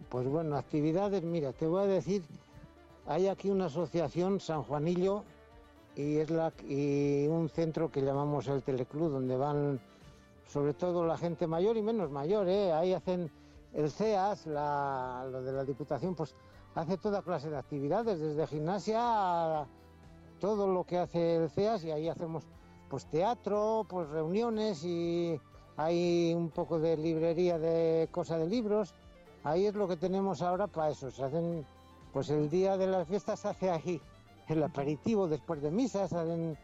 Pues 0.08 0.26
bueno, 0.28 0.56
actividades, 0.56 1.22
mira, 1.22 1.52
te 1.52 1.66
voy 1.66 1.82
a 1.82 1.86
decir, 1.86 2.22
hay 3.06 3.28
aquí 3.28 3.50
una 3.50 3.66
asociación, 3.66 4.40
San 4.40 4.62
Juanillo, 4.62 5.24
y 5.96 6.16
es 6.18 6.30
la 6.30 6.52
y 6.68 7.26
un 7.26 7.48
centro 7.48 7.90
que 7.90 8.02
llamamos 8.02 8.48
el 8.48 8.62
Teleclub, 8.62 9.10
donde 9.10 9.36
van 9.36 9.80
sobre 10.46 10.74
todo 10.74 11.06
la 11.06 11.16
gente 11.16 11.46
mayor 11.46 11.76
y 11.76 11.82
menos 11.82 12.10
mayor, 12.10 12.48
¿eh? 12.48 12.72
ahí 12.72 12.92
hacen 12.92 13.30
el 13.72 13.90
CEAS, 13.90 14.46
la, 14.46 15.26
lo 15.30 15.42
de 15.42 15.52
la 15.52 15.64
Diputación, 15.64 16.14
pues 16.14 16.34
hace 16.74 16.96
toda 16.96 17.22
clase 17.22 17.50
de 17.50 17.56
actividades, 17.56 18.20
desde 18.20 18.46
gimnasia 18.46 19.00
a 19.00 19.66
todo 20.40 20.68
lo 20.68 20.84
que 20.84 20.98
hace 20.98 21.36
el 21.36 21.50
CEAS, 21.50 21.84
y 21.84 21.90
ahí 21.90 22.08
hacemos 22.08 22.44
pues 22.88 23.06
teatro, 23.06 23.86
pues 23.88 24.08
reuniones 24.08 24.84
y 24.84 25.40
hay 25.76 26.32
un 26.34 26.50
poco 26.50 26.78
de 26.78 26.96
librería 26.96 27.58
de 27.58 28.08
cosa 28.10 28.38
de 28.38 28.46
libros. 28.46 28.94
Ahí 29.44 29.66
es 29.66 29.74
lo 29.74 29.86
que 29.86 29.96
tenemos 29.96 30.42
ahora 30.42 30.66
para 30.66 30.90
eso. 30.90 31.10
Se 31.10 31.22
hacen, 31.22 31.64
pues 32.12 32.30
el 32.30 32.48
día 32.50 32.76
de 32.76 32.86
las 32.86 33.06
fiestas 33.06 33.40
se 33.40 33.48
hace 33.48 33.70
ahí, 33.70 34.00
el 34.48 34.62
aperitivo 34.62 35.28
después 35.28 35.60
de 35.62 35.70
misas, 35.70 36.12
hacen 36.12 36.56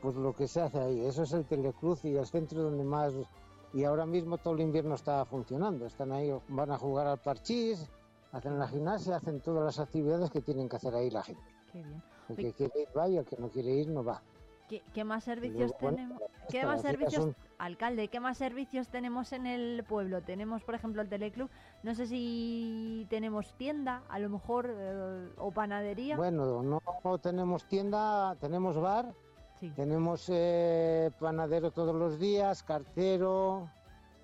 pues 0.00 0.14
lo 0.14 0.32
que 0.34 0.46
se 0.46 0.60
hace 0.60 0.78
ahí. 0.78 1.04
Eso 1.06 1.22
es 1.24 1.32
el 1.32 1.44
Telecruz 1.44 2.04
y 2.04 2.16
el 2.16 2.26
centro 2.26 2.62
donde 2.62 2.84
más 2.84 3.12
y 3.74 3.84
ahora 3.84 4.06
mismo 4.06 4.38
todo 4.38 4.54
el 4.54 4.60
invierno 4.60 4.94
está 4.94 5.24
funcionando. 5.24 5.86
Están 5.86 6.12
ahí, 6.12 6.30
van 6.48 6.70
a 6.70 6.78
jugar 6.78 7.06
al 7.06 7.18
parchís, 7.18 7.86
hacen 8.32 8.58
la 8.58 8.68
gimnasia, 8.68 9.16
hacen 9.16 9.40
todas 9.40 9.64
las 9.64 9.78
actividades 9.78 10.30
que 10.30 10.40
tienen 10.42 10.68
que 10.68 10.76
hacer 10.76 10.94
ahí 10.94 11.10
la 11.10 11.22
gente. 11.22 11.42
Qué 11.72 11.82
bien. 11.82 12.02
El 12.28 12.34
Oye, 12.36 12.42
que 12.42 12.52
quiere 12.52 12.80
ir 12.82 12.88
va 12.96 13.08
y 13.08 13.16
el 13.16 13.24
que 13.24 13.36
no 13.38 13.48
quiere 13.48 13.70
ir 13.70 13.88
no 13.88 14.04
va. 14.04 14.22
¿Qué, 14.68 14.82
qué 14.92 15.02
más 15.02 15.24
servicios 15.24 15.70
luego, 15.80 15.96
tenemos? 15.96 16.22
¿Qué 16.50 16.64
más 16.64 16.82
calacitas 16.82 16.82
servicios, 16.82 17.24
son- 17.24 17.36
alcalde, 17.58 18.08
qué 18.08 18.20
más 18.20 18.38
servicios 18.38 18.88
tenemos 18.88 19.32
en 19.32 19.46
el 19.46 19.84
pueblo? 19.84 20.22
Tenemos, 20.22 20.62
por 20.62 20.74
ejemplo, 20.74 21.02
el 21.02 21.08
teleclub. 21.08 21.50
No 21.82 21.94
sé 21.94 22.06
si 22.06 23.06
tenemos 23.10 23.52
tienda, 23.54 24.02
a 24.08 24.18
lo 24.18 24.28
mejor, 24.28 24.70
eh, 24.70 25.28
o 25.36 25.50
panadería. 25.50 26.16
Bueno, 26.16 26.62
no 26.62 26.80
tenemos 27.18 27.64
tienda, 27.64 28.36
tenemos 28.36 28.76
bar, 28.80 29.12
tenemos 29.74 30.26
eh, 30.28 31.10
panadero 31.18 31.70
todos 31.72 31.94
los 31.94 32.18
días, 32.18 32.62
cartero, 32.62 33.68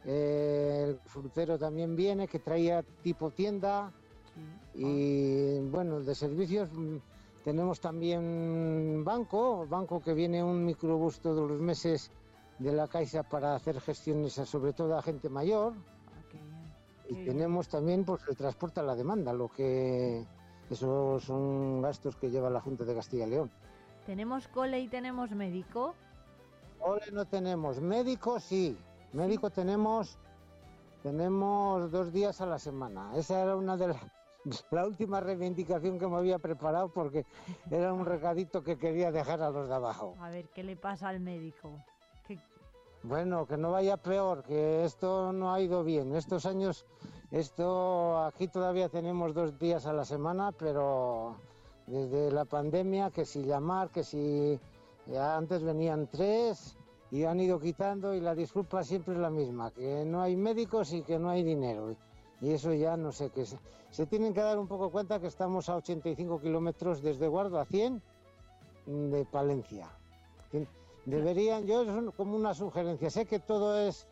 eh, 0.05 0.85
el 0.89 0.99
frutero 1.07 1.59
también 1.59 1.97
viene, 1.97 2.29
que 2.29 2.39
traía 2.39 2.83
tipo 3.03 3.31
tienda. 3.31 3.93
Y 4.75 5.61
bueno, 5.69 6.01
de 6.01 6.15
servicios 6.15 6.69
mm, 6.73 6.97
tenemos 7.45 7.81
también 7.81 9.05
banco, 9.05 9.67
banco 9.69 10.03
que 10.03 10.13
viene 10.13 10.43
un 10.43 10.65
microbús 10.65 11.21
todos 11.21 11.49
los 11.49 11.61
meses 11.61 12.11
de 12.59 12.73
la 12.73 12.87
Caixa 12.89 13.23
para 13.23 13.55
hacer 13.55 13.81
gestiones 13.81 14.39
a- 14.39 14.47
sobre 14.47 14.73
todo 14.73 14.97
a 14.97 15.03
gente 15.03 15.29
mayor. 15.29 15.75
Y 17.09 17.25
tenemos 17.25 17.69
también 17.69 18.05
pues, 18.05 18.23
el 18.29 18.37
transporte 18.37 18.81
a 18.81 18.83
la 18.83 18.95
demanda, 18.95 19.33
lo 19.33 19.49
que 19.49 20.25
esos 20.71 21.23
son 21.23 21.83
gastos 21.83 22.17
que 22.17 22.31
lleva 22.31 22.49
la 22.49 22.61
Junta 22.61 22.85
de 22.85 22.95
Castilla 22.95 23.27
y 23.27 23.31
León. 23.31 23.51
Tenemos 24.07 24.49
cole 24.49 24.81
y 24.81 24.89
tenemos 24.89 25.31
médico. 25.33 25.95
Ole 26.81 27.11
no 27.13 27.25
tenemos, 27.27 27.81
médico 27.81 28.41
sí, 28.41 28.77
médico 29.13 29.51
tenemos 29.51 30.19
tenemos 31.03 31.91
dos 31.91 32.13
días 32.13 32.41
a 32.41 32.47
la 32.47 32.59
semana. 32.59 33.15
Esa 33.17 33.43
era 33.43 33.57
una 33.57 33.77
de 33.77 33.89
las 33.89 34.01
la 34.71 34.87
última 34.87 35.21
reivindicación 35.21 35.99
que 35.99 36.07
me 36.07 36.17
había 36.17 36.39
preparado 36.39 36.89
porque 36.89 37.25
era 37.71 37.93
un 37.95 38.05
recadito 38.05 38.63
que 38.63 38.77
quería 38.77 39.11
dejar 39.11 39.41
a 39.43 39.51
los 39.51 39.69
de 39.69 39.75
abajo. 39.75 40.15
A 40.21 40.29
ver, 40.31 40.49
¿qué 40.51 40.63
le 40.63 40.77
pasa 40.77 41.09
al 41.09 41.21
médico? 41.21 41.71
¿Qué- 43.05 43.09
Bueno, 43.09 43.47
que 43.47 43.57
no 43.57 43.71
vaya 43.73 43.97
peor, 43.99 44.43
que 44.43 44.85
esto 44.85 45.33
no 45.33 45.53
ha 45.53 45.61
ido 45.61 45.85
bien. 45.85 46.15
Estos 46.15 46.47
años, 46.47 46.87
esto 47.31 48.25
aquí 48.25 48.49
todavía 48.49 48.89
tenemos 48.89 49.35
dos 49.35 49.59
días 49.59 49.87
a 49.87 49.93
la 49.93 50.05
semana, 50.05 50.53
pero 50.53 51.37
desde 51.87 52.31
la 52.33 52.45
pandemia, 52.47 53.11
que 53.11 53.25
si 53.27 53.43
llamar, 53.45 53.91
que 53.91 54.05
si 54.05 54.59
ya 55.07 55.37
antes 55.37 55.63
venían 55.63 56.07
tres 56.07 56.77
y 57.11 57.25
han 57.25 57.41
ido 57.41 57.61
quitando 57.61 58.15
y 58.15 58.21
la 58.21 58.35
disculpa 58.35 58.83
siempre 58.83 59.15
es 59.15 59.21
la 59.21 59.31
misma, 59.31 59.71
que 59.71 60.05
no 60.07 60.23
hay 60.23 60.35
médicos 60.37 60.93
y 60.93 61.03
que 61.03 61.19
no 61.19 61.29
hay 61.29 61.43
dinero. 61.43 61.95
Y 62.41 62.53
eso 62.53 62.73
ya 62.73 62.97
no 62.97 63.13
sé 63.13 63.31
qué. 63.31 63.45
Se, 63.47 63.59
se 63.91 64.07
tienen 64.07 64.33
que 64.35 64.41
dar 64.41 64.59
un 64.59 64.67
poco 64.67 64.91
cuenta 64.91 65.21
que 65.21 65.27
estamos 65.27 65.69
a 65.69 65.77
85 65.77 66.41
kilómetros 66.41 67.03
desde 67.03 67.29
Guardo 67.29 67.59
a 67.61 67.65
100 67.67 68.03
de 68.87 69.25
Palencia. 69.31 69.89
Deberían, 71.07 71.67
yo 71.67 71.83
es 71.83 72.15
como 72.15 72.37
una 72.37 72.55
sugerencia, 72.55 73.11
sé 73.11 73.27
que 73.27 73.39
todo 73.39 73.79
es 73.79 74.07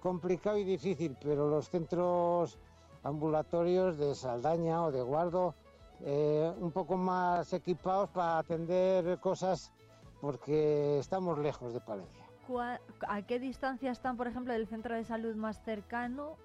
complicado 0.00 0.58
y 0.58 0.64
difícil, 0.64 1.16
pero 1.22 1.48
los 1.48 1.70
centros 1.70 2.58
ambulatorios 3.02 3.96
de 3.98 4.14
Saldaña 4.14 4.84
o 4.84 4.92
de 4.92 5.02
Guardo, 5.02 5.54
eh, 6.00 6.52
un 6.60 6.70
poco 6.72 6.96
más 6.96 7.52
equipados 7.52 8.10
para 8.10 8.38
atender 8.38 9.18
cosas 9.20 9.72
porque 10.20 10.98
estamos 10.98 11.38
lejos 11.38 11.72
de 11.72 11.80
Palencia. 11.80 12.24
¿A 13.08 13.22
qué 13.22 13.38
distancia 13.38 13.90
están, 13.90 14.16
por 14.16 14.26
ejemplo, 14.26 14.52
del 14.52 14.66
centro 14.66 14.94
de 14.94 15.04
salud 15.04 15.34
más 15.34 15.62
cercano, 15.64 16.36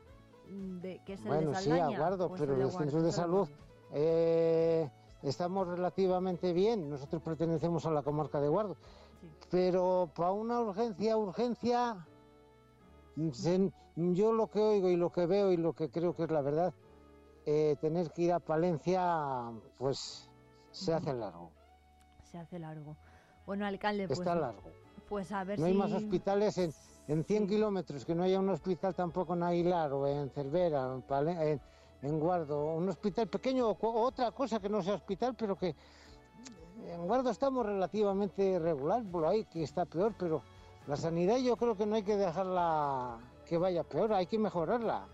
de, 0.48 1.02
que 1.06 1.14
es 1.14 1.22
el 1.22 1.28
Bueno, 1.28 1.52
de 1.52 1.58
sí, 1.58 1.70
Saldaña? 1.70 1.98
a 1.98 2.00
Guardo, 2.00 2.30
Pues 2.30 2.42
pero 2.42 2.56
los 2.56 2.74
centros 2.74 3.04
de 3.04 3.12
salud 3.12 3.50
eh, 3.94 4.90
estamos 5.24 5.68
relativamente 5.68 6.54
bien. 6.54 6.90
Nosotros 6.90 7.22
pertenecemos 7.22 7.86
a 7.86 7.92
la 7.92 8.02
comarca 8.02 8.40
de 8.40 8.48
Guardo. 8.48 8.78
Pero 9.50 10.10
para 10.16 10.32
una 10.32 10.60
urgencia, 10.62 11.18
urgencia, 11.18 12.06
se- 13.34 13.72
yo 13.96 14.32
lo 14.34 14.48
que 14.48 14.60
oigo 14.60 14.90
y 14.90 14.96
lo 14.96 15.12
que 15.12 15.26
veo 15.26 15.52
y 15.52 15.58
lo 15.58 15.74
que 15.74 15.90
creo 15.90 16.16
que 16.16 16.24
es 16.24 16.32
la 16.32 16.42
verdad, 16.42 16.74
eh, 17.46 17.76
tener 17.82 18.12
que 18.12 18.24
ir 18.24 18.34
a 18.34 18.40
Palencia, 18.40 19.52
pues 19.78 20.30
se 20.72 20.94
hace 20.94 21.14
largo. 21.14 21.52
Se 22.32 22.38
hace 22.38 22.60
largo. 22.60 22.96
Bueno, 23.46 23.66
alcalde, 23.66 24.08
pues, 24.08 24.20
Está 24.20 24.36
largo. 24.36 24.62
pues 25.08 25.32
a 25.32 25.44
ver 25.44 25.58
No 25.60 25.66
si... 25.66 25.72
hay 25.72 25.78
más 25.78 25.92
hospitales 25.92 26.58
en, 26.60 26.72
en 27.08 27.24
100 27.24 27.48
kilómetros, 27.48 28.06
que 28.06 28.14
no 28.14 28.22
haya 28.24 28.40
un 28.40 28.50
hospital 28.50 28.94
tampoco 28.94 29.34
en 29.34 29.42
Aguilar 29.44 29.92
o 29.94 30.06
en 30.08 30.30
Cervera, 30.30 30.94
en, 30.94 31.02
Pale- 31.02 31.52
en- 31.54 31.62
en 32.04 32.20
Guardo, 32.20 32.76
un 32.76 32.88
hospital 32.88 33.28
pequeño 33.28 33.68
o 33.72 34.02
otra 34.04 34.32
cosa 34.32 34.60
que 34.60 34.70
no 34.70 34.82
sea 34.84 34.94
hospital, 34.94 35.36
pero 35.36 35.56
que 35.58 35.76
en 36.88 37.08
Guardo 37.08 37.30
estamos 37.30 37.66
relativamente 37.66 38.60
regular, 38.60 39.04
por 39.04 39.26
ahí 39.26 39.46
que 39.46 39.64
está 39.64 39.86
peor, 39.86 40.14
pero 40.18 40.42
la 40.88 40.96
sanidad 40.96 41.38
yo 41.38 41.56
creo 41.58 41.76
que 41.76 41.86
no 41.86 41.96
hay 41.96 42.04
que 42.04 42.16
dejarla 42.16 43.18
que 43.48 43.58
vaya 43.58 43.84
peor, 43.84 44.14
hay 44.14 44.26
que 44.28 44.38
mejorarla. 44.40 45.06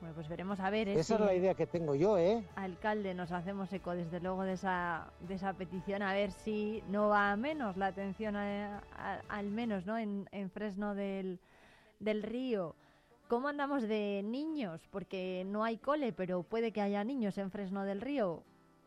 Bueno, 0.00 0.14
pues 0.14 0.28
veremos 0.28 0.60
a 0.60 0.68
ver. 0.70 0.88
¿eh? 0.88 0.94
Esa 1.00 1.14
es 1.14 1.20
la 1.20 1.34
idea 1.34 1.54
que 1.54 1.66
tengo 1.66 1.94
yo, 1.94 2.18
¿eh? 2.18 2.44
Alcalde, 2.56 3.14
nos 3.14 3.32
hacemos 3.32 3.72
eco 3.72 3.92
desde 3.92 4.20
luego 4.20 4.42
de 4.42 4.52
esa, 4.52 5.10
de 5.20 5.34
esa 5.34 5.54
petición, 5.54 6.02
a 6.02 6.12
ver 6.12 6.30
si 6.32 6.82
no 6.90 7.08
va 7.08 7.32
a 7.32 7.36
menos 7.36 7.76
la 7.76 7.86
atención 7.86 8.36
a- 8.36 8.82
a- 8.96 9.20
al 9.28 9.46
menos 9.50 9.86
¿no? 9.86 9.96
en, 9.96 10.28
en 10.32 10.50
Fresno 10.50 10.94
del, 10.94 11.38
del 11.98 12.22
Río. 12.22 12.74
¿Cómo 13.28 13.48
andamos 13.48 13.82
de 13.82 14.22
niños? 14.24 14.86
Porque 14.90 15.44
no 15.46 15.64
hay 15.64 15.78
cole, 15.78 16.12
pero 16.12 16.42
puede 16.42 16.72
que 16.72 16.82
haya 16.82 17.02
niños 17.02 17.36
en 17.38 17.50
Fresno 17.50 17.84
del 17.84 18.00
Río. 18.02 18.42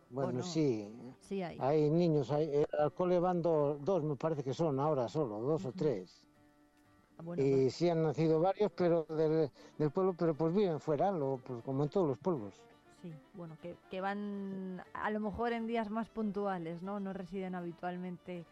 Bueno, 0.10 0.40
no? 0.40 0.44
sí. 0.44 0.88
Sí 1.22 1.42
hay. 1.44 1.58
Hay 1.60 1.90
niños, 1.90 2.32
hay, 2.32 2.46
eh, 2.50 2.68
al 2.80 2.92
cole 2.94 3.20
van 3.20 3.42
do- 3.42 3.78
dos, 3.78 4.04
me 4.04 4.16
parece 4.16 4.44
que 4.44 4.54
son 4.54 4.80
ahora 4.80 5.08
solo, 5.08 5.40
dos 5.40 5.66
o 5.66 5.72
tres. 5.72 6.26
Bueno, 7.24 7.44
y 7.44 7.64
pues- 7.64 7.76
sí 7.76 7.90
han 7.90 8.02
nacido 8.02 8.40
varios 8.40 8.72
pero 8.72 9.04
del, 9.10 9.52
del 9.78 9.92
pueblo, 9.92 10.14
pero 10.18 10.34
pues 10.34 10.54
viven 10.54 10.80
fuera, 10.80 11.12
lo, 11.12 11.38
pues, 11.46 11.62
como 11.64 11.84
en 11.84 11.90
todos 11.90 12.08
los 12.08 12.18
pueblos. 12.18 12.54
Sí, 13.02 13.14
bueno, 13.34 13.56
que, 13.62 13.76
que 13.90 14.02
van 14.02 14.84
a 14.94 15.10
lo 15.12 15.20
mejor 15.20 15.54
en 15.54 15.68
días 15.68 15.90
más 15.90 16.10
puntuales, 16.10 16.82
¿no? 16.82 17.00
No 17.00 17.14
residen 17.14 17.56
habitualmente 17.56 18.46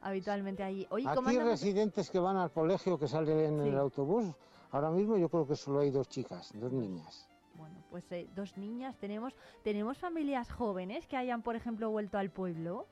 habitualmente 0.00 0.62
allí. 0.62 0.86
Oye, 0.90 1.04
¿cómo 1.14 1.28
Aquí 1.28 1.38
andamos? 1.38 1.60
residentes 1.60 2.10
que 2.10 2.18
van 2.18 2.36
al 2.36 2.50
colegio, 2.50 2.98
que 2.98 3.08
salen 3.08 3.38
en 3.38 3.62
Sí. 3.62 3.68
el 3.68 3.78
autobús, 3.78 4.26
ahora 4.70 4.90
mismo 4.90 5.16
yo 5.16 5.28
creo 5.28 5.46
que 5.46 5.56
solo 5.56 5.80
hay 5.80 5.90
dos 5.90 6.08
chicas, 6.08 6.52
dos 6.54 6.72
niñas. 6.72 7.28
Bueno, 7.56 7.76
pues 7.90 8.04
eh, 8.10 8.28
dos 8.34 8.56
niñas 8.56 8.96
tenemos. 8.98 9.34
¿Tenemos 9.62 9.98
familias 9.98 10.50
jóvenes 10.50 11.06
que 11.06 11.16
hayan, 11.16 11.42
por 11.42 11.56
ejemplo, 11.56 11.90
vuelto 11.90 12.18
al 12.18 12.30
pueblo? 12.30 12.86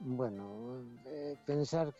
Bueno, 0.00 0.82
eh, 1.06 1.36
pensar 1.46 1.92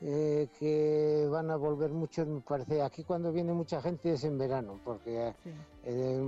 eh, 0.00 0.48
que 0.58 1.26
van 1.30 1.50
a 1.50 1.56
volver 1.56 1.90
muchos, 1.90 2.26
me 2.26 2.40
parece, 2.40 2.82
aquí 2.82 3.02
cuando 3.04 3.32
viene 3.32 3.52
mucha 3.52 3.80
gente 3.80 4.12
es 4.12 4.24
en 4.24 4.38
verano, 4.38 4.78
porque 4.84 5.32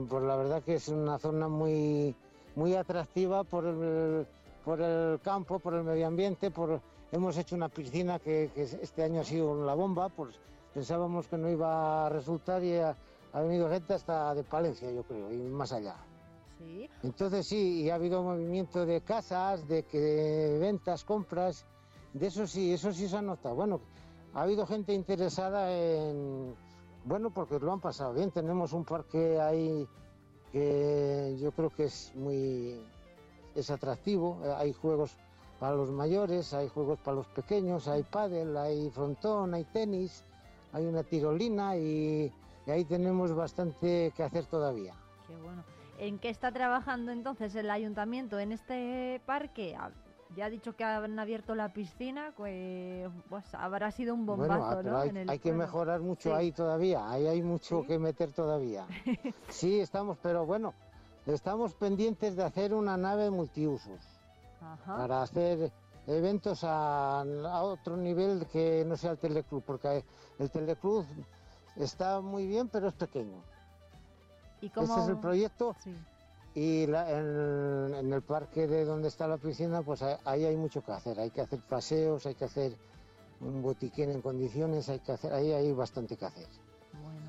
por 0.09 0.23
la 0.23 0.37
verdad 0.37 0.63
que 0.63 0.75
es 0.75 0.89
una 0.89 1.19
zona 1.19 1.47
muy, 1.47 2.17
muy 2.57 2.75
atractiva 2.75 3.45
por 3.45 3.67
el, 3.67 4.27
por 4.65 4.81
el 4.81 5.21
campo, 5.21 5.59
por 5.59 5.75
el 5.75 5.85
medio 5.85 6.07
ambiente, 6.07 6.51
por, 6.51 6.81
hemos 7.13 7.37
hecho 7.37 7.55
una 7.55 7.69
piscina 7.69 8.19
que, 8.19 8.51
que 8.55 8.63
este 8.63 9.03
año 9.05 9.21
ha 9.21 9.25
sido 9.25 9.65
la 9.65 9.75
bomba, 9.75 10.09
pues 10.09 10.41
pensábamos 10.73 11.29
que 11.29 11.37
no 11.37 11.49
iba 11.49 12.07
a 12.07 12.09
resultar 12.09 12.65
y 12.65 12.75
ha, 12.77 12.97
ha 13.35 13.41
venido 13.43 13.69
gente 13.69 13.93
hasta 13.95 14.33
de 14.35 14.45
Palencia, 14.45 14.91
yo 14.93 15.03
creo, 15.03 15.31
y 15.33 15.37
más 15.37 15.73
allá. 15.73 15.97
Sí. 16.59 16.89
Entonces 17.03 17.47
sí, 17.47 17.83
y 17.83 17.91
ha 17.91 17.97
habido 17.97 18.23
movimiento 18.23 18.87
de 18.87 19.01
casas, 19.01 19.67
de 19.67 19.83
que 19.83 20.57
ventas, 20.61 21.05
compras, 21.05 21.67
de 22.13 22.29
eso 22.29 22.47
sí, 22.47 22.73
eso 22.73 22.93
sí 22.93 23.09
se 23.09 23.17
ha 23.17 23.23
notado. 23.23 23.57
Bueno, 23.57 23.81
ha 24.35 24.43
habido 24.43 24.65
gente 24.67 24.95
interesada 24.95 25.77
en, 25.77 26.55
bueno, 27.05 27.31
porque 27.31 27.59
lo 27.59 27.73
han 27.73 27.81
pasado 27.81 28.15
bien. 28.15 28.31
Tenemos 28.31 28.73
un 28.73 28.85
parque 28.85 29.41
ahí 29.41 29.87
que 30.53 31.37
yo 31.41 31.51
creo 31.51 31.71
que 31.71 31.85
es 31.85 32.13
muy, 32.15 32.81
es 33.57 33.69
atractivo. 33.69 34.39
Hay 34.57 34.73
juegos 34.73 35.17
para 35.59 35.75
los 35.75 35.91
mayores, 35.91 36.55
hay 36.55 36.69
juegos 36.69 37.01
para 37.01 37.17
los 37.17 37.27
pequeños, 37.27 37.89
hay 37.89 38.05
pádel, 38.05 38.57
hay 38.57 38.91
frontón, 38.91 39.55
hay 39.55 39.65
tenis, 39.65 40.23
hay 40.73 40.87
una 40.87 41.03
tirolina 41.03 41.77
y, 41.77 42.33
y 42.67 42.71
ahí 42.71 42.85
tenemos 42.85 43.35
bastante 43.35 44.13
que 44.17 44.23
hacer 44.23 44.47
todavía. 44.47 44.95
Qué 45.27 45.37
bueno. 45.37 45.63
¿En 45.99 46.19
qué 46.19 46.29
está 46.29 46.51
trabajando 46.51 47.13
entonces 47.13 47.55
el 47.55 47.71
ayuntamiento 47.71 48.39
en 48.39 48.53
este 48.53 49.21
parque? 49.27 49.77
Ah, 49.79 49.91
Ya 50.37 50.47
ha 50.47 50.51
dicho 50.51 50.75
que 50.75 50.83
han 50.83 51.17
abierto 51.21 51.55
la 51.55 51.73
piscina, 51.73 52.33
pues, 52.37 53.09
pues 53.29 53.55
habrá 53.55 53.93
sido 53.93 54.15
un 54.15 54.27
bombazo, 54.27 54.49
Bueno, 54.59 54.65
ah, 54.67 54.77
pero 54.83 54.91
¿no? 54.93 54.99
hay, 54.99 55.09
en 55.11 55.17
el 55.19 55.31
hay 55.31 55.39
que 55.39 55.53
mejorar 55.53 56.01
mucho 56.01 56.31
Sí. 56.31 56.35
ahí 56.35 56.51
todavía, 56.51 57.09
ahí 57.09 57.27
hay 57.29 57.43
mucho 57.43 57.85
que 57.87 57.99
meter 58.01 58.33
todavía. 58.33 58.85
sí, 59.49 59.79
estamos, 59.79 60.19
pero 60.21 60.45
bueno, 60.45 60.75
estamos 61.27 61.75
pendientes 61.75 62.35
de 62.35 62.43
hacer 62.43 62.75
una 62.75 62.97
nave 62.97 63.31
multiusos 63.31 64.01
Ajá. 64.61 64.97
para 64.97 65.23
hacer 65.23 65.71
eventos 66.09 66.65
a, 66.65 67.21
a 67.21 67.63
otro 67.63 67.97
nivel 67.97 68.47
que 68.53 68.85
no 68.85 68.97
sea 68.97 69.13
el 69.13 69.19
teleclub, 69.19 69.63
porque 69.63 70.05
el 70.41 70.51
teleclub 70.51 71.07
está 71.77 72.21
muy 72.21 72.47
bien, 72.47 72.69
pero 72.69 72.89
es 72.89 72.95
pequeño. 72.95 73.43
¿Y 74.61 74.67
Ese 74.67 74.81
es 74.81 74.89
el 74.91 74.95
cómo- 75.07 75.21
proyecto. 75.21 75.77
Sí. 75.83 75.95
Y 76.55 76.87
la- 76.87 77.11
en, 77.11 77.95
en 77.95 78.13
el 78.13 78.23
parque 78.23 78.67
de 78.69 78.85
donde 78.85 79.09
está 79.09 79.27
la 79.27 79.39
piscina, 79.39 79.83
pues 79.83 80.03
ahí- 80.03 80.17
ahí 80.25 80.45
hay 80.45 80.57
mucho 80.57 80.83
que 80.83 80.93
hacer. 80.93 81.19
Hay 81.19 81.31
que 81.31 81.41
hacer 81.41 81.61
paseos, 81.61 82.25
hay 82.27 82.35
que 82.37 82.45
hacer 82.45 82.77
un 83.41 83.61
botiquín 83.63 84.11
en 84.11 84.23
condiciones, 84.23 84.89
hay 84.89 85.01
que 85.01 85.13
hacer, 85.13 85.33
ahí 85.33 85.53
hay 85.53 85.73
bastante 85.73 86.17
que 86.17 86.25
hacer. 86.27 86.47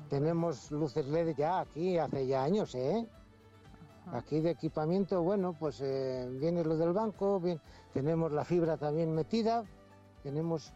Tenemos 0.08 0.70
luces 0.70 1.06
LED 1.08 1.34
ya 1.36 1.58
aquí, 1.60 1.98
hace 1.98 2.26
ya 2.26 2.44
años, 2.44 2.74
¿eh? 2.76 3.06
Aquí 4.12 4.38
de 4.40 4.50
equipamiento, 4.50 5.20
bueno, 5.22 5.52
pues 5.58 5.80
eh, 5.80 6.28
viene 6.40 6.62
lo 6.62 6.76
del 6.76 6.92
banco, 6.92 7.40
bien, 7.40 7.60
tenemos 7.92 8.30
la 8.30 8.44
fibra 8.44 8.76
también 8.76 9.12
metida, 9.12 9.64
tenemos... 10.22 10.72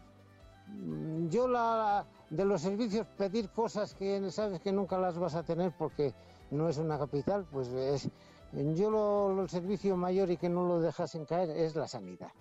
mm, 0.67 1.29
Yo 1.29 1.47
la 1.47 2.05
de 2.31 2.45
los 2.45 2.61
servicios 2.61 3.05
pedir 3.17 3.49
cosas 3.49 3.93
que 3.93 4.31
sabes 4.31 4.61
que 4.61 4.71
nunca 4.71 4.97
las 4.97 5.19
vas 5.19 5.35
a 5.35 5.43
tener 5.43 5.73
porque 5.77 6.13
no 6.49 6.69
es 6.69 6.77
una 6.77 6.97
capital, 6.97 7.45
pues 7.51 7.67
es 7.67 8.09
yo 8.53 8.89
lo, 8.89 9.41
el 9.41 9.49
servicio 9.49 9.95
mayor 9.95 10.31
y 10.31 10.37
que 10.37 10.49
no 10.49 10.65
lo 10.65 10.79
dejasen 10.79 11.25
caer 11.25 11.49
es 11.51 11.75
la 11.75 11.87
sanidad. 11.87 12.31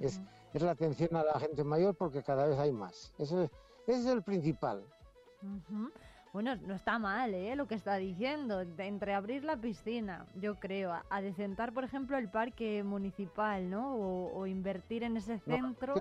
Es, 0.00 0.20
es 0.54 0.62
la 0.62 0.70
atención 0.70 1.16
a 1.16 1.24
la 1.24 1.38
gente 1.40 1.64
mayor 1.64 1.94
porque 1.96 2.22
cada 2.22 2.46
vez 2.46 2.58
hay 2.58 2.72
más. 2.72 3.12
Eso 3.18 3.42
es, 3.42 3.50
ese 3.86 4.00
es 4.00 4.06
el 4.06 4.22
principal. 4.22 4.84
Ujú. 5.42 5.90
Bueno, 6.32 6.56
no 6.56 6.74
está 6.74 6.98
mal, 6.98 7.34
¿eh? 7.34 7.54
Lo 7.56 7.66
que 7.66 7.74
está 7.74 7.96
diciendo. 7.96 8.64
De- 8.64 8.86
entre 8.86 9.12
abrir 9.14 9.44
la 9.44 9.56
piscina, 9.56 10.26
yo 10.40 10.54
creo, 10.54 10.92
a, 11.10 11.20
decentar, 11.20 11.72
por 11.74 11.84
ejemplo, 11.84 12.16
el 12.16 12.28
parque 12.28 12.82
municipal, 12.82 13.68
¿no? 13.68 13.94
O, 13.96 14.38
o 14.38 14.46
invertir 14.46 15.02
en 15.02 15.18
ese 15.18 15.38
centro. 15.40 15.94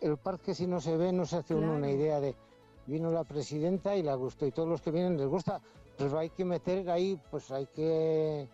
El 0.00 0.16
parque 0.18 0.54
si 0.54 0.66
no 0.66 0.80
se 0.80 0.96
ve 0.96 1.12
no 1.12 1.24
se 1.24 1.36
hace 1.36 1.54
una 1.54 1.88
idea 1.88 2.20
de 2.20 2.34
vino 2.86 3.10
la 3.10 3.24
presidenta 3.24 3.96
y 3.96 4.02
la 4.02 4.14
gustó 4.14 4.46
y 4.46 4.52
todos 4.52 4.68
los 4.68 4.82
que 4.82 4.90
vienen 4.90 5.16
les 5.16 5.26
gusta, 5.26 5.60
pero 5.96 6.18
hay 6.18 6.30
que 6.30 6.44
meter 6.44 6.88
ahí, 6.90 7.18
pues 7.30 7.50
hay 7.50 7.66
que 7.66 8.48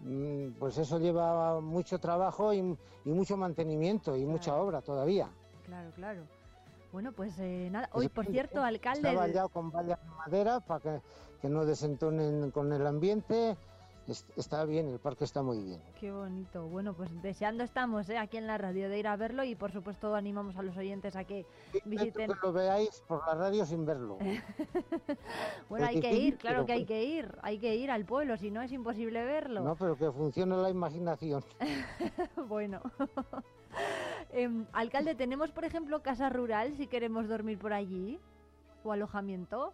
mm, 0.00 0.52
pues 0.58 0.78
eso 0.78 0.98
lleva 0.98 1.60
mucho 1.60 1.98
trabajo 1.98 2.52
y, 2.52 2.58
y 2.58 3.10
mucho 3.10 3.36
mantenimiento 3.36 4.16
y 4.16 4.24
mucha 4.24 4.56
obra 4.56 4.80
todavía. 4.80 5.28
Claro, 5.64 5.90
claro. 5.94 6.37
Bueno, 6.92 7.12
pues 7.12 7.38
eh, 7.38 7.68
nada. 7.70 7.88
Hoy, 7.92 8.08
por 8.08 8.26
cierto, 8.26 8.62
alcalde. 8.62 8.98
Está 9.00 9.08
del- 9.10 9.18
vallado 9.18 9.48
con 9.50 9.70
vallas 9.70 10.00
de 10.02 10.08
madera 10.10 10.60
para 10.60 10.80
que, 10.80 11.00
que 11.42 11.48
no 11.48 11.64
desentonen 11.66 12.50
con 12.50 12.72
el 12.72 12.86
ambiente. 12.86 13.56
Es- 14.06 14.24
Está 14.36 14.64
bien, 14.64 14.88
el 14.88 14.98
parque 14.98 15.24
está 15.24 15.42
muy 15.42 15.62
bien. 15.62 15.82
Qué 16.00 16.10
bonito. 16.10 16.66
Bueno, 16.66 16.94
pues 16.94 17.10
deseando 17.20 17.62
estamos 17.62 18.08
¿eh? 18.08 18.16
aquí 18.16 18.38
en 18.38 18.46
la 18.46 18.56
radio 18.56 18.88
de 18.88 18.98
ir 18.98 19.06
a 19.06 19.16
verlo 19.16 19.44
y 19.44 19.54
por 19.54 19.70
supuesto 19.70 20.14
animamos 20.14 20.56
a 20.56 20.62
los 20.62 20.74
oyentes 20.78 21.14
a 21.14 21.24
que 21.24 21.44
visiten. 21.84 22.30
Que 22.30 22.36
lo 22.42 22.50
veáis 22.54 23.02
por 23.06 23.20
la 23.26 23.34
radio 23.34 23.66
sin 23.66 23.84
verlo. 23.84 24.16
Bueno, 25.68 25.84
hay 25.86 26.00
que 26.00 26.14
ir, 26.14 26.38
claro 26.38 26.64
que 26.64 26.72
hay 26.72 26.86
que 26.86 27.04
ir, 27.04 27.36
hay 27.42 27.58
que 27.58 27.74
ir 27.76 27.90
al 27.90 28.06
pueblo, 28.06 28.38
si 28.38 28.50
no 28.50 28.62
es 28.62 28.72
imposible 28.72 29.22
verlo. 29.24 29.60
No, 29.60 29.76
pero 29.76 29.94
que 29.96 30.10
funcione 30.10 30.56
la 30.56 30.70
imaginación. 30.70 31.44
bueno. 32.48 32.80
Em, 34.30 34.66
alcalde, 34.72 35.14
¿tenemos 35.14 35.50
por 35.52 35.64
ejemplo 35.64 36.02
casa 36.02 36.28
rural 36.28 36.74
si 36.76 36.86
queremos 36.86 37.28
dormir 37.28 37.58
por 37.58 37.72
allí? 37.72 38.20
¿O 38.84 38.92
alojamiento? 38.92 39.72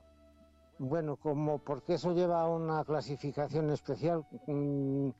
Bueno, 0.78 1.16
como 1.16 1.58
porque 1.58 1.94
eso 1.94 2.12
lleva 2.12 2.48
una 2.48 2.84
clasificación 2.84 3.70
especial, 3.70 4.24
mm, 4.46 5.10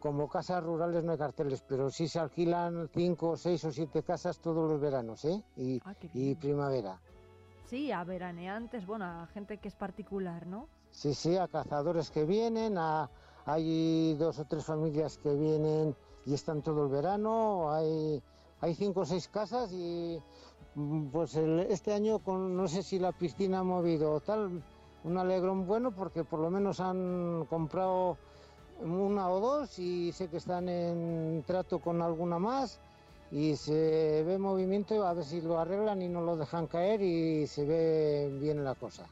como 0.00 0.28
casas 0.28 0.62
rurales 0.62 1.02
no 1.04 1.12
hay 1.12 1.18
carteles, 1.18 1.62
pero 1.66 1.90
sí 1.90 2.08
se 2.08 2.18
alquilan 2.20 2.88
cinco, 2.94 3.36
seis 3.36 3.64
o 3.64 3.72
siete 3.72 4.02
casas 4.02 4.38
todos 4.40 4.70
los 4.70 4.80
veranos, 4.80 5.24
¿eh? 5.24 5.42
Y, 5.56 5.80
Ah, 5.84 5.94
y 6.14 6.34
primavera. 6.36 7.00
Sí, 7.66 7.92
a 7.92 8.04
veraneantes, 8.04 8.86
bueno, 8.86 9.04
a 9.04 9.26
gente 9.26 9.58
que 9.58 9.68
es 9.68 9.74
particular, 9.74 10.46
¿no? 10.46 10.68
Sí, 10.90 11.14
sí, 11.14 11.36
a 11.36 11.48
cazadores 11.48 12.10
que 12.10 12.24
vienen, 12.24 12.78
a, 12.78 13.10
hay 13.44 14.14
dos 14.14 14.38
o 14.38 14.44
tres 14.44 14.64
familias 14.64 15.18
que 15.18 15.34
vienen 15.34 15.94
y 16.28 16.34
están 16.34 16.60
todo 16.62 16.84
el 16.84 16.90
verano, 16.90 17.72
hay, 17.72 18.22
hay 18.60 18.74
cinco 18.74 19.00
o 19.00 19.04
seis 19.06 19.28
casas 19.28 19.72
y 19.72 20.18
mm, 20.74 21.06
pues 21.08 21.34
el- 21.36 21.60
este 21.60 21.92
año 21.94 22.18
con, 22.18 22.54
no 22.56 22.68
sé 22.68 22.82
si 22.82 22.98
la 22.98 23.12
piscina 23.12 23.60
ha 23.60 23.64
movido 23.64 24.12
o 24.12 24.20
tal, 24.20 24.62
un 25.04 25.16
alegrón 25.18 25.66
bueno 25.66 25.90
porque 25.92 26.24
por 26.24 26.40
lo 26.40 26.50
menos 26.50 26.80
han 26.80 27.46
comprado 27.48 28.18
una 28.82 29.30
o 29.30 29.40
dos 29.40 29.78
y 29.78 30.12
sé 30.12 30.28
que 30.28 30.36
están 30.36 30.68
en 30.68 31.42
trato 31.46 31.78
con 31.80 32.02
alguna 32.02 32.38
más 32.38 32.78
y 33.30 33.56
se 33.56 34.22
ve 34.24 34.38
movimiento 34.38 35.06
a 35.06 35.14
ver 35.14 35.24
si 35.24 35.40
lo 35.40 35.58
arreglan 35.58 36.02
y 36.02 36.08
no 36.08 36.20
lo 36.20 36.36
dejan 36.36 36.66
caer 36.66 37.00
y 37.02 37.46
se 37.46 37.64
ve 37.64 38.36
bien 38.40 38.64
la 38.64 38.74
cosa. 38.74 39.06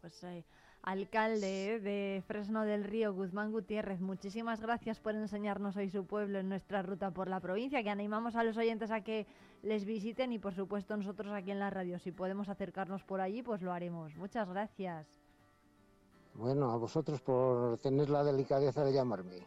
Pues 0.00 0.22
eh, 0.24 0.44
alcalde 0.82 1.80
de 1.80 2.22
Fresno 2.26 2.64
del 2.64 2.84
Río, 2.84 3.14
Guzmán 3.14 3.52
Gutiérrez, 3.52 4.00
muchísimas 4.00 4.60
gracias 4.60 4.98
por 4.98 5.14
enseñarnos 5.14 5.76
hoy 5.76 5.90
su 5.90 6.04
pueblo 6.04 6.38
en 6.40 6.48
nuestra 6.48 6.82
ruta 6.82 7.10
por 7.10 7.28
la 7.28 7.40
provincia, 7.40 7.82
que 7.82 7.90
animamos 7.90 8.34
a 8.34 8.42
los 8.42 8.56
oyentes 8.56 8.90
a 8.90 9.02
que 9.02 9.26
les 9.62 9.84
visiten 9.84 10.32
y 10.32 10.38
por 10.38 10.54
supuesto 10.54 10.96
nosotros 10.96 11.32
aquí 11.32 11.52
en 11.52 11.60
la 11.60 11.70
radio, 11.70 11.98
si 11.98 12.10
podemos 12.10 12.48
acercarnos 12.48 13.04
por 13.04 13.20
allí, 13.20 13.42
pues 13.42 13.62
lo 13.62 13.72
haremos. 13.72 14.14
Muchas 14.16 14.48
gracias. 14.48 15.06
Bueno, 16.34 16.70
a 16.70 16.76
vosotros 16.76 17.20
por 17.20 17.78
tener 17.78 18.10
la 18.10 18.24
delicadeza 18.24 18.84
de 18.84 18.92
llamarme. 18.92 19.46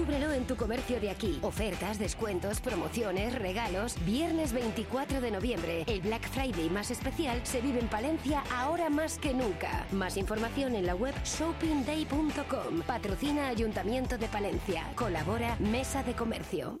Descúbrelo 0.00 0.32
en 0.32 0.46
tu 0.46 0.56
comercio 0.56 0.98
de 0.98 1.10
aquí. 1.10 1.38
Ofertas, 1.42 1.98
descuentos, 1.98 2.62
promociones, 2.62 3.38
regalos. 3.38 4.02
Viernes 4.06 4.54
24 4.54 5.20
de 5.20 5.30
noviembre, 5.30 5.84
el 5.86 6.00
Black 6.00 6.26
Friday 6.30 6.70
más 6.70 6.90
especial 6.90 7.38
se 7.44 7.60
vive 7.60 7.80
en 7.80 7.88
Palencia 7.88 8.42
ahora 8.50 8.88
más 8.88 9.18
que 9.18 9.34
nunca. 9.34 9.84
Más 9.92 10.16
información 10.16 10.74
en 10.74 10.86
la 10.86 10.94
web 10.94 11.14
shoppingday.com. 11.22 12.80
Patrocina 12.86 13.48
Ayuntamiento 13.48 14.16
de 14.16 14.28
Palencia. 14.28 14.90
Colabora 14.94 15.56
Mesa 15.58 16.02
de 16.02 16.14
Comercio. 16.14 16.80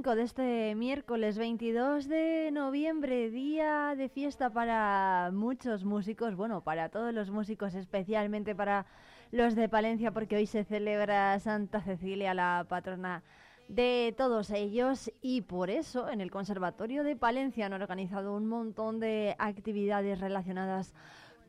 Y 0.00 0.02
25 0.02 0.16
de 0.16 0.22
este 0.22 0.74
miércoles 0.76 1.36
22 1.36 2.08
de 2.08 2.50
noviembre, 2.52 3.30
día 3.30 3.94
de 3.94 4.08
fiesta 4.08 4.48
para 4.48 5.30
muchos 5.30 5.84
músicos, 5.84 6.36
bueno, 6.36 6.62
para 6.62 6.88
todos 6.88 7.12
los 7.12 7.30
músicos, 7.30 7.74
especialmente 7.74 8.54
para 8.54 8.86
los 9.30 9.54
de 9.54 9.68
Palencia, 9.68 10.10
porque 10.10 10.36
hoy 10.36 10.46
se 10.46 10.64
celebra 10.64 11.38
Santa 11.38 11.82
Cecilia, 11.82 12.32
la 12.32 12.64
patrona 12.66 13.22
de 13.68 14.14
todos 14.16 14.50
ellos. 14.50 15.12
Y 15.20 15.42
por 15.42 15.68
eso 15.68 16.08
en 16.08 16.22
el 16.22 16.30
Conservatorio 16.30 17.04
de 17.04 17.16
Palencia 17.16 17.66
han 17.66 17.74
organizado 17.74 18.34
un 18.34 18.46
montón 18.46 19.00
de 19.00 19.36
actividades 19.38 20.18
relacionadas 20.18 20.94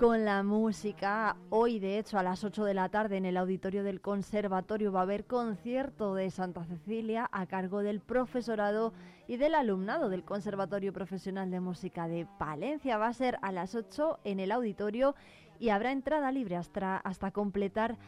la 0.02 0.41
música. 0.41 1.38
Hoy, 1.52 1.78
de 1.78 1.99
hecho, 1.99 2.18
a 2.18 2.23
las 2.23 2.44
8 2.44 2.65
de 2.65 2.73
la 2.73 2.90
tarde 2.90 3.18
en 3.18 3.26
el 3.26 3.38
auditorio 3.38 3.84
del 3.84 4.02
Conservatorio 4.02 4.91
va 4.91 5.02
a 5.02 5.03
haber 5.03 5.26
concierto 5.26 6.15
de 6.15 6.32
Santa 6.32 6.65
Cecilia 6.65 7.30
a 7.32 7.45
cargo 7.45 7.84
del 7.84 7.99
profesorado 7.99 8.94
y 9.28 9.38
del 9.38 9.53
alumnado 9.53 10.10
del 10.10 10.23
Conservatorio 10.23 10.91
Profesional 10.91 11.52
de 11.52 11.60
Música 11.60 12.07
de 12.07 12.26
Palencia. 12.40 12.98
Va 12.98 13.10
a 13.10 13.14
ser 13.14 13.38
a 13.44 13.52
las 13.52 13.76
8 13.76 14.22
en 14.23 14.40
el 14.40 14.52
auditorio 14.52 15.14
y 15.60 15.69
habrá 15.69 15.91
entrada 15.91 16.32
libre 16.32 16.56
hasta, 16.56 16.98
hasta 16.98 17.30
completar 17.30 17.99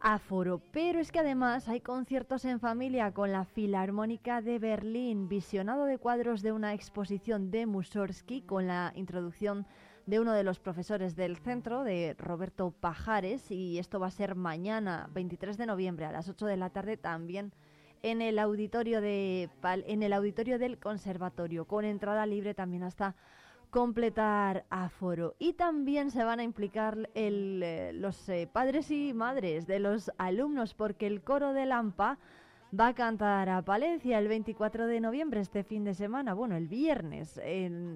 aforo. 0.00 0.62
Pero 0.72 1.00
es 1.00 1.12
que 1.12 1.18
además 1.18 1.68
hay 1.68 1.82
conciertos 1.82 2.46
en 2.46 2.60
familia 2.60 3.12
con 3.12 3.30
la 3.30 3.44
Filarmónica 3.44 4.40
de 4.40 4.58
Berlín, 4.58 5.28
visionado 5.28 5.84
de 5.84 5.98
cuadros 5.98 6.40
de 6.40 6.52
una 6.52 6.72
exposición 6.72 7.50
de 7.50 7.66
Mussorgsky 7.66 8.40
con 8.40 8.66
la 8.66 8.94
introducción 8.96 9.66
uno 10.06 10.32
de 10.32 10.44
los 10.44 10.58
profesores 10.58 11.16
del 11.16 11.36
centro, 11.36 11.84
de 11.84 12.14
Roberto 12.18 12.70
Pajares, 12.70 13.50
y 13.50 13.78
esto 13.78 14.00
va 14.00 14.08
a 14.08 14.10
ser 14.10 14.34
mañana, 14.34 15.08
23 15.12 15.56
de 15.56 15.66
noviembre, 15.66 16.06
a 16.06 16.12
las 16.12 16.28
8 16.28 16.46
de 16.46 16.56
la 16.56 16.70
tarde, 16.70 16.96
también 16.96 17.52
en 18.02 18.20
el 18.20 18.38
auditorio, 18.38 19.00
de, 19.00 19.48
en 19.62 20.02
el 20.02 20.12
auditorio 20.12 20.58
del 20.58 20.78
conservatorio, 20.78 21.66
con 21.66 21.84
entrada 21.84 22.26
libre 22.26 22.54
también 22.54 22.82
hasta 22.82 23.14
completar 23.70 24.66
aforo. 24.68 25.34
Y 25.38 25.54
también 25.54 26.10
se 26.10 26.24
van 26.24 26.40
a 26.40 26.42
implicar 26.42 27.08
el, 27.14 27.62
eh, 27.62 27.92
los 27.94 28.28
eh, 28.28 28.48
padres 28.52 28.90
y 28.90 29.14
madres 29.14 29.66
de 29.66 29.78
los 29.78 30.10
alumnos, 30.18 30.74
porque 30.74 31.06
el 31.06 31.22
coro 31.22 31.52
de 31.52 31.64
Lampa 31.64 32.18
va 32.78 32.88
a 32.88 32.94
cantar 32.94 33.48
a 33.50 33.62
Palencia 33.62 34.18
el 34.18 34.28
24 34.28 34.86
de 34.86 35.00
noviembre, 35.00 35.40
este 35.40 35.62
fin 35.62 35.84
de 35.84 35.94
semana, 35.94 36.32
bueno, 36.32 36.56
el 36.56 36.68
viernes, 36.68 37.38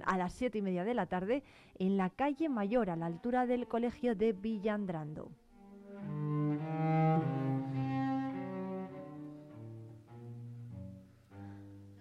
a 0.05 0.19
las 0.19 0.33
7 0.35 0.59
y 0.59 0.63
media 0.63 0.85
de 0.85 0.95
la 0.95 1.07
tarde, 1.07 1.43
en 1.79 1.97
la 1.97 2.11
calle 2.11 2.49
Mayor, 2.49 2.91
a 2.91 2.97
la 2.97 3.07
altura 3.07 3.47
del 3.47 3.67
colegio 3.67 4.15
de 4.15 4.33
Villandrando. 4.33 5.31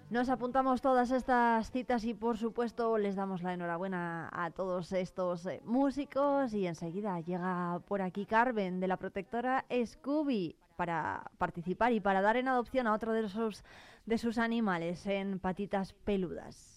Nos 0.10 0.30
apuntamos 0.30 0.81
todas 0.81 1.11
estas 1.11 1.72
citas 1.72 2.06
y 2.06 2.14
por 2.14 2.38
supuesto 2.38 2.97
les 2.97 3.15
damos 3.15 3.41
la 3.41 3.53
enhorabuena 3.53 4.30
a 4.31 4.52
todos 4.52 4.91
estos 4.93 5.45
eh, 5.45 5.61
músicos 5.65 6.53
y 6.53 6.68
enseguida 6.68 7.19
llega 7.19 7.81
por 7.88 8.02
aquí 8.02 8.26
Carmen 8.26 8.80
de 8.80 8.88
la 8.88 8.95
protectora 8.95 9.65
Scooby 9.85 10.56
para 10.76 11.31
participar 11.38 11.91
y 11.93 11.99
para 11.99 12.22
dar 12.22 12.38
en 12.38 12.47
adopción 12.47 12.88
a 12.88 12.93
otro 12.93 13.14
de 13.14 13.27
sus, 13.30 13.64
de 14.06 14.18
sus 14.18 14.38
animales 14.38 15.06
en 15.07 15.39
patitas 15.39 15.93
peludas. 15.93 16.74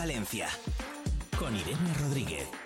Vive 0.00 0.12
Palencia 0.14 0.48
con 1.38 1.54
Irene 1.54 1.92
Rodríguez. 2.00 2.59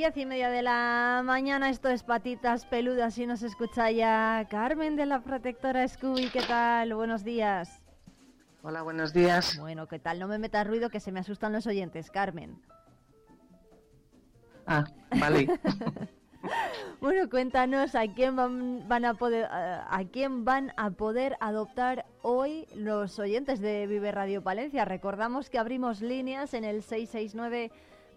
Diez 0.00 0.16
y 0.16 0.24
media 0.24 0.48
de 0.48 0.62
la 0.62 1.20
mañana, 1.26 1.68
esto 1.68 1.90
es 1.90 2.04
Patitas 2.04 2.64
Peludas 2.64 3.18
y 3.18 3.26
nos 3.26 3.42
escucha 3.42 3.90
ya 3.90 4.46
Carmen 4.48 4.96
de 4.96 5.04
la 5.04 5.20
Protectora 5.20 5.86
Scooby. 5.86 6.30
¿Qué 6.30 6.40
tal? 6.40 6.94
Buenos 6.94 7.22
días. 7.22 7.82
Hola, 8.62 8.80
buenos 8.80 9.12
días. 9.12 9.58
Bueno, 9.58 9.88
¿qué 9.88 9.98
tal? 9.98 10.18
No 10.18 10.26
me 10.26 10.38
metas 10.38 10.66
ruido 10.66 10.88
que 10.88 11.00
se 11.00 11.12
me 11.12 11.20
asustan 11.20 11.52
los 11.52 11.66
oyentes, 11.66 12.10
Carmen. 12.10 12.58
Ah, 14.66 14.84
vale. 15.18 15.48
Bueno, 17.02 17.28
cuéntanos 17.28 17.94
a 17.94 18.06
quién 18.08 18.36
van, 18.36 18.88
van 18.88 19.04
a 19.04 19.12
poder 19.12 19.44
a, 19.44 19.94
a 19.94 20.04
quién 20.04 20.46
van 20.46 20.72
a 20.78 20.90
poder 20.90 21.36
adoptar 21.40 22.06
hoy 22.22 22.66
los 22.74 23.18
oyentes 23.18 23.60
de 23.60 23.86
Vive 23.86 24.10
Radio 24.12 24.42
Palencia. 24.42 24.86
Recordamos 24.86 25.50
que 25.50 25.58
abrimos 25.58 26.00
líneas 26.00 26.54
en 26.54 26.64
el 26.64 26.82
669 26.82 27.70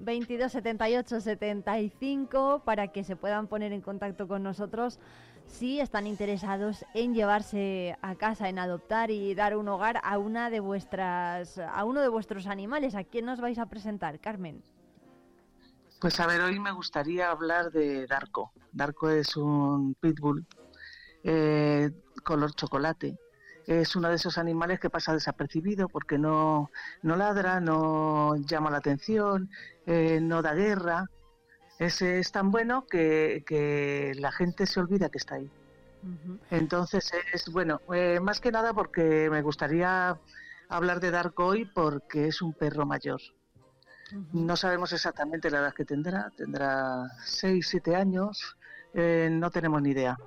22 0.03 0.51
78 0.51 1.21
75 1.21 2.61
para 2.65 2.89
que 2.89 3.03
se 3.03 3.15
puedan 3.15 3.47
poner 3.47 3.73
en 3.73 3.81
contacto 3.81 4.27
con 4.27 4.43
nosotros 4.43 4.99
si 5.47 5.79
están 5.79 6.07
interesados 6.07 6.85
en 6.93 7.13
llevarse 7.13 7.97
a 8.01 8.15
casa, 8.15 8.49
en 8.49 8.59
adoptar 8.59 9.11
y 9.11 9.35
dar 9.35 9.55
un 9.57 9.67
hogar 9.67 9.99
a 10.03 10.17
una 10.17 10.49
de 10.49 10.59
vuestras 10.59 11.57
a 11.57 11.83
uno 11.83 12.01
de 12.01 12.07
vuestros 12.07 12.47
animales. 12.47 12.95
¿A 12.95 13.03
quién 13.03 13.25
nos 13.25 13.41
vais 13.41 13.59
a 13.59 13.65
presentar, 13.65 14.19
Carmen? 14.19 14.63
Pues 15.99 16.19
a 16.19 16.27
ver, 16.27 16.41
hoy 16.41 16.59
me 16.59 16.71
gustaría 16.71 17.31
hablar 17.31 17.71
de 17.71 18.07
Darko. 18.07 18.51
Darko 18.71 19.09
es 19.09 19.37
un 19.37 19.95
pitbull 19.95 20.45
eh, 21.23 21.91
color 22.23 22.53
chocolate. 22.53 23.17
Es 23.67 23.95
uno 23.95 24.09
de 24.09 24.15
esos 24.15 24.37
animales 24.37 24.79
que 24.79 24.89
pasa 24.89 25.13
desapercibido 25.13 25.87
porque 25.87 26.17
no, 26.17 26.69
no 27.01 27.15
ladra, 27.15 27.59
no 27.59 28.35
llama 28.35 28.69
la 28.69 28.77
atención, 28.77 29.49
eh, 29.85 30.19
no 30.21 30.41
da 30.41 30.53
guerra. 30.53 31.09
Es, 31.79 32.01
es 32.01 32.31
tan 32.31 32.51
bueno 32.51 32.85
que, 32.85 33.43
que 33.45 34.13
la 34.19 34.31
gente 34.31 34.65
se 34.65 34.79
olvida 34.79 35.09
que 35.09 35.17
está 35.17 35.35
ahí. 35.35 35.49
Entonces 36.51 37.11
es 37.31 37.49
bueno, 37.49 37.79
eh, 37.93 38.19
más 38.19 38.41
que 38.41 38.51
nada 38.51 38.73
porque 38.73 39.29
me 39.31 39.41
gustaría 39.41 40.17
hablar 40.69 40.99
de 40.99 41.11
Darko 41.11 41.45
hoy 41.45 41.65
porque 41.65 42.27
es 42.27 42.41
un 42.41 42.53
perro 42.53 42.85
mayor. 42.85 43.21
No 44.31 44.55
sabemos 44.57 44.91
exactamente 44.93 45.49
la 45.49 45.59
edad 45.59 45.73
que 45.73 45.85
tendrá, 45.85 46.29
tendrá 46.35 47.09
6, 47.23 47.65
7 47.67 47.95
años, 47.95 48.57
eh, 48.93 49.29
no 49.31 49.49
tenemos 49.49 49.81
ni 49.81 49.91
idea. 49.91 50.17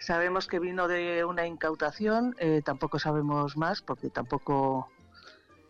Sabemos 0.00 0.46
que 0.46 0.58
vino 0.58 0.88
de 0.88 1.24
una 1.24 1.46
incautación, 1.46 2.34
eh, 2.38 2.62
tampoco 2.64 2.98
sabemos 2.98 3.56
más 3.56 3.82
porque 3.82 4.10
tampoco 4.10 4.88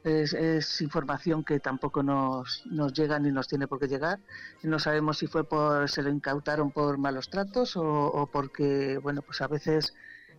es, 0.05 0.35
es 0.35 0.81
información 0.81 1.45
que 1.45 1.61
tampoco 1.61 2.03
nos, 2.03 2.65
nos 2.67 2.93
llega 2.93 3.19
ni 3.19 3.33
nos 3.33 3.49
tiene 3.49 3.67
por 3.67 3.79
qué 3.79 3.89
llegar. 3.89 4.19
No 4.63 4.79
sabemos 4.79 5.19
si 5.19 5.27
fue 5.27 5.45
por 5.45 5.89
se 5.89 6.03
lo 6.03 6.11
incautaron 6.11 6.71
por 6.71 6.99
malos 6.99 7.31
tratos 7.31 7.77
o, 7.77 7.83
o 7.83 8.27
porque, 8.27 8.99
bueno, 8.99 9.23
pues 9.23 9.41
a 9.41 9.49
veces 9.49 9.95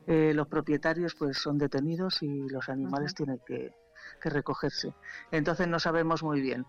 eh, 0.08 0.34
los 0.34 0.48
propietarios 0.48 1.16
pues 1.16 1.38
son 1.38 1.58
detenidos 1.58 2.22
y 2.22 2.48
los 2.50 2.70
animales 2.70 3.14
tienen 3.14 3.40
que, 3.46 3.74
que 4.22 4.30
recogerse. 4.30 4.94
Entonces 5.32 5.68
no 5.68 5.80
sabemos 5.80 6.24
muy 6.24 6.42
bien. 6.42 6.66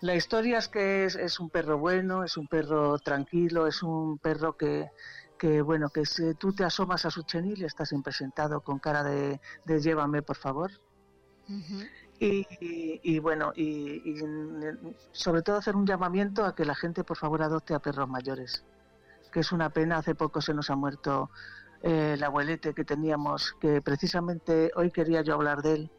La 0.00 0.14
historia 0.14 0.58
es 0.58 0.68
que 0.68 1.04
es, 1.04 1.16
es 1.16 1.40
un 1.40 1.50
perro 1.50 1.78
bueno, 1.78 2.24
es 2.24 2.36
un 2.36 2.46
perro 2.46 2.98
tranquilo, 2.98 3.66
es 3.66 3.82
un 3.82 4.18
perro 4.18 4.56
que, 4.56 4.90
que 5.38 5.62
bueno, 5.62 5.88
que 5.90 6.04
si 6.06 6.34
tú 6.34 6.52
te 6.52 6.64
asomas 6.64 7.04
a 7.04 7.10
su 7.10 7.22
chenil 7.24 7.60
y 7.60 7.64
está 7.64 7.84
siempre 7.84 8.12
sentado 8.12 8.60
con 8.60 8.78
cara 8.78 9.02
de, 9.02 9.40
de 9.64 9.80
llévame 9.80 10.22
por 10.22 10.36
favor. 10.36 10.70
Y, 12.20 12.46
y- 12.60 13.00
y 13.02 13.18
bueno, 13.18 13.52
y, 13.56 14.12
y 14.12 14.16
sobre 15.12 15.42
todo 15.42 15.56
hacer 15.56 15.76
un 15.76 15.86
llamamiento 15.86 16.44
a 16.44 16.54
que 16.54 16.64
la 16.64 16.74
gente 16.74 17.04
por 17.04 17.16
favor 17.18 17.42
adopte 17.42 17.74
a 17.74 17.80
perros 17.80 18.08
mayores, 18.08 18.64
que 19.32 19.40
es 19.40 19.52
una 19.52 19.68
pena, 19.70 19.98
hace 19.98 20.14
poco 20.14 20.40
se 20.40 20.54
nos 20.54 20.70
ha 20.70 20.76
muerto 20.76 21.28
eh, 21.82 22.12
el 22.14 22.22
abuelete 22.22 22.72
que 22.72 22.84
teníamos, 22.84 23.52
que 23.60 23.82
precisamente 23.82 24.70
hoy 24.76 24.90
quería 24.90 25.22
yo 25.22 25.34
hablar 25.34 25.60
de 25.62 25.72
él, 25.74 25.90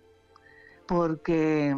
porque 0.87 1.75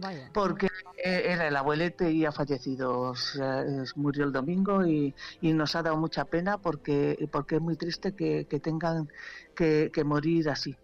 Vaya. 0.00 0.30
porque 0.32 0.66
eh, 1.04 1.22
era 1.26 1.48
el 1.48 1.56
abuelete 1.56 2.10
y 2.10 2.24
ha 2.24 2.32
fallecido, 2.32 3.12
es- 3.14 3.96
murió 3.96 4.24
el 4.24 4.32
domingo 4.32 4.86
y, 4.86 5.14
y 5.40 5.52
nos 5.52 5.74
ha 5.74 5.82
dado 5.82 5.96
mucha 5.96 6.24
pena 6.24 6.58
porque, 6.58 7.28
porque 7.32 7.56
es 7.56 7.60
muy 7.60 7.76
triste 7.76 8.14
que, 8.14 8.46
que 8.46 8.60
tengan 8.60 9.08
que, 9.56 9.90
que 9.92 10.04
morir 10.04 10.48
así, 10.50 10.76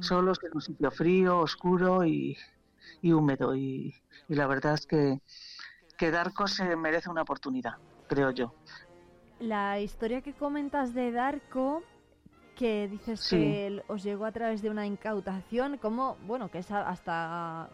solos 0.00 0.38
en 0.42 0.50
un 0.54 0.60
sitio 0.60 0.90
frío, 0.90 1.38
oscuro 1.38 2.04
y, 2.04 2.36
y 3.02 3.12
húmedo. 3.12 3.54
Y, 3.54 3.94
y 4.28 4.34
la 4.34 4.46
verdad 4.46 4.74
es 4.74 4.86
que, 4.86 5.20
que 5.98 6.10
Darko 6.10 6.46
se 6.48 6.76
merece 6.76 7.10
una 7.10 7.22
oportunidad, 7.22 7.74
creo 8.08 8.30
yo. 8.30 8.54
La 9.40 9.80
historia 9.80 10.20
que 10.22 10.32
comentas 10.34 10.94
de 10.94 11.12
Darko, 11.12 11.82
que 12.56 12.88
dices 12.88 13.20
Sí. 13.20 13.36
que 13.36 13.82
os 13.88 14.02
llegó 14.02 14.24
a 14.26 14.32
través 14.32 14.60
de 14.62 14.68
una 14.70 14.86
incautación, 14.86 15.78
¿cómo, 15.78 16.16
bueno, 16.26 16.50
que 16.50 16.62
sa- 16.62 16.88
hasta, 16.88 17.70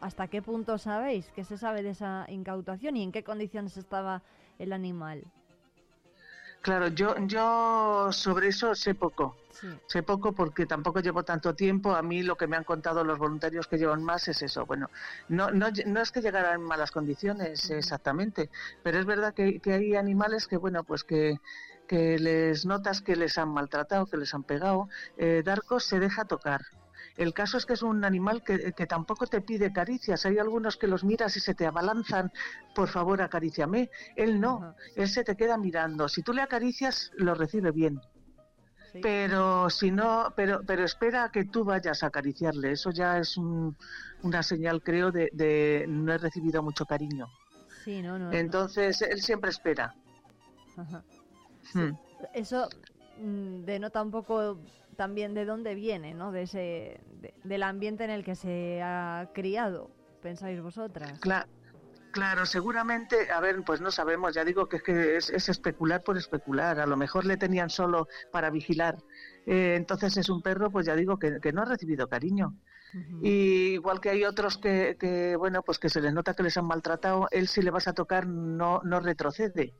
hasta 0.00 0.28
qué 0.28 0.42
punto 0.42 0.78
sabéis 0.78 1.30
que 1.32 1.44
se 1.44 1.58
sabe 1.58 1.82
de 1.82 1.90
esa 1.90 2.26
incautación 2.28 2.96
y 2.96 3.02
en 3.02 3.12
qué 3.12 3.22
condiciones 3.22 3.76
estaba 3.76 4.22
el 4.58 4.72
animal? 4.72 5.24
Claro, 6.62 6.88
yo, 6.88 7.14
yo 7.26 8.08
sobre 8.12 8.48
eso 8.48 8.74
sé 8.74 8.94
poco. 8.94 9.36
Sí. 9.52 9.68
Sé 9.86 10.02
poco 10.02 10.32
porque 10.32 10.66
tampoco 10.66 11.00
llevo 11.00 11.22
tanto 11.22 11.54
tiempo. 11.54 11.94
A 11.94 12.02
mí 12.02 12.22
lo 12.22 12.36
que 12.36 12.46
me 12.46 12.56
han 12.56 12.64
contado 12.64 13.02
los 13.02 13.18
voluntarios 13.18 13.66
que 13.66 13.78
llevan 13.78 14.02
más 14.02 14.28
es 14.28 14.42
eso. 14.42 14.66
Bueno, 14.66 14.90
no, 15.28 15.50
no, 15.50 15.68
no 15.86 16.00
es 16.00 16.12
que 16.12 16.20
llegara 16.20 16.54
en 16.54 16.62
malas 16.62 16.90
condiciones 16.90 17.70
exactamente, 17.70 18.50
pero 18.82 18.98
es 18.98 19.06
verdad 19.06 19.32
que, 19.32 19.60
que 19.60 19.72
hay 19.72 19.96
animales 19.96 20.46
que, 20.46 20.58
bueno, 20.58 20.84
pues 20.84 21.02
que, 21.02 21.40
que 21.88 22.18
les 22.18 22.66
notas 22.66 23.00
que 23.00 23.16
les 23.16 23.38
han 23.38 23.48
maltratado, 23.48 24.06
que 24.06 24.18
les 24.18 24.34
han 24.34 24.44
pegado. 24.44 24.88
Eh, 25.16 25.42
Darko 25.44 25.80
se 25.80 25.98
deja 25.98 26.24
tocar. 26.24 26.60
El 27.16 27.34
caso 27.34 27.58
es 27.58 27.66
que 27.66 27.74
es 27.74 27.82
un 27.82 28.04
animal 28.04 28.42
que, 28.42 28.72
que 28.72 28.86
tampoco 28.86 29.26
te 29.26 29.40
pide 29.40 29.72
caricias. 29.72 30.24
Hay 30.26 30.38
algunos 30.38 30.76
que 30.76 30.86
los 30.86 31.04
miras 31.04 31.36
y 31.36 31.40
se 31.40 31.54
te 31.54 31.66
abalanzan, 31.66 32.30
por 32.74 32.88
favor, 32.88 33.20
acaríciame. 33.20 33.90
Él 34.16 34.40
no, 34.40 34.74
él 34.94 35.08
se 35.08 35.24
te 35.24 35.36
queda 35.36 35.58
mirando. 35.58 36.08
Si 36.08 36.22
tú 36.22 36.32
le 36.32 36.42
acaricias, 36.42 37.10
lo 37.16 37.34
recibe 37.34 37.72
bien. 37.72 38.00
Pero 39.02 39.70
si 39.70 39.90
no, 39.90 40.32
pero, 40.34 40.62
pero 40.66 40.84
espera 40.84 41.24
a 41.24 41.30
que 41.30 41.44
tú 41.44 41.64
vayas 41.64 42.02
a 42.02 42.06
acariciarle. 42.08 42.72
Eso 42.72 42.90
ya 42.90 43.18
es 43.18 43.36
un- 43.36 43.76
una 44.22 44.42
señal, 44.42 44.82
creo, 44.82 45.12
de, 45.12 45.30
de 45.32 45.86
no 45.88 46.12
he 46.12 46.18
recibido 46.18 46.62
mucho 46.62 46.84
cariño. 46.86 47.26
Sí, 47.84 48.02
no, 48.02 48.18
no. 48.18 48.26
no. 48.26 48.32
Entonces, 48.32 49.00
él 49.02 49.20
siempre 49.22 49.50
espera. 49.50 49.94
Ajá. 50.76 51.02
Hmm. 51.72 51.92
Eso 52.34 52.68
mm, 53.22 53.64
denota 53.64 54.02
un 54.02 54.10
poco 54.10 54.58
también 55.00 55.32
de 55.32 55.46
dónde 55.46 55.74
viene, 55.74 56.12
¿no? 56.12 56.30
De 56.30 56.42
ese, 56.42 57.00
de- 57.22 57.32
del 57.42 57.62
ambiente 57.62 58.04
en 58.04 58.10
el 58.10 58.22
que 58.22 58.34
se 58.34 58.82
ha 58.82 59.30
criado, 59.32 59.90
pensáis 60.20 60.60
vosotras. 60.60 61.18
Cla- 61.22 61.46
claro, 62.10 62.44
seguramente, 62.44 63.30
a 63.32 63.40
ver, 63.40 63.62
pues 63.64 63.80
no 63.80 63.90
sabemos, 63.90 64.34
ya 64.34 64.44
digo 64.44 64.68
que 64.68 64.76
es 64.76 64.82
que 64.82 65.16
es, 65.16 65.30
es 65.30 65.48
especular 65.48 66.02
por 66.02 66.18
especular, 66.18 66.78
a 66.80 66.84
lo 66.84 66.98
mejor 66.98 67.24
le 67.24 67.38
tenían 67.38 67.70
solo 67.70 68.08
para 68.30 68.50
vigilar, 68.50 68.98
Eh, 69.46 69.74
entonces 69.74 70.18
es 70.18 70.28
un 70.28 70.42
perro, 70.42 70.70
pues 70.70 70.84
ya 70.84 70.94
digo 70.94 71.18
que, 71.18 71.40
que 71.40 71.50
no 71.50 71.62
ha 71.62 71.64
recibido 71.64 72.06
cariño. 72.06 72.52
Y 73.22 73.72
igual 73.78 74.00
que 74.02 74.10
hay 74.10 74.24
otros 74.24 74.58
que, 74.58 74.96
que, 75.00 75.34
bueno, 75.36 75.62
pues 75.62 75.78
que 75.78 75.88
se 75.88 76.02
les 76.02 76.12
nota 76.12 76.34
que 76.34 76.42
les 76.42 76.58
han 76.58 76.66
maltratado, 76.66 77.26
él 77.30 77.48
si 77.48 77.62
le 77.62 77.70
vas 77.70 77.88
a 77.88 77.94
tocar 77.94 78.26
no, 78.26 78.80
no 78.84 79.00
retrocede. 79.00 79.72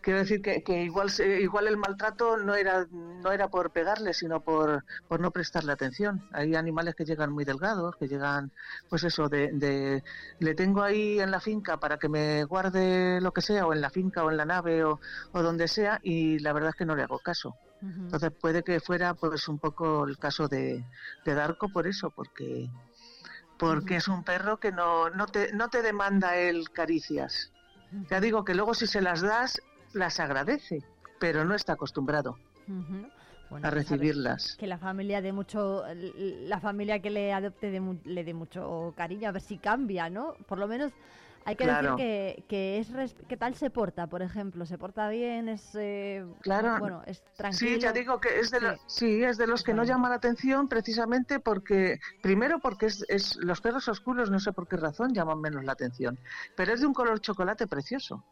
Quiero 0.00 0.20
decir 0.20 0.40
que, 0.40 0.62
que 0.62 0.84
igual 0.84 1.10
igual 1.40 1.66
el 1.66 1.76
maltrato 1.76 2.36
no 2.36 2.54
era 2.54 2.86
no 2.90 3.32
era 3.32 3.48
por 3.48 3.70
pegarle, 3.70 4.14
sino 4.14 4.40
por, 4.40 4.84
por 5.08 5.20
no 5.20 5.30
prestarle 5.30 5.72
atención. 5.72 6.28
Hay 6.32 6.54
animales 6.54 6.94
que 6.94 7.04
llegan 7.04 7.32
muy 7.32 7.44
delgados, 7.44 7.96
que 7.96 8.06
llegan, 8.06 8.52
pues 8.88 9.04
eso, 9.04 9.28
de, 9.28 9.50
de, 9.52 10.02
le 10.38 10.54
tengo 10.54 10.82
ahí 10.82 11.20
en 11.20 11.30
la 11.30 11.40
finca 11.40 11.78
para 11.78 11.98
que 11.98 12.08
me 12.08 12.44
guarde 12.44 13.20
lo 13.20 13.32
que 13.32 13.42
sea, 13.42 13.66
o 13.66 13.72
en 13.72 13.80
la 13.80 13.90
finca, 13.90 14.24
o 14.24 14.30
en 14.30 14.36
la 14.36 14.44
nave, 14.44 14.84
o, 14.84 15.00
o 15.32 15.42
donde 15.42 15.68
sea, 15.68 15.98
y 16.02 16.38
la 16.38 16.52
verdad 16.52 16.70
es 16.70 16.76
que 16.76 16.86
no 16.86 16.94
le 16.94 17.02
hago 17.02 17.18
caso. 17.18 17.56
Entonces 17.80 18.32
puede 18.32 18.64
que 18.64 18.80
fuera 18.80 19.14
pues 19.14 19.46
un 19.46 19.60
poco 19.60 20.04
el 20.04 20.18
caso 20.18 20.48
de, 20.48 20.84
de 21.24 21.34
Darko 21.34 21.68
por 21.68 21.86
eso, 21.86 22.10
porque 22.10 22.68
porque 23.58 23.96
es 23.96 24.08
un 24.08 24.24
perro 24.24 24.58
que 24.58 24.72
no, 24.72 25.10
no, 25.10 25.26
te, 25.26 25.52
no 25.52 25.68
te 25.68 25.82
demanda 25.82 26.36
él 26.36 26.70
caricias. 26.70 27.52
Ya 28.10 28.20
digo 28.20 28.44
que 28.44 28.54
luego 28.54 28.74
si 28.74 28.86
se 28.86 29.00
las 29.00 29.20
das, 29.20 29.60
las 29.92 30.20
agradece, 30.20 30.82
pero 31.20 31.44
no 31.44 31.54
está 31.54 31.74
acostumbrado. 31.74 32.36
Bueno, 33.50 33.66
a 33.66 33.70
recibirlas. 33.70 34.56
Que 34.58 34.66
la 34.66 34.78
familia 34.78 35.22
de 35.22 35.32
mucho, 35.32 35.82
la 35.94 36.60
familia 36.60 37.00
que 37.00 37.08
le 37.10 37.32
adopte 37.32 37.70
de 37.70 37.98
le 38.04 38.24
dé 38.24 38.34
mucho 38.34 38.92
cariño, 38.96 39.28
a 39.28 39.32
ver 39.32 39.40
si 39.42 39.56
cambia, 39.56 40.10
¿no? 40.10 40.34
Por 40.46 40.58
lo 40.58 40.68
menos 40.68 40.92
hay 41.46 41.56
que 41.56 41.64
Claro. 41.64 41.92
decir 41.92 41.96
que, 41.96 42.44
que 42.46 42.78
es 42.78 42.90
res- 42.90 43.16
¿qué 43.26 43.38
tal 43.38 43.54
se 43.54 43.70
porta, 43.70 44.06
por 44.06 44.20
ejemplo? 44.20 44.66
¿Se 44.66 44.76
porta 44.76 45.08
bien? 45.08 45.48
¿Es 45.48 45.70
eh, 45.76 46.26
Claro. 46.42 46.78
bueno, 46.78 47.02
es 47.06 47.24
tranquilo? 47.38 47.70
Sí, 47.76 47.78
ya 47.80 47.92
digo 47.92 48.20
que 48.20 48.38
es 48.38 48.50
de, 48.50 48.60
lo- 48.60 48.74
Sí. 48.74 48.82
sí, 48.86 49.24
es 49.24 49.38
de 49.38 49.46
los 49.46 49.62
que 49.64 49.72
no 49.72 49.82
llama 49.84 50.10
la 50.10 50.16
atención 50.16 50.68
precisamente 50.68 51.40
porque, 51.40 51.98
primero 52.20 52.58
porque 52.58 52.84
es, 52.86 53.02
es- 53.08 53.36
los 53.36 53.62
perros 53.62 53.88
oscuros, 53.88 54.30
no 54.30 54.40
sé 54.40 54.52
por 54.52 54.68
qué 54.68 54.76
razón, 54.76 55.14
llaman 55.14 55.40
menos 55.40 55.64
la 55.64 55.72
atención, 55.72 56.18
pero 56.54 56.74
es 56.74 56.82
de 56.82 56.86
un 56.86 56.92
color 56.92 57.18
chocolate 57.22 57.66
precioso. 57.66 58.22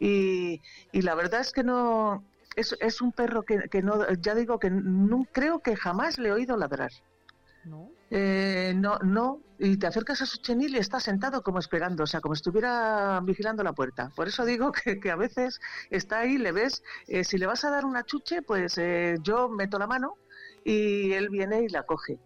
Y, 0.00 0.60
y 0.92 1.02
la 1.02 1.14
verdad 1.14 1.40
es 1.40 1.52
que 1.52 1.62
no, 1.62 2.24
es, 2.56 2.76
es 2.80 3.00
un 3.00 3.12
perro 3.12 3.42
que, 3.42 3.68
que 3.70 3.82
no, 3.82 4.10
ya 4.14 4.34
digo 4.34 4.58
que 4.58 4.70
no, 4.70 5.26
creo 5.32 5.60
que 5.60 5.76
jamás 5.76 6.18
le 6.18 6.28
he 6.28 6.32
oído 6.32 6.56
ladrar. 6.56 6.90
¿No? 7.64 7.90
Eh, 8.10 8.74
no, 8.76 8.98
no, 8.98 9.40
y 9.58 9.78
te 9.78 9.86
acercas 9.86 10.20
a 10.20 10.26
su 10.26 10.36
chenil 10.38 10.76
y 10.76 10.78
está 10.78 11.00
sentado 11.00 11.42
como 11.42 11.58
esperando, 11.58 12.04
o 12.04 12.06
sea, 12.06 12.20
como 12.20 12.34
estuviera 12.34 13.20
vigilando 13.22 13.62
la 13.62 13.72
puerta. 13.72 14.10
Por 14.14 14.28
eso 14.28 14.44
digo 14.44 14.70
que, 14.70 15.00
que 15.00 15.10
a 15.10 15.16
veces 15.16 15.60
está 15.90 16.20
ahí, 16.20 16.36
le 16.36 16.52
ves, 16.52 16.82
eh, 17.06 17.24
si 17.24 17.38
le 17.38 17.46
vas 17.46 17.64
a 17.64 17.70
dar 17.70 17.86
una 17.86 18.04
chuche, 18.04 18.42
pues 18.42 18.76
eh, 18.76 19.16
yo 19.22 19.48
meto 19.48 19.78
la 19.78 19.86
mano 19.86 20.16
y 20.62 21.12
él 21.12 21.30
viene 21.30 21.62
y 21.62 21.68
la 21.68 21.84
coge. 21.84 22.18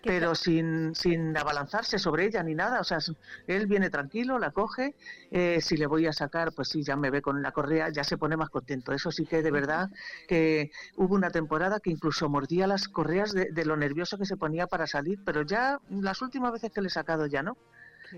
Pero 0.00 0.34
sin, 0.34 0.94
sin 0.94 1.36
abalanzarse 1.36 1.98
sobre 1.98 2.26
ella 2.26 2.42
ni 2.42 2.54
nada, 2.54 2.80
o 2.80 2.84
sea, 2.84 2.98
él 3.46 3.66
viene 3.66 3.90
tranquilo, 3.90 4.38
la 4.38 4.52
coge, 4.52 4.94
eh, 5.30 5.60
si 5.60 5.76
le 5.76 5.86
voy 5.86 6.06
a 6.06 6.12
sacar, 6.12 6.52
pues 6.54 6.68
sí, 6.68 6.82
ya 6.84 6.96
me 6.96 7.10
ve 7.10 7.20
con 7.20 7.42
la 7.42 7.50
correa, 7.52 7.88
ya 7.90 8.04
se 8.04 8.16
pone 8.16 8.36
más 8.36 8.48
contento. 8.48 8.92
Eso 8.92 9.10
sí 9.10 9.26
que 9.26 9.42
de 9.42 9.50
verdad 9.50 9.88
que 10.28 10.70
hubo 10.96 11.14
una 11.14 11.30
temporada 11.30 11.80
que 11.80 11.90
incluso 11.90 12.28
mordía 12.28 12.66
las 12.66 12.88
correas 12.88 13.32
de, 13.32 13.48
de 13.50 13.64
lo 13.64 13.76
nervioso 13.76 14.16
que 14.18 14.24
se 14.24 14.36
ponía 14.36 14.66
para 14.68 14.86
salir, 14.86 15.18
pero 15.24 15.42
ya 15.42 15.78
las 15.90 16.22
últimas 16.22 16.52
veces 16.52 16.70
que 16.72 16.80
le 16.80 16.86
he 16.86 16.90
sacado 16.90 17.26
ya 17.26 17.42
no. 17.42 17.56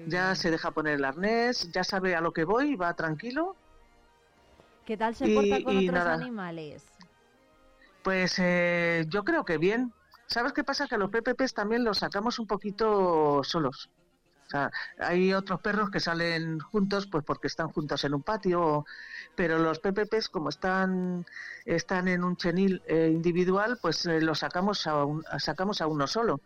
Ya 0.06 0.34
se 0.34 0.50
deja 0.50 0.70
poner 0.70 0.94
el 0.94 1.04
arnés, 1.04 1.70
ya 1.72 1.82
sabe 1.82 2.14
a 2.14 2.20
lo 2.20 2.32
que 2.32 2.44
voy, 2.44 2.76
va 2.76 2.94
tranquilo. 2.94 3.56
¿Qué 4.84 4.96
tal 4.96 5.14
se 5.14 5.26
Y- 5.26 5.34
porta 5.34 5.62
con 5.64 5.76
otros 5.76 5.94
nada. 5.94 6.14
animales? 6.14 6.84
Pues 8.02 8.38
eh, 8.38 9.04
yo 9.08 9.24
creo 9.24 9.44
que 9.44 9.58
bien. 9.58 9.92
¿Sabes 10.30 10.52
qué 10.52 10.62
pasa? 10.62 10.86
Que 10.86 10.96
los 10.96 11.10
PPPs 11.10 11.54
también 11.54 11.82
los 11.84 11.98
sacamos 11.98 12.38
un 12.38 12.46
poquito 12.46 13.42
solos. 13.42 13.90
O 14.46 14.50
sea, 14.50 14.70
hay 14.98 15.32
otros 15.32 15.60
perros 15.60 15.90
que 15.90 16.00
salen 16.00 16.58
juntos, 16.60 17.06
pues 17.06 17.24
porque 17.24 17.46
están 17.48 17.68
juntos 17.68 18.02
en 18.04 18.14
un 18.14 18.22
patio, 18.22 18.84
pero 19.36 19.58
los 19.58 19.78
PPPs 19.80 20.28
como 20.28 20.48
están 20.48 21.24
están 21.64 22.08
en 22.08 22.24
un 22.24 22.36
chenil 22.36 22.82
eh, 22.86 23.10
individual, 23.12 23.78
pues 23.80 24.06
eh, 24.06 24.20
los 24.20 24.40
sacamos 24.40 24.86
a, 24.86 25.04
un- 25.04 25.24
sacamos 25.38 25.80
a 25.80 25.86
uno 25.86 26.06
solo. 26.06 26.40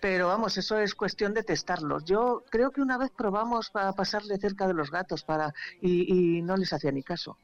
Pero 0.00 0.28
vamos, 0.28 0.56
eso 0.56 0.78
es 0.78 0.94
cuestión 0.94 1.34
de 1.34 1.42
testarlos. 1.42 2.04
Yo 2.04 2.42
creo 2.50 2.70
que 2.70 2.80
una 2.80 2.96
vez 2.96 3.10
probamos 3.10 3.68
para 3.70 3.92
pasarle 3.92 4.38
cerca 4.38 4.66
de 4.66 4.72
los 4.74 4.90
gatos 4.90 5.22
para 5.24 5.52
y, 5.82 6.38
y 6.38 6.42
no 6.42 6.56
les 6.56 6.72
hacía 6.72 6.92
ni 6.92 7.02
caso. 7.02 7.36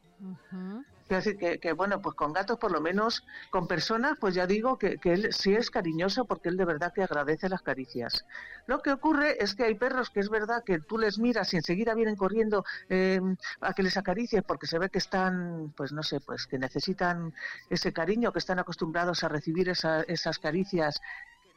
Quiero 1.06 1.22
decir 1.22 1.36
que, 1.38 1.58
que, 1.60 1.72
bueno, 1.72 2.00
pues 2.02 2.16
con 2.16 2.32
gatos 2.32 2.58
por 2.58 2.72
lo 2.72 2.80
menos, 2.80 3.24
con 3.50 3.68
personas, 3.68 4.14
pues 4.20 4.34
ya 4.34 4.46
digo 4.46 4.76
que, 4.76 4.98
que 4.98 5.12
él 5.12 5.28
sí 5.32 5.54
es 5.54 5.70
cariñoso 5.70 6.26
porque 6.26 6.48
él 6.48 6.56
de 6.56 6.64
verdad 6.64 6.92
que 6.92 7.02
agradece 7.04 7.48
las 7.48 7.62
caricias. 7.62 8.24
Lo 8.66 8.80
que 8.82 8.90
ocurre 8.92 9.36
es 9.42 9.54
que 9.54 9.64
hay 9.64 9.76
perros 9.76 10.10
que 10.10 10.18
es 10.20 10.28
verdad 10.30 10.62
que 10.66 10.80
tú 10.80 10.98
les 10.98 11.18
miras 11.20 11.52
y 11.54 11.58
enseguida 11.58 11.94
vienen 11.94 12.16
corriendo 12.16 12.64
eh, 12.88 13.20
a 13.60 13.72
que 13.72 13.84
les 13.84 13.96
acaricies 13.96 14.42
porque 14.42 14.66
se 14.66 14.78
ve 14.80 14.90
que 14.90 14.98
están, 14.98 15.72
pues 15.76 15.92
no 15.92 16.02
sé, 16.02 16.20
pues 16.20 16.46
que 16.48 16.58
necesitan 16.58 17.32
ese 17.70 17.92
cariño, 17.92 18.32
que 18.32 18.40
están 18.40 18.58
acostumbrados 18.58 19.22
a 19.22 19.28
recibir 19.28 19.68
esa- 19.68 20.02
esas 20.02 20.38
caricias 20.40 21.00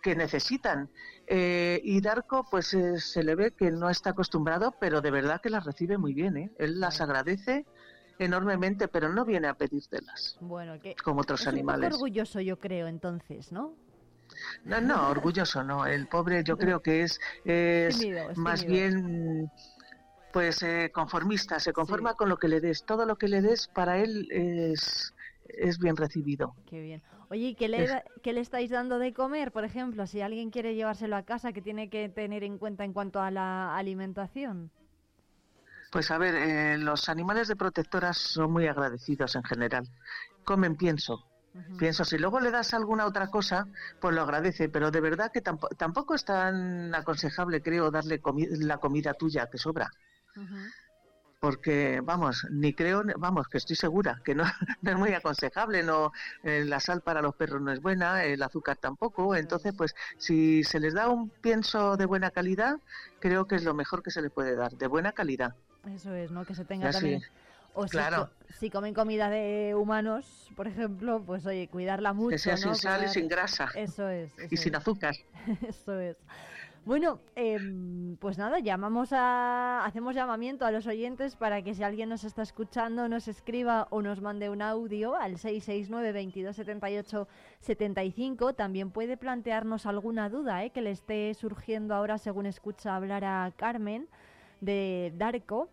que 0.02 0.16
necesitan. 0.16 0.90
Eh, 1.28 1.82
y 1.84 2.00
Darko, 2.02 2.48
pues 2.50 2.74
eh, 2.74 3.00
se 3.00 3.24
le 3.24 3.36
ve 3.36 3.52
que 3.58 3.72
no 3.72 3.90
está 3.90 4.12
acostumbrado, 4.12 4.78
pero 4.80 5.02
de 5.02 5.12
verdad 5.12 5.42
que 5.42 5.50
las 5.50 5.66
recibe 5.66 5.98
muy 5.98 6.14
bien. 6.14 6.38
¿eh? 6.38 6.52
Él 6.58 6.80
las 6.80 7.02
agradece 7.02 7.66
enormemente, 8.20 8.88
pero 8.88 9.10
no 9.12 9.26
viene 9.26 9.48
a 9.48 9.54
pedírtelas, 9.56 10.38
Bueno, 10.42 10.80
que 10.80 10.96
como 11.04 11.22
otros 11.22 11.42
es 11.42 11.46
un 11.48 11.54
animales. 11.54 11.82
poco 11.82 11.96
orgulloso, 11.96 12.42
yo 12.42 12.58
creo, 12.60 12.88
entonces, 12.88 13.52
¿no? 13.52 13.74
No, 14.64 14.82
no, 14.82 15.10
orgulloso 15.10 15.64
no. 15.64 15.86
El 15.86 16.08
pobre 16.08 16.44
yo 16.44 16.58
creo 16.58 16.82
que 16.82 17.04
es, 17.04 17.20
es 17.44 17.96
Tímido, 17.98 18.30
es 18.30 18.38
más 18.38 18.62
tímido. 18.62 18.74
bien 18.74 19.52
pues 20.32 20.62
eh, 20.64 20.92
conformista, 20.94 21.60
se 21.60 21.74
conforma 21.74 22.14
con 22.16 22.30
lo 22.30 22.38
que 22.38 22.48
le 22.48 22.60
des. 22.62 22.84
Todo 22.86 23.06
lo 23.06 23.16
que 23.18 23.28
le 23.28 23.42
des 23.42 23.68
para 23.70 23.98
él 24.00 24.28
es, 24.32 25.14
es 25.46 25.80
bien 25.80 25.96
recibido. 25.98 26.56
Qué 26.70 26.82
bien. 26.82 27.02
Oye, 27.30 27.48
¿y 27.50 27.56
qué 27.56 27.68
le, 27.68 27.84
Es- 27.84 27.96
qué 28.22 28.34
le 28.34 28.42
estáis 28.42 28.70
dando 28.70 29.00
de 29.00 29.14
comer, 29.14 29.52
por 29.52 29.64
ejemplo? 29.66 30.06
Si 30.08 30.22
alguien 30.22 30.52
quiere 30.52 30.76
llevárselo 30.76 31.16
a 31.16 31.24
casa, 31.24 31.52
¿qué 31.52 31.62
tiene 31.62 31.90
que 31.90 32.10
tener 32.10 32.44
en 32.44 32.58
cuenta 32.58 32.84
en 32.84 32.94
cuanto 32.94 33.22
a 33.22 33.32
la 33.32 33.76
alimentación? 33.76 34.72
Pues 35.92 36.12
a 36.12 36.18
ver, 36.18 36.36
eh, 36.36 36.78
los 36.78 37.10
animales 37.10 37.48
de 37.48 37.56
protectoras 37.56 38.18
son 38.18 38.52
muy 38.52 38.68
agradecidos 38.68 39.36
en 39.36 39.44
general. 39.44 39.88
Comen 40.44 40.76
pienso. 40.76 41.26
Pienso, 41.78 42.06
si 42.06 42.18
luego 42.18 42.40
le 42.40 42.52
das 42.52 42.74
alguna 42.74 43.06
otra 43.06 43.28
cosa, 43.28 43.66
pues 44.00 44.14
lo 44.16 44.22
agradece, 44.22 44.70
pero 44.70 44.92
de 44.92 45.02
verdad 45.02 45.32
que 45.34 45.42
tampo- 45.42 45.70
tampoco 45.78 46.14
es 46.16 46.26
tan 46.26 46.94
aconsejable, 46.94 47.62
creo, 47.62 47.90
darle 47.92 48.22
comi- 48.22 48.48
la 48.66 48.78
comida 48.78 49.14
tuya 49.14 49.48
que 49.52 49.58
sobra. 49.58 49.90
Porque, 51.40 52.02
vamos, 52.04 52.46
ni 52.52 52.74
creo, 52.76 53.02
vamos, 53.18 53.48
que 53.48 53.58
estoy 53.60 53.78
segura 53.78 54.20
que 54.26 54.36
no, 54.36 54.44
no 54.82 54.92
es 54.92 54.98
muy 54.98 55.14
aconsejable, 55.14 55.84
no, 55.84 56.12
eh, 56.44 56.66
la 56.66 56.82
sal 56.82 57.02
para 57.02 57.22
los 57.22 57.34
perros 57.36 57.62
no 57.62 57.72
es 57.72 57.80
buena, 57.82 58.26
el 58.26 58.44
azúcar 58.44 58.78
tampoco, 58.78 59.36
entonces, 59.36 59.74
pues, 59.78 59.94
si 60.18 60.64
se 60.66 60.80
les 60.82 60.94
da 60.94 61.08
un 61.10 61.30
pienso 61.42 61.96
de 61.96 62.06
buena 62.06 62.32
calidad, 62.32 62.76
creo 63.20 63.48
que 63.48 63.56
es 63.56 63.64
lo 63.64 63.74
mejor 63.74 64.04
que 64.04 64.12
se 64.12 64.22
les 64.22 64.32
puede 64.32 64.56
dar, 64.56 64.72
de 64.74 64.88
buena 64.88 65.14
calidad. 65.14 65.52
Eso 65.88 66.14
es, 66.14 66.32
¿no? 66.32 66.46
Que 66.46 66.56
se 66.56 66.66
tenga 66.66 66.86
Ya 66.86 66.94
sí. 66.94 67.00
también... 67.00 67.22
O 67.74 67.88
si 67.88 67.92
Claro. 67.92 68.30
si, 68.60 68.70
comen 68.70 68.94
comida 68.94 69.30
de 69.30 69.76
humanos, 69.76 70.52
por 70.56 70.68
ejemplo, 70.68 71.22
pues 71.26 71.46
oye, 71.46 71.68
cuidarla 71.68 72.14
mucho, 72.14 72.38
sea 72.38 72.58
sin 72.58 72.70
¿no? 72.70 72.76
sal 72.76 73.04
y 73.06 73.08
sin 73.08 73.28
grasa. 73.28 73.70
Eso 73.76 74.10
es. 74.10 74.32
Y 74.50 74.56
eso 74.56 74.64
sin 74.64 74.74
es. 74.74 74.82
azúcar. 74.82 75.16
Eso 75.68 75.98
es. 76.00 76.18
Bueno, 76.86 77.20
em, 77.36 78.16
pues 78.18 78.38
nada, 78.38 78.60
llamamos 78.60 79.10
a, 79.12 79.86
hacemos 79.86 80.16
llamamiento 80.16 80.66
a 80.66 80.72
los 80.72 80.88
oyentes 80.88 81.36
para 81.36 81.62
que 81.62 81.76
si 81.76 81.84
alguien 81.84 82.10
nos 82.10 82.24
está 82.24 82.42
escuchando 82.42 83.08
nos 83.10 83.28
escriba 83.28 83.88
o 83.92 84.02
nos 84.02 84.22
mande 84.22 84.50
un 84.50 84.62
audio 84.62 85.16
al 85.16 85.38
669 85.38 86.12
22 86.14 86.56
78 86.56 87.28
75. 87.60 88.54
También 88.54 88.92
puede 88.92 89.18
plantearnos 89.18 89.86
alguna 89.86 90.30
duda 90.30 90.64
¿eh? 90.64 90.72
que 90.72 90.82
le 90.82 90.92
esté 90.92 91.34
surgiendo 91.34 91.94
ahora 91.94 92.18
según 92.18 92.46
escucha 92.46 92.96
hablar 92.96 93.24
a 93.24 93.52
Carmen 93.56 94.08
de 94.62 95.14
Darko. 95.16 95.70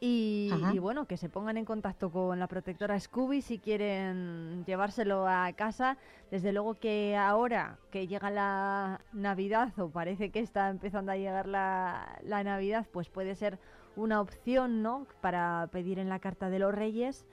Y, 0.00 0.78
bueno, 0.78 1.06
que 1.06 1.16
se 1.16 1.28
pongan 1.28 1.56
en 1.56 1.64
contacto 1.64 2.10
con 2.10 2.38
la 2.38 2.46
protectora 2.46 2.98
Scooby 3.00 3.42
si 3.42 3.58
quieren 3.58 4.64
llevárselo 4.64 5.26
a 5.26 5.52
casa. 5.54 5.98
Desde 6.30 6.52
luego 6.52 6.74
que 6.74 7.16
ahora 7.16 7.78
que 7.90 8.06
llega 8.06 8.30
la 8.30 9.00
Navidad 9.12 9.76
o 9.78 9.90
parece 9.90 10.30
que 10.30 10.38
está 10.38 10.68
empezando 10.68 11.10
a 11.10 11.16
llegar 11.16 11.48
la, 11.48 12.20
la 12.22 12.44
Navidad, 12.44 12.86
pues 12.92 13.08
puede 13.08 13.34
ser 13.34 13.58
una 13.96 14.20
opción, 14.20 14.82
¿no? 14.82 15.06
Para 15.20 15.68
pedir 15.72 15.98
en 15.98 16.08
la 16.08 16.20
carta 16.20 16.48
de 16.48 16.60
los 16.60 16.72
Reyes. 16.72 17.26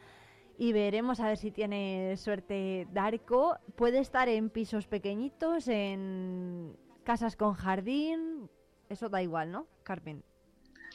Y 0.57 0.73
veremos 0.73 1.19
a 1.19 1.27
ver 1.27 1.37
si 1.37 1.51
tiene 1.51 2.15
suerte 2.17 2.87
Darko. 2.93 3.57
Puede 3.75 3.99
estar 3.99 4.27
en 4.27 4.49
pisos 4.49 4.87
pequeñitos, 4.87 5.67
en 5.67 6.75
casas 7.03 7.35
con 7.35 7.53
jardín. 7.53 8.49
Eso 8.89 9.09
da 9.09 9.21
igual, 9.21 9.51
¿no, 9.51 9.67
Carmen? 9.83 10.23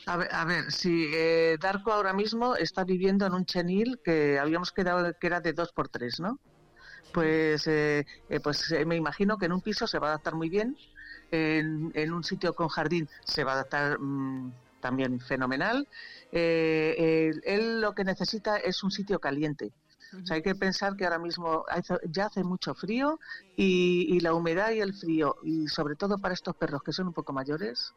A 0.06 0.16
ver, 0.16 0.28
a 0.32 0.44
ver 0.44 0.72
si 0.72 1.10
eh, 1.14 1.56
Darko 1.60 1.93
ahora 1.93 2.12
mismo 2.12 2.56
está 2.56 2.85
viviendo 2.85 3.27
en 3.27 3.35
un 3.35 3.44
chenil 3.44 4.01
que 4.02 4.39
habíamos 4.39 4.72
quedado 4.72 5.12
que 5.20 5.27
era 5.27 5.40
de 5.40 5.52
dos 5.52 5.72
por 5.72 5.89
tres, 5.89 6.20
¿no? 6.20 6.40
Pues, 7.12 7.66
eh, 7.66 8.05
eh, 8.28 8.40
pues 8.40 8.70
eh, 8.72 8.85
me 8.86 8.97
imagino 8.97 9.39
que 9.39 9.47
en 9.47 9.52
un 9.52 9.62
piso 9.62 9.86
se 9.86 9.98
va 9.98 10.09
a 10.09 10.10
adaptar 10.10 10.35
muy 10.35 10.48
bien, 10.48 10.77
en, 11.31 11.90
en 11.94 12.12
un 12.12 12.24
sitio 12.24 12.55
con 12.55 12.68
jardín 12.68 13.09
se 13.24 13.44
va 13.44 13.52
a 13.52 13.55
adaptar 13.56 13.98
mm, 14.01 14.52
también 14.81 15.20
fenomenal. 15.20 15.89
Eh, 16.32 16.94
eh, 16.98 17.32
él 17.44 17.81
lo 17.81 17.94
que 17.94 18.05
necesita 18.05 18.56
es 18.59 18.82
un 18.82 18.90
sitio 18.90 19.18
caliente, 19.20 19.72
O 20.22 20.27
sea, 20.27 20.36
hay 20.36 20.43
que 20.43 20.55
pensar 20.55 20.97
que 20.97 21.05
ahora 21.05 21.18
mismo 21.18 21.64
ya 22.09 22.27
hace 22.27 22.43
mucho 22.44 22.74
frío 22.74 23.18
y, 23.56 24.06
y 24.16 24.20
la 24.20 24.35
humedad 24.35 24.72
y 24.72 24.81
el 24.81 24.94
frío, 24.94 25.36
y 25.44 25.68
sobre 25.68 25.97
todo 25.97 26.18
para 26.18 26.35
estos 26.35 26.56
perros 26.56 26.82
que 26.82 26.93
son 26.93 27.09
un 27.09 27.12
poco 27.14 27.32
mayores, 27.32 27.94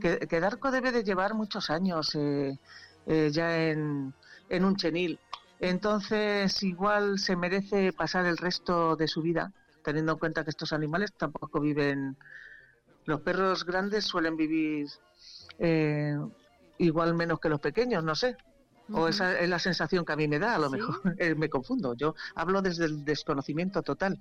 que, 0.00 0.18
que 0.18 0.40
Darko 0.40 0.70
debe 0.70 0.92
de 0.92 1.04
llevar 1.04 1.34
muchos 1.34 1.70
años 1.70 2.14
eh, 2.14 2.58
eh, 3.06 3.30
ya 3.32 3.68
en, 3.68 4.14
en 4.48 4.64
un 4.64 4.76
chenil. 4.76 5.18
Entonces, 5.60 6.62
igual 6.62 7.18
se 7.18 7.36
merece 7.36 7.92
pasar 7.92 8.26
el 8.26 8.36
resto 8.36 8.96
de 8.96 9.08
su 9.08 9.22
vida, 9.22 9.52
teniendo 9.82 10.12
en 10.12 10.18
cuenta 10.18 10.44
que 10.44 10.50
estos 10.50 10.72
animales 10.72 11.12
tampoco 11.16 11.60
viven. 11.60 12.16
Los 13.06 13.22
perros 13.22 13.64
grandes 13.64 14.04
suelen 14.04 14.36
vivir 14.36 14.86
eh, 15.58 16.16
igual 16.78 17.14
menos 17.14 17.40
que 17.40 17.48
los 17.48 17.60
pequeños, 17.60 18.04
no 18.04 18.14
sé. 18.14 18.36
O 18.90 19.06
esa 19.06 19.38
es 19.38 19.48
la 19.48 19.58
sensación 19.58 20.04
que 20.04 20.12
a 20.12 20.16
mí 20.16 20.28
me 20.28 20.38
da, 20.38 20.54
a 20.54 20.58
lo 20.58 20.70
¿Sí? 20.70 20.76
mejor 20.76 20.94
eh, 21.18 21.34
me 21.34 21.50
confundo. 21.50 21.94
Yo 21.94 22.14
hablo 22.34 22.62
desde 22.62 22.86
el 22.86 23.04
desconocimiento 23.04 23.82
total. 23.82 24.18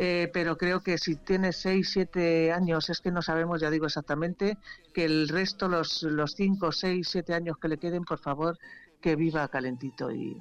Eh, 0.00 0.30
pero 0.32 0.56
creo 0.56 0.80
que 0.80 0.96
si 0.96 1.16
tiene 1.16 1.52
6, 1.52 1.90
7 1.92 2.52
años, 2.52 2.88
es 2.88 3.00
que 3.00 3.10
no 3.10 3.20
sabemos, 3.20 3.60
ya 3.60 3.68
digo 3.68 3.86
exactamente, 3.86 4.56
que 4.94 5.04
el 5.04 5.28
resto, 5.28 5.66
los, 5.66 6.04
los 6.04 6.34
5, 6.34 6.70
6, 6.70 7.08
7 7.10 7.34
años 7.34 7.58
que 7.58 7.66
le 7.66 7.78
queden, 7.78 8.04
por 8.04 8.20
favor, 8.20 8.56
que 9.02 9.16
viva 9.16 9.48
calentito 9.48 10.12
y, 10.12 10.36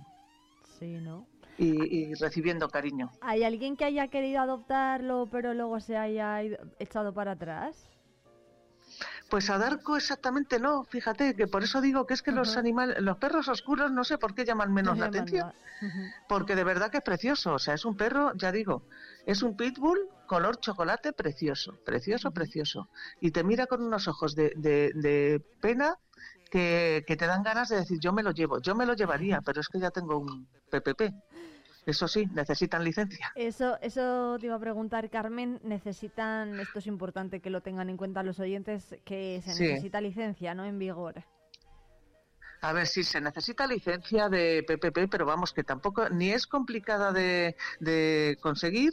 Sí, 0.78 1.00
¿no? 1.04 1.26
y, 1.58 2.12
y 2.12 2.14
recibiendo 2.14 2.70
cariño. 2.70 3.10
¿Hay 3.22 3.44
alguien 3.44 3.76
que 3.76 3.86
haya 3.86 4.08
querido 4.10 4.42
adoptarlo 4.42 5.28
pero 5.32 5.56
luego 5.56 5.80
se 5.80 5.98
haya 5.98 6.44
ido- 6.44 6.60
echado 6.78 7.14
para 7.14 7.32
atrás? 7.32 7.90
Pues 9.30 9.50
a 9.50 9.58
Darko 9.58 9.98
exactamente 9.98 10.60
no, 10.60 10.84
fíjate, 10.86 11.36
que 11.36 11.48
por 11.48 11.64
eso 11.64 11.82
digo 11.82 12.06
que 12.06 12.14
es 12.14 12.22
que 12.22 12.32
los 12.32 12.56
animales, 12.58 13.02
los 13.02 13.18
perros 13.18 13.48
oscuros 13.50 13.92
no 13.92 14.04
sé 14.06 14.18
por 14.18 14.34
qué 14.34 14.46
llaman 14.46 14.74
menos 14.74 14.98
la 14.98 15.08
Llaman 15.08 15.20
atención, 15.20 15.52
porque 16.30 16.56
de 16.56 16.64
verdad 16.64 16.90
que 16.90 16.98
es 17.00 17.04
precioso, 17.04 17.54
o 17.54 17.60
sea, 17.60 17.74
es 17.74 17.84
un 17.84 17.98
perro, 17.98 18.32
ya 18.36 18.52
digo, 18.54 18.84
es 19.26 19.44
un 19.44 19.58
pitbull 19.58 20.00
color 20.28 20.58
chocolate 20.60 21.12
precioso, 21.14 21.78
precioso, 21.86 22.32
precioso, 22.32 22.90
y 23.20 23.32
te 23.32 23.44
mira 23.44 23.68
con 23.68 23.82
unos 23.84 24.08
ojos 24.08 24.34
de, 24.36 24.54
de- 24.56 24.92
de 24.96 25.42
pena 25.62 25.96
que, 26.50 27.04
que 27.06 27.18
te 27.18 27.28
dan 27.28 27.44
ganas 27.44 27.68
de 27.70 27.78
decir, 27.78 28.00
yo 28.00 28.14
me 28.14 28.24
lo 28.24 28.32
llevo, 28.32 28.62
yo 28.62 28.76
me 28.76 28.86
lo 28.86 28.94
llevaría, 28.94 29.42
pero 29.42 29.60
es 29.60 29.68
que 29.68 29.80
ya 29.80 29.92
tengo 29.92 30.18
un 30.18 30.48
PPP. 30.72 31.14
Eso 31.88 32.06
sí, 32.08 32.28
necesitan 32.34 32.84
licencia. 32.84 33.32
Eso, 33.34 33.80
eso 33.82 34.38
te 34.40 34.48
iba 34.48 34.56
a 34.56 34.60
preguntar, 34.60 35.10
Carmen. 35.10 35.62
Necesitan, 35.64 36.60
esto 36.60 36.80
es 36.80 36.88
importante 36.88 37.40
que 37.40 37.50
lo 37.50 37.62
tengan 37.62 37.90
en 37.90 37.96
cuenta 37.96 38.24
los 38.24 38.42
oyentes, 38.42 38.98
que 39.06 39.42
se 39.42 39.54
Sí. 39.54 39.64
necesita 39.64 40.02
licencia, 40.02 40.54
¿no? 40.54 40.66
En 40.66 40.80
vigor. 40.80 41.24
A 42.62 42.74
ver, 42.74 42.88
sí, 42.88 43.04
se 43.04 43.22
necesita 43.22 43.68
licencia 43.68 44.28
de 44.28 44.64
PPP, 44.68 45.08
pero 45.10 45.26
vamos, 45.26 45.54
que 45.54 45.64
tampoco 45.64 46.10
ni 46.10 46.32
es 46.32 46.46
complicada 46.46 47.14
de, 47.14 47.56
de 47.80 48.38
conseguir, 48.42 48.92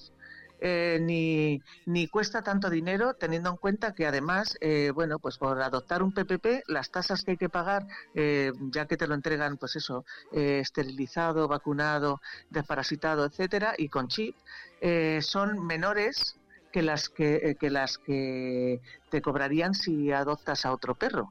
eh, 0.67 0.99
ni, 0.99 1.63
ni 1.85 2.09
cuesta 2.09 2.43
tanto 2.43 2.71
dinero, 2.71 3.13
teniendo 3.13 3.51
en 3.51 3.59
cuenta 3.59 3.93
que 3.93 4.07
además, 4.07 4.57
eh, 4.63 4.93
bueno, 4.95 5.19
pues 5.19 5.37
por 5.37 5.61
adoptar 5.61 6.03
un 6.03 6.13
PPP, 6.13 6.63
las 6.69 6.91
tasas 6.91 7.23
que 7.23 7.33
hay 7.33 7.37
que 7.37 7.51
pagar, 7.51 7.87
eh, 8.15 8.51
ya 8.73 8.87
que 8.87 8.97
te 8.97 9.07
lo 9.07 9.15
entregan, 9.15 9.59
pues 9.59 9.77
eso, 9.77 10.07
eh, 10.33 10.61
esterilizado, 10.61 11.49
vacunado, 11.49 12.23
desparasitado, 12.49 13.27
etcétera, 13.27 13.75
y 13.77 13.91
con 13.91 14.09
chip, 14.09 14.35
eh, 14.81 15.21
son 15.21 15.67
menores 15.67 16.37
que 16.73 16.81
las 16.81 17.11
que, 17.11 17.35
eh, 17.35 17.57
que 17.61 17.69
las 17.69 17.99
que 17.99 18.81
te 19.11 19.21
cobrarían 19.21 19.75
si 19.75 20.13
adoptas 20.13 20.65
a 20.65 20.73
otro 20.73 20.95
perro 20.95 21.31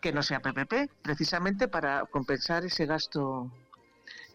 que 0.00 0.12
no 0.12 0.22
sea 0.22 0.40
PPP, 0.40 0.90
precisamente 1.02 1.68
para 1.68 2.04
compensar 2.06 2.64
ese 2.64 2.86
gasto 2.86 3.52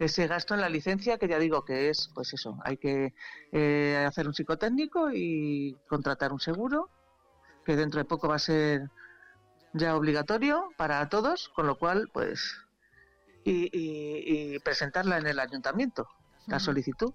ese 0.06 0.28
gasto 0.28 0.54
en 0.54 0.62
la 0.62 0.70
licencia 0.70 1.18
que 1.18 1.28
ya 1.28 1.40
digo 1.40 1.64
que 1.64 1.90
es 1.90 2.10
pues 2.14 2.34
eso 2.34 2.58
hay 2.64 2.78
que 2.78 3.14
eh, 3.52 4.06
hacer 4.08 4.28
un 4.28 4.34
psicotécnico 4.34 5.12
y 5.14 5.78
contratar 5.88 6.32
un 6.34 6.40
seguro 6.40 6.90
que 7.66 7.76
dentro 7.76 8.00
de 8.00 8.06
poco 8.06 8.28
va 8.28 8.36
a 8.36 8.40
ser 8.40 8.90
ya 9.74 9.96
obligatorio 9.96 10.74
para 10.78 11.08
todos 11.10 11.50
con 11.56 11.68
lo 11.68 11.78
cual 11.78 12.10
pues 12.14 12.56
y, 13.44 13.66
y- 13.78 14.54
y 14.56 14.60
presentarla 14.60 15.18
en 15.18 15.28
el 15.28 15.40
ayuntamiento 15.40 16.08
la 16.48 16.60
solicitud 16.60 17.14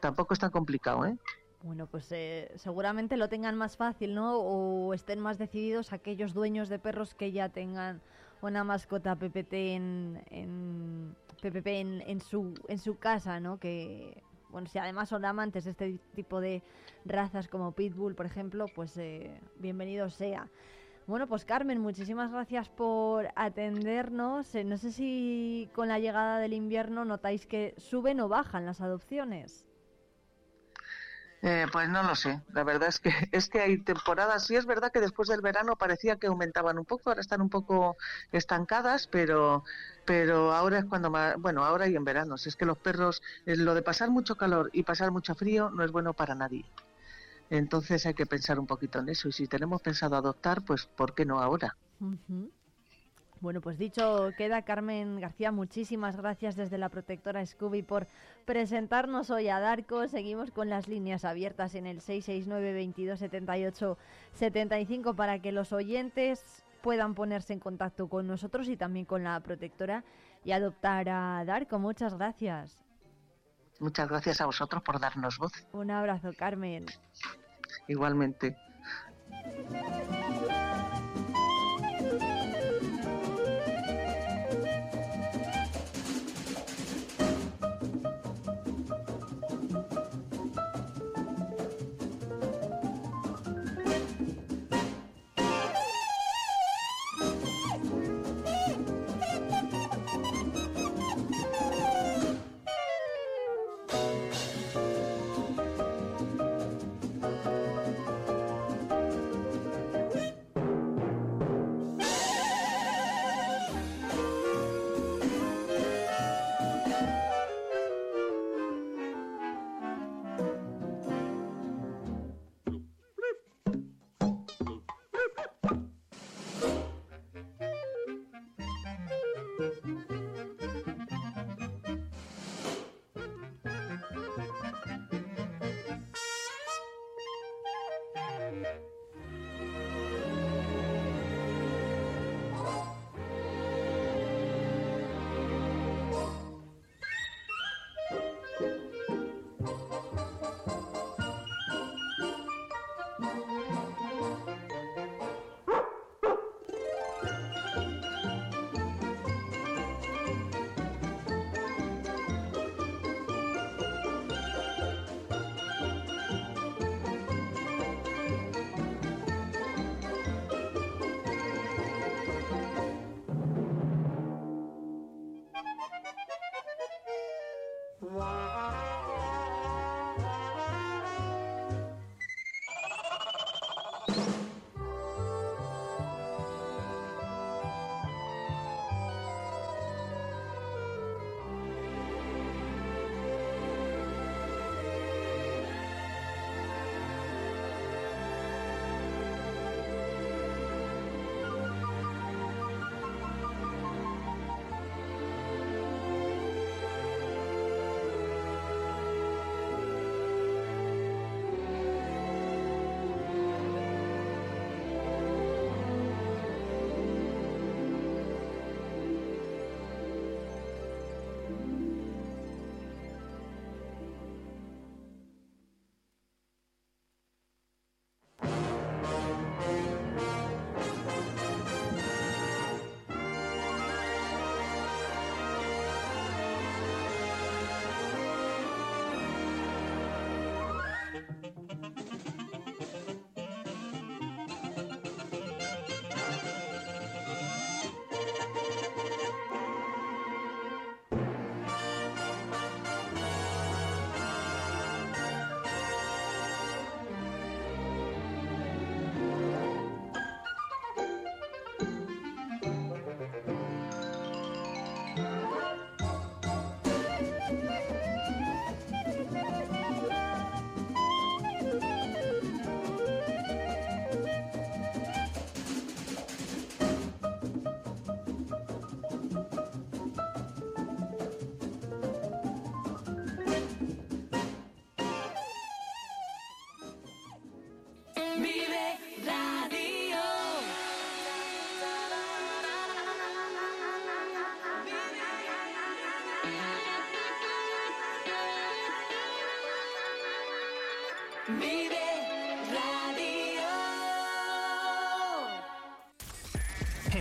tampoco 0.00 0.34
es 0.34 0.40
tan 0.40 0.50
complicado 0.50 1.06
¿eh? 1.06 1.16
Bueno, 1.62 1.86
pues 1.86 2.06
eh, 2.12 2.52
seguramente 2.56 3.16
lo 3.16 3.28
tengan 3.28 3.56
más 3.56 3.76
fácil, 3.76 4.14
¿no? 4.14 4.38
O 4.38 4.94
estén 4.94 5.18
más 5.18 5.36
decididos 5.36 5.92
aquellos 5.92 6.32
dueños 6.32 6.68
de 6.68 6.78
perros 6.78 7.14
que 7.14 7.32
ya 7.32 7.48
tengan 7.48 8.00
una 8.42 8.64
mascota 8.64 9.16
PPT 9.16 9.52
en, 9.52 11.16
PPP 11.42 11.66
en, 11.66 12.02
en 12.06 12.20
su 12.20 12.54
en 12.68 12.78
su 12.78 12.98
casa, 12.98 13.40
¿no? 13.40 13.58
Que 13.58 14.22
bueno, 14.50 14.68
si 14.68 14.78
además 14.78 15.08
son 15.08 15.24
amantes 15.24 15.64
de 15.64 15.70
este 15.72 15.98
tipo 16.14 16.40
de 16.40 16.62
razas 17.04 17.48
como 17.48 17.72
Pitbull, 17.72 18.14
por 18.14 18.26
ejemplo, 18.26 18.66
pues 18.74 18.96
eh, 18.96 19.38
bienvenido 19.58 20.08
sea. 20.08 20.48
Bueno, 21.06 21.26
pues 21.28 21.44
Carmen, 21.44 21.78
muchísimas 21.78 22.32
gracias 22.32 22.68
por 22.68 23.28
atendernos. 23.36 24.54
Eh, 24.54 24.64
no 24.64 24.76
sé 24.76 24.92
si 24.92 25.68
con 25.74 25.88
la 25.88 25.98
llegada 25.98 26.38
del 26.38 26.52
invierno 26.52 27.04
notáis 27.04 27.46
que 27.46 27.74
suben 27.76 28.18
o 28.20 28.28
bajan 28.28 28.66
las 28.66 28.80
adopciones. 28.80 29.65
Eh, 31.42 31.66
pues 31.70 31.88
no 31.88 32.02
lo 32.02 32.14
sé. 32.14 32.40
La 32.52 32.64
verdad 32.64 32.88
es 32.88 32.98
que 32.98 33.10
es 33.32 33.48
que 33.48 33.60
hay 33.60 33.82
temporadas. 33.82 34.46
Sí 34.46 34.56
es 34.56 34.66
verdad 34.66 34.90
que 34.92 35.00
después 35.00 35.28
del 35.28 35.40
verano 35.42 35.76
parecía 35.76 36.16
que 36.16 36.26
aumentaban 36.28 36.78
un 36.78 36.84
poco. 36.84 37.10
Ahora 37.10 37.20
están 37.20 37.40
un 37.40 37.50
poco 37.50 37.96
estancadas, 38.32 39.06
pero 39.08 39.62
pero 40.04 40.52
ahora 40.52 40.78
es 40.78 40.84
cuando 40.86 41.10
más. 41.10 41.36
Bueno, 41.38 41.64
ahora 41.64 41.88
y 41.88 41.96
en 41.96 42.04
verano. 42.04 42.36
Si 42.38 42.48
es 42.48 42.56
que 42.56 42.64
los 42.66 42.78
perros 42.78 43.20
eh, 43.44 43.56
lo 43.56 43.74
de 43.74 43.82
pasar 43.82 44.10
mucho 44.10 44.36
calor 44.36 44.70
y 44.72 44.82
pasar 44.82 45.10
mucho 45.12 45.34
frío 45.34 45.70
no 45.70 45.84
es 45.84 45.92
bueno 45.92 46.14
para 46.14 46.34
nadie. 46.34 46.64
Entonces 47.50 48.06
hay 48.06 48.14
que 48.14 48.26
pensar 48.26 48.58
un 48.60 48.66
poquito 48.66 48.98
en 49.00 49.08
eso. 49.10 49.28
Y 49.28 49.32
si 49.32 49.48
tenemos 49.48 49.82
pensado 49.82 50.16
adoptar, 50.16 50.62
pues 50.64 50.86
¿por 50.96 51.14
qué 51.14 51.24
no 51.26 51.40
ahora? 51.40 51.76
Bueno, 53.40 53.60
pues 53.60 53.78
dicho 53.78 54.30
queda, 54.36 54.62
Carmen 54.62 55.20
García, 55.20 55.52
muchísimas 55.52 56.16
gracias 56.16 56.56
desde 56.56 56.78
la 56.78 56.88
protectora 56.88 57.44
Scooby 57.44 57.82
por 57.82 58.06
presentarnos 58.46 59.30
hoy 59.30 59.48
a 59.48 59.60
Darko. 59.60 60.08
Seguimos 60.08 60.50
con 60.50 60.70
las 60.70 60.88
líneas 60.88 61.24
abiertas 61.24 61.74
en 61.74 61.86
el 61.86 62.00
669 62.00 62.72
22 62.72 63.18
78 63.18 63.98
75 64.32 65.14
para 65.14 65.38
que 65.40 65.52
los 65.52 65.72
oyentes 65.72 66.64
puedan 66.80 67.14
ponerse 67.14 67.52
en 67.52 67.60
contacto 67.60 68.08
con 68.08 68.26
nosotros 68.26 68.68
y 68.68 68.76
también 68.76 69.04
con 69.04 69.24
la 69.24 69.38
protectora 69.40 70.02
y 70.44 70.52
adoptar 70.52 71.08
a 71.08 71.44
Darko. 71.44 71.78
Muchas 71.78 72.14
gracias. 72.14 72.86
Muchas 73.80 74.08
gracias 74.08 74.40
a 74.40 74.46
vosotros 74.46 74.82
por 74.82 74.98
darnos 74.98 75.36
voz. 75.38 75.52
Un 75.72 75.90
abrazo, 75.90 76.30
Carmen. 76.36 76.86
Igualmente. 77.88 78.56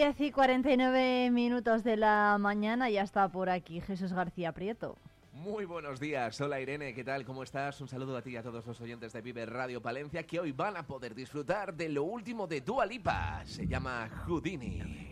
10 0.00 0.18
y 0.22 0.30
49 0.30 1.30
minutos 1.30 1.84
de 1.84 1.98
la 1.98 2.38
mañana 2.40 2.88
ya 2.88 3.02
está 3.02 3.28
por 3.28 3.50
aquí 3.50 3.82
Jesús 3.82 4.14
García 4.14 4.50
Prieto. 4.52 4.96
Muy 5.34 5.66
buenos 5.66 6.00
días, 6.00 6.40
hola 6.40 6.58
Irene, 6.58 6.94
¿qué 6.94 7.04
tal? 7.04 7.26
¿Cómo 7.26 7.42
estás? 7.42 7.78
Un 7.82 7.88
saludo 7.88 8.16
a 8.16 8.22
ti 8.22 8.30
y 8.30 8.36
a 8.36 8.42
todos 8.42 8.66
los 8.66 8.80
oyentes 8.80 9.12
de 9.12 9.20
Vive 9.20 9.44
Radio 9.44 9.82
Palencia 9.82 10.22
que 10.22 10.40
hoy 10.40 10.52
van 10.52 10.78
a 10.78 10.86
poder 10.86 11.14
disfrutar 11.14 11.74
de 11.74 11.90
lo 11.90 12.04
último 12.04 12.46
de 12.46 12.62
Dua 12.62 12.86
Lipa. 12.86 13.42
Se 13.44 13.66
llama 13.66 14.08
Houdini. 14.24 15.10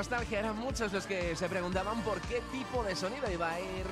nostalgia 0.00 0.38
eran 0.38 0.56
muchos 0.56 0.90
los 0.94 1.04
que 1.04 1.36
se 1.36 1.46
preguntaban 1.46 2.00
por 2.00 2.22
qué 2.22 2.40
tipo 2.50 2.82
de 2.82 2.96
sonido 2.96 3.30
iba 3.30 3.50
a 3.50 3.60
ir 3.60 3.84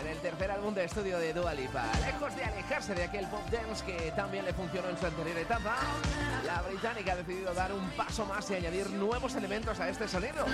en 0.00 0.08
el 0.08 0.16
tercer 0.20 0.50
álbum 0.50 0.72
de 0.72 0.84
estudio 0.84 1.18
de 1.18 1.34
Dua 1.34 1.52
Lipa. 1.52 1.84
Lejos 2.06 2.34
de 2.34 2.44
alejarse 2.44 2.94
de 2.94 3.04
aquel 3.04 3.26
pop 3.26 3.42
dance 3.50 3.84
que 3.84 4.10
también 4.12 4.46
le 4.46 4.54
funcionó 4.54 4.88
en 4.88 4.96
su 4.96 5.04
anterior 5.04 5.36
etapa, 5.36 5.76
la 6.46 6.62
británica 6.62 7.12
ha 7.12 7.16
decidido 7.16 7.52
dar 7.52 7.74
un 7.74 7.90
paso 7.90 8.24
más 8.24 8.50
y 8.50 8.54
añadir 8.54 8.88
nuevos 8.88 9.34
elementos 9.34 9.78
a 9.80 9.90
este 9.90 10.08
sonido. 10.08 10.46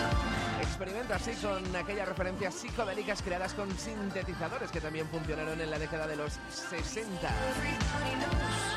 Experimenta 0.60 1.14
así 1.14 1.34
con 1.34 1.76
aquellas 1.76 2.08
referencias 2.08 2.56
psicodélicas 2.56 3.22
creadas 3.22 3.54
con 3.54 3.70
sintetizadores 3.78 4.72
que 4.72 4.80
también 4.80 5.06
funcionaron 5.06 5.60
en 5.60 5.70
la 5.70 5.78
década 5.78 6.08
de 6.08 6.16
los 6.16 6.32
60. 6.50 7.28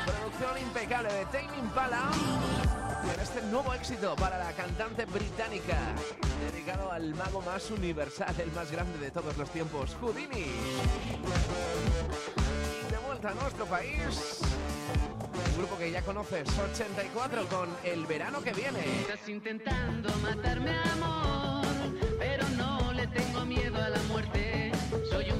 Producción 0.06 0.58
impecable 0.58 1.12
de 1.12 1.24
Tame 1.24 1.58
Impala 1.58 2.08
en 3.02 3.20
este 3.20 3.42
nuevo 3.42 3.72
éxito 3.72 4.14
para 4.16 4.38
la 4.38 4.52
cantante 4.52 5.04
británica, 5.06 5.76
dedicado 6.52 6.92
al 6.92 7.14
mago 7.14 7.40
más 7.42 7.70
universal, 7.70 8.34
el 8.38 8.52
más 8.52 8.70
grande 8.70 8.98
de 8.98 9.10
todos 9.10 9.36
los 9.36 9.50
tiempos, 9.50 9.96
Houdini. 10.00 10.46
De 12.90 12.98
vuelta 13.06 13.30
a 13.30 13.34
nuestro 13.34 13.66
país, 13.66 14.40
un 15.50 15.58
grupo 15.58 15.78
que 15.78 15.90
ya 15.90 16.02
conoces, 16.02 16.48
84, 16.74 17.46
con 17.46 17.68
El 17.84 18.06
verano 18.06 18.42
que 18.42 18.52
viene. 18.52 19.00
Estás 19.00 19.28
intentando 19.28 20.10
matarme, 20.16 20.76
amor, 20.92 21.66
pero 22.18 22.48
no 22.50 22.92
le 22.92 23.06
tengo 23.06 23.44
miedo 23.46 23.76
a 23.82 23.88
la 23.88 24.02
muerte. 24.04 24.72
Soy 25.10 25.30
un 25.30 25.39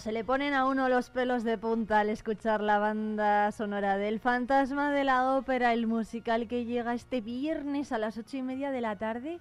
Se 0.00 0.12
le 0.12 0.24
ponen 0.24 0.54
a 0.54 0.64
uno 0.64 0.88
los 0.88 1.10
pelos 1.10 1.44
de 1.44 1.58
punta 1.58 2.00
al 2.00 2.08
escuchar 2.08 2.62
la 2.62 2.78
banda 2.78 3.52
sonora 3.52 3.98
del 3.98 4.18
Fantasma 4.18 4.90
de 4.92 5.04
la 5.04 5.36
Ópera, 5.36 5.74
el 5.74 5.86
musical 5.86 6.48
que 6.48 6.64
llega 6.64 6.94
este 6.94 7.20
viernes 7.20 7.92
a 7.92 7.98
las 7.98 8.16
ocho 8.16 8.38
y 8.38 8.42
media 8.42 8.70
de 8.70 8.80
la 8.80 8.96
tarde 8.96 9.40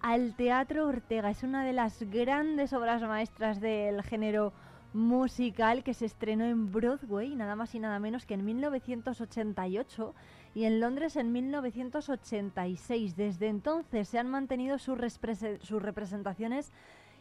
al 0.00 0.34
Teatro 0.34 0.88
Ortega. 0.88 1.30
Es 1.30 1.44
una 1.44 1.64
de 1.64 1.74
las 1.74 2.02
grandes 2.10 2.72
obras 2.72 3.02
maestras 3.02 3.60
del 3.60 4.02
género 4.02 4.52
musical 4.92 5.84
que 5.84 5.94
se 5.94 6.06
estrenó 6.06 6.44
en 6.44 6.72
Broadway, 6.72 7.36
nada 7.36 7.54
más 7.54 7.72
y 7.76 7.78
nada 7.78 8.00
menos 8.00 8.26
que 8.26 8.34
en 8.34 8.44
1988 8.44 10.14
y 10.56 10.64
en 10.64 10.80
Londres 10.80 11.14
en 11.14 11.30
1986. 11.30 13.14
Desde 13.14 13.46
entonces 13.46 14.08
se 14.08 14.18
han 14.18 14.28
mantenido 14.28 14.78
sus 14.78 14.98
representaciones 14.98 16.72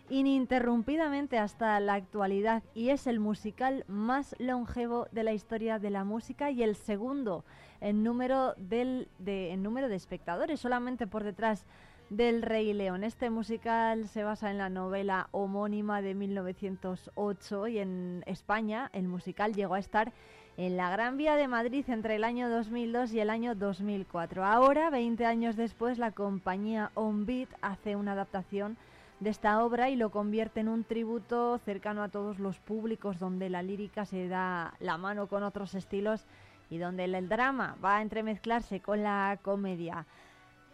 ininterrumpidamente 0.10 1.38
hasta 1.38 1.80
la 1.80 1.94
actualidad 1.94 2.64
y 2.74 2.90
es 2.90 3.08
el 3.08 3.20
musical 3.20 3.86
más 3.88 4.36
longevo 4.40 5.08
de 5.12 5.24
la 5.24 5.34
historia 5.34 5.80
de 5.80 5.90
la 5.90 6.04
música 6.04 6.52
y 6.52 6.64
el 6.64 6.76
segundo 6.76 7.46
en 7.82 8.04
número, 8.04 8.54
del, 8.58 9.08
de, 9.20 9.52
en 9.52 9.64
número 9.64 9.88
de 9.88 9.96
espectadores, 9.96 10.60
solamente 10.60 11.08
por 11.08 11.24
detrás 11.24 11.66
del 12.10 12.42
Rey 12.42 12.74
León. 12.74 13.04
Este 13.04 13.30
musical 13.30 14.08
se 14.08 14.24
basa 14.24 14.50
en 14.50 14.58
la 14.58 14.70
novela 14.70 15.30
homónima 15.32 16.02
de 16.02 16.16
1908 16.16 17.68
y 17.68 17.80
en 17.80 18.24
España 18.26 18.90
el 18.94 19.08
musical 19.08 19.54
llegó 19.54 19.76
a 19.76 19.80
estar 19.80 20.12
en 20.58 20.76
la 20.76 20.90
Gran 20.90 21.16
Vía 21.18 21.36
de 21.36 21.48
Madrid 21.48 21.86
entre 21.88 22.16
el 22.16 22.24
año 22.24 22.50
2002 22.50 23.14
y 23.14 23.20
el 23.20 23.30
año 23.30 23.56
2004. 23.56 24.44
Ahora, 24.44 24.90
20 24.90 25.26
años 25.26 25.56
después, 25.56 25.98
la 25.98 26.12
compañía 26.12 26.92
On 26.96 27.26
hace 27.62 27.96
una 27.96 28.12
adaptación 28.12 28.76
de 29.20 29.30
esta 29.30 29.64
obra 29.64 29.90
y 29.90 29.96
lo 29.96 30.12
convierte 30.12 30.62
en 30.62 30.70
un 30.70 30.84
tributo 30.84 31.58
cercano 31.60 32.04
a 32.04 32.10
todos 32.10 32.40
los 32.40 32.60
públicos 32.60 33.20
donde 33.20 33.50
la 33.50 33.62
lírica 33.62 34.06
se 34.06 34.28
da 34.28 34.74
la 34.80 34.98
mano 34.98 35.28
con 35.28 35.44
otros 35.44 35.76
estilos 35.76 36.26
y 36.70 36.78
donde 36.78 37.06
el, 37.06 37.28
drama 37.28 37.76
va 37.84 37.98
a 37.98 38.02
entremezclarse 38.02 38.80
con 38.80 39.04
la 39.04 39.40
comedia. 39.42 40.06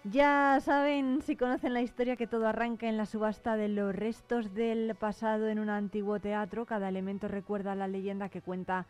Ya 0.03 0.59
saben, 0.61 1.21
si 1.23 1.35
conocen 1.35 1.73
la 1.73 1.81
historia, 1.81 2.15
que 2.15 2.27
todo 2.27 2.47
arranca 2.47 2.87
en 2.87 2.97
la 2.97 3.07
subasta 3.07 3.55
de 3.55 3.69
los 3.69 3.95
restos 3.95 4.53
del 4.53 4.93
pasado 4.93 5.47
en 5.47 5.57
un 5.57 5.69
antiguo 5.69 6.19
teatro. 6.19 6.65
Cada 6.65 6.89
elemento 6.89 7.27
recuerda 7.27 7.73
la 7.73 7.87
leyenda 7.87 8.29
que 8.29 8.41
cuenta 8.41 8.85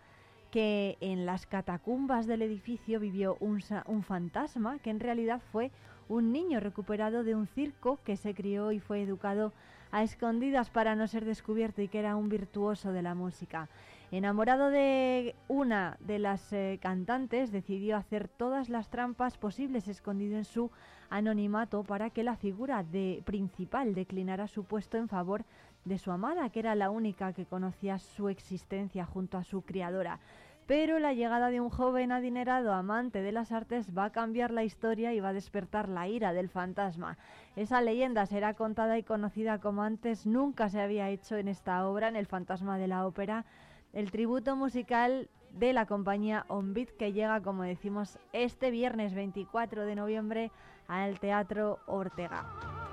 que 0.52 0.98
en 1.00 1.26
las 1.26 1.46
catacumbas 1.46 2.28
del 2.28 2.42
edificio 2.42 3.00
vivió 3.00 3.38
un, 3.40 3.64
un 3.86 4.04
fantasma 4.04 4.80
que 4.80 4.90
en 4.90 5.00
realidad 5.00 5.42
fue 5.52 5.72
un 6.10 6.32
niño 6.32 6.60
recuperado 6.60 7.24
de 7.24 7.36
un 7.36 7.48
circo 7.48 8.00
que 8.04 8.18
se 8.18 8.34
crió 8.34 8.72
y 8.72 8.80
fue 8.80 9.02
educado 9.02 9.54
a 9.92 10.04
escondidas 10.04 10.70
para 10.70 10.96
no 10.96 11.08
ser 11.08 11.26
descubierto 11.26 11.82
y 11.82 11.88
que 11.88 12.00
era 12.00 12.16
un 12.16 12.30
virtuoso 12.30 12.92
de 12.92 13.02
la 13.02 13.16
música. 13.16 13.70
Enamorado 14.12 14.70
de 14.70 15.36
una 15.48 15.98
de 16.00 16.20
las 16.20 16.54
eh, 16.54 16.80
cantantes, 16.82 17.52
decidió 17.52 17.98
hacer 17.98 18.28
todas 18.28 18.70
las 18.70 18.90
trampas 18.90 19.38
posibles 19.38 19.88
escondido 19.88 20.38
en 20.38 20.46
su 20.46 20.70
anonimato 21.10 21.84
para 21.84 22.10
que 22.10 22.24
la 22.24 22.36
figura 22.36 22.84
de 22.84 23.24
principal 23.26 23.96
declinara 23.96 24.48
su 24.48 24.64
puesto 24.64 24.98
en 24.98 25.08
favor 25.08 25.44
de 25.86 25.98
su 25.98 26.12
amada, 26.12 26.50
que 26.50 26.60
era 26.60 26.76
la 26.76 26.90
única 26.90 27.34
que 27.34 27.46
conocía 27.46 28.00
su 28.00 28.30
existencia 28.30 29.06
junto 29.06 29.38
a 29.38 29.44
su 29.44 29.62
criadora. 29.62 30.20
Pero 30.68 30.98
la 30.98 31.14
llegada 31.14 31.50
de 31.50 31.62
un 31.62 31.70
joven 31.70 32.12
adinerado 32.12 32.74
amante 32.74 33.22
de 33.22 33.32
las 33.32 33.52
artes 33.52 33.96
va 33.96 34.06
a 34.06 34.12
cambiar 34.12 34.50
la 34.50 34.64
historia 34.64 35.14
y 35.14 35.20
va 35.20 35.30
a 35.30 35.34
despertar 35.34 35.90
la 35.90 36.08
ira 36.08 36.34
del 36.34 36.50
fantasma. 36.50 37.18
Esa 37.56 37.82
leyenda 37.82 38.26
será 38.26 38.56
contada 38.56 38.98
y 38.98 39.04
conocida 39.04 39.60
como 39.60 39.84
antes 39.84 40.26
nunca 40.26 40.70
se 40.70 40.82
había 40.82 41.10
hecho 41.10 41.38
en 41.38 41.50
esta 41.50 41.88
obra, 41.88 42.08
en 42.08 42.16
El 42.16 42.26
fantasma 42.26 42.80
de 42.80 42.88
la 42.88 43.06
ópera, 43.06 43.46
el 43.94 44.10
tributo 44.10 44.56
musical 44.56 45.30
de 45.52 45.72
la 45.72 45.86
compañía 45.86 46.46
On 46.48 46.74
Beat 46.74 46.90
que 46.98 47.14
llega, 47.14 47.42
como 47.42 47.64
decimos, 47.64 48.18
este 48.34 48.72
viernes 48.72 49.14
24 49.14 49.86
de 49.86 49.96
noviembre 49.96 50.52
al 50.88 51.20
Teatro 51.20 51.80
Ortega. 51.86 52.85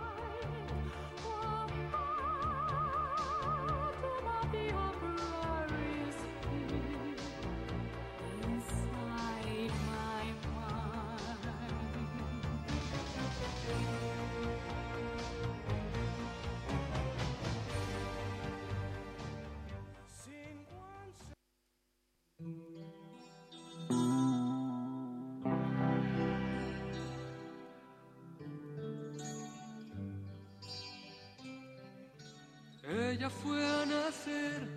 Ella 33.23 33.31
fue 33.31 33.65
a 33.65 33.87
nacer 33.87 34.69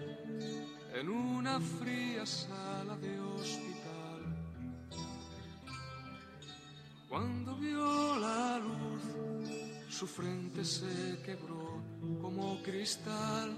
en 0.94 1.10
una 1.10 1.60
fría 1.60 2.28
sala 2.28 2.96
de 2.98 3.20
hospital. 3.20 4.22
Cuando 7.10 7.56
vio 7.56 8.16
la 8.20 8.60
luz, 8.60 9.90
su 9.90 10.06
frente 10.06 10.64
se 10.64 11.24
quebró 11.26 11.82
como 12.22 12.62
cristal. 12.62 13.58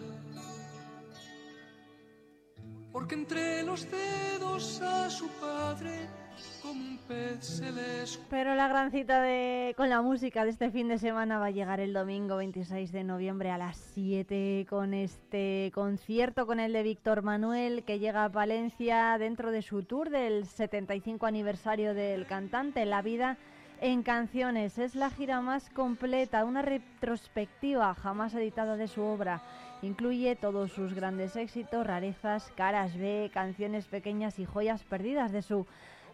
Porque 2.94 3.16
entre 3.16 3.64
los 3.64 3.92
dedos 3.92 4.80
a 4.80 5.10
su 5.10 5.28
padre, 5.42 6.08
Pero 8.30 8.56
la 8.56 8.68
gran 8.68 8.92
cita 8.92 9.22
de, 9.22 9.74
con 9.78 9.90
la 9.90 10.02
música 10.02 10.44
de 10.44 10.52
este 10.52 10.72
fin 10.72 10.88
de 10.88 10.98
semana 10.98 11.40
va 11.40 11.48
a 11.48 11.52
llegar 11.52 11.80
el 11.80 11.94
domingo 11.94 12.38
26 12.38 12.92
de 12.92 13.04
noviembre 13.04 13.50
a 13.50 13.58
las 13.58 13.78
7 13.94 14.66
con 14.70 14.94
este 14.94 15.72
concierto 15.74 16.46
con 16.46 16.60
el 16.60 16.74
de 16.74 16.84
Víctor 16.84 17.22
Manuel 17.22 17.84
que 17.84 18.00
llega 18.00 18.26
a 18.26 18.32
Palencia 18.32 19.18
dentro 19.18 19.52
de 19.52 19.62
su 19.62 19.84
tour 19.84 20.10
del 20.10 20.46
75 20.46 21.26
aniversario 21.26 21.94
del 21.94 22.26
cantante 22.26 22.86
La 22.86 23.02
vida 23.02 23.38
en 23.80 24.04
canciones. 24.04 24.78
Es 24.78 24.96
la 24.96 25.10
gira 25.10 25.42
más 25.42 25.70
completa, 25.70 26.46
una 26.46 26.62
retrospectiva 26.62 27.94
jamás 27.96 28.34
editada 28.34 28.76
de 28.76 28.88
su 28.88 29.02
obra. 29.02 29.42
Incluye 29.82 30.36
todos 30.36 30.72
sus 30.72 30.94
grandes 30.94 31.36
éxitos, 31.36 31.86
rarezas, 31.86 32.52
caras 32.56 32.98
B, 32.98 33.30
canciones 33.34 33.86
pequeñas 33.86 34.40
y 34.40 34.46
joyas 34.46 34.84
perdidas 34.84 35.32
de 35.32 35.44
su 35.44 35.68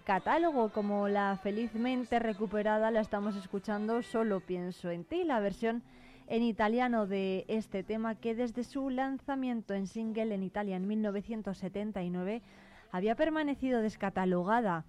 catálogo, 0.03 0.69
como 0.69 1.07
la 1.07 1.37
felizmente 1.41 2.19
recuperada 2.19 2.91
la 2.91 2.99
estamos 2.99 3.35
escuchando 3.35 4.01
Solo 4.01 4.41
pienso 4.41 4.89
en 4.91 5.05
ti, 5.05 5.23
la 5.23 5.39
versión 5.39 5.81
en 6.27 6.43
italiano 6.43 7.07
de 7.07 7.45
este 7.47 7.83
tema 7.83 8.15
que 8.15 8.35
desde 8.35 8.63
su 8.63 8.89
lanzamiento 8.89 9.73
en 9.73 9.87
single 9.87 10.35
en 10.35 10.43
Italia 10.43 10.75
en 10.75 10.87
1979 10.87 12.41
había 12.91 13.15
permanecido 13.15 13.81
descatalogada. 13.81 14.85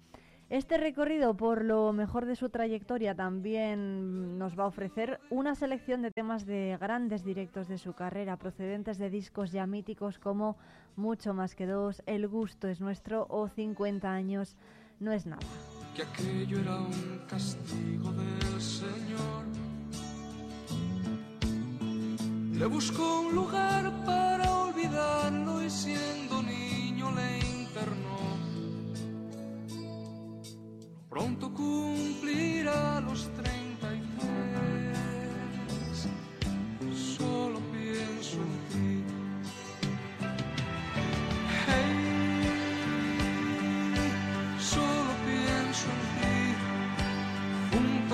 Este 0.49 0.77
recorrido 0.77 1.35
por 1.35 1.63
lo 1.63 1.91
mejor 1.91 2.25
de 2.25 2.35
su 2.35 2.49
trayectoria 2.49 3.15
también 3.15 4.37
nos 4.37 4.59
va 4.59 4.65
a 4.65 4.67
ofrecer 4.67 5.19
una 5.31 5.55
selección 5.55 6.03
de 6.03 6.11
temas 6.11 6.45
de 6.45 6.77
grandes 6.79 7.23
directos 7.23 7.67
de 7.67 7.79
su 7.79 7.93
carrera 7.93 8.37
procedentes 8.37 8.97
de 8.99 9.09
discos 9.09 9.51
ya 9.51 9.65
míticos 9.65 10.19
como 10.19 10.57
Mucho 10.97 11.33
más 11.33 11.55
que 11.55 11.65
dos, 11.65 12.01
El 12.05 12.27
gusto 12.27 12.69
es 12.69 12.79
nuestro 12.79 13.25
o 13.29 13.49
50 13.49 14.09
años 14.09 14.55
no 14.99 15.11
es 15.11 15.25
nada. 15.25 15.41
que 15.95 16.03
aquello 16.03 16.59
era 16.59 16.75
un 16.75 17.21
castigo 17.27 18.11
del 18.11 18.61
Señor. 18.61 19.45
Le 22.53 22.65
buscó 22.65 23.21
un 23.21 23.35
lugar 23.35 23.91
para 24.05 24.51
olvidarlo 24.65 25.63
y 25.63 25.69
siendo 25.69 26.41
niño 26.43 27.11
le 27.11 27.39
internó. 27.39 28.17
Pronto 31.09 31.53
cumplirá 31.53 32.99
los 33.01 33.29
33. 33.33 34.97
Solo 36.93 37.59
pienso 37.71 38.37
en 38.37 38.64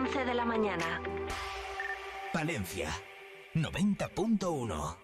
11 0.00 0.24
de 0.24 0.34
la 0.34 0.46
mañana. 0.46 1.02
Palencia 2.32 2.88
90.1. 3.54 4.96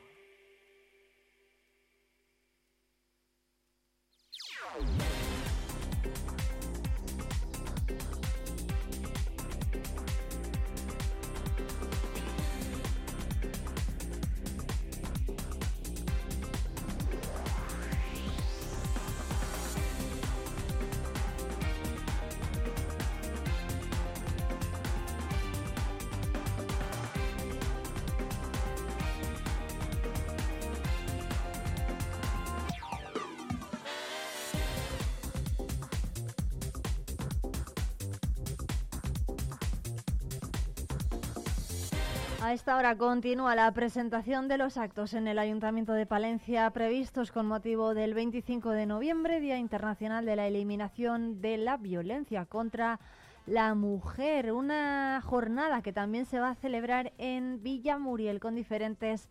A 42.46 42.52
esta 42.52 42.76
hora 42.76 42.96
continúa 42.96 43.56
la 43.56 43.72
presentación 43.72 44.46
de 44.46 44.56
los 44.56 44.76
actos 44.76 45.14
en 45.14 45.26
el 45.26 45.40
Ayuntamiento 45.40 45.94
de 45.94 46.06
Palencia 46.06 46.70
previstos 46.70 47.32
con 47.32 47.46
motivo 47.46 47.92
del 47.92 48.14
25 48.14 48.70
de 48.70 48.86
noviembre, 48.86 49.40
Día 49.40 49.58
Internacional 49.58 50.24
de 50.24 50.36
la 50.36 50.46
Eliminación 50.46 51.40
de 51.40 51.56
la 51.56 51.76
Violencia 51.76 52.46
contra 52.46 53.00
la 53.46 53.74
Mujer. 53.74 54.52
Una 54.52 55.20
jornada 55.24 55.82
que 55.82 55.92
también 55.92 56.24
se 56.24 56.38
va 56.38 56.50
a 56.50 56.54
celebrar 56.54 57.12
en 57.18 57.64
Villa 57.64 57.98
Muriel 57.98 58.38
con 58.38 58.54
diferentes 58.54 59.28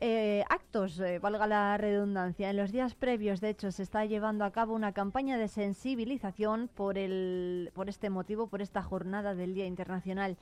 eh, 0.00 0.42
actos, 0.48 0.98
eh, 1.00 1.18
valga 1.18 1.46
la 1.46 1.76
redundancia. 1.76 2.48
En 2.48 2.56
los 2.56 2.72
días 2.72 2.94
previos, 2.94 3.42
de 3.42 3.50
hecho, 3.50 3.70
se 3.72 3.82
está 3.82 4.06
llevando 4.06 4.46
a 4.46 4.52
cabo 4.52 4.72
una 4.72 4.92
campaña 4.92 5.36
de 5.36 5.48
sensibilización 5.48 6.70
por, 6.74 6.96
el, 6.96 7.72
por 7.74 7.90
este 7.90 8.08
motivo, 8.08 8.46
por 8.46 8.62
esta 8.62 8.82
jornada 8.82 9.34
del 9.34 9.52
Día 9.52 9.66
Internacional 9.66 10.38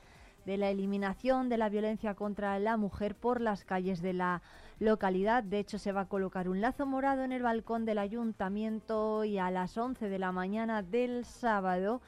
de 0.47 0.55
la 0.55 0.69
eliminación 0.69 1.49
de 1.49 1.57
la 1.57 1.67
violencia 1.67 2.13
contra 2.13 2.57
la 2.57 2.77
mujer 2.77 3.15
por 3.15 3.41
las 3.41 3.65
calles 3.65 4.01
de 4.01 4.13
la 4.13 4.41
localidad. 4.79 5.43
De 5.43 5.59
hecho, 5.59 5.77
se 5.77 5.91
va 5.91 6.01
a 6.01 6.07
colocar 6.07 6.47
un 6.47 6.61
lazo 6.61 6.85
morado 6.85 7.25
en 7.25 7.33
el 7.33 7.43
balcón 7.43 7.83
del 7.83 7.97
ayuntamiento 7.97 9.25
y 9.25 9.39
a 9.39 9.51
las 9.51 9.77
11 9.77 10.07
de 10.07 10.19
la 10.19 10.31
mañana 10.31 10.83
del 10.83 11.25
sábado 11.25 12.01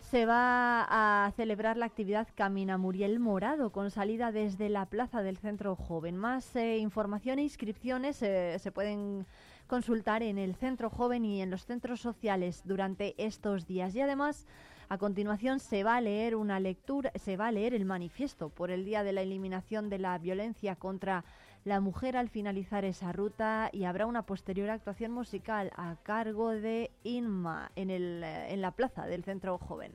se 0.00 0.26
va 0.26 0.84
a 0.88 1.30
celebrar 1.36 1.76
la 1.76 1.86
actividad 1.86 2.26
Camina 2.34 2.76
Muriel 2.76 3.20
Morado 3.20 3.70
con 3.70 3.92
salida 3.92 4.32
desde 4.32 4.68
la 4.68 4.86
plaza 4.86 5.22
del 5.22 5.36
Centro 5.36 5.76
Joven. 5.76 6.16
Más 6.16 6.56
eh, 6.56 6.78
información 6.78 7.38
e 7.38 7.44
inscripciones 7.44 8.20
eh, 8.22 8.58
se 8.58 8.72
pueden 8.72 9.26
consultar 9.68 10.24
en 10.24 10.38
el 10.38 10.56
Centro 10.56 10.90
Joven 10.90 11.24
y 11.24 11.40
en 11.40 11.50
los 11.50 11.66
centros 11.66 12.00
sociales 12.00 12.62
durante 12.64 13.14
estos 13.16 13.64
días. 13.64 13.94
Y 13.94 14.00
además, 14.00 14.46
a 14.88 14.98
continuación 14.98 15.58
se 15.58 15.82
va 15.82 15.96
a 15.96 16.00
leer 16.00 16.36
una 16.36 16.60
lectura, 16.60 17.10
se 17.16 17.36
va 17.36 17.48
a 17.48 17.52
leer 17.52 17.74
el 17.74 17.84
manifiesto 17.84 18.48
por 18.50 18.70
el 18.70 18.84
Día 18.84 19.02
de 19.02 19.12
la 19.12 19.22
Eliminación 19.22 19.88
de 19.88 19.98
la 19.98 20.16
Violencia 20.18 20.76
contra 20.76 21.24
la 21.64 21.80
Mujer 21.80 22.16
al 22.16 22.28
finalizar 22.28 22.84
esa 22.84 23.12
ruta 23.12 23.70
y 23.72 23.84
habrá 23.84 24.06
una 24.06 24.22
posterior 24.22 24.70
actuación 24.70 25.10
musical 25.10 25.72
a 25.76 25.96
cargo 26.04 26.50
de 26.50 26.92
Inma 27.02 27.72
en, 27.74 27.90
el, 27.90 28.22
eh, 28.22 28.52
en 28.52 28.60
la 28.60 28.70
plaza 28.70 29.06
del 29.06 29.24
Centro 29.24 29.58
Joven. 29.58 29.92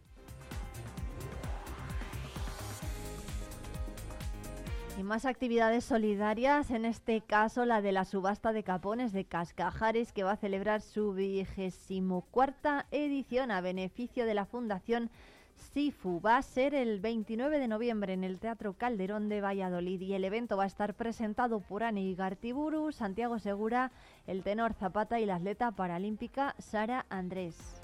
Y 5.01 5.03
más 5.03 5.25
actividades 5.25 5.83
solidarias, 5.83 6.69
en 6.69 6.85
este 6.85 7.21
caso 7.21 7.65
la 7.65 7.81
de 7.81 7.91
la 7.91 8.05
subasta 8.05 8.53
de 8.53 8.61
capones 8.61 9.13
de 9.13 9.25
Cascajares, 9.25 10.13
que 10.13 10.21
va 10.21 10.33
a 10.33 10.37
celebrar 10.37 10.81
su 10.81 11.13
vigésimo 11.13 12.21
cuarta 12.29 12.85
edición 12.91 13.49
a 13.49 13.61
beneficio 13.61 14.27
de 14.27 14.35
la 14.35 14.45
Fundación 14.45 15.09
SIFU. 15.55 16.21
Va 16.21 16.37
a 16.37 16.43
ser 16.43 16.75
el 16.75 16.99
29 16.99 17.57
de 17.57 17.67
noviembre 17.67 18.13
en 18.13 18.23
el 18.23 18.37
Teatro 18.37 18.73
Calderón 18.73 19.27
de 19.27 19.41
Valladolid 19.41 20.01
y 20.01 20.13
el 20.13 20.23
evento 20.23 20.55
va 20.55 20.65
a 20.65 20.67
esestar 20.67 20.93
presentado 20.93 21.61
por 21.61 21.81
Ani 21.81 22.13
Gartiburu, 22.13 22.91
Santiago 22.91 23.39
Segura, 23.39 23.91
el 24.27 24.43
tenor 24.43 24.73
Zapata 24.75 25.19
y 25.19 25.25
la 25.25 25.37
atleta 25.37 25.71
paralímpica 25.71 26.53
Sara 26.59 27.07
Andrés. 27.09 27.80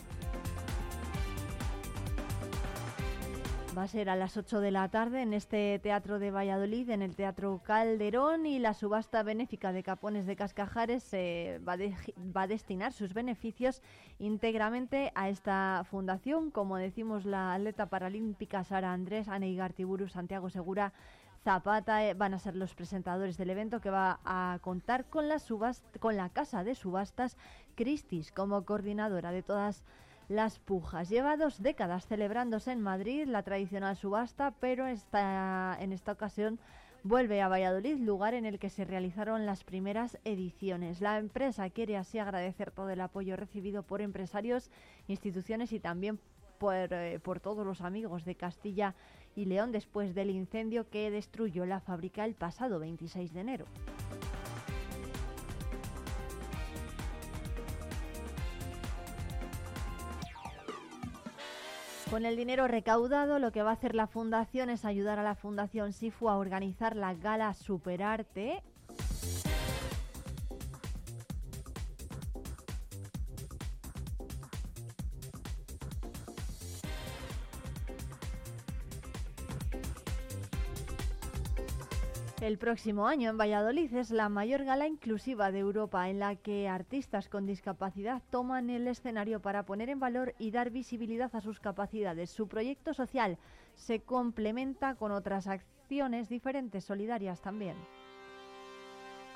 Va 3.77 3.83
a 3.83 3.87
ser 3.87 4.09
a 4.09 4.15
las 4.15 4.37
8 4.37 4.59
de 4.59 4.71
la 4.71 4.89
tarde 4.89 5.21
en 5.21 5.33
este 5.33 5.77
Teatro 5.77 6.17
de 6.17 6.31
Valladolid, 6.31 6.89
en 6.89 7.03
el 7.03 7.15
Teatro 7.15 7.61
Calderón, 7.63 8.47
y 8.47 8.57
la 8.57 8.73
subasta 8.73 9.21
benéfica 9.21 9.71
de 9.71 9.83
capones 9.83 10.25
de 10.25 10.35
Cascajares 10.35 11.03
se 11.03 11.61
va, 11.67 11.73
a 12.41 12.47
destinar 12.47 12.91
sus 12.91 13.13
beneficios 13.13 13.83
íntegramente 14.17 15.11
a 15.13 15.29
esta 15.29 15.85
fundación. 15.91 16.49
Como 16.49 16.77
decimos, 16.77 17.23
la 17.23 17.53
atleta 17.53 17.85
paralímpica 17.85 18.63
Sara 18.63 18.93
Andrés, 18.93 19.27
Ana 19.27 19.45
Igartiburu, 19.45 20.07
Santiago 20.07 20.49
Segura, 20.49 20.91
Zapata 21.43 22.03
eh, 22.03 22.15
van 22.15 22.33
a 22.33 22.39
ser 22.39 22.55
los 22.55 22.73
presentadores 22.73 23.37
del 23.37 23.51
evento 23.51 23.79
que 23.79 23.91
va 23.91 24.19
a 24.25 24.57
contar 24.63 25.05
con 25.05 25.29
la, 25.29 25.37
con 25.99 26.17
la 26.17 26.29
casa 26.29 26.63
de 26.63 26.73
subastas 26.73 27.37
Christie's 27.75 28.31
como 28.31 28.65
coordinadora 28.65 29.31
de 29.31 29.43
todas 29.43 29.67
las 29.67 29.83
pujas. 30.65 31.09
Lleva 31.09 31.37
dos 31.37 31.61
décadas 31.61 32.05
celebrándose 32.07 32.71
en 32.71 32.81
Madrid 32.81 33.27
la 33.27 33.43
tradicional 33.43 33.95
subasta, 33.95 34.53
pero 34.59 34.85
esta, 34.85 35.77
en 35.79 35.93
esta 35.93 36.11
ocasión 36.11 36.59
vuelve 37.03 37.41
a 37.41 37.47
Valladolid, 37.47 37.97
lugar 37.97 38.33
en 38.33 38.45
el 38.45 38.59
que 38.59 38.69
se 38.69 38.83
realizaron 38.83 39.45
las 39.45 39.63
primeras 39.63 40.17
ediciones. 40.25 40.99
La 40.99 41.17
empresa 41.17 41.69
quiere 41.69 41.95
así 41.95 42.19
agradecer 42.19 42.71
todo 42.71 42.89
el 42.89 43.01
apoyo 43.01 43.35
recibido 43.35 43.83
por 43.83 44.01
empresarios, 44.01 44.69
instituciones 45.07 45.71
y 45.71 45.79
también 45.79 46.19
por, 46.57 46.75
eh, 46.75 47.19
por 47.19 47.39
todos 47.39 47.65
los 47.65 47.81
amigos 47.81 48.25
de 48.25 48.35
Castilla 48.35 48.95
y 49.35 49.45
León 49.45 49.71
después 49.71 50.15
del 50.15 50.31
incendio 50.31 50.89
que 50.89 51.11
destruyó 51.11 51.65
la 51.65 51.79
fábrica 51.79 52.25
el 52.25 52.33
pasado 52.33 52.79
26 52.79 53.33
de 53.33 53.39
enero. 53.39 53.65
Con 62.09 62.25
el 62.25 62.37
dinero 62.37 62.69
recaudado, 62.69 63.37
lo 63.37 63.51
que 63.51 63.63
va 63.63 63.71
a 63.71 63.73
hacer 63.73 63.93
la 63.93 64.07
fundación 64.07 64.69
es 64.69 64.85
ayudar 64.85 65.19
a 65.19 65.23
la 65.23 65.35
Fundación 65.35 65.91
SIFU 65.91 66.29
a 66.29 66.37
organizar 66.37 66.95
la 66.95 67.13
gala 67.13 67.53
Superarte. 67.53 68.63
El 82.47 82.59
próximo 82.59 83.07
año 83.09 83.29
en 83.29 83.37
Valladolid 83.37 83.93
es 83.93 84.09
la 84.09 84.29
mayor 84.29 84.63
gala 84.63 84.87
inclusiva 84.87 85.51
de 85.51 85.59
Europa 85.59 86.09
en 86.09 86.19
la 86.19 86.37
que 86.37 86.69
artistas 86.69 87.27
con 87.27 87.45
discapacidad 87.45 88.21
toman 88.29 88.69
el 88.69 88.87
escenario 88.87 89.41
para 89.41 89.63
poner 89.63 89.89
en 89.89 89.99
valor 89.99 90.33
y 90.39 90.51
dar 90.51 90.69
visibilidad 90.69 91.29
a 91.35 91.41
sus 91.41 91.59
capacidades. 91.59 92.29
Su 92.29 92.47
proyecto 92.47 92.93
social 92.93 93.37
se 93.75 93.99
complementa 93.99 94.95
con 94.95 95.11
otras 95.11 95.47
acciones 95.47 96.29
diferentes, 96.29 96.85
solidarias 96.85 97.41
también 97.41 97.75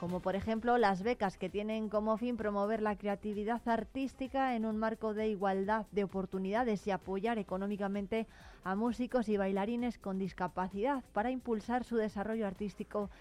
como 0.02 0.19
por 0.19 0.36
ejemplo 0.36 0.80
las 0.80 1.03
becas 1.03 1.38
que 1.38 1.48
tienen 1.48 1.88
como 1.88 2.18
fin 2.18 2.36
promover 2.36 2.82
la 2.82 2.95
creatividad 2.95 3.61
artística 3.68 4.56
en 4.56 4.65
un 4.65 4.76
marco 4.76 5.14
de 5.14 5.28
igualdad 5.28 5.86
de 5.91 6.03
oportunidades 6.03 6.88
y 6.88 6.91
apoyar 6.91 7.38
económicamente 7.38 8.26
a 8.64 8.73
músicos 8.73 9.30
y 9.30 9.38
bailarines 9.38 9.99
con 9.99 10.18
discapacidad 10.18 11.03
para 11.14 11.30
impulsar 11.30 11.84
su 11.84 11.98
desarrollo 11.98 12.48
artístico 12.48 13.11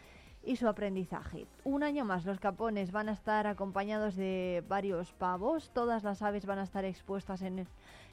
y 0.43 0.57
su 0.57 0.69
aprendizaje. 0.69 1.47
Un 1.65 1.83
año 1.83 2.07
más 2.07 2.25
los 2.25 2.41
capones 2.41 2.93
van 2.93 3.11
a 3.11 3.13
estar 3.13 3.47
acompañados 3.47 4.17
de 4.17 4.65
varios 4.67 5.13
pavos, 5.13 5.71
todas 5.75 6.03
las 6.03 6.23
aves 6.23 6.47
van 6.47 6.61
a 6.61 6.65
estar 6.65 6.87
expuestas 6.87 7.43
en 7.43 7.67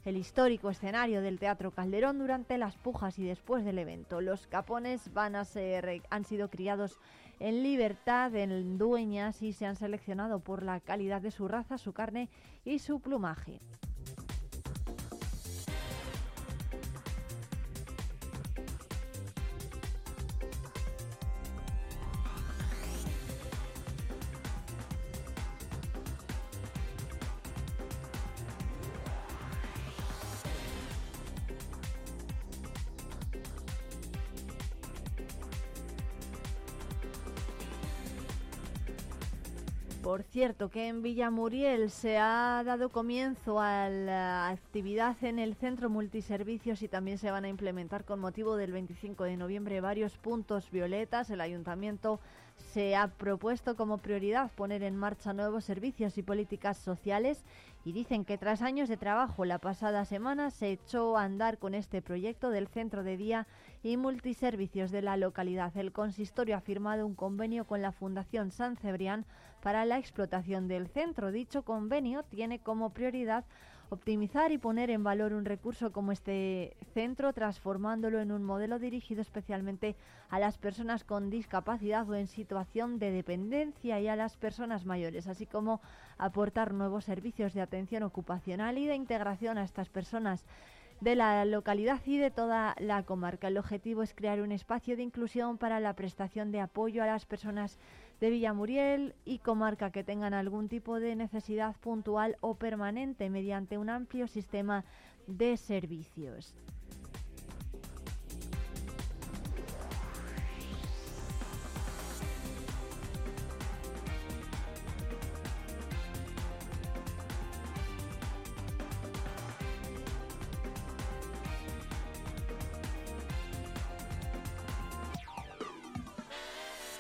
el 0.04 0.18
histórico 0.18 0.70
escenario 0.70 1.22
del 1.22 1.40
Teatro 1.40 1.72
Calderón 1.72 2.20
durante 2.20 2.58
las 2.58 2.76
pujas 2.76 3.18
y 3.18 3.24
después 3.24 3.64
del 3.64 3.80
evento. 3.80 4.20
Los 4.20 4.46
capones 4.46 5.14
van 5.14 5.38
a 5.38 5.46
ser 5.46 6.02
han 6.10 6.26
sido 6.26 6.50
criados 6.50 7.00
en 7.40 7.64
libertad 7.64 8.36
en 8.36 8.78
dueñas 8.78 9.42
y 9.42 9.54
se 9.54 9.66
han 9.66 9.76
seleccionado 9.76 10.40
por 10.40 10.64
la 10.64 10.80
calidad 10.80 11.22
de 11.22 11.32
su 11.32 11.48
raza, 11.48 11.78
su 11.78 11.94
carne 11.94 12.30
y 12.66 12.80
su 12.80 13.00
plumaje. 13.00 13.60
Cierto, 40.38 40.70
que 40.70 40.88
en 40.88 41.02
Villamuriel 41.02 41.90
se 41.90 42.20
ha 42.20 42.62
dado 42.64 42.90
comienzo 42.90 43.60
a 43.60 43.90
la 43.90 44.50
actividad 44.50 45.16
en 45.24 45.40
el 45.40 45.56
centro 45.56 45.90
multiservicios 45.90 46.84
y 46.84 46.88
también 46.88 47.18
se 47.18 47.32
van 47.32 47.46
a 47.46 47.50
implementar 47.50 48.06
con 48.06 48.20
motivo 48.20 48.56
del 48.56 48.72
25 48.72 49.24
de 49.24 49.36
noviembre 49.36 49.82
varios 49.82 50.16
puntos 50.16 50.70
violetas. 50.70 51.32
El 51.32 51.42
ayuntamiento 51.42 52.20
se 52.72 52.96
ha 52.96 53.08
propuesto 53.08 53.76
como 53.76 53.98
prioridad 53.98 54.52
poner 54.52 54.84
en 54.84 54.96
marcha 54.96 55.34
nuevos 55.34 55.66
servicios 55.66 56.20
y 56.20 56.22
políticas 56.22 56.78
sociales 56.78 57.44
y 57.84 57.92
dicen 57.92 58.24
que 58.24 58.38
tras 58.38 58.62
años 58.62 58.90
de 58.90 58.98
trabajo 58.98 59.44
la 59.44 59.58
pasada 59.58 60.06
semana 60.06 60.52
se 60.52 60.72
echó 60.72 61.18
a 61.18 61.24
andar 61.24 61.58
con 61.58 61.74
este 61.74 62.04
proyecto 62.04 62.52
del 62.52 62.68
centro 62.68 63.04
de 63.04 63.18
día 63.18 63.48
y 63.88 63.96
multiservicios 63.96 64.92
de 64.92 65.02
la 65.02 65.16
localidad. 65.16 65.76
El 65.78 65.94
consistorio 65.94 66.58
ha 66.58 66.62
firmado 66.62 67.08
un 67.08 67.16
convenio 67.16 67.66
con 67.66 67.82
la 67.82 67.94
Fundación 67.94 68.52
San 68.52 68.76
Cebrián 68.76 69.26
para 69.62 69.86
la 69.86 69.98
explotación 69.98 70.68
del 70.68 70.90
centro. 70.90 71.32
Dicho 71.32 71.64
convenio 71.64 72.24
tiene 72.24 72.60
como 72.60 72.90
prioridad 72.90 73.46
optimizar 73.90 74.52
y 74.52 74.58
poner 74.58 74.90
en 74.90 75.06
valor 75.06 75.32
un 75.32 75.46
recurso 75.46 75.94
como 75.94 76.12
este 76.12 76.76
centro, 76.94 77.32
transformándolo 77.32 78.20
en 78.20 78.34
un 78.34 78.44
modelo 78.44 78.78
dirigido 78.78 79.22
especialmente 79.22 79.96
a 80.30 80.38
las 80.40 80.58
personas 80.58 81.06
con 81.06 81.30
discapacidad 81.30 82.10
o 82.10 82.16
en 82.16 82.28
situación 82.28 83.00
de 83.00 83.12
dependencia 83.12 84.02
y 84.02 84.10
a 84.10 84.18
las 84.18 84.36
personas 84.36 84.86
mayores, 84.86 85.28
así 85.28 85.46
como 85.46 85.80
aportar 86.18 86.74
nuevos 86.74 87.06
servicios 87.06 87.54
de 87.54 87.62
atención 87.62 88.04
ocupacional 88.04 88.78
y 88.78 88.86
de 88.86 88.96
integración 88.96 89.58
a 89.58 89.64
estas 89.64 89.88
personas 89.88 90.44
de 91.02 91.16
la 91.16 91.46
localidad 91.46 92.02
y 92.06 92.18
de 92.18 92.32
toda 92.32 92.76
la 92.80 93.04
comarca. 93.04 93.48
El 93.48 93.58
objetivo 93.58 94.04
es 94.04 94.14
crear 94.14 94.42
un 94.42 94.52
espacio 94.52 94.96
de 94.96 95.04
inclusión 95.04 95.58
para 95.58 95.80
la 95.80 95.94
prestación 95.94 96.52
de 96.52 96.62
apoyo 96.62 97.04
a 97.04 97.08
las 97.08 97.26
personas 97.26 97.78
de 98.20 98.30
Villamuriel 98.30 99.16
y 99.26 99.40
comarca 99.40 99.92
que 99.92 100.04
tengan 100.04 100.34
algún 100.34 100.70
tipo 100.70 101.00
de 101.00 101.16
necesidad 101.16 101.76
puntual 101.78 102.38
o 102.42 102.56
permanente 102.56 103.30
mediante 103.30 103.78
un 103.78 103.90
amplio 103.90 104.28
sistema 104.28 104.86
de 105.28 105.58
servicios. 105.58 106.56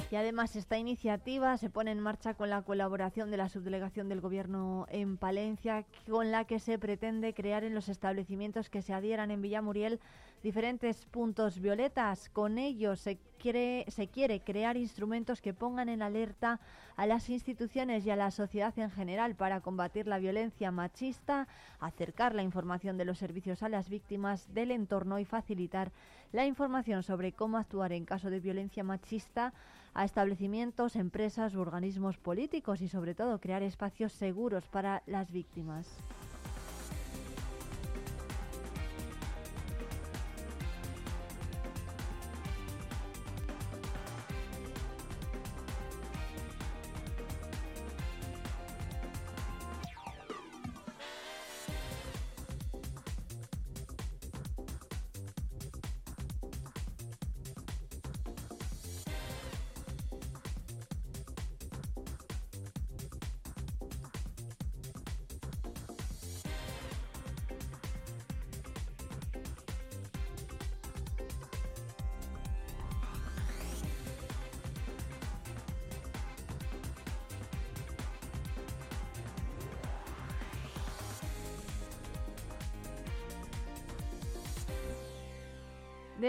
Y 0.09 0.15
además 0.15 0.55
esta 0.55 0.77
iniciativa 0.77 1.57
se 1.57 1.69
pone 1.69 1.91
en 1.91 1.99
marcha 1.99 2.34
con 2.34 2.49
la 2.49 2.61
colaboración 2.61 3.29
de 3.29 3.35
la 3.35 3.49
subdelegación 3.49 4.07
del 4.07 4.21
Gobierno 4.21 4.88
en 4.89 5.17
Palencia, 5.17 5.85
con 6.09 6.31
la 6.31 6.45
que 6.45 6.59
se 6.59 6.79
pretende 6.79 7.34
crear 7.34 7.65
en 7.65 7.75
los 7.75 7.89
establecimientos 7.89 8.69
que 8.69 8.81
se 8.81 8.93
adhieran 8.93 9.31
en 9.31 9.41
Villamuriel 9.41 9.99
diferentes 10.43 11.05
puntos 11.07 11.59
violetas. 11.59 12.29
Con 12.29 12.57
ello 12.57 12.95
se 12.95 13.17
se 13.88 14.07
quiere 14.07 14.41
crear 14.41 14.77
instrumentos 14.77 15.41
que 15.41 15.53
pongan 15.53 15.89
en 15.89 16.01
alerta 16.01 16.59
a 16.95 17.05
las 17.05 17.29
instituciones 17.29 18.05
y 18.05 18.09
a 18.09 18.15
la 18.15 18.31
sociedad 18.31 18.77
en 18.77 18.91
general 18.91 19.35
para 19.35 19.61
combatir 19.61 20.07
la 20.07 20.17
violencia 20.17 20.71
machista, 20.71 21.47
acercar 21.79 22.34
la 22.35 22.43
información 22.43 22.97
de 22.97 23.05
los 23.05 23.19
servicios 23.19 23.63
a 23.63 23.69
las 23.69 23.89
víctimas 23.89 24.53
del 24.53 24.71
entorno 24.71 25.19
y 25.19 25.25
facilitar 25.25 25.91
la 26.34 26.45
información 26.45 27.03
sobre 27.03 27.31
cómo 27.31 27.57
actuar 27.57 27.93
en 27.93 28.05
caso 28.05 28.29
de 28.29 28.39
violencia 28.39 28.84
machista 28.84 29.53
a 29.98 30.06
establecimientos, 30.06 30.95
empresas 30.95 31.56
u 31.56 31.60
organismos 31.60 32.18
políticos 32.18 32.82
y 32.82 32.88
sobre 32.88 33.15
todo 33.15 33.40
crear 33.40 33.64
espacios 33.64 34.14
seguros 34.14 34.68
para 34.68 35.02
las 35.07 35.32
víctimas. 35.32 35.88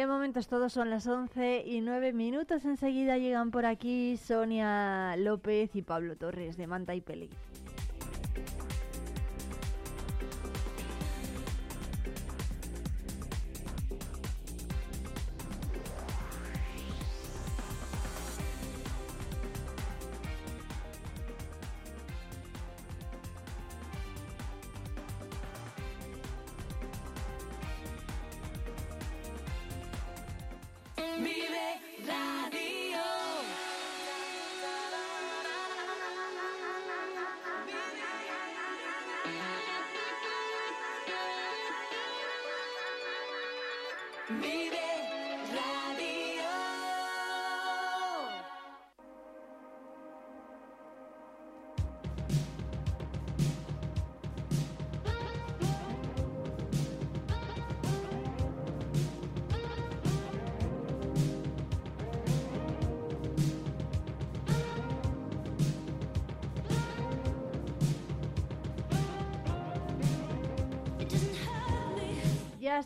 De 0.08 0.14
momento 0.14 0.40
todos 0.40 0.72
son 0.72 0.88
las 0.88 1.06
11 1.06 1.64
y 1.66 1.82
9 1.82 2.14
minutos. 2.14 2.64
Enseguida 2.64 3.18
llegan 3.18 3.50
por 3.50 3.66
aquí 3.66 4.16
Sonia 4.16 5.14
López 5.18 5.76
y 5.76 5.82
Pablo 5.82 6.16
Torres 6.16 6.56
de 6.56 6.66
Manta 6.66 6.94
y 6.94 7.02
Peli. 7.02 7.28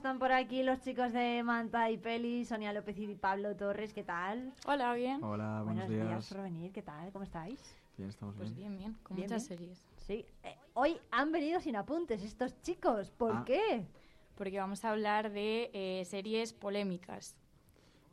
Están 0.03 0.19
por 0.19 0.33
aquí 0.33 0.65
los 0.65 0.81
chicos 0.81 1.12
de 1.12 1.45
Manta 1.45 1.89
y 1.89 1.97
Peli, 1.97 2.45
Sonia 2.45 2.73
López 2.73 2.99
y 2.99 3.15
Pablo 3.15 3.55
Torres, 3.55 3.93
¿qué 3.95 4.03
tal? 4.03 4.53
Hola, 4.66 4.95
bien. 4.95 5.23
Hola, 5.23 5.62
buenos 5.62 5.89
días. 5.89 6.29
por 6.29 6.43
venir, 6.43 6.73
¿qué 6.73 6.83
tal? 6.83 7.12
¿Cómo 7.12 7.23
estáis? 7.23 7.77
Bien, 7.97 8.09
estamos 8.09 8.35
Pues 8.35 8.53
bien. 8.53 8.70
bien, 8.73 8.79
bien, 8.81 8.99
con 9.05 9.16
Bien, 9.16 9.29
muchas 9.31 9.49
bien. 9.49 9.59
series. 9.61 9.85
Sí. 9.99 10.27
Eh, 10.43 10.57
hoy 10.74 10.97
han 11.12 11.31
venido 11.31 11.61
sin 11.61 11.77
apuntes 11.77 12.24
estos 12.24 12.61
chicos, 12.62 13.12
¿por 13.12 13.31
Ah. 13.33 13.45
qué? 13.47 13.87
Porque 14.35 14.59
vamos 14.59 14.85
a 14.85 14.91
hablar 14.91 15.31
de 15.31 15.70
eh, 15.73 16.05
series 16.05 16.53
polémicas. 16.53 17.37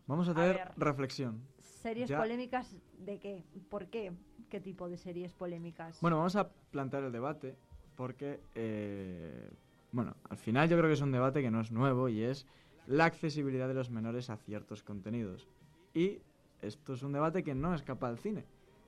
Vamos 0.06 0.30
a 0.30 0.36
tener 0.36 0.72
reflexión. 0.78 1.41
¿Series 1.57 2.07
Ya- 2.07 2.20
polémicas 2.20 2.72
de 2.99 3.18
qué? 3.20 3.44
¿Por 3.68 3.88
qué? 3.88 4.11
¿Qué 4.52 4.60
tipo 4.60 4.88
de 4.90 4.98
series 4.98 5.34
polémicas? 5.34 5.99
Bueno, 6.02 6.18
vamos 6.18 6.36
a 6.36 6.49
plantear 6.70 7.02
el 7.06 7.11
debate 7.11 7.56
porque, 7.95 8.41
eh, 8.53 9.49
bueno, 9.91 10.16
al 10.30 10.38
final 10.38 10.70
yo 10.70 10.78
creo 10.78 10.90
que 10.90 10.94
es 10.94 11.02
un 11.02 11.11
debate 11.11 11.41
que 11.41 11.52
no 11.52 11.61
es 11.61 11.72
nuevo 11.72 12.10
y 12.10 12.22
es 12.24 12.45
la 12.88 13.06
accesibilidad 13.06 13.68
de 13.68 13.74
los 13.74 13.90
menores 13.90 14.30
a 14.30 14.38
ciertos 14.38 14.84
contenidos. 14.84 15.48
Y 15.94 16.20
esto 16.61 16.94
es 16.94 17.03
un 17.03 17.14
debate 17.14 17.44
que 17.44 17.56
no 17.56 17.74
escapa 17.74 18.07
al 18.07 18.18
cine. 18.18 18.45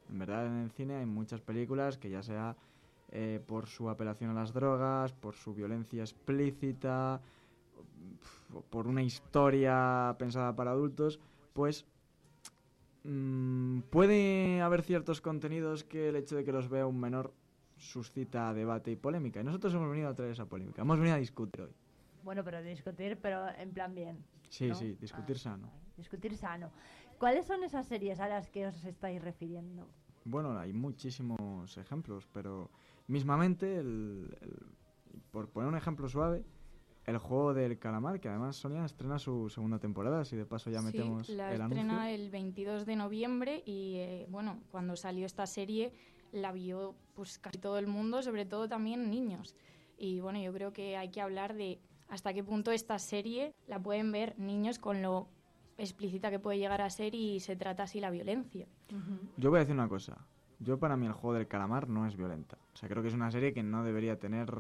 En 0.10 0.20
verdad 0.20 0.46
en 0.46 0.64
el 0.64 0.72
cine 0.72 0.96
hay 0.96 1.06
muchas 1.06 1.42
películas 1.42 1.98
que 1.98 2.10
ya 2.10 2.22
sea 2.22 2.56
eh, 3.12 3.42
por 3.46 3.68
su 3.68 3.90
apelación 3.90 4.32
a 4.32 4.34
las 4.34 4.54
drogas, 4.54 5.14
por 5.14 5.36
su 5.36 5.54
violencia 5.54 6.02
explícita, 6.02 7.22
por 8.70 8.88
una 8.88 9.04
historia 9.04 10.16
pensada 10.20 10.56
para 10.56 10.72
adultos, 10.72 11.20
pues 11.54 11.86
mm, 13.04 13.80
puede 13.90 14.62
haber 14.62 14.84
ciertos 14.84 15.22
contenidos 15.22 15.84
que 15.84 16.10
el 16.10 16.16
hecho 16.16 16.36
de 16.36 16.44
que 16.44 16.52
los 16.52 16.70
vea 16.70 16.86
un 16.86 17.00
menor 17.00 17.34
suscita 17.82 18.54
debate 18.54 18.92
y 18.92 18.96
polémica. 18.96 19.42
Y 19.42 19.44
nosotros 19.44 19.74
hemos 19.74 19.90
venido 19.90 20.10
a 20.10 20.14
traer 20.14 20.32
esa 20.32 20.46
polémica. 20.46 20.82
Hemos 20.84 20.98
venido 20.98 21.16
a 21.16 21.20
discutir 21.20 21.62
hoy. 21.62 21.72
Bueno, 22.24 22.44
pero 22.44 22.62
discutir, 22.62 23.18
pero 23.22 23.50
en 23.58 23.72
plan 23.72 23.94
bien. 23.96 24.24
Sí, 24.50 24.68
¿no? 24.68 24.76
sí, 24.76 24.96
discutir 25.02 25.40
sano. 25.40 25.70
Discutir 25.98 26.38
sano. 26.38 26.70
¿Cuáles 27.18 27.46
son 27.46 27.64
esas 27.64 27.88
series 27.88 28.20
a 28.20 28.28
las 28.28 28.50
que 28.50 28.68
os 28.68 28.84
estáis 28.86 29.22
refiriendo? 29.22 29.88
Bueno, 30.26 30.58
hay 30.60 30.72
muchísimos 30.74 31.78
ejemplos, 31.78 32.28
pero 32.32 32.70
mismamente, 33.08 33.78
el- 33.78 34.38
el- 34.42 35.22
por 35.32 35.50
poner 35.50 35.70
un 35.70 35.76
ejemplo 35.76 36.08
suave, 36.08 36.44
el 37.06 37.18
juego 37.18 37.56
del 37.56 37.80
calamar, 37.80 38.20
que 38.20 38.30
además 38.30 38.56
Sonia 38.58 38.86
estrena 38.86 39.18
su 39.18 39.50
segunda 39.50 39.80
temporada, 39.80 40.24
si 40.24 40.36
de 40.36 40.46
paso 40.46 40.70
ya 40.70 40.82
metemos 40.84 41.26
sí, 41.28 41.36
la 41.36 41.54
el 41.56 41.62
estrena 41.62 42.04
anuncio. 42.04 42.24
el 42.26 42.30
22 42.30 42.86
de 42.86 42.96
noviembre 42.96 43.64
y 43.66 43.96
eh, 43.96 44.28
bueno, 44.30 44.60
cuando 44.70 44.96
salió 44.96 45.26
esta 45.26 45.48
serie 45.48 45.92
la 46.32 46.52
vio 46.52 46.96
pues 47.14 47.40
casi 47.40 47.58
todo 47.58 47.78
el 47.78 47.88
mundo, 47.88 48.22
sobre 48.22 48.46
todo 48.46 48.68
también 48.68 49.10
niños. 49.10 49.56
Y 49.98 50.20
bueno, 50.20 50.42
yo 50.42 50.54
creo 50.54 50.74
que 50.74 50.98
hay 50.98 51.10
que 51.10 51.22
hablar 51.22 51.54
de 51.54 51.80
hasta 52.10 52.34
qué 52.34 52.44
punto 52.44 52.72
esta 52.72 53.00
serie 53.00 53.54
la 53.68 53.80
pueden 53.80 54.12
ver 54.12 54.38
niños 54.38 54.80
con 54.80 55.02
lo 55.02 55.28
explícita 55.78 56.30
que 56.30 56.40
puede 56.40 56.58
llegar 56.58 56.82
a 56.82 56.90
ser 56.90 57.16
y 57.16 57.40
se 57.40 57.56
trata 57.56 57.84
así 57.84 58.00
la 58.00 58.10
violencia. 58.10 58.68
Yo 59.38 59.50
voy 59.50 59.58
a 59.58 59.60
decir 59.62 59.74
una 59.74 59.88
cosa. 59.88 60.18
Yo 60.60 60.78
para 60.78 60.96
mí 60.96 61.08
el 61.08 61.14
juego 61.14 61.34
del 61.34 61.48
calamar 61.48 61.90
no 61.90 62.06
es 62.06 62.16
violenta. 62.16 62.58
O 62.74 62.78
sea, 62.78 62.88
creo 62.88 63.02
que 63.02 63.10
es 63.10 63.16
una 63.16 63.32
serie 63.32 63.54
que 63.54 63.64
no 63.64 63.84
debería 63.84 64.20
tener 64.20 64.54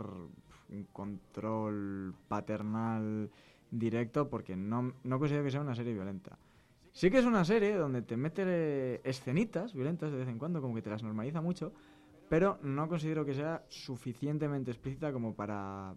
un 0.69 0.88
control 0.91 2.15
paternal 2.27 3.30
directo 3.69 4.30
porque 4.30 4.56
no, 4.56 4.93
no 5.03 5.19
considero 5.19 5.43
que 5.43 5.52
sea 5.52 5.61
una 5.61 5.76
serie 5.76 5.93
violenta. 5.93 6.38
Sí 6.93 7.09
que 7.09 7.19
es 7.19 7.26
una 7.26 7.45
serie 7.45 7.76
donde 7.76 8.01
te 8.01 8.18
mete 8.18 8.43
eh, 8.45 9.01
escenitas 9.03 9.73
violentas 9.73 10.11
de 10.11 10.18
vez 10.18 10.27
en 10.27 10.38
cuando, 10.38 10.61
como 10.61 10.76
que 10.76 10.81
te 10.81 10.89
las 10.89 11.03
normaliza 11.03 11.41
mucho, 11.41 11.73
pero 12.30 12.59
no 12.61 12.88
considero 12.88 13.26
que 13.26 13.34
sea 13.34 13.63
suficientemente 13.69 14.72
explícita 14.72 15.13
como 15.13 15.34
para 15.34 15.95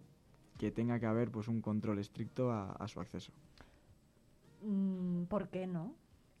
que 0.57 0.71
tenga 0.71 0.99
que 0.99 1.05
haber 1.05 1.31
pues 1.31 1.47
un 1.47 1.61
control 1.61 1.99
estricto 1.99 2.51
a, 2.51 2.71
a 2.73 2.87
su 2.87 2.99
acceso. 3.01 3.33
Mm, 4.61 5.25
¿Por 5.25 5.49
qué 5.49 5.67
no? 5.67 5.93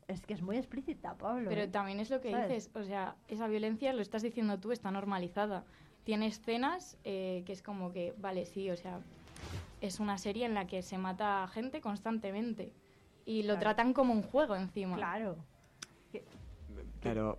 Es 0.07 0.21
que 0.25 0.33
es 0.33 0.41
muy 0.41 0.57
explícita, 0.57 1.15
Pablo. 1.17 1.49
Pero 1.49 1.63
¿eh? 1.63 1.67
también 1.67 1.99
es 1.99 2.09
lo 2.09 2.21
que 2.21 2.31
¿Sabes? 2.31 2.49
dices, 2.49 2.71
o 2.75 2.83
sea, 2.83 3.15
esa 3.27 3.47
violencia, 3.47 3.91
lo 3.93 4.01
estás 4.01 4.21
diciendo 4.21 4.59
tú, 4.59 4.71
está 4.71 4.91
normalizada. 4.91 5.65
Tiene 6.03 6.27
escenas 6.27 6.97
eh, 7.03 7.43
que 7.45 7.53
es 7.53 7.63
como 7.63 7.91
que, 7.91 8.13
vale, 8.17 8.45
sí, 8.45 8.69
o 8.69 8.77
sea, 8.77 8.99
es 9.81 9.99
una 9.99 10.17
serie 10.17 10.45
en 10.45 10.53
la 10.53 10.67
que 10.67 10.81
se 10.81 10.97
mata 10.97 11.43
a 11.43 11.47
gente 11.47 11.81
constantemente. 11.81 12.71
Y 13.25 13.41
lo 13.43 13.53
Claro. 13.53 13.59
tratan 13.61 13.93
como 13.93 14.13
un 14.13 14.21
juego 14.21 14.55
encima. 14.55 14.95
Claro. 14.97 15.35
Pero 17.01 17.37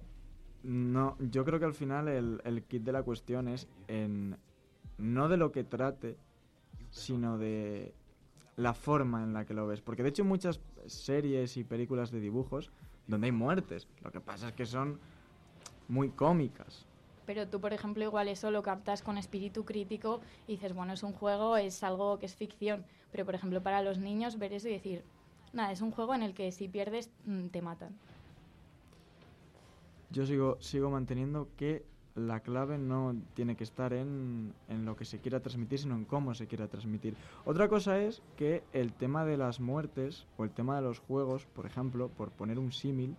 no, 0.63 1.17
yo 1.19 1.45
creo 1.45 1.59
que 1.59 1.65
al 1.65 1.75
final 1.75 2.09
el, 2.09 2.41
el 2.45 2.63
kit 2.65 2.83
de 2.83 2.93
la 2.93 3.03
cuestión 3.03 3.49
es 3.49 3.69
en 3.89 4.37
no 4.99 5.29
de 5.29 5.37
lo 5.37 5.53
que 5.53 5.65
trate, 5.65 6.17
sino 6.91 7.39
de 7.39 7.95
la 8.57 8.73
forma 8.75 9.23
en 9.23 9.33
la 9.33 9.45
que 9.45 9.55
lo 9.55 9.67
ves. 9.67 9.81
Porque 9.81 10.03
de 10.03 10.09
hecho 10.11 10.23
hay 10.23 10.29
muchas 10.29 10.61
series 10.87 11.57
y 11.57 11.65
películas 11.65 12.11
de 12.11 12.21
dibujos 12.21 12.71
donde 13.07 13.27
hay 13.27 13.33
muertes. 13.33 13.87
Lo 14.03 14.11
que 14.11 14.21
pasa 14.21 14.49
es 14.49 14.55
que 14.55 14.67
son 14.67 14.99
muy 15.89 16.11
cómicas. 16.11 16.87
Pero 17.27 17.49
tú, 17.49 17.61
por 17.61 17.73
ejemplo, 17.73 18.05
igual 18.05 18.29
eso 18.29 18.51
lo 18.53 18.63
captas 18.63 19.03
con 19.03 19.19
espíritu 19.19 19.65
crítico 19.65 20.21
y 20.47 20.53
dices, 20.53 20.73
bueno, 20.75 20.93
es 20.93 21.03
un 21.03 21.13
juego, 21.13 21.57
es 21.57 21.83
algo 21.83 22.19
que 22.21 22.27
es 22.27 22.37
ficción. 22.37 22.85
Pero, 23.11 23.25
por 23.25 23.35
ejemplo, 23.35 23.63
para 23.63 23.83
los 23.83 23.99
niños 23.99 24.39
ver 24.39 24.53
eso 24.53 24.69
y 24.69 24.73
decir, 24.73 25.05
nada, 25.57 25.73
es 25.73 25.81
un 25.81 25.91
juego 25.91 26.15
en 26.15 26.23
el 26.23 26.35
que 26.35 26.53
si 26.53 26.69
pierdes 26.69 27.11
mm, 27.25 27.47
te 27.49 27.63
matan. 27.63 27.99
Yo 30.11 30.25
sigo, 30.25 30.57
sigo 30.61 30.91
manteniendo 30.91 31.49
que 31.57 31.85
la 32.15 32.41
clave 32.41 32.79
no 32.79 33.15
tiene 33.35 33.57
que 33.57 33.65
estar 33.65 33.93
en, 33.93 34.55
en 34.69 34.85
lo 34.87 34.97
que 34.97 35.05
se 35.05 35.19
quiera 35.21 35.41
transmitir, 35.41 35.81
sino 35.81 35.95
en 35.97 36.05
cómo 36.05 36.33
se 36.35 36.47
quiera 36.47 36.67
transmitir. 36.69 37.15
Otra 37.45 37.69
cosa 37.69 37.99
es 38.01 38.23
que 38.37 38.63
el 38.73 38.93
tema 38.93 39.25
de 39.27 39.37
las 39.37 39.61
muertes 39.61 40.27
o 40.39 40.45
el 40.45 40.51
tema 40.51 40.77
de 40.77 40.83
los 40.83 40.99
juegos, 41.01 41.45
por 41.47 41.67
ejemplo, 41.67 42.09
por 42.09 42.31
poner 42.31 42.59
un 42.59 42.73
símil, 42.73 43.17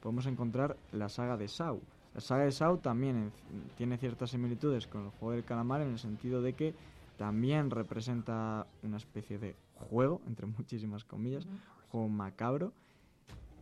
podemos 0.00 0.26
encontrar 0.26 0.76
la 0.92 1.08
saga 1.08 1.36
de 1.36 1.46
Saw. 1.46 1.80
La 2.14 2.20
saga 2.20 2.44
de 2.44 2.50
Saw 2.50 2.78
también 2.78 3.16
en- 3.16 3.32
tiene 3.76 3.98
ciertas 3.98 4.30
similitudes 4.30 4.88
con 4.88 5.04
el 5.04 5.10
juego 5.10 5.32
del 5.32 5.44
calamar 5.44 5.82
en 5.82 5.90
el 5.90 5.98
sentido 5.98 6.42
de 6.42 6.54
que 6.54 6.74
también 7.18 7.70
representa 7.70 8.66
una 8.82 8.96
especie 8.96 9.38
de 9.38 9.54
juego, 9.74 10.20
entre 10.26 10.46
muchísimas 10.46 11.04
comillas, 11.04 11.46
juego 11.90 12.08
macabro, 12.08 12.72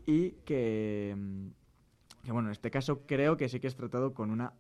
y 0.07 0.31
que, 0.45 1.15
mm, 1.17 1.47
que, 2.25 2.33
bueno, 2.33 2.49
en 2.49 2.53
este 2.53 2.71
caso 2.71 3.03
creo 3.07 3.37
que 3.37 3.49
sí 3.49 3.61
que 3.61 3.67
es 3.67 3.77
tratado 3.77 4.15
con 4.15 4.31
una 4.31 4.53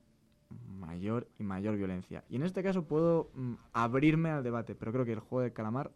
mayor 0.78 1.28
y 1.39 1.43
mayor 1.43 1.77
violencia. 1.77 2.24
Y 2.28 2.36
en 2.36 2.43
este 2.43 2.62
caso 2.62 2.85
puedo 2.85 3.31
mm, 3.35 3.55
abrirme 3.73 4.31
al 4.31 4.43
debate, 4.43 4.74
pero 4.74 4.93
creo 4.93 5.05
que 5.05 5.12
el 5.12 5.20
juego 5.20 5.43
del 5.43 5.53
calamar 5.53 5.90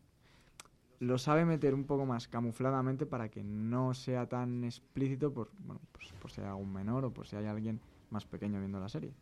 lo 1.01 1.19
sabe 1.19 1.45
meter 1.45 1.75
un 1.75 1.85
poco 1.85 2.07
más 2.07 2.29
camufladamente 2.29 3.07
para 3.07 3.29
que 3.29 3.43
no 3.43 3.93
sea 3.93 4.29
tan 4.29 4.63
explícito 4.63 5.33
por, 5.33 5.51
bueno, 5.59 5.81
pues, 5.93 6.13
por 6.13 6.31
si 6.31 6.41
hay 6.41 6.47
algún 6.47 6.73
menor 6.73 7.05
o 7.05 7.11
por 7.13 7.27
si 7.27 7.37
hay 7.37 7.47
alguien 7.47 7.81
más 8.11 8.25
pequeño 8.25 8.61
viendo 8.61 8.79
la 8.79 8.89
serie. 8.89 9.13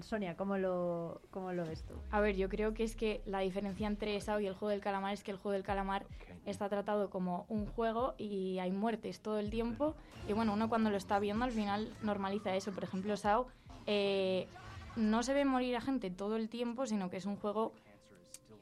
Sonia, 0.00 0.36
¿cómo 0.36 0.56
lo, 0.56 1.20
¿cómo 1.30 1.52
lo 1.52 1.64
ves 1.64 1.82
tú? 1.84 1.94
A 2.10 2.20
ver, 2.20 2.36
yo 2.36 2.48
creo 2.48 2.72
que 2.72 2.84
es 2.84 2.96
que 2.96 3.22
la 3.26 3.40
diferencia 3.40 3.86
entre 3.86 4.16
esa 4.16 4.40
y 4.40 4.46
el 4.46 4.54
juego 4.54 4.70
del 4.70 4.80
calamar 4.80 5.12
es 5.12 5.22
que 5.22 5.30
el 5.30 5.36
juego 5.36 5.52
del 5.52 5.64
calamar 5.64 6.06
está 6.46 6.68
tratado 6.68 7.10
como 7.10 7.44
un 7.48 7.66
juego 7.66 8.14
y 8.16 8.58
hay 8.58 8.72
muertes 8.72 9.20
todo 9.20 9.38
el 9.38 9.50
tiempo. 9.50 9.94
Y 10.28 10.32
bueno, 10.32 10.52
uno 10.54 10.68
cuando 10.68 10.90
lo 10.90 10.96
está 10.96 11.18
viendo 11.18 11.44
al 11.44 11.52
final 11.52 11.92
normaliza 12.02 12.54
eso. 12.56 12.72
Por 12.72 12.84
ejemplo, 12.84 13.16
Sao 13.16 13.48
eh, 13.86 14.46
no 14.96 15.22
se 15.22 15.34
ve 15.34 15.44
morir 15.44 15.76
a 15.76 15.80
gente 15.80 16.10
todo 16.10 16.36
el 16.36 16.48
tiempo, 16.48 16.86
sino 16.86 17.10
que 17.10 17.18
es 17.18 17.26
un 17.26 17.36
juego 17.36 17.72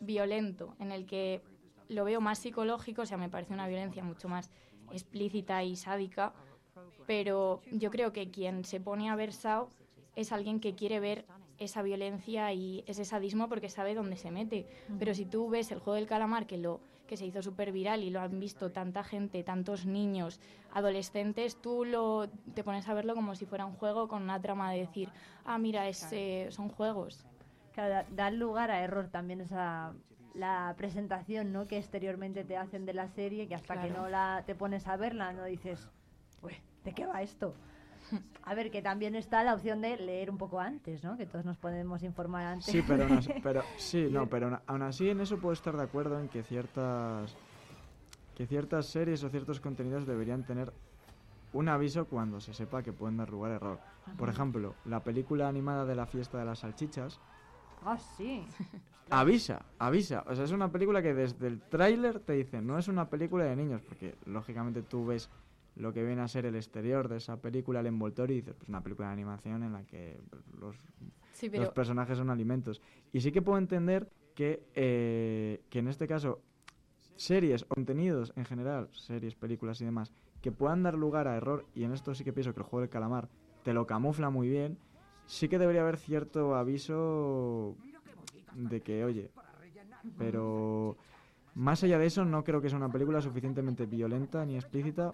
violento 0.01 0.75
en 0.81 0.93
el 0.93 1.07
que 1.07 1.43
lo 1.89 2.05
veo 2.05 2.21
más 2.21 2.39
psicológico, 2.39 3.03
o 3.03 3.07
sea, 3.07 3.19
me 3.19 3.29
parece 3.29 3.53
una 3.53 3.69
violencia 3.69 4.03
mucho 4.03 4.29
más 4.29 4.51
explícita 4.91 5.63
y 5.63 5.77
sádica. 5.77 6.33
Pero 7.07 7.61
yo 7.71 7.91
creo 7.91 8.13
que 8.13 8.31
quien 8.31 8.65
se 8.65 8.81
pone 8.81 9.11
a 9.11 9.17
ver 9.17 9.33
Sao 9.33 9.69
es 10.17 10.33
alguien 10.33 10.61
que 10.61 10.75
quiere 10.75 11.01
ver 11.01 11.25
esa 11.59 11.83
violencia 11.83 12.53
y 12.53 12.85
ese 12.87 13.05
sadismo 13.05 13.49
porque 13.49 13.69
sabe 13.69 13.95
dónde 13.95 14.17
se 14.17 14.31
mete. 14.31 14.67
Pero 14.99 15.15
si 15.15 15.25
tú 15.25 15.49
ves 15.49 15.71
el 15.71 15.79
juego 15.79 15.95
del 15.95 16.07
calamar 16.07 16.47
que 16.47 16.59
lo 16.59 16.81
que 17.07 17.17
se 17.17 17.27
hizo 17.27 17.43
súper 17.43 17.71
viral 17.71 18.03
y 18.03 18.11
lo 18.11 18.21
han 18.21 18.41
visto 18.41 18.73
tanta 18.73 19.05
gente, 19.05 19.43
tantos 19.45 19.85
niños, 19.87 20.41
adolescentes, 20.73 21.61
tú 21.61 21.85
lo 21.85 22.29
te 22.55 22.65
pones 22.65 22.89
a 22.89 22.95
verlo 22.95 23.15
como 23.15 23.35
si 23.35 23.45
fuera 23.47 23.67
un 23.67 23.75
juego 23.75 24.09
con 24.09 24.23
una 24.23 24.41
trama 24.41 24.73
de 24.73 24.81
decir, 24.81 25.11
ah, 25.45 25.59
mira, 25.59 25.87
es, 25.89 26.07
eh, 26.13 26.49
son 26.51 26.69
juegos. 26.71 27.27
Claro, 27.73 28.07
da, 28.11 28.31
lugar 28.31 28.71
a 28.71 28.83
error 28.83 29.09
también 29.09 29.41
esa 29.41 29.93
la 30.35 30.75
presentación 30.77 31.53
¿no? 31.53 31.67
que 31.67 31.79
exteriormente 31.79 32.43
te 32.43 32.57
hacen 32.57 32.87
de 32.87 32.93
la 32.93 33.09
serie, 33.09 33.47
que 33.47 33.55
hasta 33.55 33.81
que 33.81 33.91
no 33.91 34.09
la 34.09 34.43
te 34.47 34.57
pones 34.57 34.89
a 34.89 34.97
verla 34.97 35.33
no 35.33 35.45
dices, 35.45 35.89
"Uy, 36.43 36.55
¿de 36.85 36.93
qué 36.93 37.07
va 37.07 37.23
esto? 37.23 37.55
A 38.43 38.55
ver, 38.55 38.71
que 38.71 38.83
también 38.83 39.15
está 39.15 39.43
la 39.43 39.55
opción 39.55 39.81
de 39.81 39.97
leer 39.97 40.31
un 40.31 40.37
poco 40.39 40.61
antes, 40.61 41.03
¿no? 41.03 41.17
Que 41.17 41.25
todos 41.27 41.45
nos 41.45 41.57
podemos 41.57 42.03
informar 42.03 42.45
antes. 42.47 42.67
Sí, 42.67 42.83
pero, 42.87 43.05
aún 43.05 43.13
así- 43.19 43.33
pero 43.43 43.63
sí, 43.77 44.09
no, 44.11 44.27
pero 44.29 44.61
aún- 44.67 44.83
así 44.83 45.09
en 45.09 45.21
eso 45.21 45.39
puedo 45.39 45.53
estar 45.55 45.77
de 45.77 45.83
acuerdo 45.83 46.21
en 46.21 46.29
que 46.29 46.43
ciertas 46.43 47.35
que 48.37 48.47
ciertas 48.47 48.87
series 48.87 49.23
o 49.23 49.29
ciertos 49.31 49.61
contenidos 49.61 50.07
deberían 50.07 50.43
tener 50.45 50.73
un 51.53 51.69
aviso 51.69 52.07
cuando 52.07 52.41
se 52.41 52.53
sepa 52.53 52.83
que 52.83 52.93
pueden 52.93 53.17
dar 53.17 53.31
lugar 53.31 53.53
a 53.53 53.55
error. 53.57 53.79
Por 54.19 54.29
ejemplo, 54.29 54.75
la 54.85 55.01
película 55.05 55.47
animada 55.49 55.85
de 55.85 55.95
la 55.95 56.07
fiesta 56.07 56.39
de 56.39 56.45
las 56.45 56.59
salchichas 56.61 57.21
Ah, 57.85 57.97
sí. 57.99 58.45
Avisa, 59.11 59.63
avisa. 59.79 60.25
O 60.27 60.35
sea, 60.35 60.45
es 60.47 60.51
una 60.51 60.73
película 60.73 61.03
que 61.03 61.13
desde 61.15 61.47
el 61.47 61.61
tráiler 61.61 62.19
te 62.21 62.33
dice, 62.33 62.61
no 62.63 62.79
es 62.79 62.89
una 62.89 63.09
película 63.11 63.45
de 63.45 63.55
niños, 63.55 63.83
porque 63.83 64.15
lógicamente 64.25 64.83
tú 64.83 65.05
ves 65.07 65.29
lo 65.77 65.93
que 65.93 66.05
viene 66.05 66.23
a 66.23 66.29
ser 66.29 66.47
el 66.47 66.55
exterior 66.55 67.09
de 67.09 67.17
esa 67.17 67.41
película, 67.41 67.81
el 67.81 67.87
envoltorio, 67.87 68.37
y 68.37 68.41
dices, 68.41 68.55
pues 68.55 68.69
una 68.69 68.83
película 68.83 69.09
de 69.09 69.15
animación 69.15 69.63
en 69.63 69.73
la 69.73 69.85
que 69.85 70.21
los, 70.59 70.77
Sí, 71.33 71.51
pero- 71.51 71.65
los 71.65 71.73
personajes 71.73 72.17
son 72.19 72.31
alimentos. 72.31 72.81
Y 73.13 73.21
sí 73.21 73.33
que 73.33 73.43
puedo 73.43 73.59
entender 73.59 74.09
que, 74.35 74.63
eh, 74.75 75.63
que 75.71 75.81
en 75.81 75.89
este 75.89 76.07
caso 76.07 76.41
series 77.17 77.65
contenidos 77.65 78.33
en 78.37 78.45
general, 78.45 78.89
series, 78.93 79.35
películas 79.35 79.81
y 79.81 79.85
demás, 79.85 80.13
que 80.41 80.53
puedan 80.53 80.83
dar 80.83 80.95
lugar 80.95 81.27
a 81.29 81.37
error, 81.37 81.65
y 81.75 81.85
en 81.85 81.93
esto 81.93 82.15
sí 82.15 82.23
que 82.25 82.33
pienso 82.33 82.53
que 82.55 82.61
el 82.61 82.67
juego 82.67 82.81
del 82.83 82.91
calamar 82.91 83.29
te 83.63 83.73
lo 83.73 83.87
camufla 83.87 84.31
muy 84.31 84.49
bien, 84.49 84.79
sí 85.27 85.49
que 85.49 85.59
debería 85.59 85.83
haber 85.83 85.97
cierto 85.97 86.55
aviso 86.55 87.77
de 88.55 88.81
que, 88.81 89.05
oye, 89.05 89.31
pero 90.19 90.97
más 91.55 91.83
allá 91.83 91.99
de 91.99 92.07
eso, 92.07 92.25
no 92.25 92.45
creo 92.45 92.61
que 92.61 92.69
sea 92.69 92.79
una 92.79 92.93
película 92.93 93.21
suficientemente 93.21 93.87
violenta 93.87 94.45
ni 94.45 94.57
explícita 94.57 95.13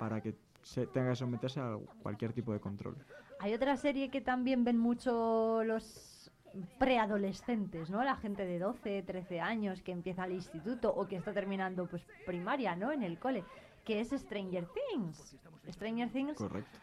para 0.00 0.22
que 0.22 0.34
se 0.62 0.86
tenga 0.86 1.10
que 1.10 1.16
someterse 1.16 1.60
a 1.60 1.76
cualquier 2.02 2.32
tipo 2.32 2.52
de 2.52 2.60
control. 2.60 2.96
Hay 3.38 3.52
otra 3.54 3.76
serie 3.76 4.10
que 4.10 4.22
también 4.22 4.64
ven 4.64 4.78
mucho 4.78 5.62
los 5.64 6.32
preadolescentes, 6.78 7.90
¿no? 7.90 8.02
La 8.02 8.16
gente 8.16 8.44
de 8.44 8.58
12, 8.58 9.02
13 9.02 9.40
años 9.40 9.82
que 9.82 9.92
empieza 9.92 10.24
el 10.24 10.32
instituto 10.32 10.92
o 10.92 11.06
que 11.06 11.16
está 11.16 11.32
terminando 11.32 11.86
pues 11.86 12.02
primaria, 12.26 12.74
¿no? 12.76 12.92
En 12.92 13.02
el 13.02 13.18
cole, 13.18 13.44
que 13.84 14.00
es 14.00 14.10
Stranger 14.10 14.66
Things. 14.66 15.36
Stranger 15.70 16.10
Things 16.10 16.38
Correcto. 16.38 16.78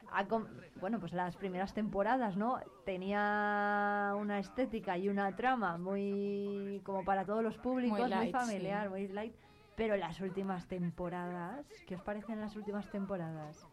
bueno, 0.79 0.99
pues 0.99 1.11
las 1.11 1.35
primeras 1.35 1.73
temporadas, 1.73 2.37
¿no? 2.37 2.59
Tenía 2.85 4.13
una 4.17 4.39
estética 4.39 4.97
y 4.97 5.09
una 5.09 5.35
trama 5.35 5.77
muy 5.77 6.81
como 6.83 7.03
para 7.03 7.25
todos 7.25 7.43
los 7.43 7.57
públicos, 7.57 7.99
muy, 7.99 8.09
light, 8.09 8.31
familiar, 8.31 8.83
sí. 8.83 8.89
muy 8.89 9.07
light, 9.09 9.33
pero 9.77 9.95
las 9.95 10.19
últimas 10.21 10.67
temporadas, 10.67 11.63
¿qué 11.85 11.95
os 11.95 12.01
parecen 12.01 12.41
las 12.41 12.55
últimas 12.55 12.89
temporadas? 12.89 13.63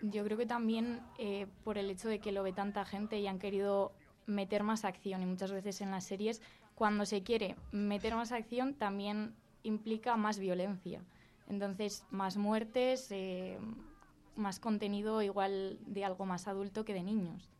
Yo 0.00 0.24
creo 0.24 0.38
que 0.38 0.46
también 0.46 1.02
eh, 1.18 1.46
por 1.64 1.76
el 1.76 1.90
hecho 1.90 2.08
de 2.08 2.18
que 2.18 2.32
lo 2.32 2.42
ve 2.42 2.54
tanta 2.54 2.86
gente 2.86 3.20
y 3.20 3.26
han 3.26 3.38
querido 3.38 3.92
meter 4.24 4.62
más 4.62 4.86
acción 4.86 5.22
y 5.22 5.26
muchas 5.26 5.52
veces 5.52 5.82
en 5.82 5.90
las 5.90 6.04
series, 6.04 6.40
cuando 6.74 7.04
se 7.04 7.22
quiere 7.22 7.56
meter 7.72 8.14
más 8.14 8.32
acción 8.32 8.72
también 8.72 9.34
implica 9.62 10.16
más 10.16 10.38
violencia. 10.38 11.04
Entonces, 11.46 12.06
más 12.10 12.38
muertes, 12.38 13.08
eh, 13.10 13.58
más 14.36 14.60
contenido 14.60 15.20
igual 15.20 15.78
de 15.84 16.06
algo 16.06 16.24
más 16.24 16.48
adulto 16.48 16.86
que 16.86 16.94
de 16.94 17.02
niños. 17.02 17.50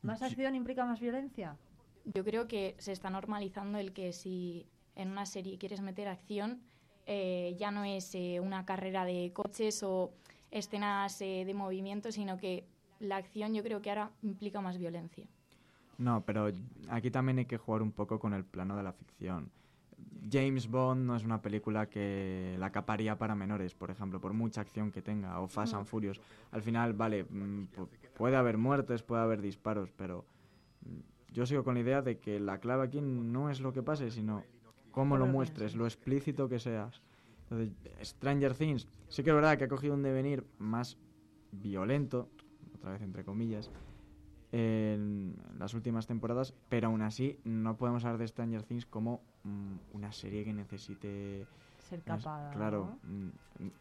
¿Más 0.00 0.22
acción 0.22 0.54
implica 0.54 0.86
más 0.86 1.00
violencia? 1.00 1.58
Yo 2.06 2.24
creo 2.24 2.48
que 2.48 2.74
se 2.78 2.92
está 2.92 3.10
normalizando 3.10 3.76
el 3.76 3.92
que 3.92 4.14
si 4.14 4.66
en 4.94 5.10
una 5.10 5.26
serie 5.26 5.58
quieres 5.58 5.82
meter 5.82 6.08
acción, 6.08 6.62
eh, 7.06 7.54
ya 7.58 7.70
no 7.70 7.84
es 7.84 8.14
eh, 8.14 8.40
una 8.40 8.64
carrera 8.64 9.04
de 9.04 9.30
coches 9.32 9.82
o 9.82 10.12
escenas 10.50 11.20
eh, 11.20 11.44
de 11.46 11.54
movimiento, 11.54 12.10
sino 12.12 12.36
que 12.36 12.64
la 13.00 13.16
acción 13.16 13.54
yo 13.54 13.62
creo 13.62 13.80
que 13.82 13.90
ahora 13.90 14.10
implica 14.22 14.60
más 14.60 14.78
violencia. 14.78 15.26
No, 15.98 16.22
pero 16.24 16.50
aquí 16.88 17.10
también 17.10 17.38
hay 17.38 17.46
que 17.46 17.56
jugar 17.58 17.82
un 17.82 17.92
poco 17.92 18.18
con 18.18 18.32
el 18.34 18.44
plano 18.44 18.76
de 18.76 18.82
la 18.82 18.92
ficción. 18.92 19.50
James 20.30 20.68
Bond 20.68 21.06
no 21.06 21.14
es 21.16 21.24
una 21.24 21.40
película 21.40 21.88
que 21.88 22.56
la 22.58 22.70
caparía 22.72 23.16
para 23.16 23.34
menores, 23.34 23.74
por 23.74 23.90
ejemplo, 23.90 24.20
por 24.20 24.32
mucha 24.32 24.60
acción 24.60 24.90
que 24.90 25.00
tenga, 25.00 25.40
o 25.40 25.46
Fast 25.46 25.72
No. 25.72 25.78
and 25.78 25.86
Furious. 25.88 26.20
Al 26.50 26.62
final, 26.62 26.92
vale, 26.94 27.24
mm, 27.24 27.68
pu- 27.74 27.88
puede 28.16 28.36
haber 28.36 28.58
muertes, 28.58 29.02
puede 29.02 29.22
haber 29.22 29.40
disparos, 29.40 29.90
pero 29.96 30.24
mm, 30.84 31.32
yo 31.32 31.46
sigo 31.46 31.62
con 31.62 31.74
la 31.74 31.80
idea 31.80 32.02
de 32.02 32.18
que 32.18 32.40
la 32.40 32.58
clave 32.58 32.84
aquí 32.84 33.00
no 33.00 33.50
es 33.50 33.60
lo 33.60 33.72
que 33.72 33.82
pase, 33.82 34.10
sino 34.10 34.42
cómo 34.96 35.18
lo 35.18 35.26
muestres, 35.26 35.74
lo 35.76 35.84
explícito 35.84 36.48
que 36.48 36.58
seas. 36.58 37.02
Entonces, 37.42 37.76
Stranger 38.02 38.54
Things, 38.54 38.88
sí 39.08 39.22
que 39.22 39.28
es 39.28 39.36
verdad 39.36 39.58
que 39.58 39.64
ha 39.64 39.68
cogido 39.68 39.92
un 39.92 40.02
devenir 40.02 40.46
más 40.56 40.96
violento, 41.52 42.30
otra 42.74 42.92
vez 42.92 43.02
entre 43.02 43.22
comillas, 43.22 43.70
en 44.52 45.36
las 45.58 45.74
últimas 45.74 46.06
temporadas, 46.06 46.54
pero 46.70 46.88
aún 46.88 47.02
así 47.02 47.38
no 47.44 47.76
podemos 47.76 48.06
hablar 48.06 48.18
de 48.18 48.26
Stranger 48.26 48.62
Things 48.62 48.86
como 48.86 49.20
mm, 49.44 49.74
una 49.92 50.12
serie 50.12 50.46
que 50.46 50.54
necesite... 50.54 51.46
Ser 51.90 51.98
no 51.98 52.16
capada, 52.16 52.50
Claro, 52.52 52.98
mm, 53.02 53.28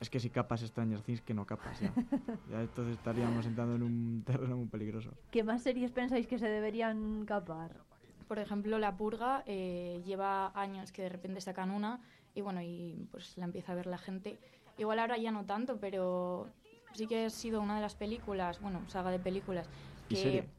es 0.01 0.09
que 0.09 0.19
si 0.19 0.29
capas 0.29 0.59
Stranger 0.59 0.99
Things 0.99 1.21
que 1.21 1.33
no 1.33 1.45
capas 1.45 1.79
ya. 1.79 1.93
ya 2.51 2.61
entonces 2.61 2.97
estaríamos 2.97 3.45
entrando 3.45 3.75
en 3.75 3.83
un 3.83 4.23
terreno 4.25 4.57
muy 4.57 4.67
peligroso. 4.67 5.11
¿Qué 5.31 5.45
más 5.45 5.63
series 5.63 5.91
pensáis 5.91 6.27
que 6.27 6.37
se 6.37 6.49
deberían 6.49 7.23
capar? 7.25 7.85
Por 8.27 8.39
ejemplo, 8.39 8.79
La 8.79 8.97
Purga 8.97 9.43
eh, 9.45 10.01
lleva 10.05 10.51
años 10.59 10.91
que 10.91 11.03
de 11.03 11.09
repente 11.09 11.41
sacan 11.41 11.71
una 11.71 12.01
y 12.33 12.41
bueno, 12.41 12.61
y 12.61 13.07
pues 13.11 13.37
la 13.37 13.45
empieza 13.45 13.71
a 13.71 13.75
ver 13.75 13.85
la 13.87 13.97
gente. 13.97 14.37
Igual 14.77 14.99
ahora 14.99 15.17
ya 15.17 15.31
no 15.31 15.45
tanto, 15.45 15.77
pero 15.79 16.47
sí 16.93 17.07
que 17.07 17.25
ha 17.25 17.29
sido 17.29 17.61
una 17.61 17.75
de 17.75 17.81
las 17.81 17.95
películas, 17.95 18.59
bueno, 18.61 18.81
saga 18.89 19.11
de 19.11 19.19
películas 19.19 19.69
¿Y 20.09 20.15
que 20.15 20.17
serie? 20.17 20.49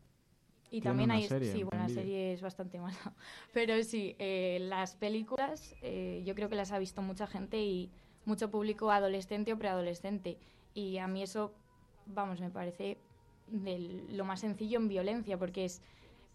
y 0.71 0.81
Tiene 0.81 0.83
también 0.83 1.11
hay 1.13 1.23
serie 1.23 1.53
sí, 1.53 1.63
en 1.63 1.65
bueno, 1.65 1.83
la 1.85 1.89
serie 1.89 2.33
es 2.33 2.43
bastante 2.43 2.79
mala, 2.81 2.97
pero 3.53 3.83
sí, 3.85 4.17
eh, 4.19 4.59
las 4.63 4.97
películas 4.97 5.77
eh, 5.83 6.23
yo 6.25 6.35
creo 6.35 6.49
que 6.49 6.57
las 6.57 6.73
ha 6.73 6.79
visto 6.79 7.03
mucha 7.03 7.27
gente 7.27 7.59
y 7.63 7.91
mucho 8.25 8.51
público 8.51 8.91
adolescente 8.91 9.53
o 9.53 9.59
preadolescente 9.59 10.39
y 10.75 10.99
a 10.99 11.07
mí 11.07 11.23
eso, 11.23 11.53
vamos, 12.07 12.41
me 12.41 12.51
parece 12.51 12.99
del- 13.47 14.17
lo 14.17 14.25
más 14.25 14.41
sencillo 14.41 14.79
en 14.79 14.89
violencia 14.89 15.39
porque 15.39 15.65
es 15.65 15.83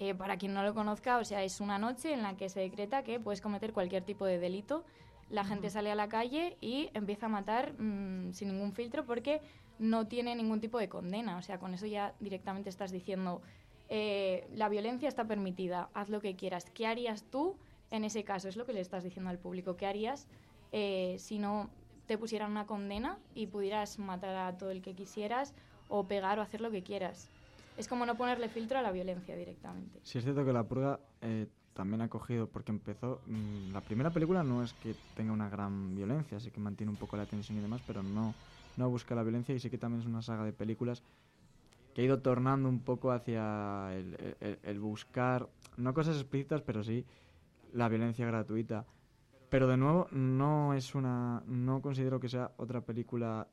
eh, 0.01 0.15
para 0.15 0.37
quien 0.37 0.55
no 0.55 0.63
lo 0.63 0.73
conozca, 0.73 1.19
o 1.19 1.23
sea, 1.23 1.43
es 1.43 1.61
una 1.61 1.77
noche 1.77 2.11
en 2.11 2.23
la 2.23 2.35
que 2.35 2.49
se 2.49 2.59
decreta 2.59 3.03
que 3.03 3.19
puedes 3.19 3.39
cometer 3.39 3.71
cualquier 3.71 4.03
tipo 4.03 4.25
de 4.25 4.39
delito. 4.39 4.83
La 5.29 5.45
gente 5.45 5.69
sale 5.69 5.91
a 5.91 5.95
la 5.95 6.09
calle 6.09 6.57
y 6.59 6.89
empieza 6.95 7.27
a 7.27 7.29
matar 7.29 7.79
mm, 7.79 8.33
sin 8.33 8.47
ningún 8.47 8.73
filtro 8.73 9.05
porque 9.05 9.41
no 9.77 10.07
tiene 10.07 10.35
ningún 10.35 10.59
tipo 10.59 10.79
de 10.79 10.89
condena. 10.89 11.37
O 11.37 11.43
sea, 11.43 11.59
con 11.59 11.75
eso 11.75 11.85
ya 11.85 12.15
directamente 12.19 12.67
estás 12.67 12.91
diciendo, 12.91 13.43
eh, 13.89 14.47
la 14.55 14.69
violencia 14.69 15.07
está 15.07 15.25
permitida, 15.25 15.91
haz 15.93 16.09
lo 16.09 16.19
que 16.19 16.35
quieras. 16.35 16.65
¿Qué 16.73 16.87
harías 16.87 17.23
tú 17.29 17.55
en 17.91 18.03
ese 18.03 18.23
caso? 18.23 18.47
Es 18.47 18.55
lo 18.55 18.65
que 18.65 18.73
le 18.73 18.81
estás 18.81 19.03
diciendo 19.03 19.29
al 19.29 19.37
público. 19.37 19.77
¿Qué 19.77 19.85
harías 19.85 20.27
eh, 20.71 21.15
si 21.19 21.37
no 21.37 21.69
te 22.07 22.17
pusieran 22.17 22.49
una 22.49 22.65
condena 22.65 23.19
y 23.35 23.45
pudieras 23.45 23.99
matar 23.99 24.35
a 24.35 24.57
todo 24.57 24.71
el 24.71 24.81
que 24.81 24.95
quisieras 24.95 25.53
o 25.89 26.07
pegar 26.07 26.39
o 26.39 26.41
hacer 26.41 26.59
lo 26.59 26.71
que 26.71 26.81
quieras? 26.81 27.29
Es 27.81 27.87
como 27.87 28.05
no 28.05 28.15
ponerle 28.15 28.47
filtro 28.47 28.77
a 28.77 28.83
la 28.83 28.91
violencia 28.91 29.35
directamente. 29.35 29.99
Sí 30.03 30.19
es 30.19 30.23
cierto 30.23 30.45
que 30.45 30.53
La 30.53 30.67
Purga 30.67 30.99
eh, 31.21 31.47
también 31.73 32.01
ha 32.03 32.09
cogido, 32.09 32.47
porque 32.47 32.71
empezó... 32.71 33.23
mm, 33.25 33.71
la 33.71 33.83
primera 33.83 34.13
película 34.13 34.43
no 34.43 34.61
es 34.61 34.75
que 34.75 34.93
tenga 35.15 35.33
una 35.33 35.49
gran 35.49 35.95
violencia, 35.95 36.39
sí 36.39 36.51
que 36.51 36.59
mantiene 36.59 36.91
un 36.91 36.97
poco 36.97 37.17
la 37.17 37.25
tensión 37.25 37.57
y 37.57 37.61
demás, 37.61 37.81
pero 37.81 38.03
no, 38.03 38.37
no 38.75 38.87
busca 38.91 39.15
la 39.15 39.23
violencia 39.23 39.55
y 39.55 39.59
sí 39.59 39.71
que 39.71 39.79
también 39.79 40.01
es 40.01 40.05
una 40.05 40.21
saga 40.21 40.43
de 40.43 40.53
películas 40.53 41.01
que 41.95 42.01
ha 42.01 42.05
ido 42.05 42.21
tornando 42.21 42.69
un 42.69 42.81
poco 42.83 43.11
hacia 43.11 43.89
el- 43.95 44.37
el 44.61 44.79
buscar, 44.79 45.49
no 45.75 45.95
cosas 45.95 46.17
explícitas, 46.17 46.61
pero 46.61 46.83
sí 46.83 47.03
la 47.73 47.89
violencia 47.89 48.27
gratuita. 48.27 48.85
Pero 49.49 49.67
de 49.67 49.75
nuevo, 49.77 50.07
no 50.11 50.75
es 50.75 50.93
una. 50.93 51.41
No 51.47 51.81
considero 51.81 52.19
que 52.19 52.29
sea 52.29 52.51
otra 52.57 52.81
película 52.85 53.47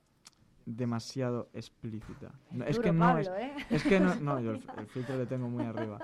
demasiado 0.76 1.48
explícita. 1.52 2.32
No, 2.50 2.64
es 2.64 2.78
que 2.78 2.92
no 2.92 3.06
Pablo, 3.06 3.20
es. 3.20 3.28
¿eh? 3.44 3.52
Es 3.70 3.82
que 3.84 4.00
no. 4.00 4.14
No, 4.16 4.40
yo 4.40 4.52
el, 4.52 4.62
el 4.78 4.86
filtro 4.86 5.16
le 5.16 5.26
tengo 5.26 5.48
muy 5.48 5.64
arriba. 5.64 5.98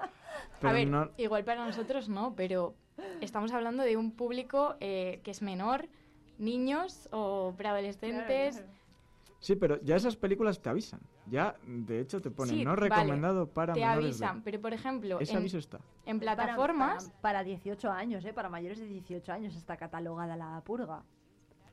Pero 0.60 0.70
a 0.70 0.72
ver, 0.72 0.88
no. 0.88 1.10
igual 1.16 1.44
para 1.44 1.64
nosotros 1.66 2.08
no, 2.08 2.34
pero 2.34 2.74
estamos 3.20 3.52
hablando 3.52 3.82
de 3.82 3.96
un 3.96 4.12
público 4.12 4.76
eh, 4.80 5.20
que 5.22 5.30
es 5.30 5.42
menor, 5.42 5.88
niños 6.38 7.08
o 7.12 7.54
preadolescentes. 7.56 8.64
Sí, 9.40 9.56
pero 9.56 9.78
ya 9.82 9.96
esas 9.96 10.16
películas 10.16 10.62
te 10.62 10.70
avisan. 10.70 11.00
Ya, 11.26 11.54
de 11.66 12.00
hecho, 12.00 12.22
te 12.22 12.30
ponen 12.30 12.54
Sí, 12.56 12.64
no 12.64 12.70
vale, 12.70 12.88
recomendado 12.88 13.46
para 13.46 13.74
te 13.74 13.80
menores 13.80 14.18
de- 14.18 14.24
avisan, 14.24 14.42
pero 14.42 14.58
por 14.60 14.72
ejemplo, 14.72 15.20
Ese 15.20 15.32
en, 15.32 15.38
aviso 15.38 15.58
está. 15.58 15.80
en 16.06 16.18
Para- 16.18 16.34
plataformas, 16.36 17.08
Para, 17.10 17.20
para 17.20 17.44
18 17.44 17.90
años, 17.92 18.24
¿eh? 18.24 18.32
Para 18.32 18.48
mayores 18.48 18.78
de 18.78 18.86
18 18.86 19.32
años 19.32 19.54
está 19.54 19.76
catalogada 19.76 20.34
la 20.36 20.62
purga. 20.64 21.02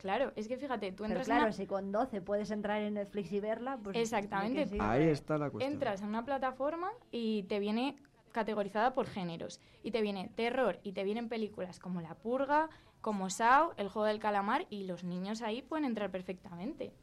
Claro, 0.01 0.33
es 0.35 0.47
que 0.47 0.57
fíjate, 0.57 0.91
tú 0.91 1.03
Pero 1.03 1.11
entras 1.13 1.27
claro, 1.27 1.41
en 1.41 1.47
una- 1.47 1.53
si 1.53 1.67
con 1.67 1.91
12 1.91 2.21
puedes 2.21 2.51
entrar 2.51 2.81
en 2.81 2.95
Netflix 2.95 3.31
y 3.31 3.39
verla, 3.39 3.77
pues... 3.81 3.95
Exactamente. 3.97 4.67
sí. 4.67 4.77
Ahí 4.79 5.03
está 5.09 5.37
la 5.37 5.49
cuestión. 5.49 5.73
entras 5.73 6.01
en 6.01 6.07
una 6.09 6.25
plataforma 6.25 6.89
y 7.11 7.43
te 7.43 7.59
viene 7.59 7.95
categorizada 8.31 8.93
por 8.93 9.07
géneros. 9.07 9.59
Y 9.83 9.91
te 9.91 10.01
viene 10.01 10.29
terror 10.35 10.79
y 10.83 10.93
te 10.93 11.03
vienen 11.03 11.29
películas 11.29 11.79
como 11.79 12.01
La 12.01 12.15
Purga, 12.15 12.69
como 13.01 13.29
Sao, 13.29 13.73
El 13.77 13.89
Juego 13.89 14.05
del 14.07 14.19
Calamar 14.19 14.67
y 14.69 14.83
los 14.85 15.03
niños 15.03 15.41
ahí 15.41 15.61
pueden 15.61 15.85
entrar 15.85 16.11
perfectamente. 16.11 16.93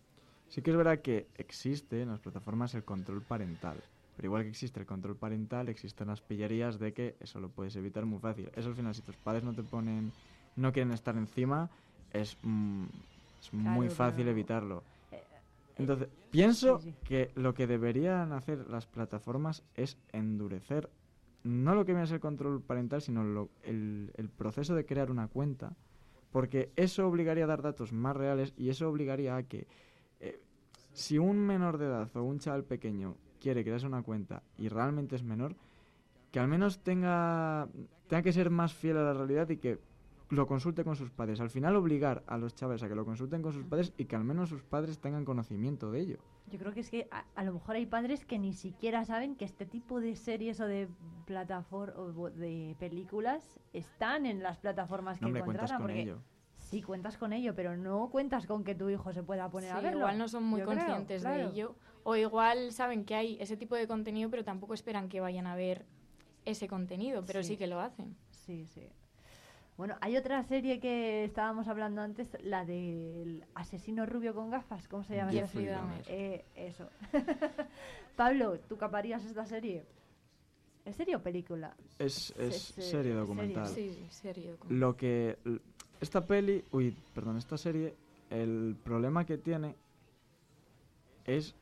Sí 0.49 0.63
que 0.63 0.71
es 0.71 0.77
verdad 0.77 1.01
que 1.01 1.29
existe 1.37 2.01
en 2.01 2.09
las 2.09 2.21
plataformas 2.21 2.75
el 2.75 2.85
control 2.85 3.23
parental. 3.23 3.77
Pero 4.17 4.27
igual 4.27 4.43
que 4.43 4.49
existe 4.49 4.81
el 4.81 4.87
control 4.87 5.17
parental, 5.17 5.69
existen 5.69 6.09
las 6.09 6.21
pillerías 6.23 6.79
de 6.79 6.93
que 6.93 7.17
eso 7.21 7.39
lo 7.39 7.51
puedes 7.51 7.77
evitar 7.77 8.05
muy 8.07 8.19
fácil. 8.19 8.51
Eso 8.57 8.69
al 8.71 8.75
final, 8.75 8.95
si 8.95 9.03
tus 9.03 9.17
padres 9.17 9.45
no 9.45 9.53
te 9.55 9.63
ponen, 9.63 10.13
no 10.57 10.73
quieren 10.73 10.93
estar 10.93 11.17
encima, 11.17 11.71
es, 12.13 12.37
mm, 12.43 12.85
es 13.41 13.53
muy 13.53 13.89
fácil 13.89 14.25
pero- 14.25 14.31
evitarlo. 14.31 14.83
Entonces, 15.77 16.09
pienso 16.33 16.81
sí, 16.81 16.91
sí. 16.91 16.97
que 17.05 17.31
lo 17.37 17.55
que 17.55 17.67
deberían 17.69 18.33
hacer 18.33 18.67
las 18.69 18.87
plataformas 18.87 19.63
es 19.75 19.97
endurecer 20.13 20.91
no 21.45 21.75
lo 21.77 21.85
que 21.85 21.93
viene 21.93 22.03
a 22.03 22.07
ser 22.09 22.19
control 22.19 22.61
parental, 22.61 23.01
sino 23.01 23.23
lo- 23.23 23.49
el, 23.63 24.11
el 24.17 24.29
proceso 24.29 24.75
de 24.75 24.85
crear 24.85 25.11
una 25.11 25.29
cuenta, 25.29 25.77
porque 26.33 26.73
eso 26.75 27.07
obligaría 27.07 27.45
a 27.45 27.47
dar 27.47 27.63
datos 27.63 27.93
más 27.93 28.17
reales 28.17 28.53
y 28.57 28.71
eso 28.71 28.89
obligaría 28.89 29.37
a 29.37 29.45
que 29.45 29.69
eh, 30.21 30.41
si 30.93 31.17
un 31.17 31.39
menor 31.39 31.79
de 31.79 31.87
edad 31.87 32.11
o 32.17 32.23
un 32.25 32.41
chaval 32.41 32.65
pequeño 32.65 33.15
quiere 33.41 33.63
crearse 33.63 33.87
una 33.87 34.03
cuenta 34.03 34.43
y 34.59 34.69
realmente 34.69 35.15
es 35.15 35.23
menor, 35.23 35.55
que 36.33 36.41
al 36.41 36.49
menos 36.49 36.81
tenga, 36.81 37.69
tenga 38.09 38.23
que 38.23 38.33
ser 38.33 38.51
más 38.51 38.75
fiel 38.75 38.97
a 38.97 39.05
la 39.05 39.15
realidad 39.15 39.49
y 39.49 39.59
que 39.59 39.79
lo 40.31 40.47
consulte 40.47 40.85
con 40.85 40.95
sus 40.97 41.11
padres. 41.11 41.41
Al 41.41 41.49
final 41.51 41.75
obligar 41.77 42.23
a 42.27 42.37
los 42.37 42.55
chavales 42.55 42.83
a 42.83 42.89
que 42.89 42.95
lo 42.95 43.05
consulten 43.05 43.41
con 43.43 43.53
sus 43.53 43.65
padres 43.65 43.93
y 43.97 44.05
que 44.05 44.15
al 44.17 44.25
menos 44.25 44.51
sus 44.51 44.63
padres 44.63 44.99
tengan 44.99 45.25
conocimiento 45.25 45.91
de 45.91 46.01
ello. 46.01 46.19
Yo 46.51 46.59
creo 46.59 46.73
que 46.75 46.81
es 46.81 46.91
que 46.91 47.09
a, 47.11 47.25
a 47.35 47.45
lo 47.45 47.53
mejor 47.55 47.77
hay 47.77 47.87
padres 47.87 48.25
que 48.27 48.39
ni 48.39 48.53
siquiera 48.53 49.05
saben 49.07 49.37
que 49.37 49.45
este 49.47 49.65
tipo 49.67 50.01
de 50.01 50.17
series 50.17 50.61
o 50.61 50.67
de 50.67 50.89
plataformas 51.27 51.97
o 51.97 52.31
de 52.31 52.77
películas 52.79 53.59
están 53.73 54.27
en 54.27 54.43
las 54.43 54.59
plataformas 54.59 55.19
que 55.19 55.23
No, 55.23 55.29
hombre, 55.29 55.43
cuentas 55.45 55.73
con 55.73 55.83
porque 55.83 56.01
ello. 56.03 56.19
sí 56.57 56.83
cuentas 56.83 57.17
con 57.19 57.33
ello, 57.33 57.55
pero 57.55 57.77
no 57.77 58.09
cuentas 58.11 58.47
con 58.47 58.65
que 58.65 58.75
tu 58.75 58.89
hijo 58.91 59.13
se 59.13 59.23
pueda 59.23 59.51
poner 59.51 59.73
a 59.73 59.77
Sí, 59.79 59.83
verlo. 59.85 60.01
igual 60.01 60.19
no 60.19 60.29
son 60.29 60.45
muy 60.45 60.61
yo 60.61 60.67
creo, 60.67 60.79
conscientes 60.79 61.23
de 61.23 61.45
ello. 61.45 61.75
O 62.05 62.17
igual 62.17 62.73
saben 62.73 63.05
que 63.05 63.15
hay 63.15 63.37
ese 63.41 63.57
tipo 63.57 63.75
de 63.77 63.87
contenido, 63.87 64.31
pero 64.31 64.45
tampoco 64.45 64.73
esperan 64.75 65.09
que 65.09 65.21
vayan 65.21 65.47
a 65.47 65.55
ver 65.57 65.85
ese 66.45 66.67
contenido, 66.69 67.25
pero 67.27 67.43
sí, 67.43 67.51
Sí. 67.51 67.57
que 67.59 67.67
lo 67.67 67.81
hacen. 67.81 68.17
Sí, 68.31 68.65
sí. 68.67 68.89
Bueno, 69.79 69.97
hay 70.01 70.17
otra 70.17 70.43
serie 70.43 70.81
que 70.81 71.23
estábamos 71.23 71.69
hablando 71.69 72.01
antes, 72.03 72.37
la 72.43 72.65
del 72.65 73.45
asesino 73.55 74.07
rubio 74.07 74.35
con 74.35 74.51
gafas, 74.51 74.89
¿cómo 74.89 75.05
se 75.05 75.15
llama? 75.15 75.31
Jeffrey 75.31 75.67
serie? 75.67 75.71
Dahmer. 75.71 76.03
Eh, 76.09 76.45
eso. 76.57 76.91
Pablo, 78.17 78.59
¿tú 78.69 78.77
caparías 78.77 79.25
esta 79.25 79.47
serie? 79.47 79.85
¿Es 80.85 80.97
serie 80.97 81.15
o 81.15 81.23
película? 81.23 81.77
Es, 81.97 82.35
es 82.37 82.57
Se- 82.57 82.73
se- 82.73 82.91
serie 82.91 83.15
documental. 83.15 83.69
Sí, 83.69 83.89
sí, 83.93 84.07
serie 84.11 84.51
documental. 84.51 84.81
Lo 84.81 84.97
que... 84.97 85.39
Esta 86.01 86.27
peli... 86.27 86.65
Uy, 86.73 86.97
perdón, 87.15 87.37
esta 87.37 87.57
serie, 87.57 87.95
el 88.31 88.77
problema 88.83 89.25
que 89.27 89.39
tiene 89.39 89.77
es 91.25 91.55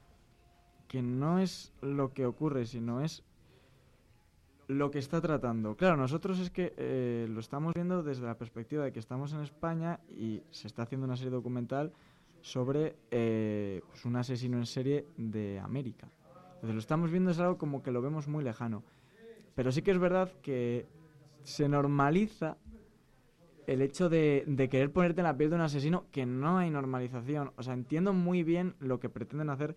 que 0.88 1.02
no 1.02 1.38
es 1.38 1.70
lo 1.82 2.14
que 2.14 2.24
ocurre, 2.24 2.64
sino 2.64 3.02
es 3.02 3.22
lo 4.68 4.90
que 4.90 4.98
está 4.98 5.20
tratando. 5.20 5.76
Claro, 5.76 5.96
nosotros 5.96 6.38
es 6.40 6.50
que 6.50 6.74
eh, 6.76 7.26
lo 7.30 7.40
estamos 7.40 7.74
viendo 7.74 8.02
desde 8.02 8.26
la 8.26 8.36
perspectiva 8.36 8.84
de 8.84 8.92
que 8.92 8.98
estamos 8.98 9.32
en 9.32 9.40
España 9.40 10.00
y 10.08 10.42
se 10.50 10.66
está 10.66 10.82
haciendo 10.82 11.06
una 11.06 11.16
serie 11.16 11.30
documental 11.30 11.92
sobre 12.40 12.96
eh, 13.10 13.80
pues 13.88 14.04
un 14.04 14.16
asesino 14.16 14.58
en 14.58 14.66
serie 14.66 15.06
de 15.16 15.60
América. 15.60 16.08
Entonces 16.54 16.74
lo 16.74 16.80
estamos 16.80 17.10
viendo 17.10 17.30
es 17.30 17.38
algo 17.38 17.58
como 17.58 17.82
que 17.82 17.90
lo 17.90 18.02
vemos 18.02 18.28
muy 18.28 18.42
lejano. 18.42 18.82
Pero 19.54 19.72
sí 19.72 19.82
que 19.82 19.90
es 19.90 19.98
verdad 19.98 20.30
que 20.42 20.86
se 21.42 21.68
normaliza 21.68 22.56
el 23.66 23.82
hecho 23.82 24.08
de, 24.08 24.44
de 24.46 24.68
querer 24.68 24.92
ponerte 24.92 25.20
en 25.20 25.26
la 25.26 25.36
piel 25.36 25.50
de 25.50 25.56
un 25.56 25.62
asesino 25.62 26.06
que 26.12 26.26
no 26.26 26.58
hay 26.58 26.70
normalización. 26.70 27.52
O 27.56 27.62
sea, 27.62 27.74
entiendo 27.74 28.12
muy 28.12 28.42
bien 28.42 28.74
lo 28.80 29.00
que 29.00 29.08
pretenden 29.08 29.50
hacer, 29.50 29.76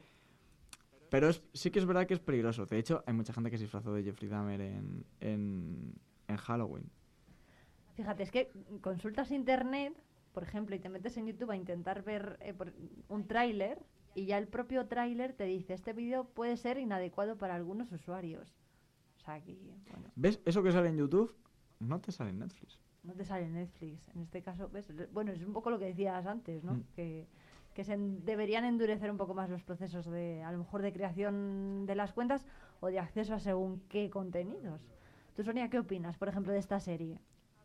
pero 1.09 1.29
es, 1.29 1.41
sí 1.53 1.71
que 1.71 1.79
es 1.79 1.85
verdad 1.85 2.07
que 2.07 2.13
es 2.13 2.19
peligroso. 2.19 2.65
De 2.65 2.77
hecho, 2.77 3.03
hay 3.05 3.13
mucha 3.13 3.33
gente 3.33 3.49
que 3.51 3.57
se 3.57 3.63
disfrazó 3.63 3.93
de 3.93 4.03
Jeffrey 4.03 4.29
Dahmer 4.29 4.61
en, 4.61 5.05
en, 5.19 5.93
en 6.27 6.37
Halloween. 6.37 6.89
Fíjate, 7.95 8.23
es 8.23 8.31
que 8.31 8.51
consultas 8.81 9.31
internet, 9.31 9.93
por 10.33 10.43
ejemplo, 10.43 10.75
y 10.75 10.79
te 10.79 10.89
metes 10.89 11.17
en 11.17 11.27
YouTube 11.27 11.51
a 11.51 11.55
intentar 11.55 12.03
ver 12.03 12.37
eh, 12.41 12.53
por- 12.53 12.73
un 13.09 13.27
tráiler 13.27 13.79
y 14.15 14.25
ya 14.25 14.37
el 14.37 14.47
propio 14.47 14.87
tráiler 14.87 15.33
te 15.33 15.43
dice, 15.45 15.73
este 15.73 15.93
vídeo 15.93 16.23
puede 16.25 16.55
ser 16.57 16.77
inadecuado 16.77 17.37
para 17.37 17.55
algunos 17.55 17.91
usuarios. 17.91 18.55
O 19.17 19.21
sea, 19.21 19.33
aquí, 19.35 19.59
bueno, 19.91 20.09
¿Ves? 20.15 20.39
Eso 20.45 20.63
que 20.63 20.71
sale 20.71 20.89
en 20.89 20.97
YouTube 20.97 21.35
no 21.79 21.99
te 21.99 22.11
sale 22.11 22.29
en 22.31 22.39
Netflix. 22.39 22.79
no 23.03 23.13
te 23.13 23.23
sale 23.25 23.45
en 23.45 23.53
Netflix. 23.53 24.07
En 24.15 24.21
este 24.21 24.41
caso, 24.41 24.69
¿ves? 24.69 24.91
Bueno, 25.11 25.31
es 25.31 25.41
un 25.43 25.53
poco 25.53 25.69
lo 25.69 25.79
que 25.79 25.85
decías 25.85 26.25
antes, 26.25 26.63
¿no? 26.63 26.73
Mm. 26.75 26.83
Que, 26.95 27.27
que 27.73 27.83
se 27.83 27.95
deberían 27.97 28.65
endurecer 28.65 29.09
un 29.11 29.17
poco 29.17 29.33
más 29.33 29.49
los 29.49 29.63
procesos 29.63 30.05
de, 30.05 30.43
a 30.43 30.51
lo 30.51 30.59
mejor, 30.59 30.81
de 30.81 30.93
creación 30.93 31.85
de 31.85 31.95
las 31.95 32.13
cuentas 32.13 32.45
o 32.79 32.87
de 32.87 32.99
acceso 32.99 33.33
a 33.33 33.39
según 33.39 33.81
qué 33.89 34.09
contenidos. 34.09 34.81
Tú, 35.35 35.43
Sonia, 35.43 35.69
¿qué 35.69 35.79
opinas, 35.79 36.17
por 36.17 36.27
ejemplo, 36.27 36.51
de 36.51 36.59
esta 36.59 36.79
serie? 36.79 37.19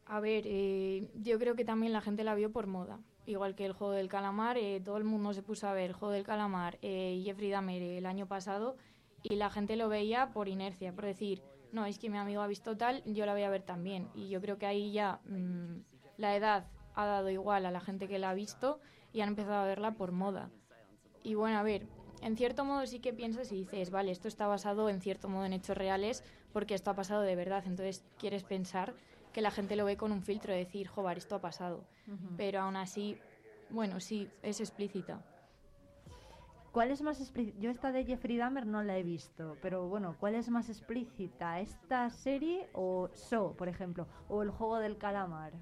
A 0.07 0.21
ver, 0.21 0.45
eh, 0.47 1.11
yo 1.15 1.39
creo 1.39 1.55
que 1.55 1.65
también 1.65 1.93
la 1.93 2.01
gente 2.01 2.25
la 2.25 2.35
vio 2.35 2.53
por 2.53 2.67
moda. 2.67 3.01
Igual 3.27 3.55
que 3.55 3.65
el 3.65 3.73
juego 3.73 3.95
del 3.95 4.09
calamar, 4.09 4.59
eh, 4.59 4.81
todo 4.85 4.99
el 4.99 5.05
mundo 5.05 5.33
se 5.33 5.43
puso 5.43 5.67
a 5.67 5.73
ver 5.73 5.91
el 5.91 5.93
juego 5.95 6.13
del 6.13 6.25
calamar 6.25 6.79
eh, 6.83 7.23
Jeffrey 7.25 7.51
Dahmer 7.51 7.81
eh, 7.81 7.99
el 7.99 8.07
año 8.07 8.27
pasado 8.27 8.77
y 9.23 9.37
la 9.37 9.49
gente 9.49 9.77
lo 9.77 9.89
veía 9.89 10.33
por 10.33 10.49
inercia, 10.49 10.93
por 10.93 11.07
decir, 11.07 11.43
no, 11.73 11.87
es 11.87 11.99
que 11.99 12.11
mi 12.11 12.19
amigo 12.19 12.43
ha 12.43 12.47
visto 12.47 12.77
tal, 12.77 13.03
yo 13.07 13.25
la 13.25 13.33
voy 13.33 13.43
a 13.43 13.51
ver 13.51 13.63
también. 13.63 14.09
Y 14.15 14.29
yo 14.29 14.43
creo 14.43 14.59
que 14.59 14.67
ahí 14.67 14.93
ya 14.93 15.21
mm, 15.25 15.81
la 16.19 16.37
edad 16.37 16.67
ha 16.95 17.07
dado 17.07 17.31
igual 17.31 17.65
a 17.65 17.71
la 17.71 17.81
gente 17.81 18.07
que 18.09 18.19
la 18.19 18.31
ha 18.31 18.35
visto 18.35 18.79
y 19.15 19.23
han 19.23 19.31
empezado 19.31 19.63
a 19.63 19.65
verla 19.65 19.93
por 19.93 20.13
moda. 20.13 20.51
Y 21.23 21.35
bueno, 21.37 21.57
a 21.57 21.63
ver, 21.63 21.87
en 22.21 22.37
cierto 22.37 22.65
modo 22.67 22.87
sí 22.87 22.99
que 22.99 23.15
piensas 23.15 23.51
y 23.53 23.57
dices, 23.57 23.91
vale, 23.91 24.11
esto 24.11 24.29
está 24.29 24.47
basado 24.47 24.91
en 24.91 25.01
cierto 25.01 25.29
modo 25.29 25.47
en 25.47 25.55
hechos 25.55 25.79
reales 25.79 26.23
porque 26.53 26.75
esto 26.75 26.91
ha 26.91 26.95
pasado 26.95 27.23
de 27.23 27.37
verdad. 27.37 27.63
Entonces 27.67 28.05
quieres 28.19 28.43
pensar 28.43 28.95
que 29.33 29.41
la 29.41 29.51
gente 29.51 29.77
lo 29.77 29.85
ve 29.85 29.97
con 29.97 30.13
un 30.13 30.23
filtro 30.23 30.53
de 30.53 30.59
decir, 30.59 30.89
joder, 30.89 31.17
esto 31.17 31.37
ha 31.37 31.41
pasado. 31.41 31.85
Pero 32.37 32.61
aún 32.61 32.77
así, 32.77 33.17
bueno, 33.71 34.01
sí, 34.01 34.29
es 34.43 34.61
explícita. 34.61 35.25
¿Cuál 36.73 36.91
es 36.91 37.03
más 37.03 37.21
explícita? 37.21 37.59
Yo 37.61 37.71
esta 37.71 37.93
de 37.93 38.05
Jeffrey 38.05 38.37
Dahmer 38.37 38.67
no 38.67 38.83
la 38.83 38.99
he 38.99 39.05
visto, 39.05 39.57
pero 39.63 39.89
bueno, 39.89 40.17
¿cuál 40.19 40.35
es 40.35 40.51
más 40.51 40.69
explícita? 40.69 41.61
¿Esta 41.61 42.11
serie 42.11 42.69
o 42.73 43.11
So, 43.15 43.53
por 43.57 43.69
ejemplo? 43.69 44.09
¿O 44.29 44.43
el 44.43 44.51
juego 44.51 44.79
del 44.79 44.99
calamar? 44.99 45.53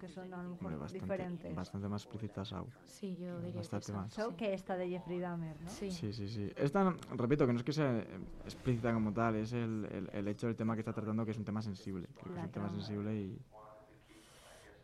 Que 0.00 0.08
son 0.08 0.32
a 0.34 0.42
lo 0.42 0.50
mejor 0.50 0.78
bastante, 0.78 1.04
diferentes. 1.04 1.54
bastante 1.54 1.88
más 1.88 2.02
explícita 2.02 2.44
Sau. 2.44 2.66
Sí, 2.84 3.16
yo 3.16 3.40
diría 3.40 3.60
Bastante 3.60 3.86
que 3.86 3.92
más. 3.92 4.12
So 4.12 4.36
que 4.36 4.52
esta 4.54 4.76
de 4.76 4.88
Jeffrey 4.90 5.18
Dahmer, 5.20 5.60
¿no? 5.62 5.68
Sí. 5.70 5.90
Sí, 5.90 6.12
sí, 6.12 6.28
sí. 6.28 6.52
Esta, 6.56 6.94
repito, 7.16 7.46
que 7.46 7.52
no 7.52 7.58
es 7.58 7.64
que 7.64 7.72
sea 7.72 7.98
eh, 7.98 8.06
explícita 8.44 8.92
como 8.92 9.12
tal, 9.12 9.36
es 9.36 9.52
el, 9.52 9.88
el, 9.90 10.10
el 10.12 10.28
hecho 10.28 10.46
del 10.48 10.56
tema 10.56 10.74
que 10.74 10.80
está 10.80 10.92
tratando, 10.92 11.24
que 11.24 11.30
es 11.30 11.38
un 11.38 11.44
tema 11.44 11.62
sensible. 11.62 12.08
Creo 12.20 12.34
que 12.34 12.40
es 12.40 12.44
un 12.46 12.52
tema 12.52 12.70
sensible 12.70 13.14
y... 13.16 13.38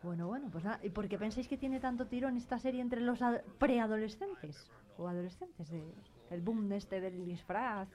Bueno, 0.03 0.27
bueno, 0.27 0.49
pues 0.51 0.65
nada. 0.65 0.81
¿Y 0.83 0.91
por 0.91 1.07
qué 1.09 1.17
pensáis 1.17 1.47
que 1.47 1.57
tiene 1.57 1.79
tanto 1.79 2.07
tirón 2.07 2.37
esta 2.37 2.59
serie 2.59 2.81
entre 2.81 3.01
los 3.01 3.23
ad- 3.23 3.43
preadolescentes? 3.59 4.67
O 4.99 5.07
adolescentes, 5.09 5.71
de, 5.71 5.95
el 6.31 6.41
boom 6.41 6.69
de 6.69 6.77
este 6.77 7.01
del 7.01 7.25
disfraz. 7.25 7.89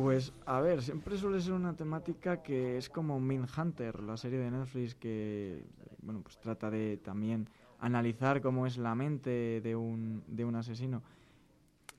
Pues, 0.00 0.32
a 0.46 0.60
ver, 0.60 0.80
siempre 0.80 1.16
suele 1.18 1.40
ser 1.40 1.54
una 1.54 1.74
temática 1.74 2.40
que 2.40 2.76
es 2.76 2.88
como 2.88 3.18
Mindhunter, 3.18 4.00
la 4.00 4.16
serie 4.16 4.38
de 4.38 4.48
Netflix 4.48 4.94
que, 4.94 5.64
bueno, 6.02 6.20
pues 6.22 6.38
trata 6.38 6.70
de 6.70 6.98
también 6.98 7.48
analizar 7.80 8.40
cómo 8.40 8.64
es 8.64 8.78
la 8.78 8.94
mente 8.94 9.60
de 9.60 9.74
un, 9.74 10.22
de 10.28 10.44
un 10.44 10.54
asesino. 10.54 11.02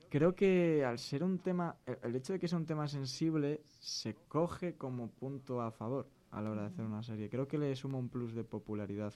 Creo 0.08 0.34
que 0.34 0.82
al 0.82 0.98
ser 0.98 1.22
un 1.22 1.40
tema, 1.40 1.76
el, 1.84 1.98
el 2.02 2.16
hecho 2.16 2.32
de 2.32 2.38
que 2.38 2.48
sea 2.48 2.58
un 2.58 2.64
tema 2.64 2.88
sensible 2.88 3.60
se 3.66 4.14
coge 4.28 4.76
como 4.76 5.10
punto 5.10 5.60
a 5.60 5.70
favor 5.70 6.08
a 6.30 6.40
la 6.40 6.52
hora 6.52 6.62
de 6.62 6.68
hacer 6.68 6.86
una 6.86 7.02
serie. 7.02 7.28
Creo 7.28 7.46
que 7.46 7.58
le 7.58 7.76
suma 7.76 7.98
un 7.98 8.08
plus 8.08 8.34
de 8.34 8.44
popularidad 8.44 9.12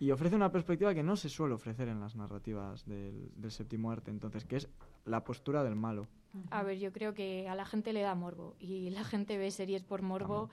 y 0.00 0.10
ofrece 0.10 0.34
una 0.34 0.50
perspectiva 0.50 0.94
que 0.94 1.02
no 1.02 1.14
se 1.14 1.28
suele 1.28 1.54
ofrecer 1.54 1.88
en 1.88 2.00
las 2.00 2.16
narrativas 2.16 2.86
del, 2.86 3.30
del 3.36 3.50
séptimo 3.50 3.92
arte, 3.92 4.10
entonces, 4.10 4.46
que 4.46 4.56
es 4.56 4.68
la 5.04 5.22
postura 5.22 5.62
del 5.62 5.76
malo. 5.76 6.08
A 6.50 6.62
ver, 6.62 6.78
yo 6.78 6.92
creo 6.92 7.14
que 7.14 7.48
a 7.48 7.54
la 7.54 7.64
gente 7.64 7.92
le 7.92 8.00
da 8.02 8.14
morbo 8.14 8.54
y 8.58 8.90
la 8.90 9.04
gente 9.04 9.36
ve 9.38 9.50
series 9.50 9.82
por 9.82 10.02
morbo 10.02 10.48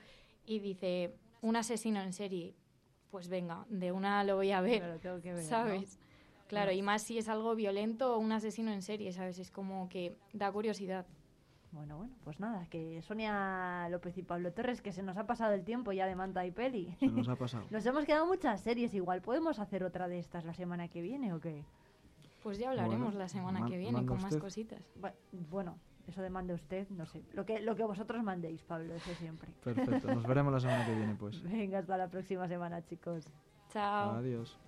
y 0.46 0.58
dice, 0.58 1.14
un 1.40 1.56
asesino 1.56 2.00
en 2.02 2.12
serie, 2.12 2.54
pues 3.10 3.28
venga, 3.28 3.64
de 3.70 3.92
una 3.92 4.22
lo 4.24 4.36
voy 4.36 4.52
a 4.52 4.60
ver, 4.60 4.78
Claro, 4.80 4.98
tengo 5.00 5.20
que 5.20 5.32
ver. 5.34 5.44
¿sabes? 5.44 5.96
Claro, 5.96 6.66
Claro. 6.66 6.72
y 6.72 6.82
más 6.82 7.02
si 7.02 7.16
es 7.18 7.28
algo 7.28 7.54
violento 7.54 8.14
o 8.14 8.18
un 8.18 8.32
asesino 8.32 8.72
en 8.72 8.82
serie, 8.82 9.12
¿sabes? 9.12 9.38
Es 9.38 9.50
como 9.50 9.88
que 9.88 10.16
da 10.32 10.50
curiosidad. 10.52 11.06
Bueno, 11.72 11.98
bueno, 11.98 12.12
pues 12.24 12.40
nada, 12.40 12.66
que 12.68 13.00
Sonia 13.02 13.88
López 13.90 14.18
y 14.18 14.22
Pablo 14.24 14.52
Torres, 14.52 14.82
que 14.82 14.90
se 14.90 15.04
nos 15.04 15.16
ha 15.16 15.28
pasado 15.28 15.54
el 15.54 15.62
tiempo 15.62 15.92
ya 15.92 16.06
de 16.06 16.16
manta 16.16 16.44
y 16.44 16.50
peli. 16.50 16.96
Se 16.98 17.06
nos 17.06 17.28
ha 17.28 17.36
pasado. 17.36 17.64
Nos 17.70 17.86
hemos 17.86 18.04
quedado 18.04 18.26
muchas 18.26 18.60
series, 18.60 18.92
igual 18.92 19.22
podemos 19.22 19.60
hacer 19.60 19.84
otra 19.84 20.08
de 20.08 20.18
estas 20.18 20.44
la 20.44 20.52
semana 20.52 20.88
que 20.88 21.00
viene 21.00 21.32
o 21.32 21.38
qué. 21.40 21.64
Pues 22.42 22.58
ya 22.58 22.70
hablaremos 22.70 22.98
Bueno, 23.00 23.18
la 23.18 23.28
semana 23.28 23.60
man- 23.60 23.70
que 23.70 23.76
viene 23.78 24.04
con 24.06 24.16
más 24.16 24.24
usted. 24.32 24.38
cositas. 24.40 24.80
Bu- 25.00 25.12
Bueno, 25.50 25.78
eso 26.06 26.22
demande 26.22 26.54
usted, 26.54 26.88
no 26.90 27.04
sé. 27.06 27.22
Lo 27.34 27.44
que, 27.44 27.60
lo 27.60 27.76
que 27.76 27.84
vosotros 27.84 28.22
mandéis, 28.22 28.62
Pablo, 28.62 28.94
eso 28.94 29.14
siempre. 29.14 29.50
Perfecto, 29.62 30.08
nos 30.14 30.26
veremos 30.26 30.52
la 30.52 30.60
semana 30.60 30.84
que 30.86 30.94
viene, 30.94 31.14
pues. 31.16 31.42
Venga, 31.44 31.78
hasta 31.80 31.96
la 31.98 32.08
próxima 32.08 32.48
semana, 32.48 32.82
chicos. 32.84 33.26
Chao. 33.72 34.12
Adiós. 34.16 34.58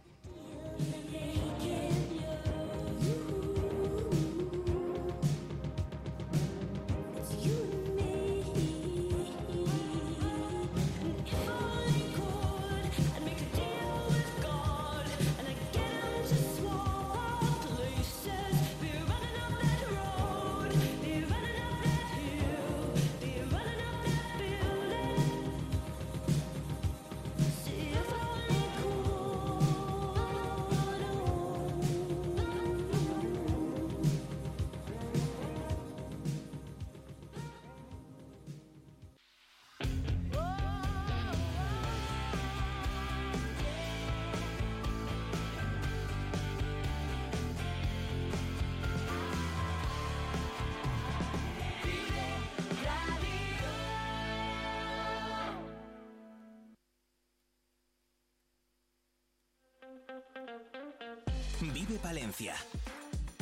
Palencia. 62.03 62.55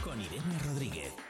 Con 0.05 0.21
Irene 0.21 0.59
Rodríguez. 0.67 1.30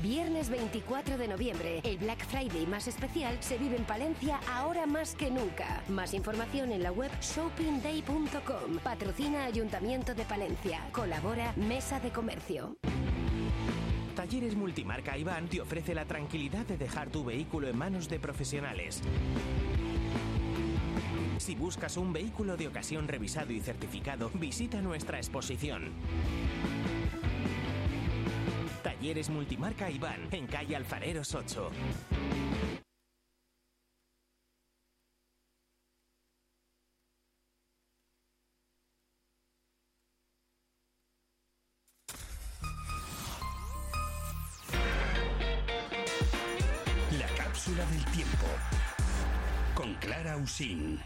Viernes 0.00 0.48
24 0.48 1.18
de 1.18 1.28
noviembre. 1.28 1.80
El 1.84 1.98
Black 1.98 2.24
Friday 2.26 2.66
más 2.66 2.88
especial 2.88 3.36
se 3.40 3.58
vive 3.58 3.76
en 3.76 3.84
Palencia 3.84 4.40
ahora 4.50 4.86
más 4.86 5.14
que 5.14 5.30
nunca. 5.30 5.82
Más 5.88 6.14
información 6.14 6.72
en 6.72 6.82
la 6.82 6.92
web 6.92 7.10
shoppingday.com. 7.20 8.78
Patrocina 8.82 9.44
Ayuntamiento 9.44 10.14
de 10.14 10.24
Palencia. 10.24 10.80
Colabora 10.92 11.52
Mesa 11.56 12.00
de 12.00 12.10
Comercio. 12.10 12.76
Talleres 14.16 14.54
Multimarca 14.54 15.16
Iván 15.16 15.48
te 15.48 15.60
ofrece 15.60 15.94
la 15.94 16.04
tranquilidad 16.04 16.66
de 16.66 16.76
dejar 16.76 17.10
tu 17.10 17.24
vehículo 17.24 17.68
en 17.68 17.76
manos 17.76 18.08
de 18.08 18.18
profesionales. 18.18 19.02
Si 21.38 21.56
buscas 21.56 21.96
un 21.96 22.12
vehículo 22.12 22.56
de 22.56 22.68
ocasión 22.68 23.08
revisado 23.08 23.52
y 23.52 23.60
certificado, 23.60 24.30
visita 24.34 24.80
nuestra 24.80 25.18
exposición. 25.18 25.90
Talleres 28.82 29.30
Multimarca 29.30 29.88
Iván, 29.88 30.28
en 30.32 30.46
calle 30.46 30.74
Alfareros 30.74 31.34
8. 31.34 31.70
La 47.18 47.26
cápsula 47.36 47.84
del 47.86 48.04
tiempo. 48.06 48.46
Con 49.74 49.94
Clara 49.94 50.36
Usín. 50.36 51.00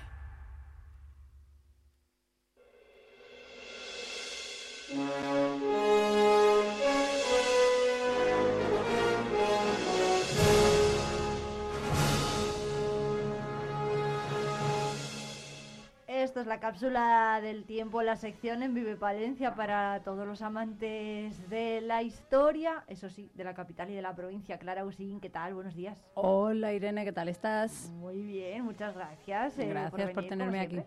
La 16.57 16.61
cápsula 16.61 17.41
del 17.43 17.65
tiempo, 17.65 18.01
la 18.01 18.17
sección 18.17 18.63
en 18.63 18.73
Vive 18.73 18.97
Palencia 18.97 19.55
para 19.55 20.01
todos 20.01 20.27
los 20.27 20.41
amantes 20.41 21.51
de 21.51 21.83
la 21.83 22.03
historia, 22.03 22.83
eso 22.87 23.11
sí, 23.11 23.31
de 23.35 23.45
la 23.45 23.53
capital 23.53 23.91
y 23.91 23.95
de 23.95 24.01
la 24.01 24.17
provincia. 24.17 24.57
Clara 24.59 24.87
Usín, 24.87 25.21
¿qué 25.21 25.29
tal? 25.29 25.53
Buenos 25.53 25.75
días. 25.75 26.03
Hola 26.15 26.73
Irene, 26.73 27.05
¿qué 27.05 27.13
tal 27.13 27.29
estás? 27.29 27.91
Muy 27.91 28.23
bien, 28.23 28.65
muchas 28.65 28.95
gracias. 28.95 29.59
eh, 29.59 29.69
Gracias 29.69 29.91
por, 29.91 30.15
venir, 30.15 30.29
tenerme 30.31 30.61
aquí. 30.61 30.81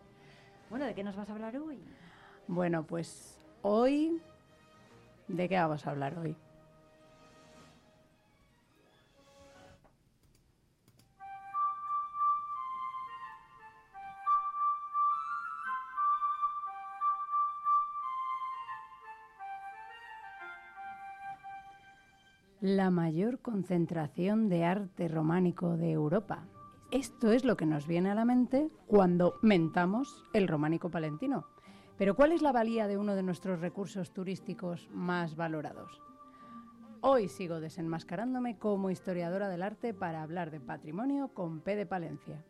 Bueno, 0.72 0.86
¿de 0.86 0.96
qué 0.96 1.04
nos 1.04 1.16
vas 1.16 1.30
a 1.30 1.34
hablar 1.34 1.56
hoy? 1.58 1.78
Bueno, 2.48 2.82
pues 2.82 3.40
hoy... 3.62 4.20
¿De 5.28 5.48
qué 5.48 5.56
vamos 5.56 5.86
a 5.86 5.92
hablar 5.92 6.18
hoy? 6.18 6.36
La 22.72 22.92
mayor 22.92 23.40
concentración 23.40 24.48
de 24.48 24.64
arte 24.64 25.08
románico 25.08 25.76
de 25.76 25.90
Europa. 25.90 26.46
Esto 26.92 27.32
es 27.32 27.44
lo 27.44 27.58
que 27.58 27.66
nos 27.66 27.88
viene 27.88 28.12
a 28.12 28.14
la 28.14 28.26
mente 28.26 28.70
cuando 28.86 29.40
mentamos 29.42 30.24
el 30.34 30.48
románico 30.48 30.92
palentino. 30.92 31.48
Pero 31.98 32.16
¿cuál 32.16 32.32
es 32.32 32.44
la 32.44 32.52
valía 32.52 32.86
de 32.86 33.00
uno 33.00 33.16
de 33.16 33.24
nuestros 33.24 33.60
recursos 33.60 34.14
turísticos 34.14 34.88
más 34.92 35.36
valorados? 35.36 36.00
Hoy 37.02 37.28
sigo 37.28 37.60
desenmascarándome 37.60 38.60
como 38.60 38.92
historiadora 38.92 39.50
del 39.50 39.64
arte 39.64 39.96
para 39.96 40.22
hablar 40.22 40.52
de 40.52 40.60
patrimonio 40.60 41.30
con 41.30 41.62
P 41.62 41.76
de 41.76 41.88
Palencia. 41.88 42.46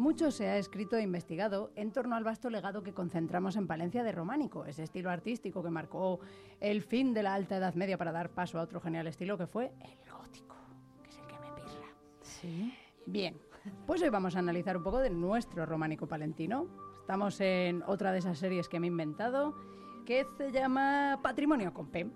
Mucho 0.00 0.30
se 0.30 0.48
ha 0.48 0.56
escrito 0.56 0.96
e 0.96 1.02
investigado 1.02 1.72
en 1.76 1.92
torno 1.92 2.16
al 2.16 2.24
vasto 2.24 2.48
legado 2.48 2.82
que 2.82 2.94
concentramos 2.94 3.56
en 3.56 3.66
Palencia 3.66 4.02
de 4.02 4.12
románico, 4.12 4.64
ese 4.64 4.82
estilo 4.82 5.10
artístico 5.10 5.62
que 5.62 5.68
marcó 5.68 6.20
el 6.58 6.80
fin 6.80 7.12
de 7.12 7.22
la 7.22 7.34
Alta 7.34 7.58
Edad 7.58 7.74
Media 7.74 7.98
para 7.98 8.10
dar 8.10 8.30
paso 8.30 8.58
a 8.58 8.62
otro 8.62 8.80
genial 8.80 9.08
estilo 9.08 9.36
que 9.36 9.46
fue 9.46 9.66
el 9.66 10.10
gótico, 10.10 10.56
que 11.02 11.10
es 11.10 11.18
el 11.18 11.26
que 11.26 11.34
me 11.34 11.52
pirra. 11.54 11.88
Sí. 12.22 12.74
Bien, 13.04 13.36
pues 13.86 14.00
hoy 14.00 14.08
vamos 14.08 14.36
a 14.36 14.38
analizar 14.38 14.74
un 14.74 14.84
poco 14.84 15.00
de 15.00 15.10
nuestro 15.10 15.66
románico 15.66 16.06
palentino. 16.06 16.66
Estamos 17.00 17.38
en 17.42 17.82
otra 17.82 18.10
de 18.10 18.20
esas 18.20 18.38
series 18.38 18.70
que 18.70 18.80
me 18.80 18.86
he 18.86 18.88
inventado, 18.88 19.54
que 20.06 20.26
se 20.38 20.50
llama 20.50 21.20
Patrimonio 21.22 21.74
con 21.74 21.88
P. 21.88 22.10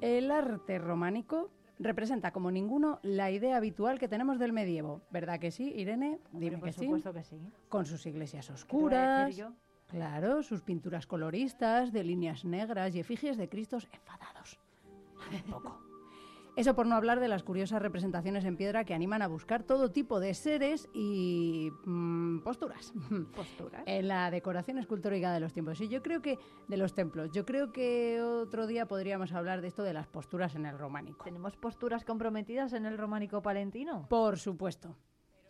El 0.00 0.30
arte 0.30 0.78
románico 0.78 1.50
representa 1.78 2.32
como 2.32 2.50
ninguno 2.50 3.00
la 3.02 3.30
idea 3.30 3.56
habitual 3.56 3.98
que 3.98 4.08
tenemos 4.08 4.38
del 4.38 4.52
medievo. 4.52 5.02
¿Verdad 5.10 5.38
que 5.38 5.50
sí, 5.50 5.72
Irene? 5.76 6.18
Dime 6.32 6.58
por 6.58 6.68
que 6.68 6.72
sí. 6.72 6.84
supuesto 6.84 7.12
que 7.12 7.24
sí. 7.24 7.40
Con 7.68 7.84
sus 7.86 8.06
iglesias 8.06 8.46
te 8.46 8.52
voy 8.52 8.54
a 8.54 8.62
oscuras. 8.62 9.26
decir 9.26 9.44
yo? 9.44 9.52
Claro, 9.88 10.42
sus 10.42 10.62
pinturas 10.62 11.06
coloristas, 11.06 11.92
de 11.92 12.02
líneas 12.02 12.44
negras 12.44 12.94
y 12.94 13.00
efigies 13.00 13.36
de 13.36 13.48
Cristos 13.48 13.86
enfadados. 13.92 14.58
Un 15.32 15.50
poco. 15.50 15.80
Eso 16.56 16.74
por 16.74 16.86
no 16.86 16.94
hablar 16.94 17.20
de 17.20 17.28
las 17.28 17.42
curiosas 17.42 17.82
representaciones 17.82 18.46
en 18.46 18.56
piedra 18.56 18.84
que 18.84 18.94
animan 18.94 19.20
a 19.20 19.26
buscar 19.26 19.62
todo 19.62 19.90
tipo 19.90 20.20
de 20.20 20.32
seres 20.32 20.88
y 20.94 21.70
mm, 21.84 22.38
posturas. 22.38 22.94
Posturas. 23.36 23.82
En 23.84 24.08
la 24.08 24.30
decoración 24.30 24.78
escultórica 24.78 25.34
de 25.34 25.40
los 25.40 25.52
tiempos. 25.52 25.78
Y 25.82 25.88
yo 25.88 26.02
creo 26.02 26.22
que 26.22 26.38
de 26.66 26.76
los 26.78 26.94
templos. 26.94 27.30
Yo 27.32 27.44
creo 27.44 27.72
que 27.72 28.22
otro 28.22 28.66
día 28.66 28.86
podríamos 28.86 29.32
hablar 29.32 29.60
de 29.60 29.68
esto 29.68 29.82
de 29.82 29.92
las 29.92 30.06
posturas 30.06 30.54
en 30.54 30.64
el 30.64 30.78
románico. 30.78 31.24
¿Tenemos 31.24 31.56
posturas 31.56 32.04
comprometidas 32.04 32.72
en 32.72 32.86
el 32.86 32.96
románico 32.96 33.42
palentino? 33.42 34.06
Por 34.08 34.38
supuesto. 34.38 34.96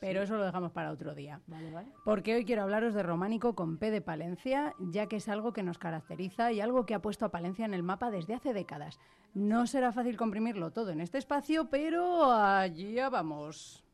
Pero 0.00 0.22
eso 0.22 0.36
lo 0.36 0.44
dejamos 0.44 0.72
para 0.72 0.90
otro 0.90 1.14
día. 1.14 1.40
Vale, 1.46 1.70
vale. 1.70 1.88
Porque 2.04 2.34
hoy 2.34 2.44
quiero 2.44 2.62
hablaros 2.62 2.94
de 2.94 3.02
románico 3.02 3.54
con 3.54 3.78
P 3.78 3.90
de 3.90 4.00
Palencia, 4.00 4.74
ya 4.78 5.06
que 5.06 5.16
es 5.16 5.28
algo 5.28 5.52
que 5.52 5.62
nos 5.62 5.78
caracteriza 5.78 6.52
y 6.52 6.60
algo 6.60 6.86
que 6.86 6.94
ha 6.94 7.02
puesto 7.02 7.24
a 7.24 7.30
Palencia 7.30 7.64
en 7.64 7.74
el 7.74 7.82
mapa 7.82 8.10
desde 8.10 8.34
hace 8.34 8.52
décadas. 8.52 8.98
No 9.34 9.66
será 9.66 9.92
fácil 9.92 10.16
comprimirlo 10.16 10.70
todo 10.70 10.90
en 10.90 11.00
este 11.00 11.18
espacio, 11.18 11.68
pero 11.68 12.30
allí 12.32 12.96
vamos. 13.10 13.84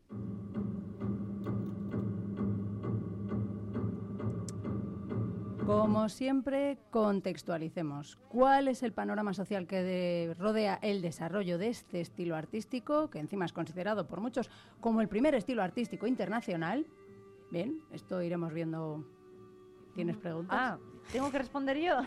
Como 5.66 6.08
siempre, 6.08 6.76
contextualicemos. 6.90 8.18
¿Cuál 8.28 8.66
es 8.68 8.82
el 8.82 8.92
panorama 8.92 9.32
social 9.32 9.66
que 9.66 9.82
de- 9.82 10.34
rodea 10.38 10.78
el 10.82 11.02
desarrollo 11.02 11.56
de 11.56 11.68
este 11.68 12.00
estilo 12.00 12.34
artístico, 12.34 13.08
que 13.10 13.20
encima 13.20 13.44
es 13.44 13.52
considerado 13.52 14.08
por 14.08 14.20
muchos 14.20 14.50
como 14.80 15.00
el 15.00 15.08
primer 15.08 15.34
estilo 15.34 15.62
artístico 15.62 16.06
internacional? 16.06 16.86
Bien, 17.50 17.80
esto 17.92 18.20
iremos 18.22 18.52
viendo. 18.52 19.04
¿Tienes 19.94 20.16
preguntas? 20.16 20.58
Ah, 20.58 20.78
¿tengo 21.10 21.30
que 21.30 21.38
responder 21.38 21.78
yo? 21.78 22.00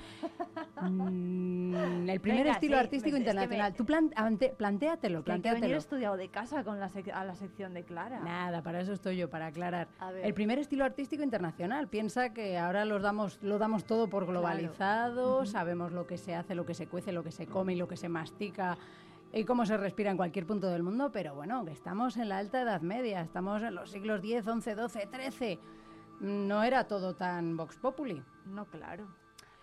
Mm, 0.82 2.10
el 2.10 2.20
primer 2.22 2.44
Venga, 2.44 2.52
estilo 2.54 2.76
sí, 2.76 2.80
artístico 2.80 3.18
me- 3.18 3.24
es 3.24 3.26
que 3.26 3.34
me- 3.34 3.42
internacional. 3.42 3.74
Tú 3.76 3.86
plan- 3.86 4.12
ante- 4.16 4.50
plantéatelo, 4.50 5.24
Que 5.24 5.32
hay 5.32 5.42
que 5.42 5.50
venir 5.50 5.52
plantéatelo. 5.60 5.78
estudiado 5.80 6.18
de 6.18 6.30
casa 6.30 6.64
con 6.64 6.80
la 6.80 6.90
sec- 6.90 7.12
a 7.14 7.24
la 7.26 7.36
sección 7.36 7.74
de 7.74 7.84
Clara. 7.84 8.20
Nada, 8.20 8.62
para 8.62 8.82
eso 8.82 8.94
estoy 8.94 9.18
yo, 9.18 9.30
para 9.30 9.48
aclarar. 9.48 9.88
El 10.24 10.34
primer 10.34 10.60
estilo 10.60 10.86
artístico 10.86 11.24
internacional. 11.24 11.88
Piensa 11.88 12.34
que 12.34 12.58
ahora 12.58 12.86
los 12.86 13.02
damos, 13.02 13.40
lo 13.42 13.58
damos 13.58 13.86
todo 13.86 14.08
por 14.10 14.26
globalizado, 14.26 15.46
sabemos 15.46 15.92
lo 15.92 16.08
que 16.08 16.18
se 16.18 16.36
hace, 16.36 16.56
lo 16.56 16.66
que 16.66 16.74
se 16.74 16.88
cuece, 16.88 17.12
lo 17.12 17.24
que 17.24 17.32
se 17.32 17.48
come 17.48 17.74
y 17.74 17.76
lo 17.76 17.88
que 17.88 17.98
se 17.98 18.10
mastica 18.10 18.78
y 19.34 19.44
cómo 19.44 19.66
se 19.66 19.76
respira 19.76 20.12
en 20.12 20.18
cualquier 20.18 20.46
punto 20.46 20.70
del 20.70 20.82
mundo, 20.84 21.12
pero 21.12 21.36
bueno, 21.36 21.66
que 21.66 21.72
estamos 21.72 22.16
en 22.18 22.30
la 22.30 22.38
alta 22.38 22.62
Edad 22.62 22.82
Media, 22.82 23.22
estamos 23.22 23.62
en 23.64 23.76
los 23.76 23.90
siglos 23.92 24.22
X, 24.24 24.44
XI, 24.46 24.76
XII, 24.88 25.30
XIII. 25.30 25.60
No 26.20 26.64
era 26.64 26.88
todo 26.88 27.16
tan 27.16 27.58
vox 27.58 27.78
populi. 27.78 28.24
No, 28.46 28.66
claro. 28.66 29.08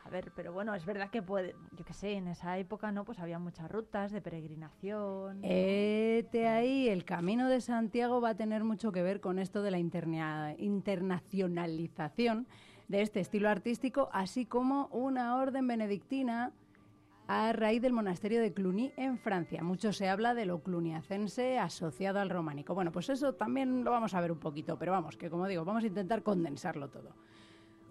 A 0.04 0.10
ver, 0.10 0.32
pero 0.34 0.52
bueno, 0.52 0.74
es 0.74 0.84
verdad 0.84 1.10
que 1.10 1.22
puede, 1.22 1.54
yo 1.76 1.84
qué 1.84 1.94
sé, 1.94 2.14
en 2.14 2.26
esa 2.26 2.58
época, 2.58 2.90
¿no? 2.90 3.04
Pues 3.04 3.20
había 3.20 3.38
muchas 3.38 3.70
rutas 3.70 4.10
de 4.10 4.20
peregrinación. 4.20 5.38
Este 5.44 6.48
ahí, 6.48 6.88
el 6.88 7.04
camino 7.04 7.48
de 7.48 7.60
Santiago 7.60 8.20
va 8.20 8.30
a 8.30 8.34
tener 8.34 8.64
mucho 8.64 8.90
que 8.90 9.02
ver 9.02 9.20
con 9.20 9.38
esto 9.38 9.62
de 9.62 9.70
la 9.70 9.78
interna- 9.78 10.56
internacionalización 10.58 12.48
de 12.88 13.02
este 13.02 13.20
estilo 13.20 13.48
artístico, 13.48 14.08
así 14.12 14.44
como 14.44 14.86
una 14.88 15.36
orden 15.36 15.68
benedictina 15.68 16.50
a 17.26 17.52
raíz 17.52 17.80
del 17.82 17.92
monasterio 17.92 18.40
de 18.40 18.52
Cluny 18.52 18.92
en 18.96 19.18
Francia. 19.18 19.62
Mucho 19.62 19.92
se 19.92 20.08
habla 20.08 20.34
de 20.34 20.46
lo 20.46 20.62
cluniacense 20.62 21.58
asociado 21.58 22.20
al 22.20 22.30
románico. 22.30 22.74
Bueno, 22.74 22.92
pues 22.92 23.08
eso 23.08 23.34
también 23.34 23.84
lo 23.84 23.90
vamos 23.90 24.14
a 24.14 24.20
ver 24.20 24.32
un 24.32 24.38
poquito, 24.38 24.78
pero 24.78 24.92
vamos, 24.92 25.16
que 25.16 25.30
como 25.30 25.46
digo, 25.46 25.64
vamos 25.64 25.84
a 25.84 25.88
intentar 25.88 26.22
condensarlo 26.22 26.88
todo. 26.88 27.14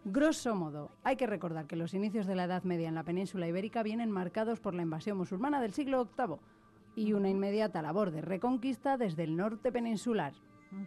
Grosso 0.03 0.56
modo, 0.56 0.90
hay 1.03 1.16
que 1.16 1.27
recordar 1.27 1.68
que 1.68 1.76
los 1.76 1.93
inicios 1.93 2.26
de 2.26 2.35
la 2.35 2.45
Edad 2.45 2.64
Media 2.64 2.90
en 2.90 2.95
la 2.95 3.03
península 3.03 3.48
ibérica 3.48 3.84
vienen 3.84 4.10
marcados 4.10 4.60
por 4.60 4.74
la 4.74 4.82
invasión 4.82 5.18
musulmana 5.18 5.61
del 5.61 5.74
siglo 5.74 6.08
VIII 6.18 6.38
y 6.95 7.14
una 7.14 7.30
inmediata 7.30 7.82
labor 7.82 8.11
de 8.11 8.22
reconquista 8.22 8.98
desde 8.98 9.24
el 9.24 9.38
norte 9.38 9.72
peninsular. 9.72 10.34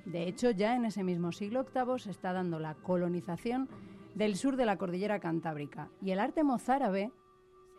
De 0.05 0.27
hecho, 0.27 0.51
ya 0.51 0.75
en 0.75 0.87
ese 0.87 1.05
mismo 1.05 1.31
siglo 1.31 1.65
VIII 1.65 1.99
se 1.99 2.11
está 2.11 2.33
dando 2.33 2.59
la 2.59 2.75
colonización 2.75 3.69
del 4.15 4.37
sur 4.37 4.57
de 4.57 4.67
la 4.67 4.79
cordillera 4.79 5.21
cantábrica 5.21 5.89
y 6.01 6.11
el 6.11 6.19
arte 6.19 6.43
mozárabe 6.43 7.13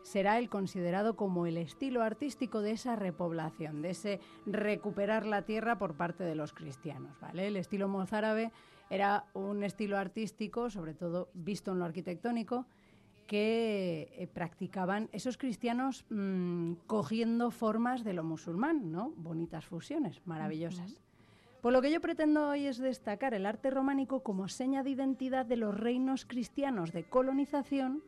será 0.05 0.37
el 0.37 0.49
considerado 0.49 1.15
como 1.15 1.47
el 1.47 1.57
estilo 1.57 2.03
artístico 2.03 2.61
de 2.61 2.71
esa 2.71 2.95
repoblación, 2.95 3.81
de 3.81 3.89
ese 3.89 4.19
recuperar 4.45 5.25
la 5.25 5.41
tierra 5.41 5.79
por 5.79 5.95
parte 5.95 6.23
de 6.23 6.35
los 6.35 6.53
cristianos, 6.53 7.19
¿vale? 7.19 7.47
El 7.47 7.55
estilo 7.55 7.87
mozárabe 7.87 8.51
era 8.91 9.25
un 9.33 9.63
estilo 9.63 9.97
artístico, 9.97 10.69
sobre 10.69 10.93
todo 10.93 11.29
visto 11.33 11.71
en 11.71 11.79
lo 11.79 11.85
arquitectónico, 11.85 12.67
que 13.25 14.13
eh, 14.15 14.27
practicaban 14.27 15.09
esos 15.11 15.39
cristianos 15.39 16.05
mm, 16.11 16.73
cogiendo 16.85 17.49
formas 17.49 18.03
de 18.03 18.13
lo 18.13 18.23
musulmán, 18.23 18.91
¿no? 18.91 19.09
Bonitas 19.17 19.65
fusiones, 19.65 20.21
maravillosas. 20.25 21.01
Por 21.63 21.73
lo 21.73 21.81
que 21.81 21.89
yo 21.89 21.99
pretendo 21.99 22.49
hoy 22.49 22.67
es 22.67 22.77
destacar 22.77 23.33
el 23.33 23.47
arte 23.47 23.71
románico 23.71 24.21
como 24.21 24.49
seña 24.49 24.83
de 24.83 24.91
identidad 24.91 25.47
de 25.47 25.55
los 25.57 25.75
reinos 25.75 26.27
cristianos 26.27 26.91
de 26.91 27.05
colonización, 27.05 28.03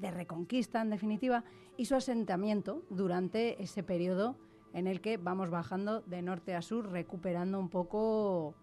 de 0.00 0.10
reconquista 0.10 0.82
en 0.82 0.90
definitiva, 0.90 1.44
y 1.76 1.86
su 1.86 1.94
asentamiento 1.94 2.82
durante 2.90 3.62
ese 3.62 3.82
periodo 3.82 4.36
en 4.72 4.86
el 4.86 5.00
que 5.00 5.16
vamos 5.16 5.50
bajando 5.50 6.00
de 6.02 6.22
norte 6.22 6.54
a 6.54 6.62
sur, 6.62 6.90
recuperando 6.90 7.58
un 7.58 7.68
poco 7.68 8.54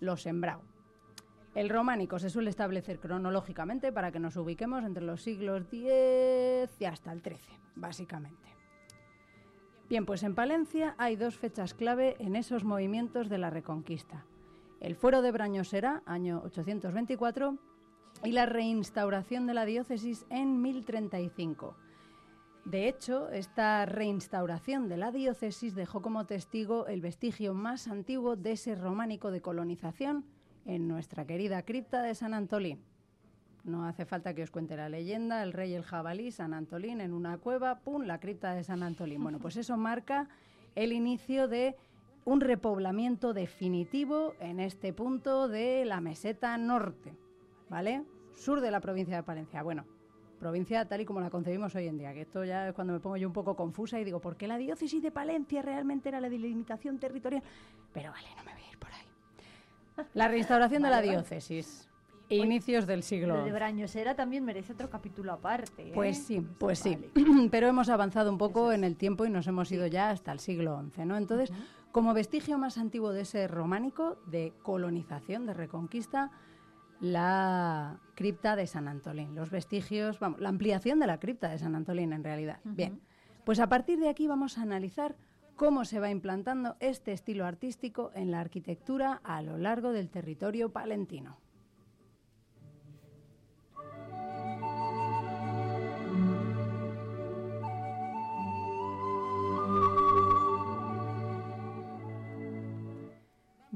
lo 0.00 0.16
sembrado. 0.16 0.62
El 1.54 1.70
románico 1.70 2.18
se 2.18 2.28
suele 2.28 2.50
establecer 2.50 3.00
cronológicamente 3.00 3.90
para 3.90 4.12
que 4.12 4.20
nos 4.20 4.36
ubiquemos 4.36 4.84
entre 4.84 5.04
los 5.04 5.22
siglos 5.22 5.62
X 5.72 6.70
y 6.78 6.84
hasta 6.84 7.12
el 7.12 7.22
XIII, 7.22 7.38
básicamente. 7.76 8.46
Bien, 9.88 10.04
pues 10.04 10.22
en 10.22 10.34
Palencia 10.34 10.94
hay 10.98 11.16
dos 11.16 11.36
fechas 11.36 11.72
clave 11.72 12.16
en 12.18 12.36
esos 12.36 12.64
movimientos 12.64 13.28
de 13.28 13.38
la 13.38 13.50
Reconquista. 13.50 14.26
El 14.80 14.96
fuero 14.96 15.22
de 15.22 15.30
Brañosera, 15.32 16.02
año 16.04 16.42
824, 16.44 17.56
y 18.26 18.32
la 18.32 18.46
reinstauración 18.46 19.46
de 19.46 19.54
la 19.54 19.64
diócesis 19.64 20.26
en 20.30 20.60
1035. 20.60 21.76
De 22.64 22.88
hecho, 22.88 23.30
esta 23.30 23.86
reinstauración 23.86 24.88
de 24.88 24.96
la 24.96 25.12
diócesis 25.12 25.76
dejó 25.76 26.02
como 26.02 26.26
testigo 26.26 26.88
el 26.88 27.00
vestigio 27.00 27.54
más 27.54 27.86
antiguo 27.86 28.34
de 28.34 28.52
ese 28.52 28.74
románico 28.74 29.30
de 29.30 29.40
colonización 29.40 30.24
en 30.64 30.88
nuestra 30.88 31.24
querida 31.24 31.62
cripta 31.62 32.02
de 32.02 32.16
San 32.16 32.34
Antolín. 32.34 32.82
No 33.62 33.84
hace 33.84 34.04
falta 34.04 34.34
que 34.34 34.42
os 34.42 34.50
cuente 34.50 34.76
la 34.76 34.88
leyenda, 34.88 35.44
el 35.44 35.52
rey 35.52 35.70
y 35.70 35.74
el 35.74 35.84
jabalí, 35.84 36.32
San 36.32 36.54
Antolín 36.54 37.00
en 37.00 37.12
una 37.12 37.38
cueva, 37.38 37.78
¡pum!, 37.78 38.02
la 38.02 38.18
cripta 38.18 38.54
de 38.54 38.64
San 38.64 38.82
Antolín. 38.82 39.22
Bueno, 39.22 39.38
pues 39.38 39.56
eso 39.56 39.76
marca 39.76 40.28
el 40.74 40.92
inicio 40.92 41.46
de 41.46 41.76
un 42.24 42.40
repoblamiento 42.40 43.32
definitivo 43.32 44.34
en 44.40 44.58
este 44.58 44.92
punto 44.92 45.46
de 45.46 45.84
la 45.84 46.00
meseta 46.00 46.58
norte, 46.58 47.16
¿vale? 47.68 48.02
Sur 48.36 48.60
de 48.60 48.70
la 48.70 48.80
provincia 48.80 49.16
de 49.16 49.22
Palencia. 49.22 49.62
Bueno, 49.62 49.84
provincia 50.38 50.86
tal 50.86 51.00
y 51.00 51.04
como 51.04 51.20
la 51.20 51.30
concebimos 51.30 51.74
hoy 51.74 51.88
en 51.88 51.98
día, 51.98 52.12
que 52.12 52.20
esto 52.20 52.44
ya 52.44 52.68
es 52.68 52.74
cuando 52.74 52.92
me 52.92 53.00
pongo 53.00 53.16
yo 53.16 53.26
un 53.26 53.32
poco 53.32 53.56
confusa 53.56 53.98
y 53.98 54.04
digo, 54.04 54.20
¿por 54.20 54.36
qué 54.36 54.46
la 54.46 54.58
diócesis 54.58 55.02
de 55.02 55.10
Palencia 55.10 55.62
realmente 55.62 56.10
era 56.10 56.20
la 56.20 56.28
delimitación 56.28 56.98
territorial? 56.98 57.42
Pero 57.92 58.12
vale, 58.12 58.28
no 58.36 58.44
me 58.44 58.52
voy 58.52 58.62
a 58.62 58.70
ir 58.70 58.78
por 58.78 58.90
ahí. 58.92 60.06
La 60.14 60.28
reinstauración 60.28 60.82
de 60.82 60.90
la 60.90 60.96
Vale, 60.96 61.10
diócesis. 61.10 61.88
Inicios 62.28 62.86
del 62.86 63.02
siglo 63.02 63.36
Lo 63.36 63.44
de. 63.44 63.52
Brañosera 63.52 64.16
también 64.16 64.44
merece 64.44 64.72
otro 64.72 64.90
capítulo 64.90 65.32
aparte. 65.32 65.88
¿eh? 65.88 65.92
Pues 65.94 66.18
sí, 66.18 66.40
pues 66.58 66.80
sí. 66.80 66.98
Pero 67.50 67.68
hemos 67.68 67.88
avanzado 67.88 68.30
un 68.30 68.38
poco 68.38 68.72
en 68.72 68.84
el 68.84 68.96
tiempo 68.96 69.24
y 69.24 69.30
nos 69.30 69.46
hemos 69.46 69.70
ido 69.70 69.86
ya 69.86 70.10
hasta 70.10 70.32
el 70.32 70.40
siglo 70.40 70.82
XI, 70.92 71.04
¿no? 71.06 71.16
Entonces, 71.16 71.52
como 71.92 72.12
vestigio 72.14 72.58
más 72.58 72.78
antiguo 72.78 73.12
de 73.12 73.22
ese 73.22 73.46
románico, 73.46 74.18
de 74.26 74.52
colonización, 74.62 75.46
de 75.46 75.54
reconquista, 75.54 76.32
la 77.00 78.00
cripta 78.14 78.56
de 78.56 78.66
San 78.66 78.88
Antolín. 78.88 79.34
Los 79.34 79.50
vestigios, 79.50 80.18
vamos, 80.18 80.40
la 80.40 80.48
ampliación 80.48 80.98
de 81.00 81.06
la 81.06 81.20
cripta 81.20 81.48
de 81.48 81.58
San 81.58 81.74
Antolín 81.74 82.12
en 82.12 82.24
realidad. 82.24 82.60
Bien, 82.64 83.00
pues 83.44 83.60
a 83.60 83.68
partir 83.68 83.98
de 83.98 84.08
aquí 84.08 84.26
vamos 84.26 84.58
a 84.58 84.62
analizar 84.62 85.16
cómo 85.56 85.84
se 85.84 86.00
va 86.00 86.10
implantando 86.10 86.76
este 86.80 87.12
estilo 87.12 87.46
artístico 87.46 88.10
en 88.14 88.30
la 88.30 88.40
arquitectura 88.40 89.20
a 89.24 89.42
lo 89.42 89.58
largo 89.58 89.92
del 89.92 90.10
territorio 90.10 90.70
palentino. 90.70 91.38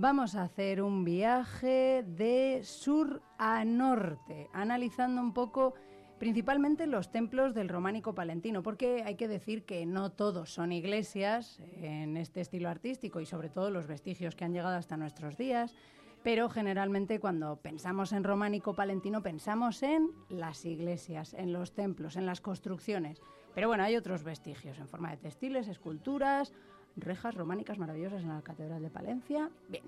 Vamos 0.01 0.35
a 0.35 0.45
hacer 0.45 0.81
un 0.81 1.05
viaje 1.05 2.03
de 2.07 2.63
sur 2.65 3.21
a 3.37 3.67
norte, 3.67 4.49
analizando 4.55 5.21
un 5.21 5.35
poco 5.35 5.75
principalmente 6.19 6.87
los 6.87 7.13
templos 7.13 7.53
del 7.53 7.69
románico 7.69 8.15
palentino, 8.15 8.63
porque 8.63 9.03
hay 9.05 9.17
que 9.17 9.29
decir 9.29 9.67
que 9.67 9.85
no 9.85 10.11
todos 10.11 10.55
son 10.55 10.73
iglesias 10.73 11.61
en 11.83 12.17
este 12.17 12.41
estilo 12.41 12.71
artístico 12.71 13.21
y 13.21 13.27
sobre 13.27 13.51
todo 13.51 13.71
los 13.71 13.87
vestigios 13.87 14.35
que 14.35 14.47
han 14.47 14.55
llegado 14.55 14.75
hasta 14.75 14.97
nuestros 14.97 15.37
días, 15.37 15.75
pero 16.23 16.49
generalmente 16.49 17.21
cuando 17.21 17.57
pensamos 17.57 18.15
en 18.15 18.25
románico 18.25 18.75
palentino 18.75 19.23
pensamos 19.23 19.83
en 19.83 20.09
las 20.31 20.65
iglesias, 20.65 21.35
en 21.35 21.53
los 21.53 21.75
templos, 21.75 22.17
en 22.17 22.25
las 22.25 22.41
construcciones. 22.41 23.21
Pero 23.55 23.69
bueno, 23.69 23.85
hay 23.85 23.97
otros 23.97 24.25
vestigios 24.25 24.79
en 24.79 24.89
forma 24.89 25.11
de 25.11 25.19
textiles, 25.19 25.69
esculturas, 25.69 26.55
rejas 26.97 27.35
románicas 27.35 27.79
maravillosas 27.79 28.23
en 28.23 28.29
la 28.29 28.43
Catedral 28.43 28.83
de 28.83 28.91
Palencia. 28.91 29.51
Bien, 29.69 29.85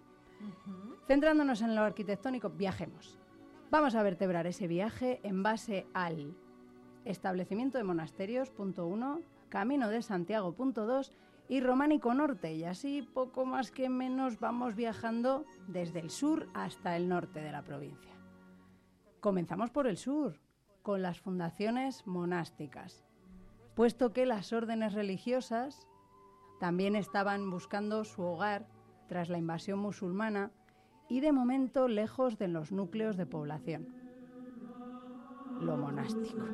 centrándonos 1.07 1.63
en 1.63 1.75
lo 1.75 1.83
arquitectónico, 1.83 2.51
viajemos. 2.51 3.19
Vamos 3.71 3.95
a 3.95 4.03
vertebrar 4.03 4.47
ese 4.47 4.67
viaje 4.67 5.21
en 5.23 5.43
base 5.43 5.87
al 5.95 6.35
establecimiento 7.05 7.79
de 7.79 7.85
monasterios, 7.85 8.51
punto 8.51 8.87
uno, 8.87 9.21
Camino 9.49 9.89
de 9.89 10.03
Santiago, 10.03 10.53
punto 10.55 10.87
dos, 10.87 11.13
y 11.49 11.61
Románico 11.61 12.15
Norte, 12.15 12.55
y 12.55 12.65
así 12.65 13.03
poco 13.03 13.45
más 13.45 13.71
que 13.71 13.89
menos 13.89 14.39
vamos 14.39 14.75
viajando 14.75 15.45
desde 15.67 16.01
el 16.01 16.11
sur 16.11 16.49
hasta 16.55 16.97
el 16.97 17.09
norte 17.09 17.41
de 17.41 17.53
la 17.53 17.63
provincia. 17.63 18.13
Comenzamos 19.21 19.71
por 19.71 19.87
el 19.87 19.97
sur, 19.97 20.39
con 20.83 21.03
las 21.03 21.21
fundaciones 21.21 22.07
monásticas, 22.07 23.05
puesto 23.75 24.13
que 24.13 24.27
las 24.27 24.53
órdenes 24.53 24.95
religiosas 24.95 25.87
también 26.63 26.95
estaban 26.95 27.51
buscando 27.51 28.05
su 28.05 28.23
hogar 28.23 28.69
tras 29.09 29.29
la 29.29 29.37
invasión 29.37 29.81
musulmana 29.81 30.53
y 31.09 31.19
de 31.19 31.33
momento 31.33 31.89
lejos 31.89 32.39
de 32.39 32.47
los 32.47 32.71
núcleos 32.71 33.17
de 33.17 33.27
población. 33.27 33.89
Lo 35.61 35.77
monástico. 35.77 36.47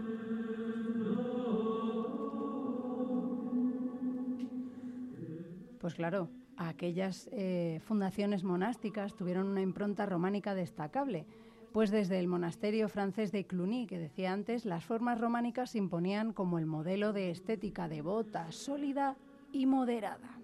Pues 5.78 5.93
claro, 5.93 6.31
aquellas 6.57 7.28
eh, 7.31 7.78
fundaciones 7.85 8.45
monásticas 8.45 9.15
tuvieron 9.15 9.47
una 9.47 9.61
impronta 9.61 10.07
románica 10.07 10.55
destacable, 10.55 11.27
pues 11.75 11.91
desde 11.91 12.19
el 12.19 12.28
monasterio 12.28 12.89
francés 12.89 13.31
de 13.31 13.47
Cluny, 13.47 13.87
que 13.87 13.99
decía 13.99 14.33
antes, 14.33 14.65
las 14.65 14.87
formas 14.87 15.20
románicas 15.20 15.73
se 15.73 15.78
imponían 15.78 16.33
como 16.33 16.59
el 16.59 16.65
modelo 16.65 17.12
de 17.12 17.31
estética 17.31 17.89
devota, 17.89 18.51
sólida 18.53 19.19
y 19.52 19.67
moderada. 19.67 20.39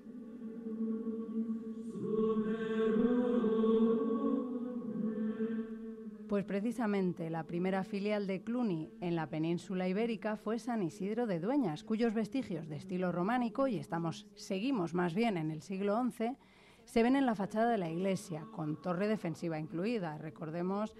Pues 6.29 6.45
precisamente 6.45 7.31
la 7.31 7.45
primera 7.45 7.85
filial 7.85 8.27
de 8.27 8.43
Cluny 8.43 8.91
en 9.01 9.15
la 9.15 9.29
península 9.29 9.87
ibérica 9.87 10.37
fue 10.37 10.59
San 10.59 10.83
Isidro 10.83 11.27
de 11.27 11.39
Dueñas, 11.39 11.85
cuyos 11.85 12.13
vestigios 12.13 12.69
de 12.69 12.77
estilo 12.77 13.13
románico, 13.13 13.69
y 13.69 13.77
estamos, 13.77 14.27
seguimos 14.35 14.95
más 14.95 15.15
bien 15.15 15.37
en 15.37 15.51
el 15.51 15.63
siglo 15.63 16.03
XI, 16.03 16.37
se 16.85 17.03
ven 17.03 17.15
en 17.15 17.27
la 17.27 17.35
fachada 17.35 17.71
de 17.71 17.79
la 17.79 17.91
iglesia, 17.91 18.47
con 18.53 18.83
torre 18.83 19.07
defensiva 19.07 19.61
incluida. 19.61 20.19
Recordemos 20.19 20.97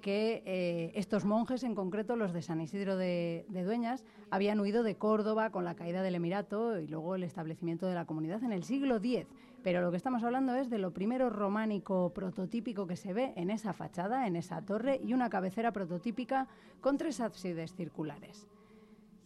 que 0.00 0.42
eh, 0.46 0.92
estos 0.94 1.24
monjes, 1.24 1.62
en 1.62 1.74
concreto 1.74 2.16
los 2.16 2.32
de 2.32 2.42
San 2.42 2.60
Isidro 2.60 2.96
de, 2.96 3.46
de 3.48 3.64
Dueñas, 3.64 4.04
habían 4.30 4.60
huido 4.60 4.82
de 4.82 4.96
Córdoba 4.96 5.50
con 5.50 5.64
la 5.64 5.74
caída 5.74 6.02
del 6.02 6.14
Emirato 6.14 6.78
y 6.80 6.86
luego 6.86 7.14
el 7.14 7.24
establecimiento 7.24 7.86
de 7.86 7.94
la 7.94 8.04
comunidad 8.04 8.42
en 8.44 8.52
el 8.52 8.64
siglo 8.64 8.96
X. 8.96 9.26
Pero 9.62 9.80
lo 9.80 9.90
que 9.90 9.96
estamos 9.96 10.22
hablando 10.22 10.54
es 10.54 10.70
de 10.70 10.78
lo 10.78 10.92
primero 10.92 11.30
románico 11.30 12.12
prototípico 12.14 12.86
que 12.86 12.96
se 12.96 13.12
ve 13.12 13.32
en 13.36 13.50
esa 13.50 13.72
fachada, 13.72 14.26
en 14.26 14.36
esa 14.36 14.62
torre, 14.62 15.00
y 15.02 15.14
una 15.14 15.30
cabecera 15.30 15.72
prototípica 15.72 16.48
con 16.80 16.96
tres 16.96 17.20
ábsides 17.20 17.74
circulares. 17.74 18.48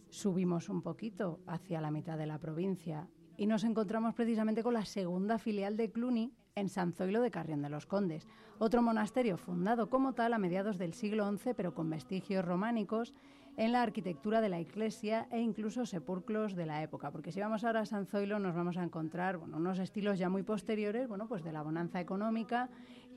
Subimos 0.09 0.69
un 0.69 0.81
poquito 0.81 1.39
hacia 1.47 1.81
la 1.81 1.91
mitad 1.91 2.17
de 2.17 2.27
la 2.27 2.39
provincia 2.39 3.07
y 3.37 3.47
nos 3.47 3.63
encontramos 3.63 4.13
precisamente 4.13 4.63
con 4.63 4.73
la 4.73 4.85
segunda 4.85 5.39
filial 5.39 5.77
de 5.77 5.91
Cluny 5.91 6.33
en 6.55 6.69
San 6.69 6.93
Zoilo 6.93 7.21
de 7.21 7.31
Carrión 7.31 7.61
de 7.61 7.69
los 7.69 7.87
Condes, 7.87 8.27
otro 8.59 8.83
monasterio 8.83 9.37
fundado 9.37 9.89
como 9.89 10.13
tal 10.13 10.33
a 10.33 10.37
mediados 10.37 10.77
del 10.77 10.93
siglo 10.93 11.29
XI, 11.35 11.53
pero 11.55 11.73
con 11.73 11.89
vestigios 11.89 12.45
románicos 12.45 13.13
en 13.57 13.71
la 13.71 13.81
arquitectura 13.81 14.39
de 14.39 14.49
la 14.49 14.59
iglesia 14.59 15.27
e 15.31 15.39
incluso 15.39 15.85
sepulcros 15.85 16.55
de 16.55 16.65
la 16.65 16.83
época. 16.83 17.11
Porque 17.11 17.31
si 17.31 17.39
vamos 17.39 17.63
ahora 17.63 17.81
a 17.81 17.85
San 17.85 18.05
Zoilo 18.05 18.37
nos 18.37 18.55
vamos 18.55 18.77
a 18.77 18.83
encontrar 18.83 19.37
bueno, 19.37 19.57
unos 19.57 19.79
estilos 19.79 20.19
ya 20.19 20.29
muy 20.29 20.43
posteriores, 20.43 21.07
bueno, 21.07 21.27
pues 21.27 21.43
de 21.43 21.51
la 21.51 21.63
bonanza 21.63 21.99
económica, 21.99 22.69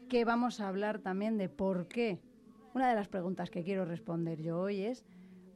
que 0.09 0.25
vamos 0.25 0.61
a 0.61 0.69
hablar 0.69 1.01
también 1.01 1.37
de 1.37 1.49
por 1.49 1.89
qué. 1.89 2.21
Una 2.75 2.89
de 2.89 2.95
las 2.95 3.09
preguntas 3.09 3.51
que 3.51 3.65
quiero 3.65 3.85
responder 3.85 4.41
yo 4.41 4.61
hoy 4.61 4.83
es 4.83 5.05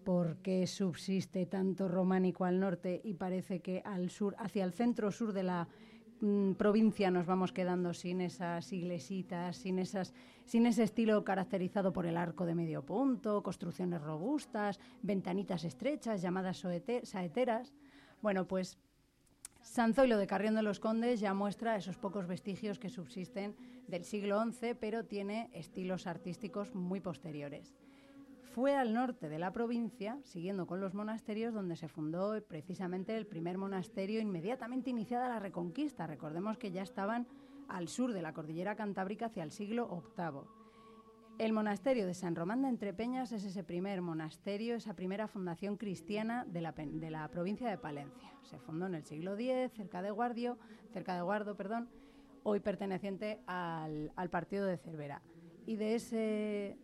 por 0.04 0.36
qué 0.38 0.66
subsiste 0.66 1.46
tanto 1.46 1.88
románico 1.88 2.44
al 2.44 2.60
norte 2.60 3.00
y 3.04 3.14
parece 3.14 3.60
que 3.60 3.82
al 3.84 4.10
sur, 4.10 4.34
hacia 4.38 4.64
el 4.64 4.72
centro 4.72 5.10
sur 5.10 5.32
de 5.32 5.42
la 5.42 5.68
mm, 6.20 6.52
provincia 6.52 7.10
nos 7.10 7.26
vamos 7.26 7.52
quedando 7.52 7.94
sin 7.94 8.20
esas 8.20 8.72
iglesitas, 8.72 9.56
sin, 9.56 9.78
esas, 9.78 10.14
sin 10.44 10.66
ese 10.66 10.82
estilo 10.82 11.24
caracterizado 11.24 11.92
por 11.92 12.06
el 12.06 12.16
arco 12.16 12.46
de 12.46 12.54
medio 12.54 12.84
punto, 12.84 13.42
construcciones 13.42 14.00
robustas, 14.02 14.78
ventanitas 15.02 15.64
estrechas 15.64 16.22
llamadas 16.22 16.64
saeteras. 17.04 17.74
Bueno, 18.22 18.46
pues 18.46 18.78
San 19.62 19.94
Zoilo 19.94 20.18
de 20.18 20.26
Carrión 20.26 20.54
de 20.54 20.62
los 20.62 20.80
Condes 20.80 21.20
ya 21.20 21.34
muestra 21.34 21.76
esos 21.76 21.96
pocos 21.96 22.26
vestigios 22.26 22.78
que 22.78 22.88
subsisten 22.88 23.54
del 23.86 24.04
siglo 24.04 24.42
XI, 24.42 24.74
pero 24.74 25.04
tiene 25.04 25.50
estilos 25.52 26.06
artísticos 26.06 26.74
muy 26.74 27.00
posteriores. 27.00 27.74
Fue 28.54 28.74
al 28.74 28.92
norte 28.92 29.28
de 29.28 29.38
la 29.38 29.52
provincia, 29.52 30.18
siguiendo 30.24 30.66
con 30.66 30.80
los 30.80 30.92
monasterios, 30.92 31.54
donde 31.54 31.76
se 31.76 31.86
fundó 31.86 32.42
precisamente 32.42 33.16
el 33.16 33.24
primer 33.24 33.58
monasterio 33.58 34.20
inmediatamente 34.20 34.90
iniciada 34.90 35.28
la 35.28 35.38
Reconquista. 35.38 36.08
Recordemos 36.08 36.58
que 36.58 36.72
ya 36.72 36.82
estaban 36.82 37.28
al 37.68 37.86
sur 37.86 38.12
de 38.12 38.22
la 38.22 38.32
cordillera 38.32 38.74
Cantábrica 38.74 39.26
hacia 39.26 39.44
el 39.44 39.52
siglo 39.52 40.02
VIII. 40.16 40.48
El 41.38 41.52
monasterio 41.52 42.06
de 42.06 42.12
San 42.12 42.34
Román 42.34 42.62
de 42.62 42.70
Entrepeñas 42.70 43.30
es 43.30 43.44
ese 43.44 43.62
primer 43.62 44.02
monasterio, 44.02 44.74
esa 44.74 44.94
primera 44.94 45.28
fundación 45.28 45.76
cristiana 45.76 46.44
de 46.44 46.60
la, 46.60 46.72
de 46.72 47.10
la 47.10 47.28
provincia 47.28 47.70
de 47.70 47.78
Palencia. 47.78 48.32
Se 48.42 48.58
fundó 48.58 48.86
en 48.86 48.96
el 48.96 49.04
siglo 49.04 49.38
X, 49.38 49.72
cerca 49.76 50.02
de 50.02 50.10
Guardio, 50.10 50.58
cerca 50.92 51.14
de 51.14 51.22
Guardo, 51.22 51.56
perdón, 51.56 51.88
hoy 52.42 52.58
perteneciente 52.58 53.40
al, 53.46 54.12
al 54.16 54.28
partido 54.28 54.66
de 54.66 54.76
Cervera. 54.76 55.22
Y 55.66 55.76
de 55.76 55.94
ese 55.94 56.78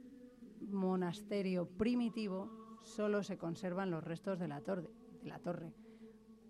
monasterio 0.67 1.67
primitivo 1.67 2.79
solo 2.83 3.23
se 3.23 3.37
conservan 3.37 3.91
los 3.91 4.05
restos 4.05 4.39
de 4.39 4.49
la 4.49 4.61
torre. 4.61 4.91
De 5.23 5.29
la 5.29 5.39
torre. 5.39 5.73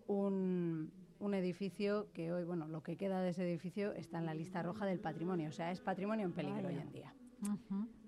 Un, 0.07 0.93
un 1.19 1.35
edificio 1.35 2.13
que 2.13 2.33
hoy, 2.33 2.45
bueno, 2.45 2.69
lo 2.69 2.83
que 2.83 2.97
queda 2.97 3.21
de 3.21 3.31
ese 3.31 3.49
edificio 3.49 3.93
está 3.93 4.19
en 4.19 4.27
la 4.27 4.35
lista 4.35 4.63
roja 4.63 4.87
del 4.87 5.01
patrimonio, 5.01 5.49
o 5.49 5.53
sea, 5.53 5.71
es 5.71 5.81
patrimonio 5.81 6.27
en 6.27 6.33
peligro 6.33 6.63
Vaya. 6.65 6.69
hoy 6.69 6.83
en 6.83 6.93
día. 6.93 7.15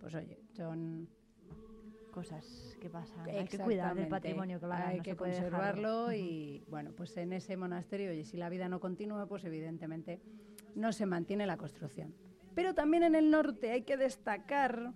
Pues 0.01 0.15
oye, 0.15 0.41
son 0.53 1.09
Cosas 2.11 2.77
que 2.81 2.89
pasan. 2.89 3.28
Hay 3.28 3.45
que 3.47 3.59
cuidar 3.59 3.95
del 3.95 4.09
patrimonio, 4.09 4.59
claro. 4.59 4.89
Hay 4.89 4.97
no 4.97 5.03
que 5.03 5.11
se 5.11 5.17
puede 5.17 5.33
dejarlo. 5.33 5.59
conservarlo 5.59 6.12
y 6.12 6.65
bueno, 6.69 6.93
pues 6.97 7.17
en 7.17 7.33
ese 7.33 7.57
monasterio, 7.57 8.11
oye, 8.11 8.25
si 8.25 8.37
la 8.37 8.49
vida 8.49 8.69
no 8.69 8.81
continúa, 8.81 9.27
pues 9.27 9.45
evidentemente 9.45 10.20
no 10.75 10.93
se 10.93 11.07
mantiene 11.07 11.47
la 11.47 11.57
construcción. 11.57 12.15
Pero 12.55 12.75
también 12.75 13.03
en 13.05 13.15
el 13.15 13.31
norte 13.31 13.70
hay 13.70 13.83
que 13.83 13.97
destacar 13.97 14.95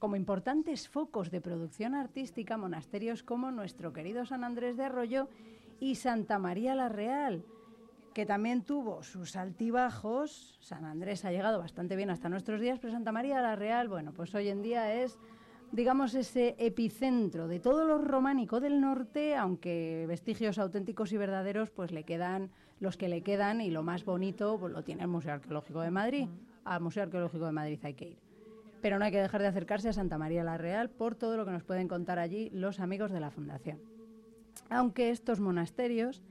como 0.00 0.16
importantes 0.16 0.88
focos 0.88 1.30
de 1.30 1.42
producción 1.42 1.94
artística 1.94 2.56
monasterios 2.56 3.22
como 3.22 3.52
nuestro 3.52 3.92
querido 3.92 4.24
San 4.24 4.44
Andrés 4.44 4.78
de 4.78 4.84
Arroyo 4.84 5.28
y 5.78 5.96
Santa 5.96 6.38
María 6.38 6.74
la 6.74 6.88
Real, 6.88 7.44
que 8.14 8.24
también 8.24 8.62
tuvo 8.62 9.02
sus 9.02 9.36
altibajos. 9.36 10.58
San 10.62 10.86
Andrés 10.86 11.24
ha 11.26 11.30
llegado 11.30 11.58
bastante 11.58 11.96
bien 11.96 12.08
hasta 12.08 12.30
nuestros 12.30 12.62
días, 12.62 12.78
pero 12.80 12.94
Santa 12.94 13.12
María 13.12 13.42
la 13.42 13.56
Real, 13.56 13.88
bueno, 13.88 14.12
pues 14.12 14.34
hoy 14.34 14.48
en 14.48 14.62
día 14.62 15.02
es, 15.02 15.18
digamos, 15.70 16.14
ese 16.14 16.56
epicentro 16.58 17.46
de 17.46 17.60
todo 17.60 17.84
lo 17.84 17.98
románico 17.98 18.58
del 18.58 18.80
norte, 18.80 19.36
aunque 19.36 20.06
vestigios 20.08 20.58
auténticos 20.58 21.12
y 21.12 21.18
verdaderos, 21.18 21.70
pues 21.70 21.92
le 21.92 22.04
quedan 22.04 22.50
los 22.80 22.96
que 22.96 23.10
le 23.10 23.20
quedan 23.20 23.60
y 23.60 23.70
lo 23.70 23.82
más 23.82 24.06
bonito 24.06 24.56
pues, 24.58 24.72
lo 24.72 24.82
tiene 24.82 25.02
el 25.02 25.08
Museo 25.08 25.34
Arqueológico 25.34 25.82
de 25.82 25.90
Madrid. 25.90 26.26
Al 26.64 26.80
Museo 26.80 27.02
Arqueológico 27.02 27.44
de 27.44 27.52
Madrid 27.52 27.78
hay 27.82 27.92
que 27.92 28.08
ir. 28.08 28.29
Pero 28.80 28.98
no 28.98 29.04
hay 29.04 29.12
que 29.12 29.20
dejar 29.20 29.42
de 29.42 29.48
acercarse 29.48 29.88
a 29.88 29.92
Santa 29.92 30.18
María 30.18 30.44
la 30.44 30.58
Real 30.58 30.90
por 30.90 31.14
todo 31.14 31.36
lo 31.36 31.44
que 31.44 31.52
nos 31.52 31.64
pueden 31.64 31.88
contar 31.88 32.18
allí 32.18 32.50
los 32.50 32.80
amigos 32.80 33.10
de 33.10 33.20
la 33.20 33.30
Fundación. 33.30 33.80
Aunque 34.68 35.10
estos 35.10 35.40
monasterios 35.40 36.22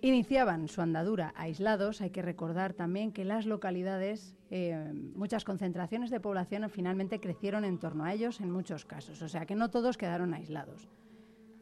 iniciaban 0.00 0.68
su 0.68 0.82
andadura 0.82 1.32
aislados, 1.34 2.02
hay 2.02 2.10
que 2.10 2.20
recordar 2.20 2.74
también 2.74 3.10
que 3.10 3.24
las 3.24 3.46
localidades, 3.46 4.36
eh, 4.50 4.92
muchas 5.14 5.44
concentraciones 5.44 6.10
de 6.10 6.20
población 6.20 6.68
finalmente 6.68 7.20
crecieron 7.20 7.64
en 7.64 7.78
torno 7.78 8.04
a 8.04 8.12
ellos 8.12 8.40
en 8.40 8.50
muchos 8.50 8.84
casos, 8.84 9.22
o 9.22 9.28
sea 9.28 9.46
que 9.46 9.54
no 9.54 9.70
todos 9.70 9.96
quedaron 9.96 10.34
aislados. 10.34 10.88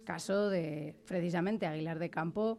Caso 0.04 0.50
de 0.50 0.96
precisamente 1.06 1.66
Aguilar 1.66 2.00
de 2.00 2.10
Campo, 2.10 2.58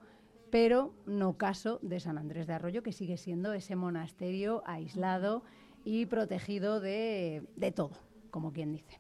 pero 0.50 0.94
no 1.06 1.38
caso 1.38 1.80
de 1.82 2.00
San 2.00 2.18
Andrés 2.18 2.48
de 2.48 2.54
Arroyo, 2.54 2.82
que 2.82 2.94
sigue 2.94 3.18
siendo 3.18 3.52
ese 3.52 3.76
monasterio 3.76 4.64
aislado 4.66 5.44
y 5.84 6.06
protegido 6.06 6.80
de, 6.80 7.44
de 7.56 7.72
todo, 7.72 7.92
como 8.32 8.52
quien 8.52 8.72
dice. 8.72 9.00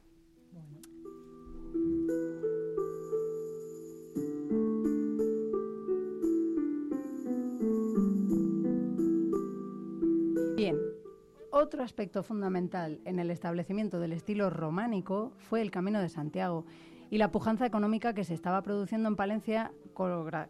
Bien, 10.55 10.77
otro 11.51 11.83
aspecto 11.83 12.23
fundamental 12.23 13.01
en 13.05 13.19
el 13.19 13.31
establecimiento 13.31 13.99
del 13.99 14.13
estilo 14.13 14.49
románico 14.49 15.33
fue 15.37 15.61
el 15.61 15.71
Camino 15.71 15.99
de 15.99 16.09
Santiago 16.09 16.65
y 17.09 17.17
la 17.17 17.31
pujanza 17.31 17.65
económica 17.65 18.13
que 18.13 18.23
se 18.23 18.33
estaba 18.33 18.61
produciendo 18.63 19.07
en 19.07 19.15
Palencia 19.15 19.71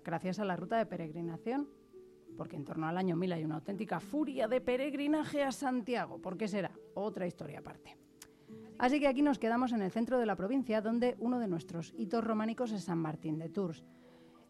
gracias 0.06 0.40
a 0.40 0.45
la 0.45 0.56
ruta 0.56 0.78
de 0.78 0.86
peregrinación, 0.86 1.68
porque 2.38 2.56
en 2.56 2.66
torno 2.66 2.88
al 2.88 2.98
año 2.98 3.16
1000 3.16 3.34
hay 3.34 3.45
una 3.45 3.56
auténtica 3.56 4.00
furia 4.00 4.48
de 4.48 4.62
peregrinaje 4.62 5.44
a 5.44 5.52
Santiago. 5.52 6.20
¿Por 6.20 6.38
qué 6.38 6.48
será? 6.48 6.72
Otra 6.94 7.28
historia 7.28 7.60
aparte. 7.60 7.98
Así 8.78 9.00
que 9.00 9.08
aquí 9.08 9.22
nos 9.22 9.40
quedamos 9.40 9.72
en 9.72 9.82
el 9.82 9.92
centro 9.92 10.20
de 10.20 10.26
la 10.26 10.36
provincia, 10.36 10.82
donde 10.82 11.16
uno 11.20 11.40
de 11.40 11.48
nuestros 11.48 11.94
hitos 11.98 12.24
románicos 12.24 12.72
es 12.72 12.84
San 12.84 12.98
Martín 12.98 13.38
de 13.38 13.50
Tours. 13.50 13.84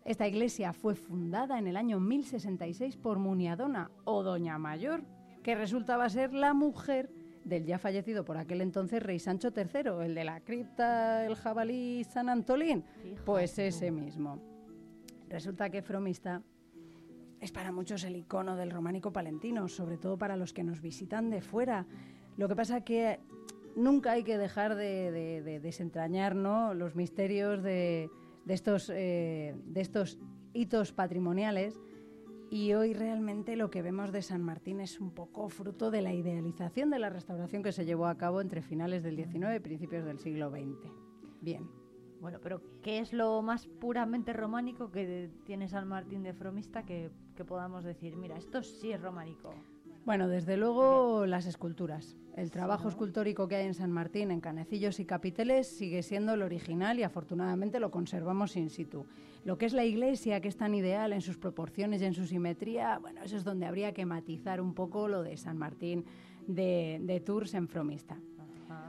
Esta 0.06 0.28
iglesia 0.28 0.74
fue 0.74 0.96
fundada 0.96 1.58
en 1.60 1.68
el 1.68 1.78
año 1.78 2.00
1066 2.00 2.98
por 2.98 3.20
Muniadona 3.20 3.92
o 4.06 4.24
Doña 4.24 4.58
Mayor, 4.58 5.04
que 5.44 5.56
resultaba 5.56 6.10
ser 6.10 6.34
la 6.34 6.54
mujer 6.54 7.10
del 7.44 7.66
ya 7.66 7.78
fallecido 7.78 8.24
por 8.24 8.38
aquel 8.38 8.62
entonces 8.62 9.04
rey 9.04 9.20
Sancho 9.20 9.50
III, 9.56 10.06
el 10.06 10.16
de 10.16 10.24
la 10.24 10.40
cripta, 10.42 11.26
el 11.26 11.36
jabalí 11.36 12.04
San 12.06 12.30
Antolín. 12.30 12.84
Pues 13.26 13.60
ese 13.60 13.92
mismo. 13.92 14.40
Resulta 15.30 15.70
que 15.70 15.82
Fromista 15.82 16.42
es 17.44 17.52
para 17.52 17.72
muchos 17.72 18.04
el 18.06 18.16
icono 18.16 18.56
del 18.56 18.72
románico 18.72 19.12
palentino, 19.12 19.68
sobre 19.68 19.98
todo 19.98 20.18
para 20.18 20.38
los 20.38 20.54
que 20.54 20.64
nos 20.64 20.82
visitan 20.82 21.30
de 21.30 21.42
fuera. 21.42 21.86
Lo 22.38 22.48
que 22.48 22.56
pasa 22.56 22.82
que 22.82 23.20
nunca 23.76 24.12
hay 24.14 24.24
que 24.24 24.38
dejar 24.38 24.76
de, 24.76 25.12
de- 25.12 25.42
de 25.44 25.60
desentrañar 25.60 26.36
los 26.36 26.96
misterios 26.96 27.62
de 27.62 28.10
estos, 28.48 28.90
eh, 28.94 29.56
de 29.66 29.82
estos 29.82 30.18
hitos 30.54 30.92
patrimoniales. 30.94 31.80
Y 32.50 32.74
hoy 32.74 32.94
realmente 32.94 33.56
lo 33.56 33.70
que 33.72 33.82
vemos 33.82 34.12
de 34.12 34.22
San 34.22 34.44
Martín 34.44 34.80
es 34.80 35.00
un 35.00 35.10
poco 35.12 35.50
fruto 35.50 35.90
de 35.92 36.02
la 36.04 36.14
idealización 36.14 36.92
de 36.92 37.00
la 37.00 37.10
restauración 37.10 37.64
que 37.64 37.72
se 37.72 37.84
llevó 37.84 38.06
a 38.08 38.16
cabo 38.18 38.42
entre 38.42 38.62
finales 38.62 39.02
del 39.04 39.16
XIX 39.16 39.56
y 39.56 39.60
principios 39.60 40.06
del 40.06 40.20
siglo 40.20 40.52
XX. 40.52 40.92
Bien. 41.42 41.68
Bueno, 42.24 42.40
pero 42.42 42.62
¿qué 42.82 43.00
es 43.00 43.12
lo 43.12 43.42
más 43.42 43.68
puramente 43.68 44.32
románico 44.32 44.90
que 44.90 45.30
tiene 45.46 45.68
San 45.68 45.90
Martín 45.90 46.24
de 46.24 46.32
Fromista 46.32 46.84
que, 46.84 47.12
que 47.36 47.44
podamos 47.44 47.84
decir, 47.84 48.16
mira, 48.16 48.38
esto 48.38 48.64
sí 48.64 48.94
es 48.94 49.02
románico? 49.02 49.54
Bueno, 50.06 50.30
desde 50.30 50.56
luego 50.56 51.26
las 51.26 51.46
esculturas. 51.48 52.16
El 52.38 52.50
trabajo 52.50 52.88
escultórico 52.88 53.50
que 53.50 53.58
hay 53.58 53.68
en 53.68 53.74
San 53.74 53.92
Martín, 53.92 54.32
en 54.32 54.40
canecillos 54.40 55.02
y 55.02 55.06
capiteles, 55.06 55.68
sigue 55.68 56.02
siendo 56.02 56.34
el 56.36 56.44
original 56.44 56.98
y 56.98 57.04
afortunadamente 57.04 57.82
lo 57.82 57.92
conservamos 57.92 58.56
in 58.56 58.70
situ. 58.70 59.06
Lo 59.44 59.58
que 59.58 59.66
es 59.66 59.74
la 59.74 59.84
iglesia, 59.84 60.40
que 60.40 60.48
es 60.48 60.56
tan 60.56 60.74
ideal 60.76 61.12
en 61.12 61.20
sus 61.20 61.38
proporciones 61.38 62.02
y 62.02 62.06
en 62.06 62.14
su 62.14 62.26
simetría, 62.26 63.00
bueno, 63.00 63.22
eso 63.22 63.36
es 63.36 63.44
donde 63.44 63.66
habría 63.66 63.94
que 63.94 64.06
matizar 64.06 64.62
un 64.62 64.74
poco 64.74 65.10
lo 65.10 65.24
de 65.24 65.36
San 65.36 65.58
Martín 65.58 66.06
de, 66.48 67.02
de 67.04 67.20
Tours 67.20 67.54
en 67.54 67.68
Fromista. 67.68 68.18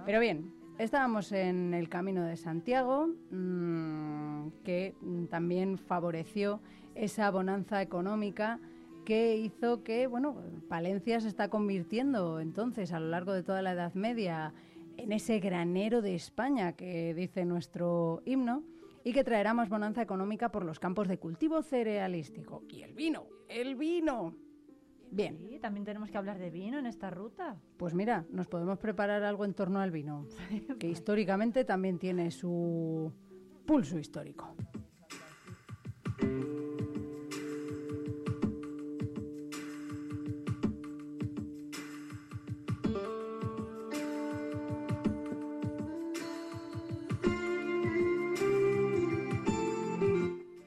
Pero 0.06 0.20
bien, 0.20 0.52
estábamos 0.78 1.32
en 1.32 1.74
el 1.74 1.88
Camino 1.88 2.24
de 2.24 2.36
Santiago, 2.36 3.08
mm, 3.30 4.48
que 4.64 4.94
también 5.30 5.78
favoreció 5.78 6.60
esa 6.94 7.30
bonanza 7.30 7.82
económica 7.82 8.60
que 9.04 9.36
hizo 9.36 9.82
que, 9.82 10.06
bueno, 10.06 10.36
Palencia 10.68 11.20
se 11.20 11.28
está 11.28 11.48
convirtiendo 11.48 12.40
entonces 12.40 12.92
a 12.92 13.00
lo 13.00 13.08
largo 13.08 13.32
de 13.32 13.42
toda 13.42 13.62
la 13.62 13.72
Edad 13.72 13.94
Media 13.94 14.54
en 14.96 15.12
ese 15.12 15.40
granero 15.40 16.02
de 16.02 16.14
España 16.14 16.72
que 16.72 17.14
dice 17.14 17.44
nuestro 17.44 18.22
himno 18.24 18.62
y 19.04 19.12
que 19.12 19.24
traerá 19.24 19.52
más 19.52 19.68
bonanza 19.68 20.00
económica 20.02 20.50
por 20.50 20.64
los 20.64 20.78
campos 20.78 21.08
de 21.08 21.18
cultivo 21.18 21.62
cerealístico. 21.62 22.62
Y 22.70 22.82
el 22.82 22.94
vino, 22.94 23.26
el 23.48 23.74
vino. 23.74 24.34
Bien. 25.14 25.38
Sí, 25.38 25.58
también 25.60 25.84
tenemos 25.84 26.10
que 26.10 26.18
hablar 26.18 26.38
de 26.38 26.50
vino 26.50 26.78
en 26.78 26.86
esta 26.86 27.08
ruta. 27.08 27.56
Pues 27.76 27.94
mira, 27.94 28.24
nos 28.30 28.48
podemos 28.48 28.78
preparar 28.78 29.22
algo 29.22 29.44
en 29.44 29.54
torno 29.54 29.80
al 29.80 29.92
vino, 29.92 30.26
que 30.80 30.88
históricamente 30.88 31.64
también 31.64 31.98
tiene 31.98 32.32
su 32.32 33.12
pulso 33.64 33.98
histórico. 33.98 34.56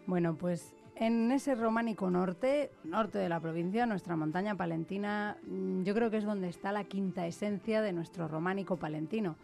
Bueno, 0.06 0.38
pues 0.38 0.74
en 1.00 1.32
ese 1.32 1.53
románico 1.53 2.09
norte, 2.09 2.72
norte 2.84 3.19
de 3.19 3.30
la 3.30 3.40
provincia, 3.40 3.85
nuestra 3.85 4.16
montaña 4.16 4.56
palentina, 4.56 5.38
mm, 5.45 5.84
yo 5.84 5.93
creo 5.93 6.09
que 6.09 6.17
es 6.17 6.26
donde 6.26 6.50
está 6.50 6.72
la 6.72 6.85
quinta 6.85 7.27
esencia 7.27 7.82
de 7.82 7.93
nuestro 7.93 8.27
románico 8.27 8.77
palentino. 8.77 9.35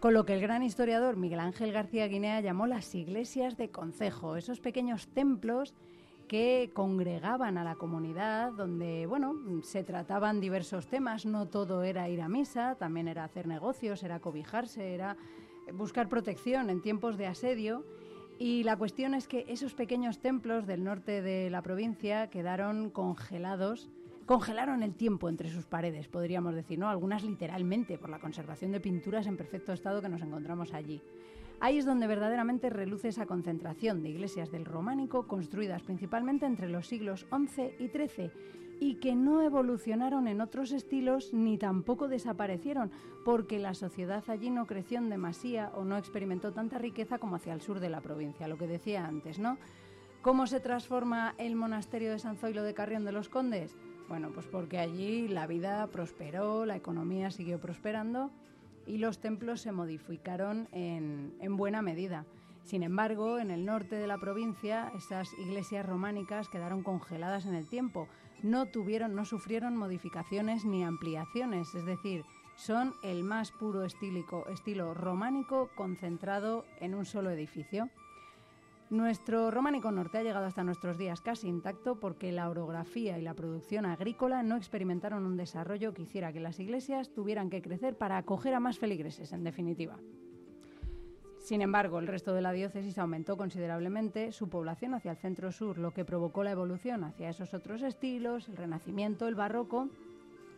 Con 0.00 0.14
lo 0.14 0.24
que 0.24 0.34
el 0.34 0.40
gran 0.40 0.62
historiador 0.62 1.16
Miguel 1.16 1.40
Ángel 1.40 1.72
García 1.72 2.08
Guinea 2.08 2.40
llamó 2.40 2.66
las 2.66 2.94
iglesias 2.94 3.56
de 3.56 3.70
concejo, 3.70 4.36
esos 4.36 4.60
pequeños 4.60 5.08
templos 5.08 5.74
que 6.26 6.70
congregaban 6.72 7.58
a 7.58 7.64
la 7.64 7.74
comunidad, 7.74 8.52
donde, 8.52 9.06
bueno, 9.06 9.34
se 9.62 9.84
trataban 9.84 10.40
diversos 10.40 10.86
temas, 10.86 11.26
no 11.26 11.46
todo 11.46 11.82
era 11.82 12.08
ir 12.08 12.22
a 12.22 12.28
misa, 12.28 12.76
también 12.76 13.08
era 13.08 13.24
hacer 13.24 13.46
negocios, 13.46 14.02
era 14.02 14.20
cobijarse, 14.20 14.94
era 14.94 15.18
buscar 15.74 16.08
protección 16.08 16.70
en 16.70 16.80
tiempos 16.80 17.18
de 17.18 17.26
asedio. 17.26 17.84
Y 18.38 18.64
la 18.64 18.76
cuestión 18.76 19.14
es 19.14 19.28
que 19.28 19.44
esos 19.48 19.74
pequeños 19.74 20.18
templos 20.18 20.66
del 20.66 20.82
norte 20.82 21.22
de 21.22 21.50
la 21.50 21.62
provincia 21.62 22.28
quedaron 22.28 22.90
congelados, 22.90 23.88
congelaron 24.26 24.82
el 24.82 24.94
tiempo 24.94 25.28
entre 25.28 25.50
sus 25.50 25.66
paredes, 25.66 26.08
podríamos 26.08 26.54
decir, 26.54 26.78
¿no? 26.78 26.88
Algunas 26.88 27.22
literalmente 27.22 27.96
por 27.96 28.10
la 28.10 28.18
conservación 28.18 28.72
de 28.72 28.80
pinturas 28.80 29.26
en 29.26 29.36
perfecto 29.36 29.72
estado 29.72 30.02
que 30.02 30.08
nos 30.08 30.22
encontramos 30.22 30.74
allí. 30.74 31.00
Ahí 31.60 31.78
es 31.78 31.86
donde 31.86 32.08
verdaderamente 32.08 32.68
reluce 32.70 33.08
esa 33.08 33.26
concentración 33.26 34.02
de 34.02 34.10
iglesias 34.10 34.50
del 34.50 34.64
románico 34.64 35.28
construidas 35.28 35.82
principalmente 35.82 36.44
entre 36.44 36.68
los 36.68 36.88
siglos 36.88 37.26
XI 37.30 37.70
y 37.78 37.88
XIII 37.88 38.32
y 38.80 38.96
que 38.96 39.14
no 39.14 39.42
evolucionaron 39.42 40.28
en 40.28 40.40
otros 40.40 40.72
estilos 40.72 41.32
ni 41.32 41.58
tampoco 41.58 42.08
desaparecieron, 42.08 42.90
porque 43.24 43.58
la 43.58 43.74
sociedad 43.74 44.24
allí 44.28 44.50
no 44.50 44.66
creció 44.66 44.98
en 44.98 45.08
demasía 45.08 45.70
o 45.74 45.84
no 45.84 45.96
experimentó 45.96 46.52
tanta 46.52 46.78
riqueza 46.78 47.18
como 47.18 47.36
hacia 47.36 47.54
el 47.54 47.60
sur 47.60 47.80
de 47.80 47.88
la 47.88 48.00
provincia, 48.00 48.48
lo 48.48 48.58
que 48.58 48.66
decía 48.66 49.06
antes, 49.06 49.38
¿no? 49.38 49.58
¿Cómo 50.22 50.46
se 50.46 50.60
transforma 50.60 51.34
el 51.36 51.54
monasterio 51.54 52.10
de 52.10 52.18
San 52.18 52.36
Zoilo 52.36 52.62
de 52.62 52.72
Carrión 52.72 53.04
de 53.04 53.12
los 53.12 53.28
Condes? 53.28 53.76
Bueno, 54.08 54.30
pues 54.32 54.46
porque 54.46 54.78
allí 54.78 55.28
la 55.28 55.46
vida 55.46 55.86
prosperó, 55.88 56.64
la 56.64 56.76
economía 56.76 57.30
siguió 57.30 57.60
prosperando 57.60 58.30
y 58.86 58.98
los 58.98 59.18
templos 59.18 59.60
se 59.60 59.72
modificaron 59.72 60.68
en, 60.72 61.34
en 61.40 61.56
buena 61.56 61.82
medida. 61.82 62.24
Sin 62.64 62.82
embargo, 62.82 63.38
en 63.38 63.50
el 63.50 63.66
norte 63.66 63.96
de 63.96 64.06
la 64.06 64.16
provincia, 64.16 64.90
esas 64.96 65.32
iglesias 65.34 65.84
románicas 65.84 66.48
quedaron 66.48 66.82
congeladas 66.82 67.44
en 67.44 67.54
el 67.54 67.66
tiempo. 67.66 68.08
No 68.42 68.66
tuvieron, 68.66 69.14
no 69.14 69.24
sufrieron 69.24 69.76
modificaciones 69.76 70.64
ni 70.64 70.84
ampliaciones, 70.84 71.74
es 71.74 71.84
decir, 71.86 72.24
son 72.56 72.94
el 73.02 73.24
más 73.24 73.50
puro 73.50 73.84
estílico, 73.84 74.46
estilo 74.48 74.94
románico 74.94 75.70
concentrado 75.74 76.64
en 76.80 76.94
un 76.94 77.04
solo 77.04 77.30
edificio. 77.30 77.88
Nuestro 78.90 79.50
románico 79.50 79.90
norte 79.90 80.18
ha 80.18 80.22
llegado 80.22 80.46
hasta 80.46 80.62
nuestros 80.62 80.98
días 80.98 81.20
casi 81.20 81.48
intacto 81.48 81.98
porque 81.98 82.32
la 82.32 82.48
orografía 82.48 83.18
y 83.18 83.22
la 83.22 83.34
producción 83.34 83.86
agrícola 83.86 84.42
no 84.42 84.56
experimentaron 84.56 85.24
un 85.24 85.36
desarrollo 85.36 85.94
que 85.94 86.02
hiciera 86.02 86.32
que 86.32 86.40
las 86.40 86.60
iglesias 86.60 87.10
tuvieran 87.12 87.50
que 87.50 87.62
crecer 87.62 87.96
para 87.96 88.18
acoger 88.18 88.54
a 88.54 88.60
más 88.60 88.78
feligreses, 88.78 89.32
en 89.32 89.42
definitiva. 89.42 89.96
Sin 91.44 91.60
embargo, 91.60 91.98
el 91.98 92.06
resto 92.06 92.32
de 92.32 92.40
la 92.40 92.52
diócesis 92.52 92.96
aumentó 92.96 93.36
considerablemente 93.36 94.32
su 94.32 94.48
población 94.48 94.94
hacia 94.94 95.10
el 95.10 95.18
centro-sur, 95.18 95.76
lo 95.76 95.90
que 95.90 96.06
provocó 96.06 96.42
la 96.42 96.52
evolución 96.52 97.04
hacia 97.04 97.28
esos 97.28 97.52
otros 97.52 97.82
estilos, 97.82 98.48
el 98.48 98.56
renacimiento, 98.56 99.28
el 99.28 99.34
barroco, 99.34 99.90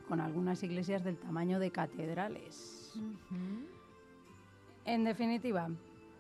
con 0.08 0.20
algunas 0.20 0.62
iglesias 0.62 1.02
del 1.02 1.16
tamaño 1.16 1.58
de 1.58 1.72
catedrales. 1.72 2.94
En 4.84 5.02
definitiva, 5.02 5.68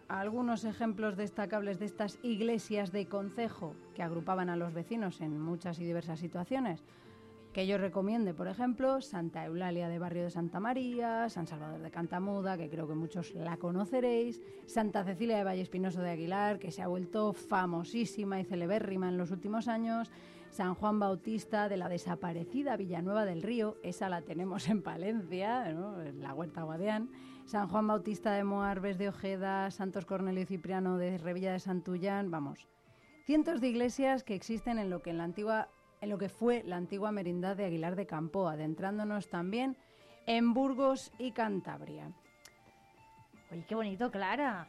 algunos 0.08 0.64
ejemplos 0.64 1.16
destacables 1.16 1.78
de 1.78 1.84
estas 1.84 2.18
iglesias 2.24 2.90
de 2.90 3.06
concejo 3.06 3.76
que 3.94 4.02
agrupaban 4.02 4.50
a 4.50 4.56
los 4.56 4.74
vecinos 4.74 5.20
en 5.20 5.40
muchas 5.40 5.78
y 5.78 5.84
diversas 5.84 6.18
situaciones. 6.18 6.82
Que 7.56 7.66
yo 7.66 7.78
recomiende, 7.78 8.34
por 8.34 8.48
ejemplo, 8.48 9.00
Santa 9.00 9.46
Eulalia 9.46 9.88
de 9.88 9.98
Barrio 9.98 10.24
de 10.24 10.30
Santa 10.30 10.60
María, 10.60 11.30
San 11.30 11.46
Salvador 11.46 11.80
de 11.80 11.90
Cantamuda, 11.90 12.58
que 12.58 12.68
creo 12.68 12.86
que 12.86 12.94
muchos 12.94 13.34
la 13.34 13.56
conoceréis, 13.56 14.42
Santa 14.66 15.04
Cecilia 15.04 15.38
de 15.38 15.44
Valle 15.44 15.62
Espinoso 15.62 16.02
de 16.02 16.10
Aguilar, 16.10 16.58
que 16.58 16.70
se 16.70 16.82
ha 16.82 16.86
vuelto 16.86 17.32
famosísima 17.32 18.38
y 18.38 18.44
celebérrima 18.44 19.08
en 19.08 19.16
los 19.16 19.30
últimos 19.30 19.68
años, 19.68 20.12
San 20.50 20.74
Juan 20.74 20.98
Bautista 20.98 21.70
de 21.70 21.78
la 21.78 21.88
desaparecida 21.88 22.76
Villanueva 22.76 23.24
del 23.24 23.42
Río, 23.42 23.78
esa 23.82 24.10
la 24.10 24.20
tenemos 24.20 24.68
en 24.68 24.82
Palencia, 24.82 25.70
en 25.70 26.20
la 26.20 26.34
Huerta 26.34 26.62
Guadián, 26.62 27.08
San 27.46 27.68
Juan 27.68 27.86
Bautista 27.86 28.32
de 28.32 28.44
Moarbes 28.44 28.98
de 28.98 29.08
Ojeda, 29.08 29.70
Santos 29.70 30.04
Cornelio 30.04 30.42
y 30.42 30.44
Cipriano 30.46 30.98
de 30.98 31.16
Revilla 31.16 31.52
de 31.52 31.60
Santullán, 31.60 32.30
vamos. 32.30 32.68
Cientos 33.24 33.62
de 33.62 33.68
iglesias 33.68 34.24
que 34.24 34.34
existen 34.34 34.78
en 34.78 34.90
lo 34.90 35.00
que 35.00 35.08
en 35.08 35.16
la 35.16 35.24
antigua 35.24 35.70
en 36.00 36.08
lo 36.10 36.18
que 36.18 36.28
fue 36.28 36.62
la 36.64 36.76
antigua 36.76 37.12
merindad 37.12 37.56
de 37.56 37.64
Aguilar 37.64 37.96
de 37.96 38.06
Campo, 38.06 38.48
adentrándonos 38.48 39.28
también 39.28 39.76
en 40.26 40.54
Burgos 40.54 41.12
y 41.18 41.32
Cantabria. 41.32 42.10
Oye, 43.50 43.64
qué 43.68 43.74
bonito, 43.74 44.10
Clara. 44.10 44.68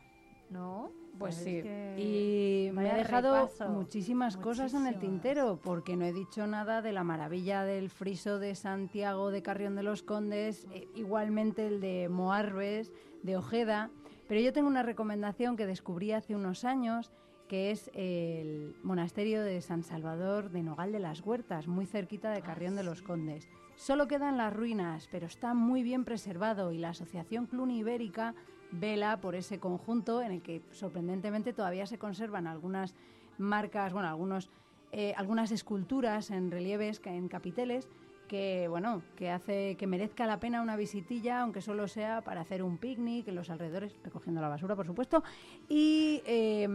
¿No? 0.50 0.92
Pues 1.20 1.38
Es 1.40 1.44
sí. 1.44 1.62
Y 2.02 2.70
me 2.72 2.84
vaya 2.84 2.96
dejado 2.96 3.34
repaso. 3.36 3.68
muchísimas 3.70 4.38
cosas 4.38 4.74
en 4.76 4.86
el 4.88 4.98
tintero, 5.00 5.60
porque 5.62 5.98
no 5.98 6.06
he 6.06 6.14
dicho 6.14 6.46
nada 6.48 6.82
de 6.82 6.94
la 6.94 7.04
maravilla 7.04 7.64
del 7.64 7.90
friso 7.90 8.40
de 8.40 8.56
Santiago 8.56 9.32
de 9.32 9.42
Carrión 9.42 9.76
de 9.76 9.84
los 9.84 10.04
Condes, 10.04 10.68
eh, 10.72 10.88
igualmente 10.96 11.68
el 11.68 11.82
de 11.82 12.08
Moarbes, 12.08 12.94
de 13.24 13.36
Ojeda. 13.36 13.90
Pero 14.30 14.40
yo 14.40 14.54
tengo 14.54 14.68
una 14.68 14.84
recomendación 14.84 15.58
que 15.58 15.66
descubrí 15.66 16.12
hace 16.12 16.36
unos 16.36 16.64
años, 16.64 17.12
que 17.48 17.72
es 17.72 17.90
el 17.93 18.76
monasterio 18.84 19.42
de 19.42 19.61
San 19.61 19.84
Salvador 19.84 20.50
de 20.50 20.64
Nogal 20.64 20.92
de 20.92 21.00
las 21.00 21.22
Huertas, 21.22 21.67
muy 21.67 21.85
cerquita 21.85 22.32
de 22.32 22.42
Carrión 22.42 22.76
de 22.76 22.84
los 22.84 23.01
Condes. 23.01 23.48
Solo 23.76 24.08
quedan 24.08 24.38
las 24.38 24.53
ruinas, 24.53 25.08
pero 25.11 25.27
está 25.27 25.53
muy 25.53 25.84
bien 25.84 26.03
preservado 26.03 26.72
y 26.72 26.77
la 26.77 26.90
Asociación 26.90 27.45
Cluny 27.45 27.80
Ibérica 27.80 28.35
vela 28.72 29.22
por 29.22 29.35
ese 29.35 29.59
conjunto 29.59 30.22
en 30.22 30.32
el 30.32 30.42
que 30.42 30.61
sorprendentemente 30.72 31.53
todavía 31.53 31.85
se 31.85 31.98
conservan 31.98 32.48
algunas 32.48 32.95
marcas, 33.38 33.93
bueno, 33.93 34.09
algunos, 34.09 34.50
eh, 34.92 35.14
algunas 35.16 35.51
esculturas 35.51 36.32
en 36.32 36.51
relieves, 36.51 37.01
en 37.06 37.27
capiteles, 37.27 37.88
que 38.28 38.68
bueno, 38.68 39.02
que 39.16 39.32
hace 39.32 39.76
que 39.76 39.88
merezca 39.88 40.26
la 40.26 40.40
pena 40.40 40.62
una 40.62 40.76
visitilla, 40.76 41.42
aunque 41.42 41.62
solo 41.62 41.88
sea 41.88 42.22
para 42.22 42.42
hacer 42.42 42.64
un 42.64 42.78
picnic 42.78 43.28
en 43.28 43.36
los 43.36 43.50
alrededores, 43.50 43.96
recogiendo 44.04 44.42
la 44.42 44.50
basura, 44.50 44.76
por 44.76 44.86
supuesto, 44.86 45.24
y 45.68 46.22
eh, 46.26 46.68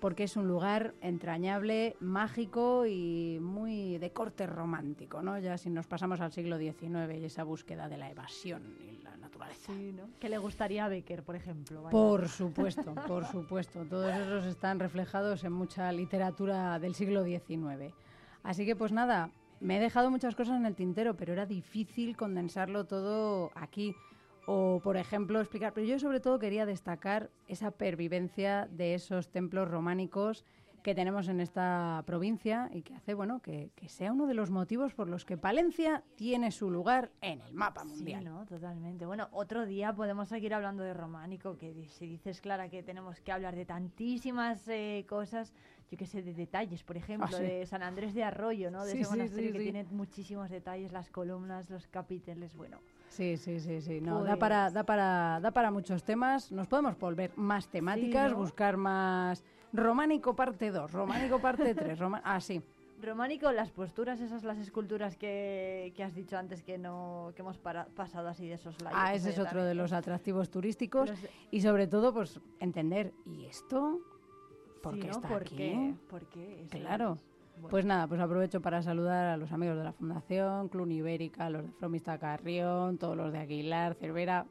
porque 0.00 0.24
es 0.24 0.36
un 0.36 0.46
lugar 0.46 0.94
entrañable, 1.00 1.96
mágico 2.00 2.86
y 2.86 3.38
muy 3.40 3.98
de 3.98 4.10
corte 4.10 4.46
romántico, 4.46 5.22
¿no? 5.22 5.38
Ya 5.38 5.58
si 5.58 5.70
nos 5.70 5.86
pasamos 5.86 6.20
al 6.20 6.32
siglo 6.32 6.58
XIX 6.58 7.14
y 7.20 7.24
esa 7.24 7.44
búsqueda 7.44 7.88
de 7.88 7.96
la 7.96 8.10
evasión 8.10 8.62
y 8.80 9.02
la 9.02 9.16
naturaleza. 9.16 9.72
¿Qué 10.20 10.28
le 10.28 10.38
gustaría 10.38 10.84
a 10.84 10.88
Becker, 10.88 11.22
por 11.22 11.36
ejemplo? 11.36 11.82
Vaya. 11.82 11.90
Por 11.90 12.28
supuesto, 12.28 12.94
por 13.06 13.26
supuesto. 13.26 13.84
Todos 13.84 14.14
esos 14.14 14.46
están 14.46 14.78
reflejados 14.78 15.44
en 15.44 15.52
mucha 15.52 15.90
literatura 15.92 16.78
del 16.78 16.94
siglo 16.94 17.24
XIX. 17.24 17.94
Así 18.42 18.66
que 18.66 18.76
pues 18.76 18.92
nada, 18.92 19.30
me 19.64 19.78
he 19.78 19.80
dejado 19.80 20.10
muchas 20.10 20.34
cosas 20.34 20.58
en 20.58 20.66
el 20.66 20.74
tintero, 20.74 21.16
pero 21.16 21.32
era 21.32 21.46
difícil 21.46 22.18
condensarlo 22.18 22.84
todo 22.84 23.50
aquí. 23.54 23.96
O, 24.46 24.80
por 24.84 24.98
ejemplo, 24.98 25.40
explicar. 25.40 25.72
Pero 25.72 25.86
yo 25.86 25.98
sobre 25.98 26.20
todo 26.20 26.38
quería 26.38 26.66
destacar 26.66 27.30
esa 27.48 27.70
pervivencia 27.70 28.68
de 28.70 28.92
esos 28.94 29.30
templos 29.30 29.66
románicos 29.70 30.44
que 30.82 30.94
tenemos 30.94 31.28
en 31.28 31.40
esta 31.40 32.02
provincia 32.04 32.68
y 32.70 32.82
que 32.82 32.94
hace 32.94 33.14
bueno 33.14 33.40
que, 33.40 33.70
que 33.74 33.88
sea 33.88 34.12
uno 34.12 34.26
de 34.26 34.34
los 34.34 34.50
motivos 34.50 34.92
por 34.92 35.08
los 35.08 35.24
que 35.24 35.38
Palencia 35.38 36.04
tiene 36.14 36.50
su 36.50 36.70
lugar 36.70 37.10
en 37.22 37.40
el 37.40 37.54
mapa 37.54 37.84
mundial. 37.84 38.22
Sí, 38.22 38.28
¿no? 38.28 38.44
Totalmente. 38.44 39.06
Bueno, 39.06 39.30
otro 39.32 39.64
día 39.64 39.94
podemos 39.94 40.28
seguir 40.28 40.52
hablando 40.52 40.82
de 40.82 40.92
románico, 40.92 41.56
que 41.56 41.88
si 41.88 42.06
dices, 42.06 42.42
Clara, 42.42 42.68
que 42.68 42.82
tenemos 42.82 43.18
que 43.22 43.32
hablar 43.32 43.56
de 43.56 43.64
tantísimas 43.64 44.68
eh, 44.68 45.06
cosas, 45.08 45.54
yo 45.94 45.98
qué 45.98 46.06
sé, 46.06 46.22
de 46.22 46.34
detalles, 46.34 46.82
por 46.82 46.96
ejemplo, 46.96 47.28
Ah, 47.30 47.38
sí. 47.38 47.44
de 47.44 47.66
San 47.66 47.82
Andrés 47.84 48.14
de 48.14 48.24
Arroyo, 48.24 48.68
¿no? 48.70 48.84
De 48.84 48.90
Sí, 48.92 48.98
ese 48.98 49.04
sí, 49.10 49.16
monasterio 49.16 49.50
sí, 49.52 49.56
que 49.56 49.62
tiene 49.62 49.84
muchísimos 49.84 50.50
detalles, 50.50 50.90
las 50.92 51.08
columnas, 51.08 51.70
los 51.70 51.86
capiteles, 51.86 52.56
bueno. 52.56 52.78
Sí, 53.10 53.36
sí, 53.36 53.60
sí, 53.60 53.80
sí. 53.80 54.00
No, 54.00 54.24
da 54.24 54.30
Pues- 54.30 54.38
para, 54.40 54.70
da 54.72 54.82
para, 54.82 55.38
da 55.40 55.52
para 55.52 55.70
muchos 55.70 56.02
temas. 56.02 56.50
Nos 56.50 56.66
podemos 56.66 56.98
volver 56.98 57.30
más 57.36 57.68
temáticas, 57.68 58.32
¿no? 58.32 58.38
buscar 58.38 58.76
más 58.76 59.44
románico 59.72 60.34
parte 60.34 60.72
2, 60.72 60.90
románico 60.92 61.38
parte 61.40 61.74
3, 61.96 61.96
roma... 61.98 62.20
ah, 62.24 62.40
sí. 62.40 62.60
Románico, 63.00 63.52
las 63.52 63.70
posturas, 63.70 64.18
esas 64.20 64.42
las 64.44 64.56
esculturas 64.58 65.16
que, 65.16 65.92
que 65.94 66.02
has 66.02 66.14
dicho 66.14 66.36
antes 66.38 66.62
que 66.62 66.78
no 66.78 67.32
que 67.36 67.42
hemos 67.42 67.58
para- 67.58 67.86
pasado 67.86 68.28
así 68.28 68.48
de 68.48 68.54
esos 68.54 68.80
lados. 68.82 68.98
Ah, 69.00 69.14
ese 69.14 69.30
es 69.30 69.38
otro 69.38 69.64
de 69.64 69.74
los 69.74 69.92
atractivos 69.92 70.50
turísticos 70.50 71.12
y 71.52 71.60
sobre 71.60 71.86
todo 71.86 72.12
pues 72.14 72.40
entender, 72.60 73.12
¿y 73.26 73.44
esto? 73.46 74.00
¿Por 74.84 74.94
Sí, 74.94 75.00
qué 75.00 75.06
¿no? 75.08 75.12
está 75.14 75.28
¿Por 75.28 75.40
aquí? 75.42 75.56
qué? 75.56 75.94
¿Por 76.08 76.26
qué? 76.26 76.62
Eso 76.62 76.78
Claro. 76.78 77.18
Bueno. 77.56 77.68
Pues 77.68 77.84
nada, 77.84 78.06
pues 78.08 78.20
aprovecho 78.20 78.60
para 78.60 78.82
saludar 78.82 79.26
a 79.26 79.36
los 79.36 79.52
amigos 79.52 79.76
de 79.78 79.84
la 79.84 79.92
Fundación, 79.92 80.68
Clun 80.68 80.90
Ibérica, 80.90 81.48
los 81.50 81.62
de 81.64 81.70
Fromista 81.72 82.18
Carrión, 82.18 82.98
todos 82.98 83.16
los 83.16 83.32
de 83.32 83.38
Aguilar, 83.38 83.94
Cervera. 83.94 84.46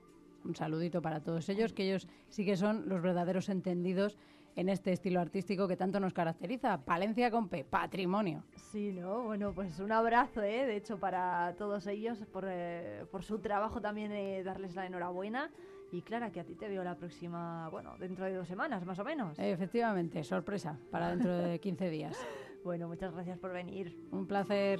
Un 0.45 0.55
saludito 0.55 1.01
para 1.01 1.21
todos 1.21 1.47
ellos, 1.49 1.71
que 1.73 1.83
ellos 1.87 2.07
sí 2.29 2.43
que 2.45 2.57
son 2.57 2.87
los 2.89 3.01
verdaderos 3.01 3.47
entendidos 3.49 4.17
en 4.55 4.69
este 4.69 4.91
estilo 4.91 5.19
artístico 5.19 5.67
que 5.67 5.75
tanto 5.77 5.99
nos 5.99 6.13
caracteriza. 6.13 6.77
Palencia 6.85 7.31
con 7.31 7.47
P, 7.49 7.63
patrimonio. 7.63 8.43
Sí, 8.55 8.91
¿no? 8.93 9.23
Bueno, 9.23 9.53
pues 9.53 9.79
un 9.79 9.91
abrazo, 9.91 10.41
¿eh? 10.41 10.65
De 10.65 10.75
hecho, 10.75 10.97
para 10.99 11.55
todos 11.57 11.87
ellos, 11.87 12.19
por, 12.31 12.45
eh, 12.47 13.05
por 13.11 13.23
su 13.23 13.39
trabajo 13.39 13.81
también 13.81 14.11
eh, 14.11 14.43
darles 14.43 14.75
la 14.75 14.85
enhorabuena. 14.85 15.49
Y 15.93 16.01
Clara, 16.01 16.31
que 16.31 16.39
a 16.39 16.43
ti 16.43 16.55
te 16.55 16.67
veo 16.67 16.83
la 16.83 16.95
próxima, 16.97 17.69
bueno, 17.69 17.95
dentro 17.99 18.25
de 18.25 18.33
dos 18.33 18.47
semanas, 18.47 18.83
más 18.83 18.97
o 18.97 19.03
menos. 19.03 19.37
Efectivamente, 19.37 20.23
sorpresa 20.23 20.79
para 20.89 21.11
dentro 21.11 21.37
de 21.37 21.59
15 21.59 21.89
días. 21.89 22.17
Bueno, 22.63 22.87
muchas 22.87 23.13
gracias 23.13 23.37
por 23.39 23.51
venir. 23.51 23.93
Un 24.09 24.25
placer. 24.25 24.79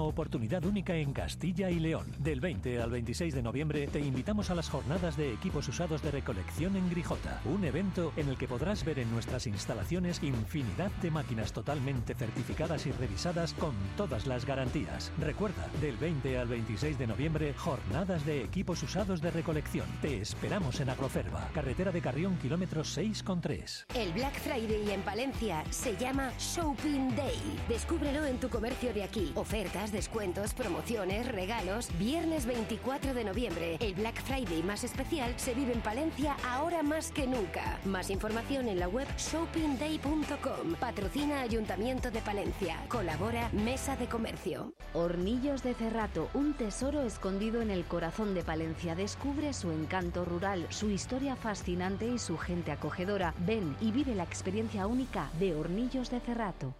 oportunidad 0.00 0.64
única 0.64 0.94
en 0.94 1.12
Castilla 1.12 1.70
y 1.70 1.78
León. 1.78 2.06
Del 2.18 2.40
20 2.40 2.80
al 2.80 2.90
26 2.90 3.34
de 3.34 3.42
noviembre 3.42 3.86
te 3.88 4.00
invitamos 4.00 4.50
a 4.50 4.54
las 4.54 4.68
jornadas 4.68 5.16
de 5.16 5.32
equipos 5.32 5.68
usados 5.68 6.02
de 6.02 6.10
recolección 6.10 6.76
en 6.76 6.88
Grijota, 6.90 7.40
un 7.44 7.64
evento 7.64 8.12
en 8.16 8.28
el 8.28 8.36
que 8.36 8.48
podrás 8.48 8.84
ver 8.84 8.98
en 8.98 9.10
nuestras 9.10 9.46
instalaciones 9.46 10.22
infinidad 10.22 10.90
de 11.02 11.10
máquinas 11.10 11.52
totalmente 11.52 12.14
certificadas 12.14 12.86
y 12.86 12.92
revisadas 12.92 13.52
con 13.54 13.74
todas 13.96 14.26
las 14.26 14.44
garantías. 14.44 15.12
Recuerda, 15.18 15.68
del 15.80 15.96
20 15.96 16.38
al 16.38 16.48
26 16.48 16.98
de 16.98 17.06
noviembre, 17.06 17.54
jornadas 17.54 18.24
de 18.24 18.42
equipos 18.42 18.82
usados 18.82 19.20
de 19.20 19.30
recolección. 19.30 19.86
Te 20.02 20.20
esperamos 20.20 20.80
en 20.80 20.90
Agroferva, 20.90 21.48
carretera 21.54 21.92
de 21.92 22.00
Carrión, 22.00 22.36
kilómetro 22.36 22.82
6,3. 22.82 23.86
El 23.94 24.12
Black 24.12 24.34
Friday 24.40 24.90
en 24.90 25.02
Palencia 25.02 25.64
se 25.70 25.96
llama 25.96 26.30
Shopping 26.38 27.14
Day. 27.16 27.40
Descúbrelo 27.68 28.24
en 28.24 28.38
tu 28.38 28.48
comercio 28.48 28.92
de 28.92 29.02
aquí. 29.02 29.32
Ofertas, 29.34 29.85
descuentos, 29.92 30.54
promociones, 30.54 31.26
regalos. 31.30 31.88
Viernes 31.98 32.46
24 32.46 33.14
de 33.14 33.24
noviembre, 33.24 33.76
el 33.80 33.94
Black 33.94 34.22
Friday 34.22 34.62
más 34.62 34.84
especial 34.84 35.32
se 35.36 35.54
vive 35.54 35.72
en 35.72 35.80
Palencia 35.80 36.36
ahora 36.48 36.82
más 36.82 37.10
que 37.10 37.26
nunca. 37.26 37.78
Más 37.84 38.10
información 38.10 38.68
en 38.68 38.78
la 38.78 38.88
web 38.88 39.06
shoppingday.com. 39.16 40.74
Patrocina 40.78 41.40
Ayuntamiento 41.40 42.10
de 42.10 42.20
Palencia. 42.20 42.78
Colabora 42.88 43.50
Mesa 43.52 43.96
de 43.96 44.06
Comercio. 44.06 44.72
Hornillos 44.92 45.62
de 45.62 45.74
Cerrato, 45.74 46.28
un 46.34 46.54
tesoro 46.54 47.02
escondido 47.02 47.60
en 47.62 47.70
el 47.70 47.84
corazón 47.84 48.34
de 48.34 48.42
Palencia. 48.42 48.94
Descubre 48.94 49.52
su 49.52 49.70
encanto 49.70 50.24
rural, 50.24 50.66
su 50.70 50.90
historia 50.90 51.36
fascinante 51.36 52.06
y 52.06 52.18
su 52.18 52.36
gente 52.38 52.72
acogedora. 52.72 53.34
Ven 53.38 53.76
y 53.80 53.90
vive 53.90 54.14
la 54.14 54.24
experiencia 54.24 54.86
única 54.86 55.30
de 55.38 55.54
Hornillos 55.54 56.10
de 56.10 56.20
Cerrato. 56.20 56.74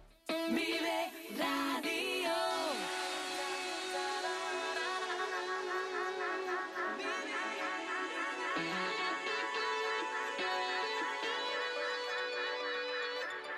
Vive 0.49 1.11
Radio. 1.37 2.16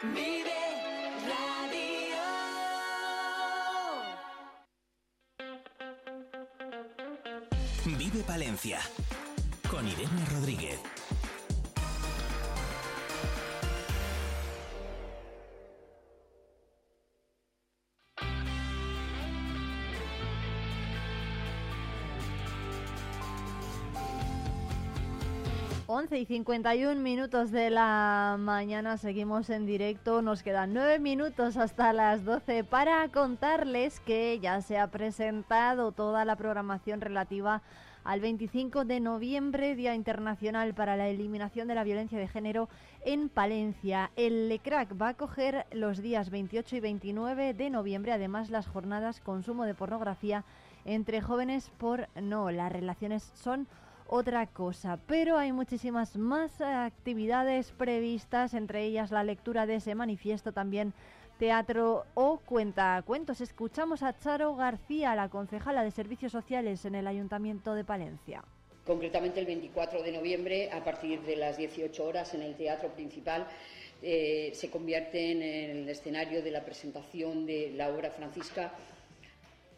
Vive 0.01 0.53
Radio. 1.27 2.15
Vive 7.97 8.23
Palencia 8.23 8.79
con 9.69 9.85
Irene 9.85 10.25
Rodríguez. 10.31 10.98
Once 25.99 26.17
y 26.17 26.23
51 26.23 27.01
minutos 27.01 27.51
de 27.51 27.69
la 27.69 28.37
mañana, 28.39 28.95
seguimos 28.95 29.49
en 29.49 29.65
directo. 29.65 30.21
Nos 30.21 30.43
quedan 30.43 30.73
9 30.73 30.97
minutos 30.99 31.57
hasta 31.57 31.91
las 31.91 32.23
12 32.23 32.63
para 32.63 33.05
contarles 33.09 33.99
que 33.99 34.39
ya 34.39 34.61
se 34.61 34.77
ha 34.77 34.87
presentado 34.91 35.91
toda 35.91 36.23
la 36.23 36.37
programación 36.37 37.01
relativa 37.01 37.61
al 38.05 38.21
25 38.21 38.85
de 38.85 39.01
noviembre, 39.01 39.75
Día 39.75 39.93
Internacional 39.93 40.73
para 40.73 40.95
la 40.95 41.09
Eliminación 41.09 41.67
de 41.67 41.75
la 41.75 41.83
Violencia 41.83 42.17
de 42.17 42.29
Género 42.29 42.69
en 43.03 43.27
Palencia. 43.27 44.09
El 44.15 44.47
LECRAC 44.47 44.93
va 44.99 45.09
a 45.09 45.13
coger 45.15 45.65
los 45.73 46.01
días 46.01 46.29
28 46.29 46.77
y 46.77 46.79
29 46.79 47.53
de 47.53 47.69
noviembre, 47.69 48.13
además 48.13 48.49
las 48.49 48.67
jornadas 48.67 49.19
consumo 49.19 49.65
de 49.65 49.73
pornografía 49.73 50.45
entre 50.85 51.19
jóvenes 51.19 51.69
por 51.77 52.07
no. 52.15 52.51
Las 52.51 52.71
relaciones 52.71 53.33
son 53.35 53.67
otra 54.09 54.47
cosa, 54.47 54.99
pero 55.07 55.37
hay 55.37 55.51
muchísimas 55.51 56.17
más 56.17 56.61
actividades 56.61 57.71
previstas, 57.71 58.53
entre 58.53 58.83
ellas 58.83 59.11
la 59.11 59.23
lectura 59.23 59.65
de 59.65 59.75
ese 59.75 59.93
manifiesto 59.95 60.51
también 60.51 60.93
teatro 61.37 62.05
o 62.15 62.39
cuentacuentos. 62.39 63.39
Escuchamos 63.39 64.03
a 64.03 64.17
Charo 64.17 64.55
García, 64.55 65.15
la 65.15 65.29
concejala 65.29 65.83
de 65.83 65.91
Servicios 65.91 66.31
Sociales 66.31 66.83
en 66.85 66.95
el 66.95 67.07
Ayuntamiento 67.07 67.75
de 67.75 67.85
Palencia. 67.85 68.43
Concretamente 68.85 69.39
el 69.39 69.45
24 69.45 70.01
de 70.01 70.11
noviembre, 70.11 70.71
a 70.71 70.83
partir 70.83 71.21
de 71.21 71.35
las 71.35 71.57
18 71.57 72.03
horas, 72.03 72.33
en 72.33 72.41
el 72.41 72.55
Teatro 72.55 72.89
Principal, 72.89 73.47
eh, 74.01 74.51
se 74.55 74.71
convierte 74.71 75.31
en 75.31 75.41
el 75.41 75.89
escenario 75.89 76.41
de 76.41 76.51
la 76.51 76.65
presentación 76.65 77.45
de 77.45 77.71
la 77.75 77.89
obra 77.89 78.09
Francisca, 78.09 78.73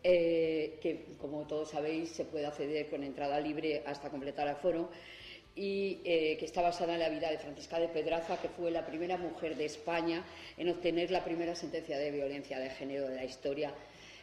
eh, 0.03 0.79
que, 0.81 1.05
como 1.19 1.45
todos 1.47 1.69
sabéis, 1.69 2.09
se 2.09 2.25
puede 2.25 2.45
acceder 2.45 2.89
con 2.89 3.03
entrada 3.03 3.39
libre 3.39 3.83
hasta 3.85 4.09
completar 4.09 4.47
el 4.47 4.55
foro 4.55 4.89
y 5.55 5.99
eh, 6.05 6.37
que 6.39 6.45
está 6.45 6.61
basada 6.61 6.93
en 6.93 6.99
la 6.99 7.09
vida 7.09 7.29
de 7.29 7.37
Francisca 7.37 7.79
de 7.79 7.89
Pedraza, 7.89 8.41
que 8.41 8.49
fue 8.49 8.71
la 8.71 8.85
primera 8.85 9.17
mujer 9.17 9.55
de 9.55 9.65
España 9.65 10.23
en 10.57 10.69
obtener 10.69 11.11
la 11.11 11.23
primera 11.23 11.55
sentencia 11.55 11.97
de 11.97 12.11
violencia 12.11 12.57
de 12.59 12.69
género 12.69 13.09
de 13.09 13.15
la 13.15 13.25
historia, 13.25 13.73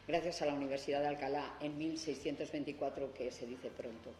gracias 0.07 0.42
a 0.42 0.47
la 0.47 0.55
Universidad 0.55 1.00
de 1.02 1.08
Alcalá 1.08 1.58
en 1.60 1.76
1624, 1.76 3.12
que 3.12 3.31
se 3.31 3.47
dice 3.47 3.68
pronto. 3.70 4.10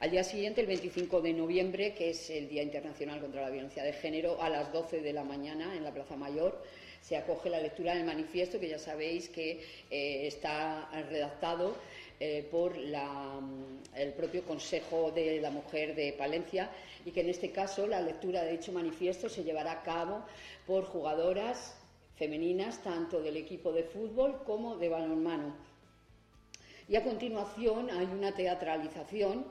Al 0.00 0.10
día 0.10 0.24
siguiente, 0.24 0.62
el 0.62 0.66
25 0.66 1.20
de 1.20 1.34
noviembre, 1.34 1.92
que 1.92 2.10
es 2.10 2.30
el 2.30 2.48
Día 2.48 2.62
Internacional 2.62 3.20
contra 3.20 3.42
la 3.42 3.50
Violencia 3.50 3.82
de 3.82 3.92
Género, 3.92 4.40
a 4.40 4.48
las 4.48 4.72
12 4.72 5.02
de 5.02 5.12
la 5.12 5.24
mañana 5.24 5.76
en 5.76 5.84
la 5.84 5.92
Plaza 5.92 6.16
Mayor, 6.16 6.62
se 7.00 7.16
acoge 7.16 7.50
la 7.50 7.60
lectura 7.60 7.94
del 7.94 8.04
manifiesto, 8.04 8.60
que 8.60 8.68
ya 8.68 8.78
sabéis 8.78 9.28
que 9.28 9.62
eh, 9.90 10.26
está 10.26 10.88
redactado 11.08 11.74
eh, 12.22 12.46
por 12.50 12.76
la, 12.76 13.40
el 13.96 14.12
propio 14.12 14.44
Consejo 14.44 15.10
de 15.10 15.40
la 15.40 15.50
Mujer 15.50 15.94
de 15.94 16.12
Palencia 16.12 16.70
y 17.06 17.12
que 17.12 17.22
en 17.22 17.30
este 17.30 17.50
caso 17.50 17.86
la 17.86 18.00
lectura 18.00 18.44
de 18.44 18.52
dicho 18.52 18.72
manifiesto 18.72 19.28
se 19.28 19.42
llevará 19.42 19.72
a 19.72 19.82
cabo 19.82 20.22
por 20.66 20.84
jugadoras 20.84 21.74
femeninas 22.16 22.82
tanto 22.82 23.22
del 23.22 23.38
equipo 23.38 23.72
de 23.72 23.84
fútbol 23.84 24.42
como 24.44 24.76
de 24.76 24.90
balonmano. 24.90 25.56
Y 26.90 26.96
a 26.96 27.02
continuación 27.02 27.88
hay 27.90 28.04
una 28.04 28.34
teatralización 28.34 29.46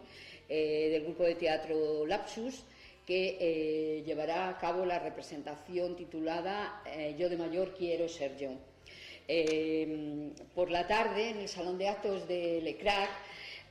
eh, 0.48 0.90
del 0.92 1.06
grupo 1.06 1.24
de 1.24 1.36
teatro 1.36 2.06
Lapsus 2.06 2.64
que 3.09 3.38
eh, 3.39 4.03
llevará 4.05 4.49
a 4.49 4.57
cabo 4.59 4.85
la 4.85 4.99
representación 4.99 5.95
titulada 5.95 6.83
eh, 6.85 7.15
Yo 7.17 7.27
de 7.27 7.38
mayor 7.38 7.73
quiero 7.75 8.07
ser 8.07 8.38
yo. 8.38 8.51
Eh, 9.27 10.29
por 10.53 10.69
la 10.69 10.85
tarde, 10.85 11.31
en 11.31 11.39
el 11.39 11.49
Salón 11.49 11.79
de 11.79 11.88
Actos 11.88 12.27
de 12.27 12.61
Lecrac, 12.61 13.09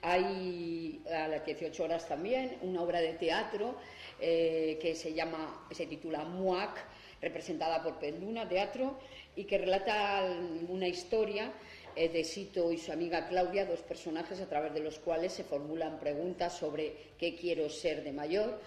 hay 0.02 1.00
a 1.06 1.28
las 1.28 1.46
18 1.46 1.84
horas 1.84 2.08
también 2.08 2.58
una 2.62 2.82
obra 2.82 3.00
de 3.00 3.12
teatro 3.12 3.76
eh, 4.20 4.76
que 4.82 4.96
se 4.96 5.14
llama, 5.14 5.68
se 5.70 5.86
titula 5.86 6.24
Muac, 6.24 6.76
representada 7.22 7.80
por 7.80 8.00
Penduna 8.00 8.48
Teatro, 8.48 8.98
y 9.36 9.44
que 9.44 9.58
relata 9.58 10.36
una 10.68 10.88
historia 10.88 11.52
eh, 11.94 12.08
de 12.08 12.24
Sito 12.24 12.72
y 12.72 12.78
su 12.78 12.90
amiga 12.90 13.28
Claudia, 13.28 13.66
dos 13.66 13.82
personajes 13.82 14.40
a 14.40 14.48
través 14.48 14.74
de 14.74 14.80
los 14.80 14.98
cuales 14.98 15.32
se 15.32 15.44
formulan 15.44 16.00
preguntas 16.00 16.58
sobre 16.58 16.92
qué 17.16 17.36
quiero 17.36 17.70
ser 17.70 18.02
de 18.02 18.12
mayor, 18.12 18.60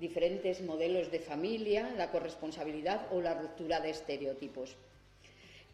diferentes 0.00 0.62
modelos 0.62 1.10
de 1.10 1.20
familia, 1.20 1.92
la 1.96 2.10
corresponsabilidad 2.10 3.06
o 3.12 3.20
la 3.20 3.34
ruptura 3.34 3.80
de 3.80 3.90
estereotipos. 3.90 4.76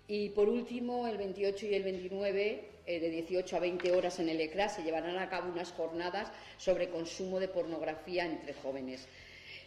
Y 0.08 0.30
por 0.30 0.48
último, 0.48 1.06
el 1.06 1.16
28 1.16 1.66
y 1.66 1.74
el 1.74 1.82
29, 1.82 2.64
eh, 2.86 3.00
de 3.00 3.10
18 3.10 3.56
a 3.56 3.60
20 3.60 3.92
horas 3.92 4.18
en 4.18 4.28
el 4.28 4.40
ECRA, 4.40 4.68
se 4.68 4.82
llevarán 4.82 5.18
a 5.18 5.28
cabo 5.28 5.50
unas 5.50 5.72
jornadas 5.72 6.30
sobre 6.58 6.90
consumo 6.90 7.40
de 7.40 7.48
pornografía 7.48 8.24
entre 8.26 8.54
jóvenes. 8.54 9.06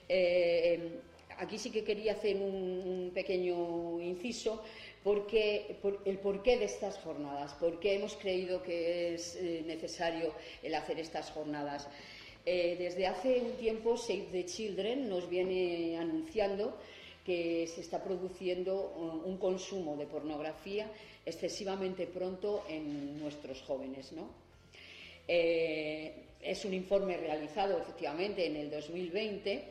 Eh, 0.08 1.00
aquí 1.38 1.58
sí 1.58 1.72
que 1.72 1.84
quería 1.84 2.14
hacer 2.14 2.38
un, 2.38 3.12
pequeño 3.14 4.00
inciso 4.02 4.64
porque, 5.04 5.78
por, 5.82 6.02
el 6.06 6.20
porqué 6.20 6.58
de 6.58 6.66
estas 6.66 6.98
jornadas, 7.00 7.54
por 7.54 7.80
qué 7.80 7.96
hemos 7.96 8.16
creído 8.16 8.62
que 8.62 9.14
es 9.14 9.36
eh, 9.36 9.64
necesario 9.66 10.34
el 10.62 10.76
hacer 10.76 11.00
estas 11.00 11.32
jornadas. 11.32 11.88
Eh, 12.52 12.78
desde 12.80 13.06
hace 13.06 13.42
un 13.42 13.52
tiempo 13.58 13.96
Save 13.96 14.30
the 14.32 14.44
Children 14.44 15.08
nos 15.08 15.30
viene 15.30 16.00
anunciando 16.00 16.74
que 17.24 17.68
se 17.68 17.82
está 17.82 18.04
produciendo 18.04 18.74
uh, 18.74 19.30
un 19.30 19.38
consumo 19.38 19.96
de 19.96 20.08
pornografía 20.08 20.90
excesivamente 21.28 22.08
pronto 22.08 22.66
en 22.68 23.20
nuestros 23.20 23.62
jóvenes. 23.62 24.14
¿no? 24.14 24.30
Eh, 25.28 26.12
es 26.42 26.66
un 26.66 26.74
informe 26.74 27.18
realizado 27.18 27.78
efectivamente 27.78 28.48
en 28.48 28.56
el 28.56 28.72
2020 28.72 29.64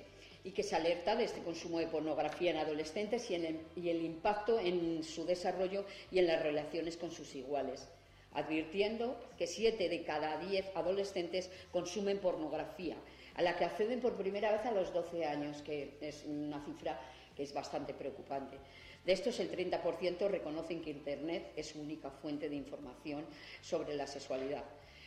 y 0.44 0.52
que 0.52 0.62
se 0.62 0.76
alerta 0.76 1.16
de 1.16 1.24
este 1.24 1.40
consumo 1.40 1.80
de 1.80 1.88
pornografía 1.88 2.52
en 2.52 2.58
adolescentes 2.58 3.28
y, 3.28 3.34
y 3.74 3.88
el 3.88 4.04
impacto 4.04 4.56
en 4.60 5.02
su 5.02 5.26
desarrollo 5.26 5.84
y 6.12 6.20
en 6.20 6.28
las 6.28 6.40
relaciones 6.40 6.96
con 6.96 7.10
sus 7.10 7.34
iguales 7.34 7.88
advirtiendo 8.32 9.18
que 9.36 9.46
siete 9.46 9.88
de 9.88 10.02
cada 10.04 10.38
diez 10.38 10.66
adolescentes 10.74 11.50
consumen 11.70 12.18
pornografía, 12.18 12.96
a 13.34 13.42
la 13.42 13.56
que 13.56 13.64
acceden 13.64 14.00
por 14.00 14.16
primera 14.16 14.52
vez 14.52 14.64
a 14.66 14.72
los 14.72 14.92
12 14.92 15.24
años, 15.24 15.62
que 15.62 15.96
es 16.00 16.24
una 16.24 16.64
cifra 16.64 17.00
que 17.34 17.44
es 17.44 17.54
bastante 17.54 17.94
preocupante. 17.94 18.58
De 19.04 19.12
estos, 19.12 19.38
el 19.40 19.50
30% 19.50 20.28
reconocen 20.28 20.82
que 20.82 20.90
Internet 20.90 21.52
es 21.56 21.68
su 21.68 21.80
única 21.80 22.10
fuente 22.10 22.48
de 22.48 22.56
información 22.56 23.24
sobre 23.62 23.94
la 23.94 24.06
sexualidad. 24.06 24.64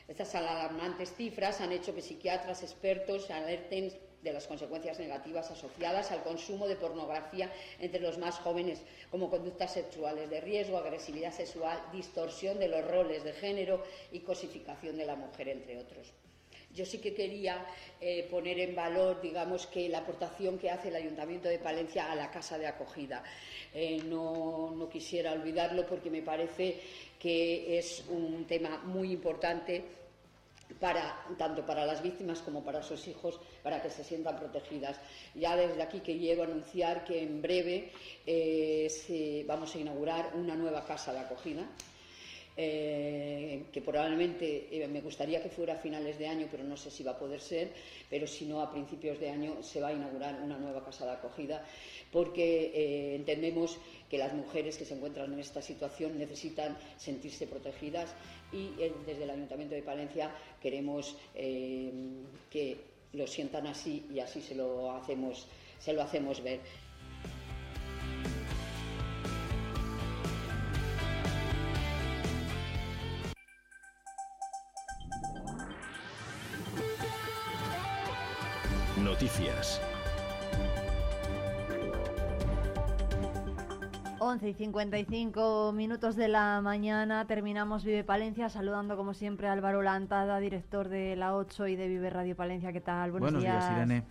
Estas 0.07 0.33
alarmantes 0.35 1.13
cifras 1.13 1.61
han 1.61 1.71
hecho 1.71 1.93
que 1.93 2.01
psiquiatras 2.01 2.63
expertos 2.63 3.29
alerten 3.29 3.91
de 4.23 4.33
las 4.33 4.47
consecuencias 4.47 4.99
negativas 4.99 5.49
asociadas 5.51 6.11
al 6.11 6.23
consumo 6.23 6.67
de 6.67 6.75
pornografía 6.75 7.51
entre 7.79 8.01
los 8.01 8.17
más 8.17 8.37
jóvenes, 8.39 8.81
como 9.09 9.29
conductas 9.29 9.73
sexuales 9.73 10.29
de 10.29 10.41
riesgo, 10.41 10.77
agresividad 10.77 11.33
sexual, 11.33 11.79
distorsión 11.91 12.59
de 12.59 12.67
los 12.67 12.85
roles 12.85 13.23
de 13.23 13.33
género 13.33 13.83
y 14.11 14.19
cosificación 14.19 14.97
de 14.97 15.05
la 15.05 15.15
mujer, 15.15 15.49
entre 15.49 15.79
otros. 15.79 16.13
Yo 16.73 16.85
sí 16.85 16.99
que 16.99 17.13
quería 17.13 17.65
eh, 17.99 18.27
poner 18.31 18.59
en 18.59 18.75
valor, 18.75 19.21
digamos, 19.21 19.67
que 19.67 19.89
la 19.89 19.99
aportación 19.99 20.57
que 20.57 20.69
hace 20.69 20.87
el 20.87 20.95
Ayuntamiento 20.95 21.49
de 21.49 21.59
Palencia 21.59 22.09
a 22.09 22.15
la 22.15 22.31
casa 22.31 22.57
de 22.57 22.67
acogida. 22.67 23.23
Eh, 23.73 24.01
no, 24.05 24.71
no 24.71 24.89
quisiera 24.89 25.33
olvidarlo 25.33 25.85
porque 25.85 26.09
me 26.09 26.21
parece 26.21 26.79
que 27.19 27.77
es 27.77 28.05
un 28.09 28.45
tema 28.47 28.77
muy 28.85 29.11
importante 29.11 29.83
para, 30.81 31.15
tanto 31.37 31.63
para 31.63 31.85
las 31.85 32.01
víctimas 32.01 32.39
como 32.41 32.65
para 32.65 32.81
sus 32.81 33.07
hijos, 33.07 33.39
para 33.61 33.81
que 33.81 33.91
se 33.91 34.03
sientan 34.03 34.37
protegidas. 34.37 34.99
Ya 35.35 35.55
desde 35.55 35.81
aquí 35.81 35.99
que 35.99 36.17
quiero 36.17 36.43
anunciar 36.43 37.05
que 37.05 37.21
en 37.21 37.39
breve 37.41 37.91
eh, 38.25 39.45
vamos 39.47 39.73
a 39.75 39.77
inaugurar 39.77 40.31
una 40.33 40.55
nueva 40.55 40.83
casa 40.83 41.13
de 41.13 41.19
acogida. 41.19 41.69
Eh, 42.57 43.63
que 43.71 43.81
probablemente 43.81 44.67
eh, 44.69 44.85
me 44.85 44.99
gustaría 44.99 45.41
que 45.41 45.49
fuera 45.49 45.75
a 45.75 45.77
finales 45.77 46.19
de 46.19 46.27
año, 46.27 46.47
pero 46.51 46.65
no 46.65 46.75
sé 46.75 46.91
si 46.91 47.01
va 47.01 47.11
a 47.11 47.17
poder 47.17 47.39
ser, 47.39 47.71
pero 48.09 48.27
si 48.27 48.45
no 48.45 48.59
a 48.59 48.69
principios 48.69 49.17
de 49.21 49.29
año 49.29 49.63
se 49.63 49.79
va 49.79 49.87
a 49.87 49.93
inaugurar 49.93 50.37
una 50.43 50.57
nueva 50.57 50.83
casa 50.83 51.05
de 51.05 51.13
acogida, 51.13 51.63
porque 52.11 53.15
entendemos 53.15 53.77
que 54.09 54.17
las 54.17 54.33
mujeres 54.33 54.77
que 54.77 54.83
se 54.83 54.95
encuentran 54.95 55.31
en 55.31 55.39
esta 55.39 55.61
situación 55.61 56.19
necesitan 56.19 56.77
sentirse 56.97 57.47
protegidas 57.47 58.13
y 58.51 58.73
eh, 58.79 58.93
desde 59.05 59.23
el 59.23 59.29
Ayuntamiento 59.29 59.75
de 59.75 59.83
Palencia 59.83 60.31
queremos 60.61 61.17
eh, 61.35 61.91
que 62.49 62.77
lo 63.13 63.27
sientan 63.27 63.67
así 63.67 64.07
y 64.13 64.19
así 64.19 64.41
se 64.41 64.55
lo 64.55 64.91
hacemos, 64.91 65.47
se 65.79 65.93
lo 65.93 66.01
hacemos 66.01 66.41
ver. 66.43 66.61
Noticias. 78.97 79.81
11 84.31 84.47
y 84.47 84.53
55 84.53 85.73
minutos 85.73 86.15
de 86.15 86.29
la 86.29 86.61
mañana 86.61 87.27
terminamos 87.27 87.83
Vive 87.83 88.05
Palencia 88.05 88.47
saludando 88.47 88.95
como 88.95 89.13
siempre 89.13 89.49
a 89.49 89.51
Álvaro 89.51 89.81
Lantada, 89.81 90.39
director 90.39 90.87
de 90.87 91.17
la 91.17 91.35
8 91.35 91.67
y 91.67 91.75
de 91.75 91.89
Vive 91.89 92.09
Radio 92.09 92.33
Palencia. 92.37 92.71
¿Qué 92.71 92.79
tal? 92.79 93.11
Buenos, 93.11 93.33
Buenos 93.33 93.41
días, 93.41 93.71
Irene. 93.73 94.05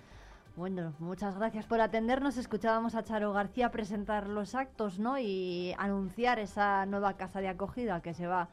Bueno, 0.56 0.92
muchas 0.98 1.38
gracias 1.38 1.64
por 1.64 1.80
atendernos. 1.80 2.36
Escuchábamos 2.36 2.94
a 2.96 3.02
Charo 3.02 3.32
García 3.32 3.70
presentar 3.70 4.28
los 4.28 4.54
actos 4.54 4.98
¿no? 4.98 5.18
y 5.18 5.74
anunciar 5.78 6.38
esa 6.38 6.84
nueva 6.84 7.14
casa 7.14 7.40
de 7.40 7.48
acogida 7.48 8.02
que 8.02 8.12
se 8.12 8.26
va 8.26 8.50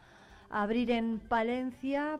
a 0.49 0.63
abrir 0.63 0.89
en 0.89 1.19
Palencia. 1.19 2.17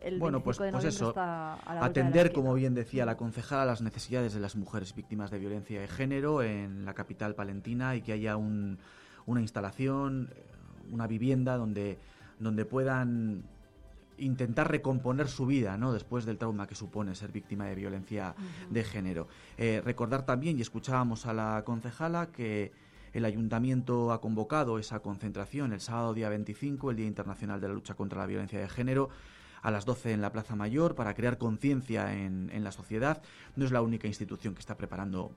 El 0.00 0.18
Bueno, 0.18 0.42
pues, 0.42 0.58
25 0.58 0.78
de 0.78 0.82
pues 0.82 0.94
eso, 0.94 1.08
está 1.10 1.54
a 1.54 1.56
la 1.56 1.56
vuelta 1.56 1.74
de 1.74 1.80
la 1.80 1.86
atender, 1.86 2.32
como 2.32 2.54
bien 2.54 2.74
decía 2.74 3.04
la 3.04 3.16
concejala, 3.16 3.64
las 3.66 3.82
necesidades 3.82 4.32
de 4.32 4.40
las 4.40 4.56
mujeres 4.56 4.94
víctimas 4.94 5.30
de 5.30 5.38
violencia 5.38 5.80
de 5.80 5.88
género 5.88 6.42
en 6.42 6.84
la 6.84 6.94
capital 6.94 7.34
palentina 7.34 7.94
y 7.96 8.02
que 8.02 8.12
haya 8.12 8.36
un- 8.36 8.78
una 9.26 9.40
instalación, 9.42 10.30
eh, 10.34 10.42
una 10.90 11.06
vivienda 11.06 11.56
donde, 11.56 11.98
donde 12.38 12.64
puedan 12.64 13.42
intentar 14.16 14.70
recomponer 14.70 15.28
su 15.28 15.46
vida 15.46 15.76
¿no? 15.78 15.92
después 15.92 16.24
del 16.26 16.36
trauma 16.38 16.66
que 16.66 16.74
supone 16.74 17.14
ser 17.14 17.32
víctima 17.32 17.66
de 17.66 17.74
violencia 17.74 18.34
de 18.70 18.84
género. 18.84 19.28
Eh, 19.56 19.80
recordar 19.84 20.24
también, 20.26 20.58
y 20.58 20.62
escuchábamos 20.62 21.26
a 21.26 21.32
la 21.32 21.62
concejala, 21.64 22.26
que 22.26 22.72
el 23.12 23.24
ayuntamiento 23.24 24.12
ha 24.12 24.20
convocado 24.20 24.78
esa 24.78 25.00
concentración 25.00 25.72
el 25.72 25.80
sábado 25.80 26.14
día 26.14 26.28
25, 26.28 26.90
el 26.90 26.96
Día 26.96 27.06
Internacional 27.06 27.60
de 27.60 27.68
la 27.68 27.74
Lucha 27.74 27.94
contra 27.94 28.18
la 28.20 28.26
Violencia 28.26 28.60
de 28.60 28.68
Género, 28.68 29.08
a 29.62 29.70
las 29.70 29.84
12 29.84 30.12
en 30.12 30.20
la 30.20 30.32
Plaza 30.32 30.56
Mayor 30.56 30.94
para 30.94 31.14
crear 31.14 31.38
conciencia 31.38 32.14
en, 32.14 32.50
en 32.52 32.64
la 32.64 32.72
sociedad. 32.72 33.22
No 33.56 33.64
es 33.64 33.72
la 33.72 33.82
única 33.82 34.08
institución 34.08 34.54
que 34.54 34.60
está 34.60 34.76
preparando 34.76 35.34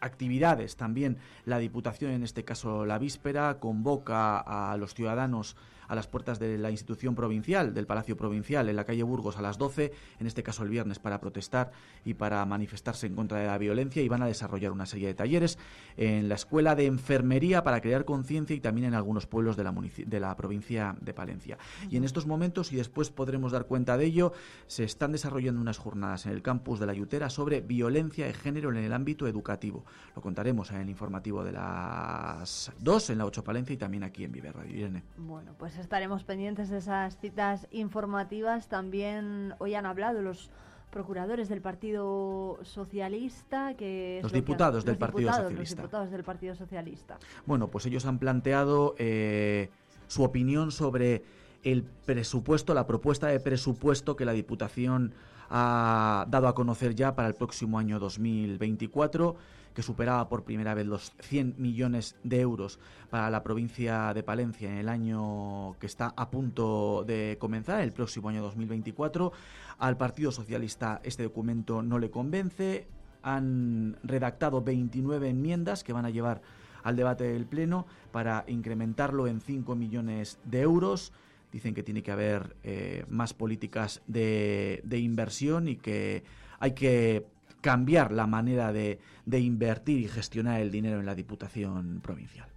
actividades. 0.00 0.76
También 0.76 1.18
la 1.44 1.58
Diputación, 1.58 2.12
en 2.12 2.24
este 2.24 2.44
caso 2.44 2.86
la 2.86 2.98
víspera, 2.98 3.58
convoca 3.60 4.38
a 4.38 4.76
los 4.76 4.94
ciudadanos 4.94 5.56
a 5.90 5.96
las 5.96 6.06
puertas 6.06 6.38
de 6.38 6.56
la 6.56 6.70
institución 6.70 7.16
provincial, 7.16 7.74
del 7.74 7.84
Palacio 7.84 8.16
Provincial, 8.16 8.68
en 8.68 8.76
la 8.76 8.84
calle 8.84 9.02
Burgos 9.02 9.36
a 9.36 9.42
las 9.42 9.58
12, 9.58 9.92
en 10.20 10.26
este 10.28 10.44
caso 10.44 10.62
el 10.62 10.68
viernes, 10.68 11.00
para 11.00 11.20
protestar 11.20 11.72
y 12.04 12.14
para 12.14 12.46
manifestarse 12.46 13.08
en 13.08 13.16
contra 13.16 13.40
de 13.40 13.48
la 13.48 13.58
violencia 13.58 14.00
y 14.00 14.08
van 14.08 14.22
a 14.22 14.26
desarrollar 14.26 14.70
una 14.70 14.86
serie 14.86 15.08
de 15.08 15.14
talleres 15.14 15.58
en 15.96 16.28
la 16.28 16.36
Escuela 16.36 16.76
de 16.76 16.86
Enfermería 16.86 17.64
para 17.64 17.80
crear 17.80 18.04
conciencia 18.04 18.54
y 18.54 18.60
también 18.60 18.86
en 18.86 18.94
algunos 18.94 19.26
pueblos 19.26 19.56
de 19.56 19.64
la, 19.64 19.72
de 19.72 20.20
la 20.20 20.36
provincia 20.36 20.94
de 21.00 21.12
Palencia. 21.12 21.58
Y 21.90 21.96
en 21.96 22.04
estos 22.04 22.24
momentos, 22.24 22.70
y 22.72 22.76
después 22.76 23.10
podremos 23.10 23.50
dar 23.50 23.66
cuenta 23.66 23.96
de 23.96 24.04
ello, 24.04 24.32
se 24.68 24.84
están 24.84 25.10
desarrollando 25.10 25.60
unas 25.60 25.78
jornadas 25.78 26.24
en 26.26 26.32
el 26.32 26.42
campus 26.42 26.78
de 26.78 26.86
la 26.86 26.94
Yutera 26.94 27.30
sobre 27.30 27.62
violencia 27.62 28.26
de 28.26 28.32
género 28.32 28.70
en 28.70 28.76
el 28.76 28.92
ámbito 28.92 29.26
educativo. 29.26 29.84
Lo 30.14 30.22
contaremos 30.22 30.70
en 30.70 30.76
el 30.76 30.88
informativo 30.88 31.42
de 31.42 31.50
las 31.50 32.70
2 32.78 33.10
en 33.10 33.18
la 33.18 33.26
8 33.26 33.42
Palencia 33.42 33.74
y 33.74 33.76
también 33.76 34.04
aquí 34.04 34.22
en 34.22 34.30
Vive 34.30 34.52
Radio 34.52 34.76
Irene. 34.76 35.02
Bueno, 35.16 35.52
pues 35.58 35.79
estaremos 35.80 36.24
pendientes 36.24 36.68
de 36.70 36.78
esas 36.78 37.18
citas 37.18 37.66
informativas. 37.70 38.68
También 38.68 39.54
hoy 39.58 39.74
han 39.74 39.86
hablado 39.86 40.22
los 40.22 40.50
procuradores 40.90 41.48
del 41.48 41.60
Partido 41.60 42.58
Socialista, 42.62 43.74
que 43.74 44.18
es 44.18 44.22
Los 44.24 44.32
lo 44.32 44.34
que 44.34 44.38
han- 44.38 44.44
diputados 44.44 44.84
del 44.84 44.92
los 44.94 44.98
Partido 44.98 45.18
diputados, 45.20 45.42
Socialista. 45.50 45.74
Los 45.76 45.82
diputados 45.82 46.10
del 46.10 46.24
Partido 46.24 46.54
Socialista. 46.54 47.18
Bueno, 47.46 47.68
pues 47.68 47.86
ellos 47.86 48.06
han 48.06 48.18
planteado 48.18 48.94
eh, 48.98 49.70
su 50.08 50.22
opinión 50.24 50.72
sobre 50.72 51.22
el 51.62 51.84
presupuesto, 51.84 52.74
la 52.74 52.86
propuesta 52.86 53.28
de 53.28 53.38
presupuesto 53.38 54.16
que 54.16 54.24
la 54.24 54.32
Diputación 54.32 55.14
ha 55.50 56.24
dado 56.28 56.48
a 56.48 56.54
conocer 56.54 56.94
ya 56.94 57.14
para 57.14 57.28
el 57.28 57.34
próximo 57.34 57.78
año 57.78 57.98
2024, 57.98 59.36
superaba 59.82 60.28
por 60.28 60.44
primera 60.44 60.74
vez 60.74 60.86
los 60.86 61.12
100 61.20 61.54
millones 61.58 62.16
de 62.22 62.40
euros 62.40 62.78
para 63.10 63.30
la 63.30 63.42
provincia 63.42 64.12
de 64.14 64.22
Palencia 64.22 64.70
en 64.70 64.78
el 64.78 64.88
año 64.88 65.76
que 65.78 65.86
está 65.86 66.12
a 66.16 66.30
punto 66.30 67.04
de 67.06 67.36
comenzar, 67.40 67.80
el 67.80 67.92
próximo 67.92 68.28
año 68.28 68.42
2024. 68.42 69.32
Al 69.78 69.96
Partido 69.96 70.32
Socialista 70.32 71.00
este 71.04 71.24
documento 71.24 71.82
no 71.82 71.98
le 71.98 72.10
convence. 72.10 72.88
Han 73.22 73.98
redactado 74.02 74.62
29 74.62 75.28
enmiendas 75.28 75.84
que 75.84 75.92
van 75.92 76.06
a 76.06 76.10
llevar 76.10 76.42
al 76.82 76.96
debate 76.96 77.24
del 77.24 77.46
Pleno 77.46 77.86
para 78.10 78.44
incrementarlo 78.46 79.26
en 79.26 79.40
5 79.40 79.74
millones 79.76 80.38
de 80.44 80.60
euros. 80.62 81.12
Dicen 81.52 81.74
que 81.74 81.82
tiene 81.82 82.02
que 82.02 82.12
haber 82.12 82.56
eh, 82.62 83.04
más 83.08 83.34
políticas 83.34 84.02
de 84.06 84.82
inversión 84.90 85.68
y 85.68 85.76
que 85.76 86.24
hay 86.60 86.72
que 86.72 87.26
cambiar 87.60 88.12
la 88.12 88.26
manera 88.26 88.72
de, 88.72 89.00
de 89.26 89.40
invertir 89.40 90.00
y 90.00 90.08
gestionar 90.08 90.60
el 90.60 90.70
dinero 90.70 91.00
en 91.00 91.06
la 91.06 91.14
Diputación 91.14 92.00
Provincial. 92.02 92.48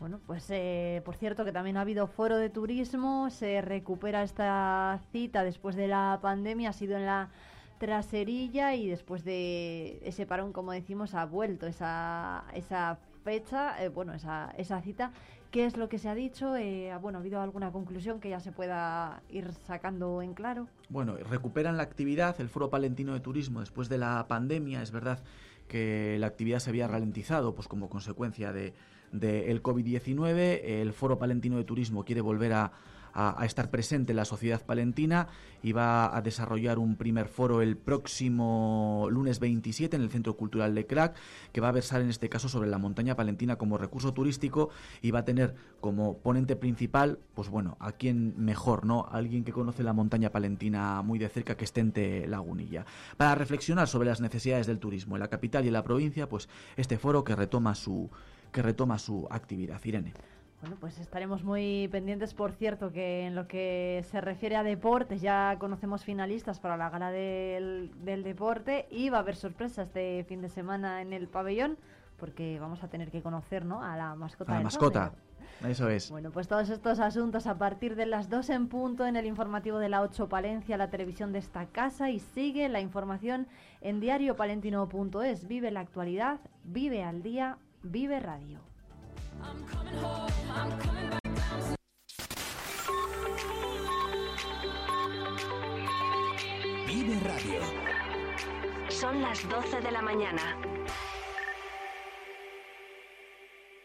Bueno, 0.00 0.20
pues 0.26 0.46
eh, 0.50 1.00
por 1.04 1.16
cierto 1.16 1.44
que 1.44 1.52
también 1.52 1.76
ha 1.76 1.80
habido 1.80 2.06
foro 2.06 2.36
de 2.36 2.50
turismo, 2.50 3.30
se 3.30 3.62
recupera 3.62 4.22
esta 4.22 5.00
cita 5.12 5.44
después 5.44 5.76
de 5.76 5.88
la 5.88 6.18
pandemia, 6.20 6.70
ha 6.70 6.72
sido 6.72 6.96
en 6.96 7.06
la 7.06 7.30
traserilla 7.78 8.74
y 8.74 8.86
después 8.88 9.24
de 9.24 10.00
ese 10.04 10.26
parón, 10.26 10.52
como 10.52 10.72
decimos, 10.72 11.14
ha 11.14 11.24
vuelto 11.24 11.66
esa, 11.66 12.44
esa 12.54 12.98
fecha, 13.24 13.82
eh, 13.82 13.88
bueno, 13.88 14.12
esa, 14.12 14.52
esa 14.58 14.80
cita. 14.82 15.12
¿Qué 15.54 15.66
es 15.66 15.76
lo 15.76 15.88
que 15.88 16.00
se 16.00 16.08
ha 16.08 16.16
dicho? 16.16 16.56
Eh, 16.56 16.90
bueno, 17.00 17.18
¿ha 17.18 17.20
habido 17.20 17.40
alguna 17.40 17.70
conclusión 17.70 18.18
que 18.18 18.28
ya 18.28 18.40
se 18.40 18.50
pueda 18.50 19.22
ir 19.28 19.52
sacando 19.52 20.20
en 20.20 20.34
claro? 20.34 20.66
Bueno, 20.88 21.16
recuperan 21.16 21.76
la 21.76 21.84
actividad, 21.84 22.34
el 22.40 22.48
Foro 22.48 22.70
Palentino 22.70 23.14
de 23.14 23.20
Turismo 23.20 23.60
después 23.60 23.88
de 23.88 23.96
la 23.96 24.26
pandemia. 24.26 24.82
Es 24.82 24.90
verdad 24.90 25.22
que 25.68 26.16
la 26.18 26.26
actividad 26.26 26.58
se 26.58 26.70
había 26.70 26.88
ralentizado 26.88 27.54
pues 27.54 27.68
como 27.68 27.88
consecuencia 27.88 28.52
de, 28.52 28.74
del 29.12 29.62
COVID-19. 29.62 30.60
El 30.64 30.92
Foro 30.92 31.20
Palentino 31.20 31.56
de 31.56 31.62
Turismo 31.62 32.04
quiere 32.04 32.20
volver 32.20 32.52
a, 32.52 32.72
a- 33.14 33.44
estar 33.46 33.70
presente 33.70 34.12
en 34.12 34.16
la 34.16 34.24
sociedad 34.24 34.60
palentina 34.64 35.28
y 35.62 35.72
va 35.72 36.14
a 36.14 36.20
desarrollar 36.20 36.78
un 36.78 36.96
primer 36.96 37.28
foro 37.28 37.62
el 37.62 37.76
próximo 37.76 39.06
lunes 39.10 39.38
27 39.40 39.96
en 39.96 40.02
el 40.02 40.10
Centro 40.10 40.36
Cultural 40.36 40.74
de 40.74 40.86
Crac, 40.86 41.14
que 41.52 41.60
va 41.60 41.68
a 41.68 41.72
versar 41.72 42.00
en 42.02 42.10
este 42.10 42.28
caso 42.28 42.48
sobre 42.48 42.68
la 42.68 42.78
montaña 42.78 43.14
palentina 43.16 43.56
como 43.56 43.78
recurso 43.78 44.12
turístico 44.12 44.70
y 45.00 45.10
va 45.10 45.20
a 45.20 45.24
tener 45.24 45.54
como 45.80 46.18
ponente 46.18 46.56
principal, 46.56 47.18
pues 47.34 47.48
bueno, 47.48 47.76
a 47.80 47.92
quien 47.92 48.34
mejor, 48.36 48.84
¿no? 48.84 49.06
Alguien 49.10 49.44
que 49.44 49.52
conoce 49.52 49.82
la 49.82 49.92
montaña 49.92 50.30
palentina 50.30 51.02
muy 51.02 51.18
de 51.18 51.28
cerca, 51.28 51.56
que 51.56 51.64
es 51.64 51.72
Tente 51.72 52.26
Lagunilla. 52.26 52.84
Para 53.16 53.34
reflexionar 53.34 53.88
sobre 53.88 54.08
las 54.08 54.20
necesidades 54.20 54.66
del 54.66 54.78
turismo 54.78 55.16
en 55.16 55.20
la 55.20 55.28
capital 55.28 55.64
y 55.64 55.68
en 55.68 55.74
la 55.74 55.84
provincia, 55.84 56.28
pues 56.28 56.48
este 56.76 56.98
foro 56.98 57.24
que 57.24 57.36
retoma 57.36 57.74
su 57.74 58.10
que 58.52 58.62
retoma 58.62 58.98
su 58.98 59.26
actividad. 59.30 59.80
Irene. 59.84 60.12
Bueno, 60.64 60.78
pues 60.80 60.98
estaremos 60.98 61.44
muy 61.44 61.88
pendientes, 61.92 62.32
por 62.32 62.52
cierto, 62.52 62.90
que 62.90 63.26
en 63.26 63.34
lo 63.34 63.46
que 63.46 64.02
se 64.10 64.22
refiere 64.22 64.56
a 64.56 64.62
deportes 64.62 65.20
ya 65.20 65.58
conocemos 65.58 66.04
finalistas 66.04 66.58
para 66.58 66.78
la 66.78 66.88
gala 66.88 67.10
del, 67.10 67.92
del 68.02 68.22
deporte 68.22 68.86
y 68.90 69.10
va 69.10 69.18
a 69.18 69.20
haber 69.20 69.36
sorpresa 69.36 69.82
este 69.82 70.24
fin 70.26 70.40
de 70.40 70.48
semana 70.48 71.02
en 71.02 71.12
el 71.12 71.28
pabellón 71.28 71.76
porque 72.16 72.58
vamos 72.58 72.82
a 72.82 72.88
tener 72.88 73.10
que 73.10 73.20
conocer 73.20 73.66
¿no? 73.66 73.82
a 73.82 73.94
la 73.98 74.14
mascota. 74.14 74.52
A 74.52 74.56
la 74.56 74.62
mascota. 74.62 75.12
Eso 75.68 75.90
es. 75.90 76.10
Bueno, 76.10 76.30
pues 76.30 76.48
todos 76.48 76.70
estos 76.70 76.98
asuntos 76.98 77.46
a 77.46 77.58
partir 77.58 77.94
de 77.94 78.06
las 78.06 78.30
2 78.30 78.48
en 78.48 78.68
punto 78.68 79.04
en 79.04 79.16
el 79.16 79.26
informativo 79.26 79.78
de 79.78 79.90
la 79.90 80.00
8 80.00 80.30
Palencia, 80.30 80.78
la 80.78 80.88
televisión 80.88 81.30
de 81.34 81.40
esta 81.40 81.66
casa 81.66 82.08
y 82.08 82.20
sigue 82.20 82.70
la 82.70 82.80
información 82.80 83.48
en 83.82 84.00
diariopalentino.es. 84.00 85.46
Vive 85.46 85.70
la 85.70 85.80
actualidad, 85.80 86.40
vive 86.64 87.04
al 87.04 87.22
día, 87.22 87.58
vive 87.82 88.18
radio. 88.18 88.60
Vive 96.86 97.20
Radio. 97.20 97.60
Son 98.88 99.20
las 99.20 99.48
12 99.48 99.80
de 99.80 99.90
la 99.90 100.02
mañana. 100.02 100.73